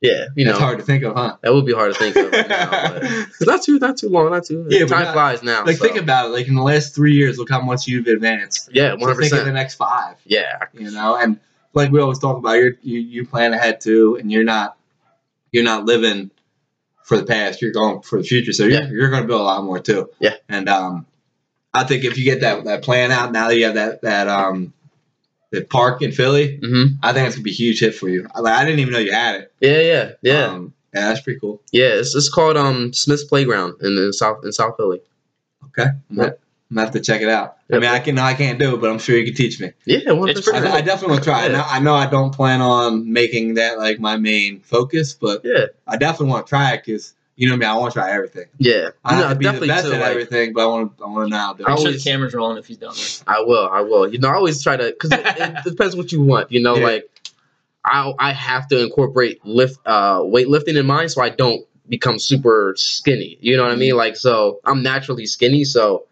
yeah. 0.03 0.27
You 0.37 0.45
that's 0.45 0.59
know, 0.59 0.65
hard 0.67 0.79
to 0.81 0.85
think 0.85 1.03
of, 1.03 1.15
huh? 1.15 1.39
that 1.41 1.55
would 1.55 1.65
be 1.65 1.73
hard 1.73 1.95
to 1.95 1.99
think 1.99 2.15
of 2.17 2.31
right 2.31 2.47
now, 2.47 2.93
but 3.39 3.49
not 3.49 3.63
too 3.63 3.79
not 3.79 3.97
too 3.97 4.11
long, 4.11 4.31
not 4.31 4.45
too. 4.45 4.67
Yeah, 4.69 4.81
but 4.85 4.91
time 4.91 5.05
not- 5.05 5.15
flies 5.15 5.43
now. 5.43 5.65
Like 5.65 5.77
so. 5.79 5.85
think 5.87 5.97
about 5.99 6.27
it. 6.27 6.29
Like 6.29 6.47
in 6.47 6.55
the 6.57 6.63
last 6.63 6.95
three 6.95 7.15
years, 7.15 7.39
look 7.39 7.49
how 7.51 7.63
much 7.63 7.87
you've 7.89 8.07
advanced. 8.07 8.69
yeah, 8.71 8.91
So 8.91 8.97
one 8.97 9.09
hundred 9.09 9.23
think 9.23 9.33
of 9.33 9.47
the 9.47 9.53
next 9.53 9.77
five. 9.77 10.17
Yeah, 10.27 10.59
you 10.75 10.91
know 10.91 11.17
and 11.17 11.41
like 11.73 11.91
we 11.91 12.01
always 12.01 12.19
talk 12.19 12.37
about 12.37 12.53
you're, 12.53 12.75
you 12.83 13.01
you 13.01 13.27
plan 13.27 13.55
ahead 13.55 13.81
too 13.81 14.17
and 14.21 14.31
you're 14.31 14.45
not 14.45 14.77
you're 15.53 15.65
not 15.65 15.87
living 15.87 16.31
for 17.09 17.17
the 17.17 17.25
past 17.25 17.63
you're 17.63 17.73
going 17.73 18.03
for 18.03 18.19
the 18.19 18.25
future 18.25 18.53
so 18.53 18.65
you're, 18.65 18.83
Yeah. 18.83 18.89
you're 18.91 19.11
going 19.11 19.23
to 19.23 19.27
build 19.27 19.41
a 19.41 19.45
lot 19.45 19.65
more 19.65 19.81
too 19.81 20.11
Yeah. 20.21 20.35
and 20.49 20.69
um 20.69 21.07
i 21.73 21.83
think 21.85 22.05
if 22.05 22.19
you 22.19 22.25
get 22.25 22.41
that 22.43 22.65
that 22.65 22.83
plan 22.83 23.11
out 23.11 23.33
now 23.33 23.49
that 23.49 23.57
you 23.57 23.65
have 23.65 23.75
that 23.75 24.03
that 24.03 24.29
um 24.29 24.73
the 25.51 25.63
park 25.65 26.03
in 26.03 26.13
philly 26.13 26.59
hmm 26.63 26.85
i 27.03 27.13
think 27.15 27.27
it's 27.27 27.37
going 27.37 27.43
to 27.43 27.43
be 27.43 27.51
a 27.51 27.55
huge 27.55 27.81
hit 27.81 27.95
for 27.95 28.09
you 28.11 28.27
I- 28.35 28.41
like 28.41 28.55
i 28.59 28.65
didn't 28.65 28.81
even 28.81 28.93
know 28.93 28.99
you 29.01 29.13
had 29.13 29.37
it 29.41 29.53
yeah, 29.61 29.81
yeah, 29.81 30.11
yeah. 30.23 30.45
um, 30.49 30.75
yeah 30.95 31.09
that's 31.09 31.21
pretty 31.23 31.41
cool 31.41 31.63
Yeah, 31.73 31.95
it's, 32.01 32.15
it's 32.15 32.29
called 32.29 32.57
um 32.59 32.93
Smith's 32.93 33.25
Playground 33.25 33.75
in, 33.81 33.97
in 33.99 34.13
South 34.13 34.45
in 34.45 34.53
South 34.53 34.75
Philly. 34.77 35.01
okay 35.65 35.87
gonna 36.15 36.35
I'm 36.71 36.75
gonna 36.75 36.87
have 36.87 36.95
to 36.95 37.01
check 37.01 37.23
it 37.23 37.29
out. 37.31 37.57
I 37.73 37.79
mean, 37.79 37.85
I 37.89 37.99
can 37.99 38.15
no, 38.17 38.23
I 38.23 38.35
can't 38.35 38.59
do 38.59 38.75
it, 38.75 38.81
but 38.81 38.91
I'm 38.91 38.99
sure 38.99 39.17
you 39.17 39.25
can 39.25 39.35
teach 39.35 39.59
me. 39.61 39.73
Yeah, 39.87 40.13
one 40.13 40.29
It's 40.29 40.41
percent. 40.41 40.59
pretty 40.59 40.75
I, 40.75 40.79
I 40.79 40.81
definitely 40.83 41.13
want 41.15 41.25
to 41.25 41.31
try. 41.31 41.45
I 41.45 41.49
know, 41.49 41.65
I 41.67 41.79
know 41.81 41.95
I 41.95 42.07
don't 42.07 42.35
plan 42.35 42.61
on 42.61 43.11
making 43.11 43.55
that 43.55 43.79
like 43.79 43.99
my 44.01 44.17
main 44.19 44.61
focus, 44.61 45.15
but 45.15 45.43
Yeah, 45.45 45.67
I 45.87 45.97
definitely 45.97 46.27
want 46.33 46.47
to 46.47 46.51
try 46.51 46.75
it 46.75 46.83
because 46.85 47.15
you 47.37 47.49
know 47.49 47.57
me, 47.57 47.65
I 47.65 47.75
want 47.77 47.95
to 47.95 48.01
try 48.01 48.11
everything. 48.13 48.47
yeah. 48.59 48.91
I 49.05 49.13
No, 49.19 49.29
have 49.29 49.31
to 49.31 49.37
be 49.39 49.47
the 49.49 49.67
best 49.67 49.87
too, 49.87 49.93
at 49.95 50.01
like, 50.01 50.11
everything, 50.11 50.53
but 50.53 50.65
I 50.65 50.67
want 50.67 50.99
to. 50.99 51.05
I 51.05 51.07
want 51.09 51.27
to 51.27 51.31
know 51.31 51.39
how 51.39 51.53
to 51.53 51.59
do 51.59 51.65
I 51.67 51.71
Make 51.71 51.79
it. 51.79 51.83
sure 51.83 51.93
the 51.93 51.99
camera's 52.01 52.35
rolling 52.35 52.59
if 52.59 52.67
he's 52.67 52.77
done 52.77 52.95
there. 52.97 53.07
I 53.27 53.41
will, 53.41 53.69
I 53.71 53.81
will. 53.81 54.07
You 54.13 54.19
know, 54.19 54.29
I 54.29 54.35
always 54.35 54.63
try 54.63 54.77
to 54.77 54.85
because 54.85 55.13
it, 55.13 55.25
it 55.25 55.65
depends 55.65 55.97
what 55.97 56.13
you 56.13 56.21
want. 56.23 56.53
You 56.53 56.61
know, 56.63 56.77
Yeah. 56.77 56.85
like 56.85 57.11
I 57.85 58.13
I 58.19 58.33
have 58.33 58.69
to 58.69 58.83
incorporate 58.83 59.45
lift 59.47 59.79
uh 59.87 60.19
weightlifting 60.21 60.77
in 60.79 60.85
mine 60.85 61.09
so 61.09 61.23
I 61.23 61.31
don't 61.31 61.65
become 61.89 62.19
super 62.19 62.75
skinny. 62.77 63.39
You 63.41 63.57
know 63.57 63.63
what 63.63 63.73
I 63.73 63.77
mean? 63.77 63.97
Like 63.97 64.17
so 64.17 64.61
I'm 64.67 64.83
naturally 64.83 65.25
skinny, 65.25 65.65
so 65.65 66.05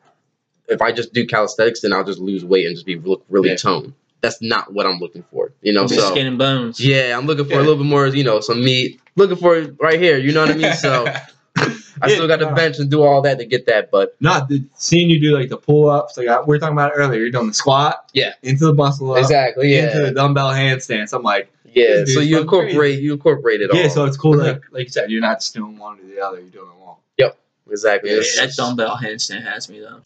if 0.68 0.82
I 0.82 0.92
just 0.92 1.12
do 1.12 1.26
calisthenics, 1.26 1.80
then 1.80 1.92
I'll 1.92 2.04
just 2.04 2.18
lose 2.18 2.44
weight 2.44 2.66
and 2.66 2.74
just 2.74 2.86
be 2.86 2.96
look 2.96 3.24
really 3.28 3.50
Yeah. 3.50 3.56
toned. 3.56 3.92
That's 4.22 4.40
not 4.42 4.72
what 4.72 4.86
I'm 4.86 4.98
looking 4.98 5.24
for. 5.30 5.52
You 5.62 5.72
know, 5.72 5.86
so 5.86 6.10
skin 6.10 6.26
and 6.26 6.38
bones. 6.38 6.80
yeah, 6.80 7.16
I'm 7.16 7.26
looking 7.26 7.44
for 7.44 7.52
Yeah. 7.52 7.58
a 7.58 7.62
little 7.62 7.76
bit 7.76 7.86
more. 7.86 8.06
You 8.08 8.24
know, 8.24 8.40
some 8.40 8.64
meat. 8.64 9.00
Looking 9.14 9.36
for 9.36 9.56
it 9.56 9.74
right 9.80 10.00
here. 10.00 10.18
You 10.18 10.32
know 10.32 10.40
what 10.42 10.50
I 10.50 10.54
mean? 10.58 10.72
So 10.74 11.06
I 12.02 12.08
still 12.10 12.28
got 12.28 12.36
to 12.40 12.46
no. 12.46 12.54
bench 12.54 12.78
and 12.78 12.90
do 12.90 13.02
all 13.02 13.22
that 13.22 13.38
to 13.38 13.46
get 13.46 13.66
that, 13.66 13.90
but 13.90 14.14
Not 14.20 14.48
the, 14.48 14.64
seeing 14.74 15.08
you 15.08 15.18
do 15.20 15.34
like 15.36 15.48
the 15.48 15.56
pull 15.56 15.88
ups. 15.88 16.16
Like 16.18 16.28
I, 16.28 16.40
we 16.40 16.46
were 16.48 16.58
talking 16.58 16.74
about 16.74 16.92
earlier. 16.94 17.20
You're 17.20 17.30
doing 17.30 17.46
the 17.46 17.54
squat. 17.54 18.10
Yeah. 18.12 18.32
Into 18.42 18.66
the 18.66 18.74
muscle 18.74 19.12
up. 19.12 19.18
exactly, 19.18 19.74
Into 19.76 20.00
the 20.00 20.10
dumbbell 20.12 20.50
handstands. 20.50 21.12
I'm 21.14 21.22
like, 21.22 21.50
yeah. 21.64 21.88
This 22.04 22.14
So 22.14 22.20
you 22.20 22.36
fucking 22.44 22.48
crazy. 22.48 22.66
incorporate 22.66 23.00
you 23.00 23.12
incorporate 23.14 23.60
it 23.62 23.70
all. 23.70 23.78
yeah. 23.78 23.88
So 23.88 24.04
it's 24.04 24.16
cool. 24.18 24.36
Like 24.36 24.62
like 24.72 24.84
you 24.84 24.88
said, 24.90 25.10
you're 25.10 25.20
not 25.22 25.40
just 25.40 25.54
doing 25.54 25.78
one 25.78 25.98
or 25.98 26.02
the 26.06 26.20
other. 26.20 26.40
You're 26.40 26.50
doing 26.50 26.68
them 26.68 26.76
all. 26.82 27.02
Yep. 27.18 27.38
Exactly. 27.70 28.10
Yeah, 28.10 28.16
Yeah, 28.16 28.20
It's- 28.22 28.56
that 28.56 28.62
dumbbell 28.62 28.96
handstand 29.02 29.44
has 29.50 29.68
me 29.70 29.80
though. 29.80 30.00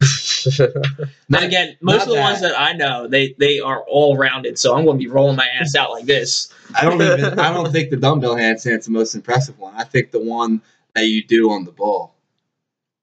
I'm 0.02 0.06
just 0.06 0.56
thinking. 0.56 0.82
Not- 1.28 1.42
again, 1.42 1.76
most 1.80 1.98
not 1.98 2.02
of 2.02 2.08
the 2.08 2.14
that. 2.14 2.22
ones 2.22 2.40
that 2.40 2.58
I 2.58 2.72
know, 2.72 3.06
they 3.06 3.34
they 3.38 3.60
are 3.60 3.82
all 3.82 4.16
rounded. 4.16 4.58
So 4.58 4.76
I'm 4.76 4.84
going 4.84 4.98
to 4.98 5.04
be 5.04 5.10
rolling 5.10 5.36
my 5.36 5.46
ass 5.60 5.74
out 5.74 5.90
like 5.90 6.06
this. 6.06 6.52
I 6.80 6.84
don't 6.84 7.00
even. 7.00 7.38
I 7.38 7.52
don't 7.52 7.70
think 7.70 7.90
the 7.90 7.96
dumbbell 7.96 8.36
handstand's 8.36 8.86
the 8.86 8.92
most 8.92 9.14
impressive 9.14 9.58
one. 9.58 9.74
I 9.76 9.84
think 9.84 10.10
the 10.10 10.20
one 10.22 10.62
that 10.94 11.06
you 11.06 11.22
do 11.22 11.50
on 11.50 11.64
the 11.64 11.72
ball. 11.72 12.14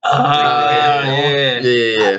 Ah, 0.04 1.04
yeah. 1.06 1.12
yeah. 1.12 1.60
yeah, 1.60 2.00
yeah. 2.00 2.18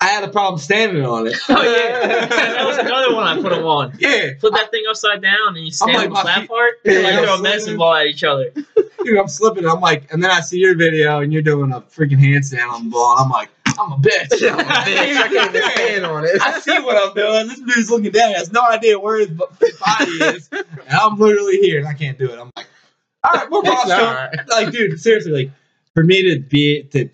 I 0.00 0.06
had 0.06 0.22
a 0.22 0.28
problem 0.28 0.60
standing 0.60 1.04
on 1.04 1.26
it. 1.26 1.36
Oh 1.48 1.60
yeah, 1.60 2.26
that 2.28 2.64
was 2.64 2.78
another 2.78 3.12
one 3.16 3.24
I 3.24 3.42
put 3.42 3.50
them 3.50 3.64
on. 3.64 3.96
Yeah. 3.98 4.30
Flip 4.38 4.52
that 4.54 4.70
thing 4.70 4.84
upside 4.88 5.20
down 5.20 5.56
and 5.56 5.58
you 5.64 5.72
stand 5.72 5.94
like, 5.94 6.08
on 6.10 6.14
the 6.14 6.20
flat 6.20 6.40
feet- 6.42 6.48
part. 6.48 6.74
Yeah, 6.84 6.92
You're 6.92 7.02
like 7.02 7.28
I'm 7.30 7.40
a 7.40 7.42
medicine 7.42 7.76
ball 7.78 7.94
at 7.94 8.06
each 8.06 8.22
other. 8.22 8.50
Dude, 9.04 9.18
I'm 9.18 9.26
slipping. 9.26 9.66
I'm 9.66 9.80
like, 9.80 10.12
and 10.12 10.22
then 10.22 10.30
I 10.30 10.40
see 10.40 10.58
your 10.58 10.76
video 10.76 11.20
and 11.20 11.32
you're 11.32 11.42
doing 11.42 11.72
a 11.72 11.80
freaking 11.80 12.18
handstand 12.18 12.70
on 12.70 12.84
the 12.84 12.90
ball. 12.90 13.16
And 13.16 13.24
I'm 13.24 13.30
like, 13.30 13.48
I'm 13.78 13.92
a 13.92 13.96
bitch. 13.96 14.42
I'm 14.52 14.58
a 14.60 14.62
bitch. 14.62 15.16
I 15.16 15.28
can't 15.28 15.54
even 15.54 15.70
stand 15.70 16.06
on 16.06 16.24
it. 16.24 16.30
I 16.42 16.58
see 16.60 16.78
what 16.80 16.96
I'm 16.96 17.14
doing. 17.14 17.48
This 17.48 17.60
dude's 17.60 17.90
looking 17.90 18.10
down. 18.12 18.28
He 18.30 18.34
has 18.34 18.52
no 18.52 18.62
idea 18.64 18.98
where 18.98 19.18
his 19.18 19.28
body 19.30 20.10
is. 20.10 20.48
And 20.52 20.64
I'm 20.90 21.18
literally 21.18 21.58
here 21.58 21.78
and 21.78 21.88
I 21.88 21.94
can't 21.94 22.18
do 22.18 22.30
it. 22.30 22.38
I'm 22.38 22.50
like, 22.56 22.66
all 23.24 23.30
right, 23.34 23.50
we're 23.50 23.58
all 23.58 24.14
right. 24.14 24.48
Like, 24.48 24.72
dude, 24.72 25.00
seriously, 25.00 25.32
like, 25.32 25.50
for 25.94 26.04
me 26.04 26.22
to 26.34 26.40
be, 26.40 26.84
to, 26.84 27.08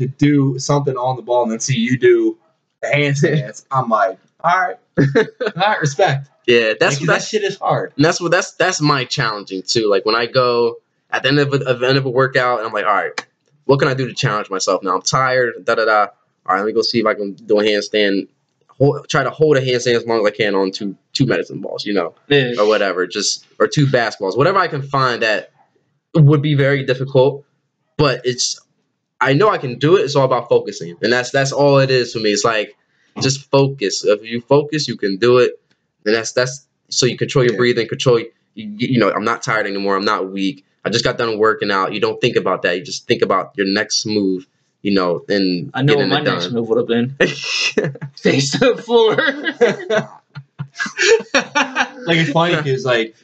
to 0.00 0.06
do 0.08 0.58
something 0.58 0.96
on 0.96 1.16
the 1.16 1.22
ball 1.22 1.42
and 1.44 1.52
then 1.52 1.60
see 1.60 1.76
you 1.76 1.98
do 1.98 2.38
the 2.82 2.88
handstands, 2.88 3.64
I'm 3.70 3.88
like, 3.88 4.18
all 4.42 4.58
right, 4.58 4.76
all 5.18 5.52
right, 5.56 5.80
respect. 5.80 6.30
Yeah, 6.46 6.72
that's 6.80 7.00
Like, 7.00 7.08
that 7.08 7.22
shit 7.22 7.44
is 7.44 7.58
hard. 7.58 7.92
and 7.96 8.04
that's 8.04 8.20
what 8.20 8.30
that's 8.30 8.52
that's 8.52 8.80
my 8.80 9.04
challenging 9.04 9.62
too. 9.62 9.88
Like 9.88 10.04
when 10.06 10.14
I 10.14 10.26
go 10.26 10.76
at 11.10 11.22
the 11.22 11.28
end 11.28 11.38
of 11.38 11.52
a, 11.52 11.58
the 11.58 11.86
end 11.86 11.98
of 11.98 12.06
a 12.06 12.10
workout, 12.10 12.58
and 12.58 12.66
I'm 12.66 12.72
like, 12.72 12.86
all 12.86 12.94
right, 12.94 13.26
what 13.70 13.78
can 13.78 13.86
I 13.88 13.94
do 13.94 14.08
to 14.08 14.14
challenge 14.14 14.50
myself 14.50 14.82
now? 14.82 14.96
I'm 14.96 15.02
tired. 15.02 15.64
Da 15.64 15.76
da 15.76 15.84
da. 15.84 16.00
All 16.46 16.54
right, 16.54 16.58
let 16.58 16.66
me 16.66 16.72
go 16.72 16.82
see 16.82 16.98
if 16.98 17.06
I 17.06 17.14
can 17.14 17.34
do 17.34 17.60
a 17.60 17.62
handstand. 17.62 18.26
Hold, 18.78 19.08
try 19.08 19.22
to 19.22 19.30
hold 19.30 19.56
a 19.56 19.60
handstand 19.60 19.94
as 19.94 20.04
long 20.06 20.18
as 20.20 20.26
I 20.26 20.30
can 20.34 20.56
on 20.56 20.72
two 20.72 20.96
two 21.12 21.24
medicine 21.26 21.60
balls, 21.60 21.86
you 21.86 21.92
know, 21.94 22.14
Yeah. 22.28 22.54
or 22.58 22.66
whatever, 22.66 23.06
just 23.06 23.46
or 23.60 23.68
two 23.68 23.86
basketballs, 23.86 24.36
whatever 24.36 24.58
I 24.58 24.66
can 24.66 24.82
find 24.82 25.22
that 25.22 25.52
would 26.16 26.42
be 26.42 26.54
very 26.54 26.84
difficult, 26.84 27.44
but 27.96 28.22
it's 28.24 28.58
I 29.20 29.34
know 29.34 29.50
I 29.50 29.58
can 29.58 29.78
do 29.78 29.96
it. 29.98 30.00
It's 30.00 30.16
all 30.16 30.24
about 30.24 30.48
focusing, 30.48 30.96
and 31.02 31.12
that's 31.12 31.30
that's 31.30 31.52
all 31.52 31.78
it 31.78 31.90
is 31.92 32.12
for 32.12 32.18
me. 32.18 32.30
It's 32.32 32.44
like 32.44 32.74
just 33.20 33.48
focus. 33.50 34.04
If 34.04 34.24
you 34.24 34.40
focus, 34.40 34.88
you 34.88 34.96
can 34.96 35.16
do 35.18 35.38
it, 35.38 35.60
and 36.04 36.14
that's 36.14 36.32
that's 36.32 36.66
so 36.88 37.06
you 37.06 37.16
control 37.16 37.44
your 37.44 37.52
Yeah. 37.54 37.58
breathing, 37.58 37.86
control. 37.86 38.18
You, 38.18 38.28
you 38.94 38.98
know, 38.98 39.12
I'm 39.12 39.24
not 39.24 39.42
tired 39.44 39.66
anymore. 39.66 39.94
I'm 39.94 40.04
not 40.04 40.32
weak. 40.32 40.64
I 40.84 40.90
just 40.90 41.04
got 41.04 41.18
done 41.18 41.38
working 41.38 41.70
out. 41.70 41.92
You 41.92 42.00
don't 42.00 42.20
think 42.20 42.36
about 42.36 42.62
that. 42.62 42.76
You 42.76 42.84
just 42.84 43.06
think 43.06 43.22
about 43.22 43.52
your 43.56 43.66
next 43.66 44.06
move. 44.06 44.46
You 44.82 44.94
know, 44.94 45.22
and 45.28 45.70
I 45.74 45.82
know 45.82 45.96
what 45.96 46.08
my 46.08 46.20
it 46.20 46.24
next 46.24 46.50
move 46.52 46.68
would 46.68 46.78
have 46.78 46.86
been. 46.86 47.10
Face 48.16 48.52
to 48.52 48.74
the 48.74 48.82
floor. 48.82 49.14
like 52.06 52.16
it's 52.16 52.30
funny 52.30 52.56
because 52.56 52.84
like 52.84 53.14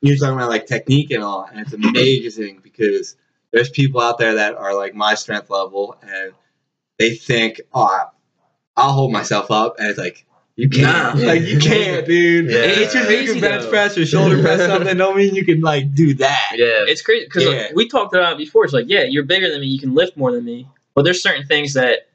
you're 0.00 0.16
talking 0.16 0.34
about 0.34 0.48
like 0.48 0.66
technique 0.66 1.10
and 1.10 1.22
all, 1.22 1.44
and 1.44 1.60
it's 1.60 1.74
amazing 1.74 2.60
because 2.62 3.16
there's 3.52 3.68
people 3.68 4.00
out 4.00 4.18
there 4.18 4.36
that 4.36 4.56
are 4.56 4.74
like 4.74 4.94
my 4.94 5.14
strength 5.14 5.50
level, 5.50 5.98
and 6.02 6.32
they 6.98 7.14
think, 7.14 7.60
oh, 7.74 8.04
I'll 8.76 8.92
hold 8.92 9.12
myself 9.12 9.50
up, 9.50 9.76
and 9.78 9.88
it's 9.88 9.98
like 9.98 10.24
You 10.56 10.68
can't. 10.68 11.18
Nah. 11.18 11.26
Like 11.26 11.42
you 11.42 11.58
can't, 11.58 12.06
dude. 12.06 12.50
Yeah. 12.50 12.58
It's 12.58 12.92
just 12.92 13.10
you 13.10 13.16
Crazy, 13.16 13.32
can 13.32 13.40
bench 13.40 13.68
press 13.68 13.98
or 13.98 14.06
shoulder 14.06 14.40
press 14.40 14.60
something. 14.60 14.96
Don't 14.96 15.16
mean 15.16 15.34
you 15.34 15.44
can 15.44 15.60
like 15.60 15.94
do 15.94 16.14
that. 16.14 16.52
Yeah. 16.54 16.84
It's 16.86 17.02
crazy 17.02 17.24
because 17.26 17.44
Yeah. 17.44 17.68
we 17.74 17.88
talked 17.88 18.14
about 18.14 18.34
it 18.34 18.38
before. 18.38 18.64
It's 18.64 18.72
like, 18.72 18.86
yeah, 18.88 19.02
you're 19.02 19.24
bigger 19.24 19.50
than 19.50 19.60
me. 19.60 19.66
You 19.66 19.80
can 19.80 19.94
lift 19.94 20.16
more 20.16 20.30
than 20.30 20.44
me. 20.44 20.68
But 20.94 21.02
there's 21.02 21.20
certain 21.22 21.46
things 21.46 21.74
that 21.74 22.06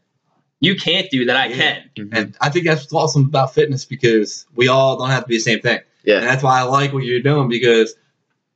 you 0.61 0.75
can't 0.77 1.09
do 1.09 1.25
that 1.25 1.35
I 1.35 1.47
Yeah. 1.47 1.55
can. 1.55 1.89
Mhm. 1.97 2.09
And 2.17 2.37
I 2.39 2.49
think 2.49 2.65
that's 2.65 2.91
awesome 2.93 3.25
about 3.25 3.53
fitness 3.53 3.83
because 3.83 4.45
we 4.55 4.69
all 4.69 4.97
don't 4.97 5.09
have 5.09 5.23
to 5.23 5.27
be 5.27 5.35
the 5.35 5.41
same 5.41 5.59
thing. 5.59 5.79
Yeah, 6.05 6.15
And 6.15 6.23
Yeah. 6.23 6.31
that's 6.31 6.43
why 6.43 6.59
I 6.59 6.63
like 6.63 6.93
what 6.93 7.03
you're 7.03 7.19
doing 7.21 7.49
because 7.49 7.95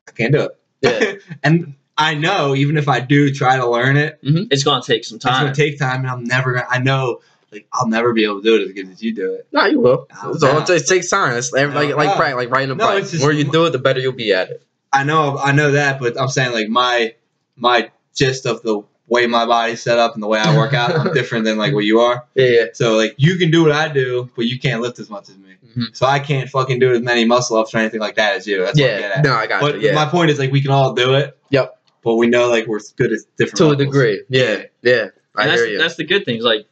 I 0.08 0.12
can't 0.12 0.32
do 0.34 0.44
it. 0.44 0.52
Yeah. 0.82 1.14
and 1.44 1.74
I 1.98 2.14
know 2.16 2.56
even 2.56 2.78
if 2.78 2.88
I 2.88 3.02
do 3.02 3.34
try 3.34 3.58
to 3.58 3.70
learn 3.70 3.98
it, 3.98 4.18
It's 4.24 4.64
gonna 4.64 4.82
take 4.82 5.04
some 5.04 5.20
time. 5.20 5.48
it's 5.48 5.58
gonna 5.60 5.70
take 5.70 5.78
time, 5.78 6.00
and 6.02 6.10
I'm 6.10 6.24
never 6.24 6.54
gonna. 6.54 6.66
I 6.70 6.80
know, 6.80 7.20
like 7.54 7.68
I'll 7.74 7.88
never 7.88 8.14
be 8.14 8.24
able 8.26 8.42
to 8.42 8.44
do 8.44 8.56
it 8.56 8.66
as 8.68 8.72
good 8.74 8.90
as 8.90 9.02
you 9.02 9.14
do 9.14 9.34
it. 9.34 9.48
No, 9.52 9.66
you 9.66 9.80
will. 9.80 10.08
It's 10.12 10.44
all- 10.44 10.54
no. 10.60 10.66
it 10.74 10.88
takes 10.88 11.10
time. 11.10 11.38
It's 11.38 11.52
like 11.52 11.74
like 11.74 11.96
like, 11.96 12.18
no. 12.18 12.36
like 12.36 12.50
riding 12.50 12.72
a 12.72 12.76
No, 12.76 12.88
bike. 12.88 13.04
it's 13.04 13.12
The 13.12 13.20
more 13.20 13.32
you 13.32 13.44
do 13.46 13.66
it, 13.66 13.72
the 13.72 13.80
better 13.80 14.00
you'll 14.00 14.14
be 14.14 14.34
at 14.34 14.50
it. 14.50 14.62
I 14.92 15.04
know, 15.04 15.38
I 15.38 15.52
know 15.54 15.72
that, 15.72 16.00
but 16.00 16.20
I'm 16.20 16.28
saying 16.30 16.52
like 16.54 16.70
my 16.70 17.16
my 17.56 17.92
gist 18.16 18.46
of 18.46 18.62
the 18.62 18.82
way 19.08 19.28
my 19.28 19.46
body's 19.46 19.82
set 19.82 20.00
up 20.00 20.14
and 20.14 20.24
the 20.24 20.28
way 20.28 20.40
I 20.40 20.56
work 20.58 20.74
out, 20.74 20.92
I'm 20.96 21.14
different 21.20 21.46
than 21.46 21.58
like 21.58 21.74
what 21.74 21.84
you 21.86 22.00
are. 22.00 22.26
Yeah, 22.36 22.46
yeah. 22.48 22.66
So 22.74 22.96
like 22.96 23.16
you 23.18 23.38
can 23.38 23.52
do 23.52 23.64
what 23.64 23.72
I 23.72 23.88
do, 23.90 24.30
but 24.36 24.46
you 24.46 24.60
can't 24.60 24.82
lift 24.82 25.00
as 25.00 25.10
much 25.10 25.30
as 25.30 25.38
me. 25.38 25.56
Mhm. 25.76 25.96
So 25.96 26.06
I 26.06 26.20
can't 26.20 26.48
fucking 26.50 26.80
do 26.80 26.92
as 26.94 27.02
many 27.02 27.26
muscle 27.26 27.58
ups 27.58 27.74
or 27.74 27.80
anything 27.80 28.00
like 28.00 28.16
that 28.16 28.36
as 28.38 28.46
you. 28.48 28.60
That's 28.64 28.80
what 28.80 28.90
I 28.90 28.94
get 29.00 29.02
Yeah. 29.02 29.18
at. 29.18 29.24
No, 29.24 29.34
I 29.34 29.48
got 29.48 29.62
But 29.62 29.82
you. 29.82 29.88
Yeah. 29.90 29.96
my 29.96 30.06
point 30.06 30.30
is 30.30 30.38
like 30.40 30.52
we 30.52 30.62
can 30.62 30.72
all 30.72 30.94
do 30.94 31.16
it. 31.16 31.38
Yep. 31.50 31.80
But 32.04 32.16
we 32.16 32.28
know 32.28 32.50
like 32.50 32.68
we're 32.68 32.80
good 32.96 33.12
at 33.14 33.20
different 33.38 33.58
to 33.58 33.70
a 33.72 33.76
degree. 33.76 34.24
Yeah. 34.30 34.64
Yeah. 34.82 35.08
I 35.36 35.44
and 35.44 35.52
that's 35.52 35.62
hear 35.62 35.72
you. 35.72 35.78
that's 35.80 35.96
the 35.96 36.04
good 36.04 36.26
thing. 36.26 36.38
Is 36.38 36.44
like 36.44 36.68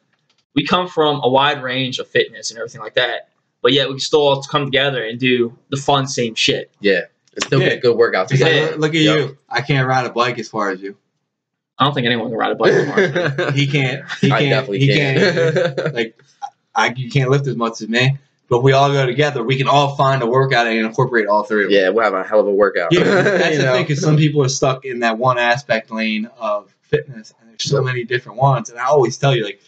we 0.56 0.66
come 0.66 0.88
from 0.88 1.22
a 1.24 1.30
wide 1.30 1.64
range 1.64 2.00
of 2.00 2.08
fitness 2.08 2.52
and 2.52 2.58
everything 2.60 2.82
like 2.82 2.96
that. 2.96 3.30
But 3.62 3.74
yet 3.74 3.88
we 3.88 3.94
can 3.96 4.00
still 4.00 4.22
all 4.22 4.42
come 4.44 4.66
together 4.66 5.04
and 5.04 5.20
do 5.20 5.58
the 5.70 5.78
fun 5.78 6.08
same 6.08 6.36
shit. 6.36 6.72
yeah. 6.80 7.02
It's 7.34 7.46
still 7.46 7.62
Yeah. 7.62 7.70
get 7.70 7.82
good 7.82 7.96
workouts. 7.96 8.32
It's 8.32 8.42
like, 8.42 8.72
look- 8.72 8.78
look 8.80 8.96
at 8.96 9.02
Yep. 9.02 9.18
you. 9.18 9.38
I 9.50 9.62
can't 9.62 9.88
ride 9.88 10.06
a 10.06 10.10
bike 10.10 10.38
as 10.38 10.50
far 10.50 10.72
as 10.72 10.82
you. 10.82 10.98
I 11.80 11.86
don't 11.86 11.94
think 11.94 12.06
anyone 12.06 12.28
can 12.28 12.38
ride 12.38 12.52
a 12.52 12.56
bike 12.56 12.74
anymore. 12.74 13.52
He 13.54 13.68
can't. 13.68 14.04
He 14.20 14.28
can't. 14.30 14.50
definitely 14.50 14.80
he 14.80 14.88
can. 14.88 15.16
can't. 15.74 15.94
like 15.96 16.22
I, 16.76 16.94
you 16.96 17.10
can't 17.10 17.30
lift 17.30 17.48
as 17.48 17.56
much 17.56 17.82
as 17.82 17.88
me. 17.88 18.18
But 18.50 18.58
if 18.58 18.64
we 18.64 18.74
all 18.74 18.92
go 18.92 19.06
together, 19.06 19.44
we 19.44 19.56
can 19.56 19.70
all 19.70 19.96
find 19.96 20.22
a 20.22 20.26
workout 20.28 20.68
and 20.68 20.78
incorporate 20.86 21.28
all 21.28 21.44
three 21.44 21.64
of 21.64 21.70
them. 21.70 21.80
yeah, 21.80 21.88
we'll 21.88 22.04
have 22.04 22.14
a 22.14 22.22
hell 22.24 22.42
of 22.42 22.48
a 22.48 22.52
workout. 22.52 22.92
Yeah, 22.92 23.04
that's 23.06 23.56
the 23.58 23.64
know? 23.64 23.74
thing 23.76 23.84
because 23.84 24.02
some 24.02 24.18
people 24.18 24.44
are 24.44 24.50
stuck 24.50 24.84
in 24.84 25.00
that 25.00 25.18
one 25.18 25.38
aspect 25.38 25.90
lane 25.90 26.30
of 26.38 26.76
fitness, 26.82 27.34
and 27.40 27.50
there's 27.50 27.64
so 27.64 27.82
many 27.82 28.04
different 28.04 28.38
ones. 28.40 28.70
And 28.70 28.78
I 28.78 28.84
always 28.88 29.18
tell 29.18 29.34
you, 29.34 29.46
like, 29.46 29.62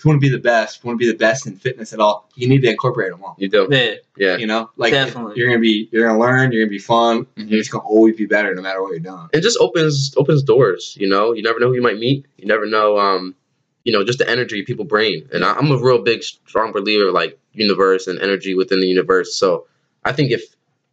if 0.00 0.04
you 0.06 0.08
want 0.08 0.22
to 0.22 0.26
be 0.30 0.34
the 0.34 0.40
best, 0.42 0.78
if 0.78 0.84
you 0.84 0.88
want 0.88 0.98
to 0.98 1.04
be 1.06 1.12
the 1.12 1.18
best 1.18 1.46
in 1.46 1.56
fitness 1.56 1.92
at 1.92 2.00
all, 2.00 2.26
you 2.34 2.48
need 2.48 2.62
to 2.62 2.70
incorporate 2.70 3.10
them 3.10 3.22
all. 3.22 3.36
You 3.38 3.50
do. 3.50 3.68
yeah. 3.70 3.94
Yeah. 4.16 4.36
You 4.38 4.46
know, 4.46 4.70
like 4.78 4.92
Definitely. 4.92 5.34
you're 5.36 5.48
gonna 5.48 5.60
be, 5.60 5.90
you're 5.92 6.06
gonna 6.06 6.18
learn, 6.18 6.52
you're 6.52 6.62
gonna 6.64 6.70
be 6.70 6.78
fun, 6.78 7.26
and 7.36 7.46
Mhm. 7.46 7.50
you're 7.50 7.60
just 7.60 7.70
gonna 7.70 7.84
always 7.84 8.16
be 8.16 8.24
better 8.24 8.54
no 8.54 8.62
matter 8.62 8.80
what 8.82 8.92
you're 8.92 9.00
doing. 9.00 9.28
It 9.34 9.42
just 9.42 9.58
opens 9.60 10.14
opens 10.16 10.42
doors. 10.42 10.96
You 10.98 11.06
know, 11.06 11.34
you 11.34 11.42
never 11.42 11.60
know 11.60 11.68
who 11.68 11.74
you 11.74 11.82
might 11.82 11.98
meet. 11.98 12.24
You 12.38 12.46
never 12.46 12.64
know. 12.64 12.98
Um, 12.98 13.34
you 13.84 13.92
know, 13.92 14.02
just 14.02 14.18
the 14.20 14.28
energy 14.30 14.62
people 14.64 14.86
bring. 14.86 15.28
And 15.32 15.44
I, 15.44 15.52
I'm 15.52 15.70
a 15.70 15.76
real 15.76 15.98
big, 16.02 16.22
strong 16.22 16.72
believer 16.72 17.12
like 17.12 17.38
universe 17.52 18.06
and 18.06 18.18
energy 18.20 18.54
within 18.54 18.80
the 18.80 18.86
universe. 18.86 19.34
So 19.34 19.66
I 20.04 20.12
think 20.12 20.30
if 20.30 20.42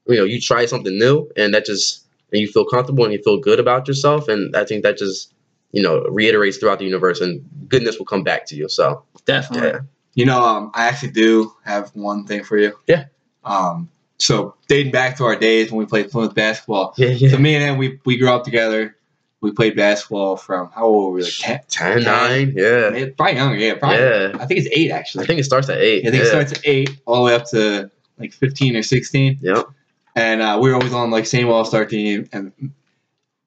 you 0.05 0.17
know 0.17 0.25
you 0.25 0.41
try 0.41 0.65
something 0.65 0.97
new 0.99 1.29
and 1.37 1.53
that 1.53 1.65
just 1.65 2.03
and 2.33 2.41
you 2.41 2.47
feel 2.49 2.65
comfortable 2.65 3.05
and 3.05 3.13
you 3.13 3.23
feel 3.23 3.37
good 3.37 3.59
about 3.61 3.87
yourself, 3.87 4.27
and 4.27 4.53
I 4.53 4.65
think 4.65 4.83
that 4.83 4.97
just 4.97 5.31
you 5.71 5.81
know 5.83 6.03
reiterates 6.05 6.57
throughout 6.57 6.79
the 6.79 6.85
universe, 6.85 7.21
and 7.21 7.41
goodness 7.67 7.97
will 7.99 8.05
come 8.05 8.23
back 8.23 8.45
to 8.47 8.55
you. 8.55 8.69
So 8.69 9.03
Definitely. 9.25 9.69
yeah, 9.69 9.79
You 10.13 10.25
know, 10.25 10.41
um, 10.41 10.71
I 10.73 10.87
actually 10.87 11.11
do 11.11 11.53
have 11.65 11.89
one 11.93 12.25
thing 12.25 12.43
for 12.43 12.57
you. 12.57 12.73
Yeah. 12.87 13.05
Um, 13.43 13.89
so 14.19 14.55
dating 14.67 14.91
back 14.91 15.17
to 15.17 15.25
our 15.25 15.35
days 15.35 15.71
when 15.71 15.79
we 15.79 15.85
played 15.85 16.09
Plymouth 16.09 16.33
basketball, 16.33 16.93
yeah, 16.97 17.09
yeah. 17.09 17.29
so 17.29 17.37
me 17.37 17.55
and 17.55 17.63
him, 17.63 17.77
we 17.77 17.99
we 18.05 18.17
grew 18.17 18.29
up 18.29 18.43
together. 18.43 18.95
We 19.39 19.51
played 19.51 19.75
basketball 19.75 20.35
from 20.35 20.71
how 20.71 20.85
old 20.85 21.05
were 21.13 21.17
we? 21.19 21.23
Like 21.23 21.33
10, 21.37 21.59
10, 21.69 22.03
9, 22.03 22.53
yeah, 22.55 22.89
Maybe- 22.89 23.11
probably 23.11 23.35
younger. 23.35 23.57
Yeah, 23.57 23.75
probably. 23.75 23.99
yeah. 23.99 24.31
I 24.39 24.45
think 24.47 24.59
it's 24.59 24.69
eight 24.75 24.89
actually. 24.89 25.25
I 25.25 25.27
think 25.27 25.39
it 25.39 25.43
starts 25.43 25.69
at 25.69 25.77
eight. 25.77 26.07
I 26.07 26.09
think 26.09 26.15
yeah. 26.15 26.21
it 26.23 26.29
starts 26.29 26.51
at 26.53 26.61
eight 26.63 26.89
all 27.05 27.17
the 27.17 27.21
way 27.21 27.35
up 27.35 27.45
to 27.51 27.91
like 28.17 28.33
fifteen 28.33 28.75
or 28.75 28.81
sixteen. 28.81 29.37
Yep. 29.41 29.67
And 30.15 30.41
uh, 30.41 30.57
we 30.59 30.69
were 30.71 30.75
always 30.75 30.93
on 30.93 31.11
like 31.11 31.27
same 31.27 31.47
all 31.49 31.63
star 31.65 31.85
team, 31.85 32.27
and 32.33 32.51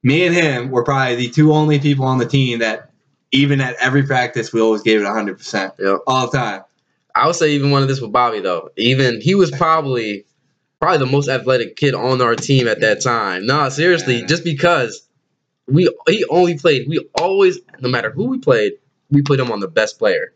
me 0.03 0.26
and 0.26 0.34
him 0.34 0.70
were 0.70 0.84
probably 0.84 1.16
the 1.16 1.28
two 1.30 1.53
only 1.53 1.78
people 1.78 2.05
on 2.05 2.18
the 2.18 2.26
team 2.26 2.61
that 2.61 2.90
even 3.32 3.61
at 3.61 3.76
every 3.80 4.03
practice 4.03 4.53
we 4.53 4.61
always 4.61 4.82
gave 4.82 5.01
it 5.01 5.07
hundred 5.07 5.38
percent 5.38 5.74
Yep. 5.78 5.98
all 6.07 6.30
the 6.30 6.36
time. 6.36 6.62
I 7.14 7.26
would 7.26 7.36
say 7.36 7.53
even 7.53 7.70
one 7.70 7.82
of 7.82 7.88
this 7.88 8.01
with 8.01 8.12
Bobby 8.12 8.40
though. 8.40 8.70
Even 8.76 9.20
he 9.20 9.34
was 9.34 9.51
probably 9.51 10.24
probably 10.80 10.98
the 10.98 11.07
most 11.12 11.28
athletic 11.28 11.76
kid 11.76 11.94
on 11.94 12.20
our 12.22 12.34
team 12.34 12.66
at 12.66 12.80
that 12.80 13.03
time. 13.03 13.46
No, 13.46 13.68
seriously, 13.68 14.20
Yeah. 14.20 14.26
just 14.26 14.44
because 14.44 15.07
we 15.66 15.88
he 16.09 16.24
only 16.30 16.57
played. 16.59 16.88
We 16.88 17.07
always, 17.20 17.59
no 17.80 17.88
matter 17.88 18.11
who 18.11 18.24
we 18.24 18.38
played, 18.38 18.72
we 19.11 19.22
put 19.22 19.38
him 19.38 19.53
on 19.53 19.61
the 19.61 19.68
best 19.68 19.98
player, 19.98 20.32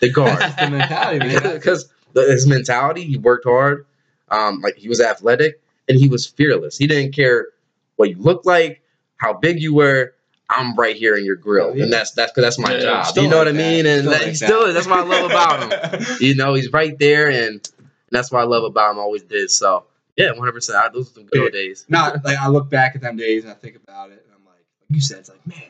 the 0.00 0.08
guard, 0.12 0.38
the 0.58 0.68
mentality, 0.70 1.34
because 1.54 1.90
his 2.14 2.46
mentality. 2.46 3.04
He 3.04 3.16
worked 3.18 3.44
hard. 3.44 3.86
Um, 4.30 4.60
like 4.60 4.76
he 4.76 4.88
was 4.88 5.00
athletic 5.00 5.60
and 5.88 5.98
he 5.98 6.08
was 6.08 6.26
fearless. 6.26 6.76
He 6.76 6.86
didn't 6.86 7.12
care 7.12 7.48
what 7.96 8.10
you 8.10 8.16
looked 8.16 8.44
like, 8.46 8.82
how 9.18 9.34
big 9.34 9.60
you 9.60 9.74
were. 9.74 10.14
I'm 10.50 10.74
right 10.76 10.96
here 10.96 11.14
in 11.14 11.26
your 11.26 11.36
grill, 11.36 11.76
yeah. 11.76 11.84
and 11.84 11.92
that's 11.92 12.12
that's 12.12 12.32
because 12.32 12.42
that's 12.44 12.58
my 12.58 12.74
Yeah, 12.74 13.02
job. 13.02 13.16
You 13.16 13.22
know 13.28 13.36
like 13.36 13.46
what 13.46 13.48
I 13.48 13.52
mean? 13.52 13.84
And 13.84 14.00
Still 14.00 14.10
that, 14.12 14.18
like 14.20 14.28
he 14.28 14.34
still 14.34 14.60
that. 14.62 14.68
is. 14.68 14.74
That's 14.74 14.86
what 14.86 15.00
I 15.00 15.02
love 15.02 15.30
about 15.30 15.92
him. 15.92 16.06
You 16.20 16.34
know, 16.36 16.54
he's 16.54 16.72
right 16.72 16.98
there, 16.98 17.28
and, 17.28 17.36
and 17.56 17.68
that's 18.10 18.32
what 18.32 18.40
I 18.40 18.44
love 18.44 18.64
about 18.64 18.92
him. 18.92 18.98
Always 18.98 19.22
did. 19.24 19.50
So 19.50 19.84
yeah, 20.16 20.30
one 20.30 20.38
hundred 20.38 20.52
percent. 20.52 20.94
Those 20.94 21.10
are 21.10 21.14
some 21.14 21.26
good 21.26 21.42
old 21.42 21.52
days. 21.52 21.84
Not 21.90 22.24
like 22.24 22.38
I 22.38 22.48
look 22.48 22.70
back 22.70 22.96
at 22.96 23.02
them 23.02 23.16
days 23.18 23.42
and 23.44 23.52
I 23.52 23.56
think 23.56 23.76
about 23.76 24.08
it, 24.10 24.24
and 24.24 24.34
I'm 24.34 24.44
like, 24.46 24.54
like 24.56 24.94
you 24.96 25.02
said, 25.02 25.18
it's 25.18 25.28
like, 25.28 25.46
man, 25.46 25.62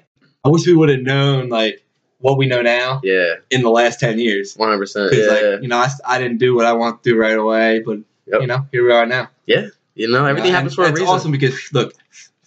I 0.45 0.49
wish 0.49 0.65
we 0.65 0.75
would 0.75 0.91
have 0.91 1.01
known 1.01 1.49
like 1.49 1.83
what 2.21 2.39
we 2.39 2.47
know 2.47 2.63
now 2.63 3.01
Yeah, 3.03 3.35
in 3.51 3.63
the 3.63 3.71
last 3.71 3.99
ten 3.99 4.21
years. 4.21 4.55
one 4.55 4.69
hundred 4.69 4.83
percent. 4.83 5.11
Because 5.11 5.27
Yeah, 5.27 5.49
like 5.51 5.63
you 5.63 5.69
know, 5.69 5.79
I, 5.79 5.89
I 6.07 6.19
didn't 6.19 6.39
do 6.39 6.55
what 6.55 6.67
I 6.67 6.73
want 6.75 7.03
to 7.03 7.11
do 7.11 7.19
right 7.19 7.37
away, 7.37 7.81
but 7.81 7.99
Yep. 8.27 8.43
you 8.43 8.47
know, 8.47 8.65
here 8.71 8.85
we 8.85 8.93
are 8.93 9.07
now. 9.07 9.29
Yeah. 9.47 9.69
You 9.97 10.07
know, 10.09 10.25
everything 10.25 10.47
You 10.47 10.53
know, 10.53 10.57
happens 10.59 10.75
for 10.77 10.83
a 10.83 10.85
reason. 10.85 10.93
it's 10.93 11.01
reason. 11.01 11.15
awesome 11.17 11.33
because 11.33 11.73
look, 11.73 11.95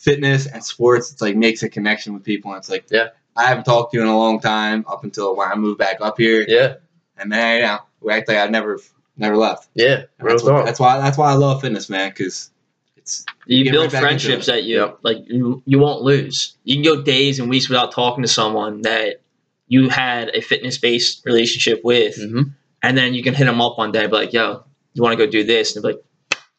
fitness 0.02 0.48
and 0.48 0.64
sports, 0.64 1.12
it's 1.12 1.22
like 1.22 1.36
makes 1.36 1.62
a 1.64 1.70
connection 1.70 2.14
with 2.14 2.24
people. 2.24 2.52
And 2.52 2.58
it's 2.60 2.70
like, 2.70 2.86
Yeah. 2.92 3.10
I 3.36 3.46
haven't 3.46 3.64
talked 3.64 3.92
to 3.92 3.98
you 3.98 4.04
in 4.04 4.10
a 4.10 4.18
long 4.18 4.40
time 4.42 4.84
up 4.90 5.04
until 5.06 5.36
when 5.38 5.48
I 5.50 5.56
moved 5.56 5.78
back 5.80 5.98
up 6.02 6.18
here, 6.18 6.44
Yeah, 6.48 6.76
and 7.18 7.32
then 7.32 7.56
you 7.58 7.66
know, 7.68 7.80
we 8.02 8.12
act 8.14 8.28
like 8.28 8.38
I 8.38 8.48
never 8.48 8.80
never 9.18 9.38
left. 9.38 9.70
yeah, 9.74 10.04
that's, 10.20 10.44
what, 10.44 10.66
that's 10.66 10.80
why 10.80 11.00
that's 11.00 11.18
why 11.18 11.32
I 11.32 11.36
love 11.36 11.62
fitness, 11.62 11.90
man. 11.90 12.10
Because 12.10 12.52
it's 12.98 13.26
You 13.46 13.64
Get 13.64 13.72
build 13.72 13.92
friendships 13.92 14.48
that 14.48 14.64
you 14.64 14.80
Yep. 14.80 15.00
like 15.04 15.18
you, 15.28 15.64
you 15.66 15.80
won't 15.80 16.02
lose. 16.02 16.58
You 16.66 16.76
can 16.76 16.84
go 16.84 17.02
days 17.04 17.40
and 17.40 17.50
weeks 17.50 17.70
without 17.70 17.94
talking 17.94 18.22
to 18.24 18.28
someone 18.28 18.82
that 18.82 19.22
you 19.68 19.88
had 19.88 20.30
a 20.36 20.42
fitness 20.42 20.78
based 20.78 21.26
relationship 21.26 21.82
with, 21.86 22.16
hmm 22.18 22.42
and 22.84 22.98
then 22.98 23.14
you 23.14 23.22
can 23.24 23.36
hit 23.36 23.46
them 23.46 23.62
up 23.62 23.78
one 23.78 23.92
day, 23.92 24.08
be 24.08 24.12
like, 24.14 24.34
"Yo, 24.34 24.64
you 24.94 25.04
want 25.04 25.18
to 25.18 25.24
go 25.26 25.30
do 25.32 25.44
this?" 25.44 25.76
And 25.76 25.84
they're 25.86 25.92
like, 25.94 26.04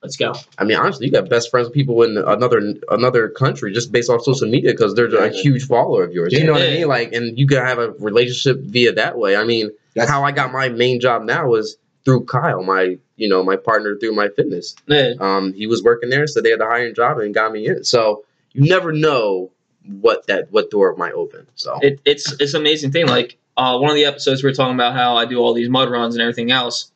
"Let's 0.03 0.17
go." 0.17 0.35
I 0.59 0.65
mean, 0.65 0.77
honestly, 0.77 1.07
you 1.07 1.13
got 1.13 1.29
best 1.29 1.51
friends 1.51 1.69
with 1.69 1.75
people 1.75 2.03
in 2.03 2.17
another 2.17 2.75
another 2.91 3.29
country 3.29 3.73
just 3.73 3.93
based 3.93 4.11
off 4.11 4.23
social 4.23 4.49
media 4.49 4.73
because 4.73 4.95
they're 4.95 5.15
a 5.15 5.31
huge 5.31 5.67
follower 5.67 6.05
of 6.05 6.13
yours. 6.13 6.33
You 6.33 6.45
know 6.45 6.53
what 6.53 6.63
I 6.63 6.71
mean? 6.71 6.89
Like, 6.89 7.13
and 7.13 7.39
you 7.39 7.47
can 7.47 7.59
have 7.59 7.79
a 7.79 7.93
relationship 7.93 8.61
via 8.61 8.93
that 8.93 9.17
way. 9.19 9.37
I 9.37 9.45
mean, 9.45 9.71
that's 9.95 10.11
how 10.11 10.25
I 10.25 10.33
got 10.33 10.53
my 10.53 10.69
main 10.69 11.01
job 11.01 11.23
now 11.23 11.49
was 11.49 11.77
through 12.05 12.25
Kyle, 12.25 12.63
my 12.63 12.99
you 13.17 13.29
know 13.29 13.43
my 13.43 13.57
partner 13.57 13.97
through 13.97 14.15
my 14.15 14.29
fitness. 14.29 14.75
Yeah. 14.87 15.13
Um, 15.21 15.53
he 15.53 15.67
was 15.67 15.83
working 15.83 16.11
there, 16.11 16.27
so 16.27 16.41
they 16.41 16.51
had 16.51 16.59
to 16.59 16.67
hire 16.67 16.87
a 16.87 16.93
job 16.93 17.19
and 17.19 17.35
got 17.35 17.53
me 17.53 17.67
in. 17.67 17.85
So 17.85 18.25
you 18.53 18.69
never 18.69 18.93
know 18.93 19.51
what 19.87 20.27
that 20.27 20.53
what 20.53 20.71
door 20.71 20.95
might 20.97 21.13
open. 21.13 21.47
So 21.55 21.79
It, 21.83 22.01
it's 22.05 22.33
it's 22.41 22.55
an 22.55 22.61
amazing 22.61 22.93
thing. 22.93 23.07
Like 23.07 23.39
uh, 23.57 23.79
one 23.79 23.91
of 23.91 23.97
the 23.97 24.05
episodes 24.05 24.43
we 24.43 24.51
were 24.51 24.55
talking 24.55 24.75
about 24.75 24.95
how 24.95 25.17
I 25.17 25.25
do 25.27 25.39
all 25.39 25.55
these 25.55 25.69
mud 25.69 25.91
runs 25.91 26.15
and 26.15 26.23
everything 26.23 26.51
else. 26.51 26.91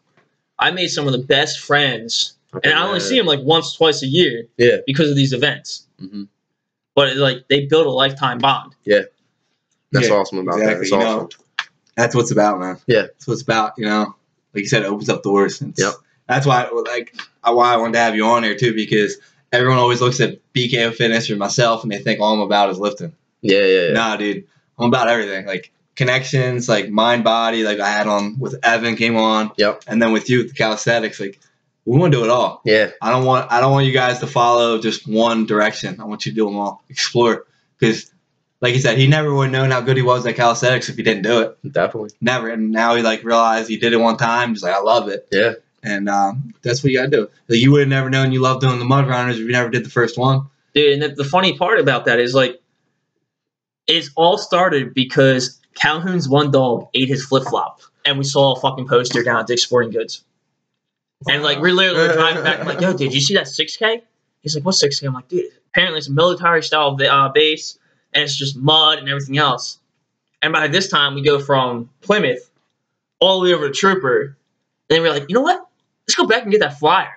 I 0.58 0.70
made 0.70 0.88
some 0.88 1.06
of 1.06 1.12
the 1.12 1.18
best 1.18 1.60
friends, 1.60 2.34
and 2.62 2.72
I 2.72 2.86
only 2.86 3.00
see 3.00 3.18
him 3.18 3.26
like 3.26 3.40
once, 3.42 3.74
twice 3.74 4.02
a 4.02 4.06
year. 4.06 4.46
Yeah. 4.56 4.78
Because 4.86 5.10
of 5.10 5.16
these 5.16 5.32
events, 5.32 5.86
hmm 5.98 6.24
but 6.94 7.14
like 7.18 7.46
they 7.48 7.66
build 7.66 7.86
a 7.86 7.90
lifetime 7.90 8.38
bond. 8.38 8.74
Yeah. 8.84 9.00
That's 9.92 10.08
Yeah, 10.08 10.14
awesome 10.14 10.38
about 10.38 10.54
exactly. 10.60 10.74
that. 10.74 10.80
It's 10.82 10.90
You 10.90 10.96
awesome. 10.96 11.08
know, 11.08 11.28
that's 11.94 12.14
what 12.14 12.22
it's 12.22 12.30
about, 12.30 12.58
man. 12.58 12.78
Yeah. 12.86 13.02
that's 13.02 13.26
what 13.26 13.34
it's 13.34 13.42
about. 13.42 13.72
You 13.76 13.84
know, 13.84 14.14
like 14.54 14.62
you 14.62 14.66
said, 14.66 14.82
it 14.82 14.86
opens 14.86 15.10
up 15.10 15.22
doors. 15.22 15.60
And 15.60 15.74
Yep. 15.76 15.92
That's 16.26 16.46
why, 16.46 16.66
like, 16.86 17.14
I- 17.44 17.50
why 17.52 17.74
I 17.74 17.76
wanted 17.76 17.92
to 17.92 17.98
have 18.00 18.16
you 18.16 18.24
on 18.26 18.42
here 18.44 18.56
too, 18.56 18.74
because 18.74 19.18
everyone 19.52 19.78
always 19.78 20.00
looks 20.00 20.20
at 20.20 20.38
BKO 20.54 20.90
Fitness 20.94 21.28
or 21.30 21.36
myself 21.36 21.82
and 21.82 21.92
they 21.92 21.98
think 21.98 22.18
all 22.20 22.32
I'm 22.34 22.40
about 22.40 22.70
is 22.70 22.78
lifting. 22.78 23.12
Yeah, 23.42 23.60
yeah, 23.60 23.80
yeah. 23.88 23.92
Nah, 23.92 24.16
dude, 24.16 24.44
I'm 24.78 24.88
about 24.88 25.08
everything. 25.08 25.44
Like 25.46 25.70
connections, 25.96 26.68
like 26.68 26.88
mind 26.88 27.24
body. 27.24 27.62
Like 27.62 27.78
I 27.80 27.90
had 27.90 28.06
on 28.06 28.38
with 28.38 28.58
Evan 28.62 28.96
came 28.96 29.16
on, 29.16 29.50
Yep. 29.58 29.82
and 29.86 30.00
then 30.00 30.12
with 30.12 30.30
you 30.30 30.38
with 30.38 30.48
the 30.48 30.54
calisthenics. 30.54 31.20
Like 31.20 31.38
we 31.86 31.96
want 31.96 32.12
to 32.12 32.18
do 32.18 32.24
it 32.24 32.30
all. 32.30 32.60
Yeah. 32.64 32.90
I 33.00 33.10
don't 33.10 33.24
want 33.24 33.50
I 33.50 33.60
don't 33.60 33.72
want 33.72 33.86
you 33.86 33.92
guys 33.92 34.18
to 34.20 34.26
follow 34.26 34.78
just 34.78 35.08
one 35.08 35.46
direction. 35.46 36.00
I 36.00 36.04
want 36.04 36.26
you 36.26 36.32
to 36.32 36.36
do 36.36 36.44
them 36.44 36.56
all. 36.56 36.82
Explore 36.90 37.46
because, 37.78 38.10
like 38.60 38.74
you 38.74 38.80
said, 38.80 38.98
he 38.98 39.06
never 39.06 39.32
would 39.32 39.44
have 39.44 39.52
known 39.52 39.70
how 39.70 39.80
good 39.80 39.96
he 39.96 40.02
was 40.02 40.26
at 40.26 40.34
calisthenics 40.36 40.88
if 40.88 40.96
he 40.96 41.02
didn't 41.02 41.22
do 41.22 41.40
it. 41.40 41.72
Definitely. 41.72 42.10
Never. 42.20 42.48
And 42.50 42.72
now 42.72 42.94
he 42.96 43.02
like 43.02 43.22
realized 43.24 43.68
he 43.68 43.78
did 43.78 43.92
it 43.92 43.98
one 43.98 44.16
time. 44.16 44.50
He's 44.50 44.62
like, 44.62 44.74
I 44.74 44.80
love 44.80 45.08
it. 45.08 45.28
Yeah. 45.32 45.54
and 45.82 46.08
um, 46.08 46.52
that's 46.62 46.82
what 46.82 46.92
you 46.92 46.98
gotta 46.98 47.10
do. 47.10 47.30
Like, 47.48 47.60
you 47.60 47.70
would 47.72 47.80
have 47.80 47.88
never 47.88 48.10
known 48.10 48.32
you 48.32 48.40
loved 48.40 48.60
doing 48.62 48.78
the 48.78 48.84
mud 48.84 49.06
runners 49.08 49.36
if 49.36 49.42
you 49.42 49.52
never 49.52 49.70
did 49.70 49.84
the 49.84 49.90
first 49.90 50.18
one. 50.18 50.46
Dude, 50.74 50.92
and 50.94 51.02
the, 51.02 51.22
the 51.22 51.24
funny 51.24 51.56
part 51.56 51.78
about 51.78 52.04
that 52.06 52.18
is 52.18 52.34
like, 52.34 52.60
it's 53.86 54.10
all 54.16 54.36
started 54.36 54.92
because 54.94 55.60
Calhoun's 55.74 56.28
one 56.28 56.50
dog 56.50 56.88
ate 56.94 57.08
his 57.08 57.24
flip 57.24 57.44
flop, 57.44 57.80
and 58.04 58.18
we 58.18 58.24
saw 58.24 58.54
a 58.56 58.60
fucking 58.60 58.88
poster 58.88 59.22
down 59.22 59.38
at 59.40 59.46
Dick's 59.46 59.62
Sporting 59.62 59.92
Goods. 59.92 60.24
And 61.28 61.42
like 61.42 61.58
we're 61.58 61.72
literally 61.72 62.08
driving 62.14 62.44
back, 62.44 62.60
I'm 62.60 62.66
like, 62.66 62.80
yo, 62.80 62.92
did 62.92 63.14
you 63.14 63.20
see 63.20 63.34
that 63.34 63.46
6K? 63.46 64.02
He's 64.40 64.54
like, 64.54 64.64
what's 64.64 64.82
6K? 64.82 65.06
I'm 65.06 65.14
like, 65.14 65.28
dude, 65.28 65.46
apparently 65.68 65.98
it's 65.98 66.08
a 66.08 66.12
military 66.12 66.62
style 66.62 66.96
uh, 67.08 67.28
base, 67.30 67.78
and 68.12 68.22
it's 68.22 68.36
just 68.36 68.56
mud 68.56 68.98
and 68.98 69.08
everything 69.08 69.38
else. 69.38 69.78
And 70.42 70.52
by 70.52 70.68
this 70.68 70.88
time, 70.88 71.14
we 71.14 71.22
go 71.22 71.40
from 71.40 71.90
Plymouth 72.02 72.50
all 73.20 73.40
the 73.40 73.48
way 73.48 73.54
over 73.54 73.68
to 73.68 73.74
Trooper. 73.74 74.20
And 74.22 74.34
then 74.88 75.02
we're 75.02 75.10
like, 75.10 75.26
you 75.28 75.34
know 75.34 75.40
what? 75.40 75.66
Let's 76.06 76.14
go 76.14 76.26
back 76.26 76.42
and 76.42 76.52
get 76.52 76.60
that 76.60 76.78
flyer. 76.78 77.10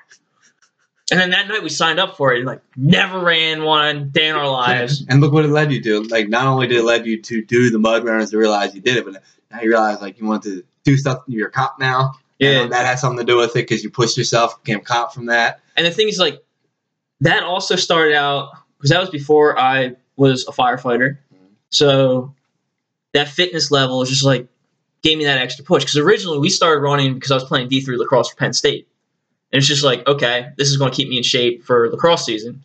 And 1.12 1.20
then 1.20 1.32
that 1.32 1.48
night 1.48 1.64
we 1.64 1.70
signed 1.70 2.00
up 2.00 2.18
for 2.18 2.34
it 2.34 2.38
and 2.38 2.46
like 2.46 2.62
never 2.76 3.20
ran 3.20 3.64
one 3.64 4.10
day 4.10 4.28
in 4.28 4.36
our 4.36 4.50
lives. 4.50 5.06
And 5.10 5.22
look 5.22 5.34
what 5.34 5.44
it 5.44 5.50
led 5.50 5.72
you 5.72 5.82
to. 5.84 6.04
Like, 6.04 6.30
not 6.30 6.46
only 6.46 6.68
did 6.68 6.78
it 6.78 6.84
lead 6.84 7.06
you 7.06 7.22
to 7.22 7.44
do 7.44 7.70
the 7.72 7.80
mud 7.80 8.04
runners 8.04 8.32
to 8.32 8.38
realize 8.38 8.76
you 8.76 8.82
did 8.82 8.98
it, 8.98 9.06
but 9.06 9.22
now 9.52 9.62
you 9.62 9.70
realize 9.70 10.02
like 10.02 10.20
you 10.20 10.28
want 10.28 10.44
to 10.44 10.64
do 10.84 10.98
stuff. 10.98 11.24
You're 11.28 11.48
a 11.48 11.52
cop 11.52 11.80
now. 11.80 12.14
Yeah. 12.40 12.62
And 12.62 12.72
that 12.72 12.86
has 12.86 13.02
something 13.02 13.26
to 13.26 13.32
do 13.32 13.38
with 13.38 13.52
it 13.52 13.68
because 13.68 13.84
you 13.84 13.90
pushed 13.90 14.18
yourself, 14.18 14.64
became 14.64 14.82
cop 14.82 15.14
from 15.14 15.28
that. 15.28 15.60
And 15.76 15.86
the 15.86 15.92
thing 15.92 16.08
is, 16.08 16.18
like, 16.18 16.42
that 17.22 17.44
also 17.44 17.76
started 17.76 18.16
out 18.16 18.52
because 18.78 18.90
that 18.92 19.00
was 19.02 19.10
before 19.10 19.60
I 19.60 19.96
was 20.16 20.48
a 20.48 20.52
firefighter. 20.52 21.18
So 21.70 22.34
that 23.14 23.28
fitness 23.28 23.72
level 23.72 24.00
was 24.00 24.10
just 24.10 24.24
like 24.24 24.48
gave 25.02 25.18
me 25.18 25.26
that 25.26 25.38
extra 25.38 25.66
push. 25.66 25.84
Because 25.84 25.98
originally 25.98 26.40
we 26.40 26.50
started 26.50 26.82
running 26.82 27.14
because 27.14 27.32
I 27.32 27.36
was 27.36 27.44
playing 27.44 27.70
D3 27.70 27.98
lacrosse 27.98 28.30
for 28.30 28.36
Penn 28.38 28.54
State. 28.54 28.88
And 29.52 29.58
it's 29.58 29.68
just 29.68 29.84
like, 29.84 30.08
okay, 30.08 30.50
this 30.58 30.70
is 30.70 30.78
going 30.78 30.92
to 30.92 30.96
keep 30.96 31.10
me 31.10 31.18
in 31.18 31.24
shape 31.24 31.64
for 31.64 31.90
lacrosse 31.90 32.26
season. 32.26 32.64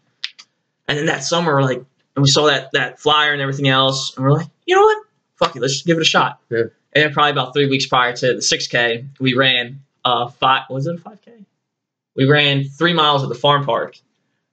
And 0.86 0.98
then 0.98 1.06
that 1.06 1.24
summer, 1.24 1.62
like, 1.62 1.82
and 2.14 2.22
we 2.22 2.28
saw 2.28 2.46
that 2.46 2.70
that 2.72 3.00
flyer 3.00 3.32
and 3.32 3.40
everything 3.40 3.68
else, 3.68 4.14
and 4.14 4.24
we're 4.24 4.32
like, 4.32 4.48
you 4.66 4.76
know 4.76 4.82
what? 4.82 4.98
Fuck 5.36 5.56
it, 5.56 5.62
let's 5.62 5.72
just 5.72 5.86
give 5.86 5.96
it 5.96 6.02
a 6.02 6.04
shot. 6.04 6.40
Yeah. 6.50 6.64
And 6.94 7.04
then 7.04 7.12
probably 7.12 7.32
about 7.32 7.54
three 7.54 7.68
weeks 7.68 7.86
prior 7.86 8.14
to 8.14 8.26
the 8.34 8.40
6K, 8.40 9.08
we 9.20 9.34
ran 9.34 9.82
uh 10.04 10.28
five. 10.28 10.62
Was 10.70 10.86
it 10.86 10.96
a 10.96 10.98
5K? 10.98 11.44
We 12.14 12.26
ran 12.26 12.64
three 12.64 12.92
miles 12.92 13.22
at 13.22 13.28
the 13.28 13.34
farm 13.34 13.64
park, 13.64 13.98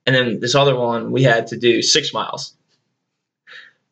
and 0.06 0.14
then 0.14 0.40
this 0.40 0.54
other 0.54 0.74
one 0.74 1.12
we 1.12 1.22
had 1.22 1.48
to 1.48 1.56
do 1.56 1.82
six 1.82 2.12
miles. 2.12 2.54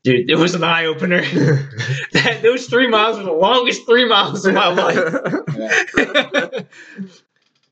Dude, 0.03 0.31
it 0.31 0.37
was 0.37 0.55
an 0.55 0.65
eye 0.65 0.87
opener. 0.87 1.21
that 2.13 2.41
those 2.43 2.67
three 2.67 2.89
miles 2.89 3.19
were 3.19 3.25
the 3.25 3.33
longest 3.33 3.85
three 3.85 4.09
miles 4.09 4.47
of 4.47 4.55
my 4.55 4.69
life. 4.69 4.97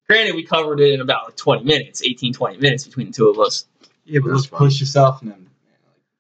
Granted, 0.07 0.35
we 0.35 0.45
covered 0.45 0.81
it 0.81 0.93
in 0.93 1.01
about 1.01 1.25
like 1.27 1.37
20 1.37 1.65
minutes, 1.65 2.03
18, 2.03 2.35
20 2.35 2.59
minutes 2.59 2.85
between 2.85 3.09
the 3.09 3.13
two 3.15 3.29
of 3.29 3.39
us. 3.39 3.67
Yeah, 4.05 4.21
but 4.21 4.29
That's 4.29 4.51
let's 4.51 4.59
push 4.59 4.81
yourself, 4.81 5.23
and 5.23 5.31
then, 5.33 5.51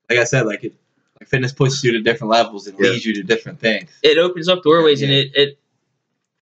like 0.08 0.18
I 0.18 0.24
said, 0.24 0.46
like 0.46 0.64
it, 0.64 0.74
like 1.20 1.28
fitness 1.28 1.52
pushes 1.52 1.82
you 1.84 1.92
to 1.92 2.00
different 2.00 2.30
levels 2.30 2.66
and 2.66 2.78
Yeah. 2.78 2.90
leads 2.90 3.04
you 3.04 3.14
to 3.14 3.22
different 3.22 3.60
things. 3.60 3.90
It 4.02 4.18
opens 4.18 4.48
up 4.48 4.62
doorways, 4.62 5.02
and 5.02 5.10
Yeah. 5.12 5.18
it, 5.18 5.30
it 5.34 5.58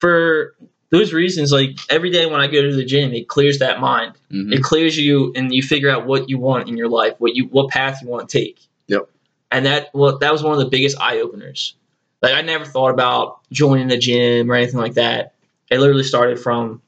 for 0.01 0.55
those 0.91 1.13
reasons, 1.13 1.53
like 1.53 1.79
every 1.89 2.11
day 2.11 2.27
when 2.27 2.41
I 2.41 2.47
go 2.47 2.63
to 2.63 2.75
the 2.75 2.85
gym, 2.85 3.13
it 3.13 3.29
clears 3.29 3.59
that 3.59 3.81
mind. 3.81 4.15
Mhm. 4.33 4.53
It 4.53 4.63
clears 4.63 4.97
you, 4.97 5.33
and 5.35 5.53
you 5.53 5.63
figure 5.63 5.91
out 5.91 6.07
what 6.07 6.29
you 6.29 6.39
want 6.39 6.69
in 6.69 6.77
your 6.77 6.89
life, 6.89 7.15
what 7.19 7.35
you 7.35 7.47
what 7.47 7.71
path 7.71 8.01
you 8.03 8.09
want 8.09 8.29
to 8.29 8.39
take. 8.39 8.61
Yep. 8.89 9.09
And 9.51 9.67
that 9.67 9.91
well, 9.95 10.19
that 10.19 10.33
was 10.33 10.43
one 10.43 10.53
of 10.53 10.59
the 10.59 10.67
biggest 10.69 10.99
eye 11.01 11.21
openers. 11.21 11.75
Like 12.23 12.35
I 12.35 12.43
never 12.43 12.65
thought 12.65 12.91
about 12.91 13.41
joining 13.53 13.89
the 13.89 13.99
gym 13.99 14.51
or 14.51 14.55
anything 14.55 14.81
like 14.81 14.95
that. 14.95 15.35
It 15.71 15.81
literally 15.81 16.05
started 16.05 16.39
from 16.39 16.83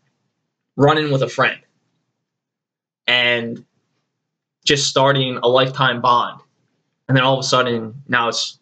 running 0.76 1.10
with 1.10 1.22
a 1.22 1.28
friend 1.28 1.58
and 3.06 3.64
just 4.64 4.86
starting 4.88 5.38
a 5.42 5.48
lifetime 5.48 6.00
bond. 6.00 6.40
And 7.08 7.16
then 7.16 7.24
all 7.24 7.34
of 7.34 7.40
a 7.40 7.48
sudden, 7.48 8.02
now 8.06 8.28
it's 8.28 8.58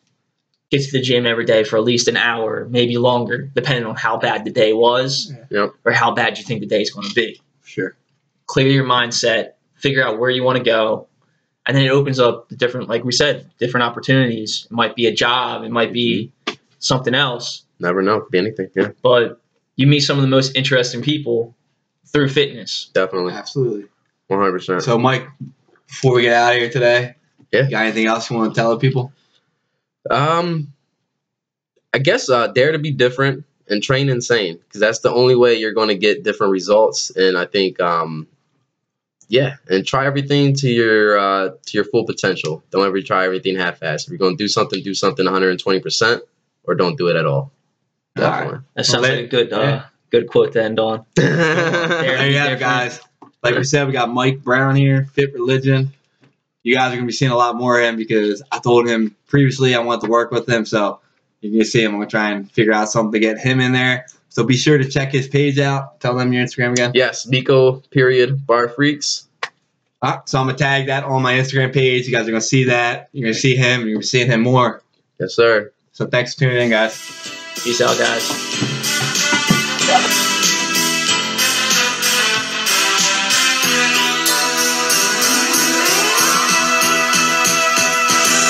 get 0.70 0.82
to 0.82 0.92
the 0.92 1.00
gym 1.00 1.26
every 1.26 1.44
day 1.44 1.62
for 1.64 1.76
at 1.76 1.84
least 1.84 2.08
an 2.08 2.16
hour, 2.16 2.66
maybe 2.70 2.96
longer, 2.98 3.50
depending 3.54 3.84
on 3.84 3.94
how 3.96 4.16
bad 4.16 4.44
the 4.44 4.50
day 4.50 4.72
was 4.72 5.32
Yep. 5.50 5.70
or 5.84 5.92
how 5.92 6.12
bad 6.12 6.38
you 6.38 6.44
think 6.44 6.60
the 6.60 6.66
day 6.66 6.82
is 6.82 6.90
going 6.90 7.08
to 7.08 7.14
be. 7.14 7.40
Sure. 7.64 7.96
Clear 8.46 8.68
your 8.68 8.84
mindset, 8.84 9.52
figure 9.74 10.04
out 10.04 10.18
where 10.18 10.30
you 10.30 10.42
want 10.42 10.58
to 10.58 10.64
go, 10.64 11.08
and 11.66 11.76
then 11.76 11.84
it 11.84 11.90
opens 11.90 12.18
up 12.20 12.48
the 12.48 12.56
different, 12.56 12.88
like 12.88 13.04
we 13.04 13.12
said, 13.12 13.50
different 13.58 13.84
opportunities. 13.84 14.66
It 14.70 14.72
might 14.74 14.94
be 14.96 15.06
a 15.06 15.12
job, 15.14 15.64
it 15.64 15.70
might 15.70 15.92
be 15.92 16.32
something 16.78 17.14
else, 17.14 17.64
Never 17.78 18.00
know. 18.00 18.20
Could 18.20 18.30
be 18.30 18.38
anything. 18.38 18.70
Yeah, 18.74 18.88
but 19.02 19.40
you 19.76 19.86
meet 19.86 20.00
some 20.00 20.16
of 20.16 20.22
the 20.22 20.28
most 20.28 20.56
interesting 20.56 21.02
people 21.02 21.54
through 22.06 22.30
fitness. 22.30 22.90
definitely. 22.94 23.34
Absolutely. 23.34 23.84
One 24.28 24.38
hundred 24.40 24.52
percent. 24.52 24.82
So, 24.82 24.96
Mike, 24.98 25.26
before 25.86 26.14
we 26.14 26.22
get 26.22 26.32
out 26.32 26.54
of 26.54 26.58
here 26.58 26.70
today, 26.70 27.14
Yeah. 27.52 27.64
you 27.64 27.70
got 27.70 27.84
anything 27.84 28.06
else 28.06 28.30
you 28.30 28.36
want 28.36 28.54
to 28.54 28.60
tell 28.60 28.70
the 28.70 28.78
people? 28.78 29.12
Um, 30.10 30.72
I 31.92 31.98
guess 31.98 32.28
uh, 32.28 32.48
dare 32.48 32.72
to 32.72 32.78
be 32.78 32.90
different 32.92 33.44
and 33.68 33.82
train 33.82 34.08
insane 34.08 34.58
because 34.58 34.80
that's 34.80 35.00
the 35.00 35.10
only 35.12 35.34
way 35.34 35.54
you're 35.54 35.72
going 35.72 35.88
to 35.88 35.96
get 35.96 36.22
different 36.22 36.52
results. 36.52 37.10
And 37.10 37.36
I 37.36 37.46
think, 37.46 37.80
um, 37.80 38.26
yeah, 39.28 39.56
and 39.68 39.84
try 39.86 40.06
everything 40.06 40.54
to 40.56 40.68
your 40.70 41.18
uh, 41.18 41.48
to 41.48 41.76
your 41.76 41.84
full 41.84 42.04
potential. 42.04 42.62
Don't 42.70 42.86
ever 42.86 43.00
try 43.02 43.24
everything 43.24 43.56
half-assed. 43.56 44.04
If 44.04 44.08
you're 44.10 44.18
going 44.18 44.36
to 44.36 44.42
do 44.44 44.46
something, 44.48 44.82
do 44.82 44.94
something 44.94 45.24
120 45.24 45.80
percent, 45.80 46.22
or 46.64 46.74
don't 46.76 46.96
do 46.96 47.08
it 47.08 47.16
at 47.16 47.26
all. 47.26 47.50
Definitely. 48.14 48.60
That 48.74 48.86
sounds 48.86 49.02
Well, 49.02 49.16
like 49.16 49.24
a 49.24 49.28
good, 49.28 49.52
uh, 49.52 49.60
yeah. 49.60 49.84
good 50.10 50.28
quote 50.28 50.52
to 50.52 50.62
end 50.62 50.78
on. 50.78 51.04
There 51.16 52.30
you 52.30 52.38
have 52.38 52.52
it, 52.52 52.60
guys. 52.60 53.00
Like 53.42 53.56
we 53.56 53.64
said, 53.64 53.86
we 53.86 53.92
got 53.92 54.10
Mike 54.10 54.42
Brown 54.42 54.74
here, 54.76 55.06
Fit 55.12 55.34
Religion. 55.34 55.92
You 56.66 56.74
guys 56.74 56.92
are 56.92 56.96
gonna 56.96 57.06
be 57.06 57.12
seeing 57.12 57.30
a 57.30 57.36
lot 57.36 57.54
more 57.54 57.78
of 57.78 57.84
him 57.84 57.94
because 57.94 58.42
I 58.50 58.58
told 58.58 58.88
him 58.88 59.14
previously 59.28 59.76
I 59.76 59.78
wanted 59.78 60.06
to 60.06 60.10
work 60.10 60.32
with 60.32 60.48
him, 60.48 60.66
so 60.66 60.98
you 61.40 61.52
can 61.52 61.64
see 61.64 61.84
him. 61.84 61.92
I'm 61.92 61.98
gonna 61.98 62.10
try 62.10 62.30
and 62.30 62.50
figure 62.50 62.72
out 62.72 62.88
something 62.88 63.12
to 63.12 63.20
get 63.20 63.38
him 63.38 63.60
in 63.60 63.70
there. 63.70 64.06
So 64.30 64.42
be 64.42 64.56
sure 64.56 64.76
to 64.76 64.88
check 64.88 65.12
his 65.12 65.28
page 65.28 65.60
out. 65.60 66.00
Tell 66.00 66.16
them 66.16 66.32
your 66.32 66.44
Instagram 66.44 66.72
again. 66.72 66.90
Yes, 66.92 67.24
Miko. 67.24 67.82
Period. 67.92 68.44
Bar 68.48 68.70
freaks. 68.70 69.28
All 70.02 70.10
right, 70.10 70.28
so 70.28 70.40
I'm 70.40 70.46
gonna 70.46 70.58
tag 70.58 70.88
that 70.88 71.04
on 71.04 71.22
my 71.22 71.34
Instagram 71.34 71.72
page. 71.72 72.06
You 72.06 72.12
guys 72.12 72.26
are 72.26 72.32
gonna 72.32 72.40
see 72.40 72.64
that. 72.64 73.10
You're 73.12 73.26
gonna 73.26 73.34
see 73.34 73.54
him. 73.54 73.82
You're 73.82 73.90
gonna 73.90 74.00
be 74.00 74.06
seeing 74.06 74.26
him 74.26 74.40
more. 74.40 74.82
Yes, 75.20 75.36
sir. 75.36 75.70
So 75.92 76.06
thanks 76.06 76.34
for 76.34 76.40
tuning 76.40 76.62
in, 76.62 76.70
guys. 76.70 76.96
Peace 77.62 77.80
out, 77.80 77.96
guys. 77.96 79.25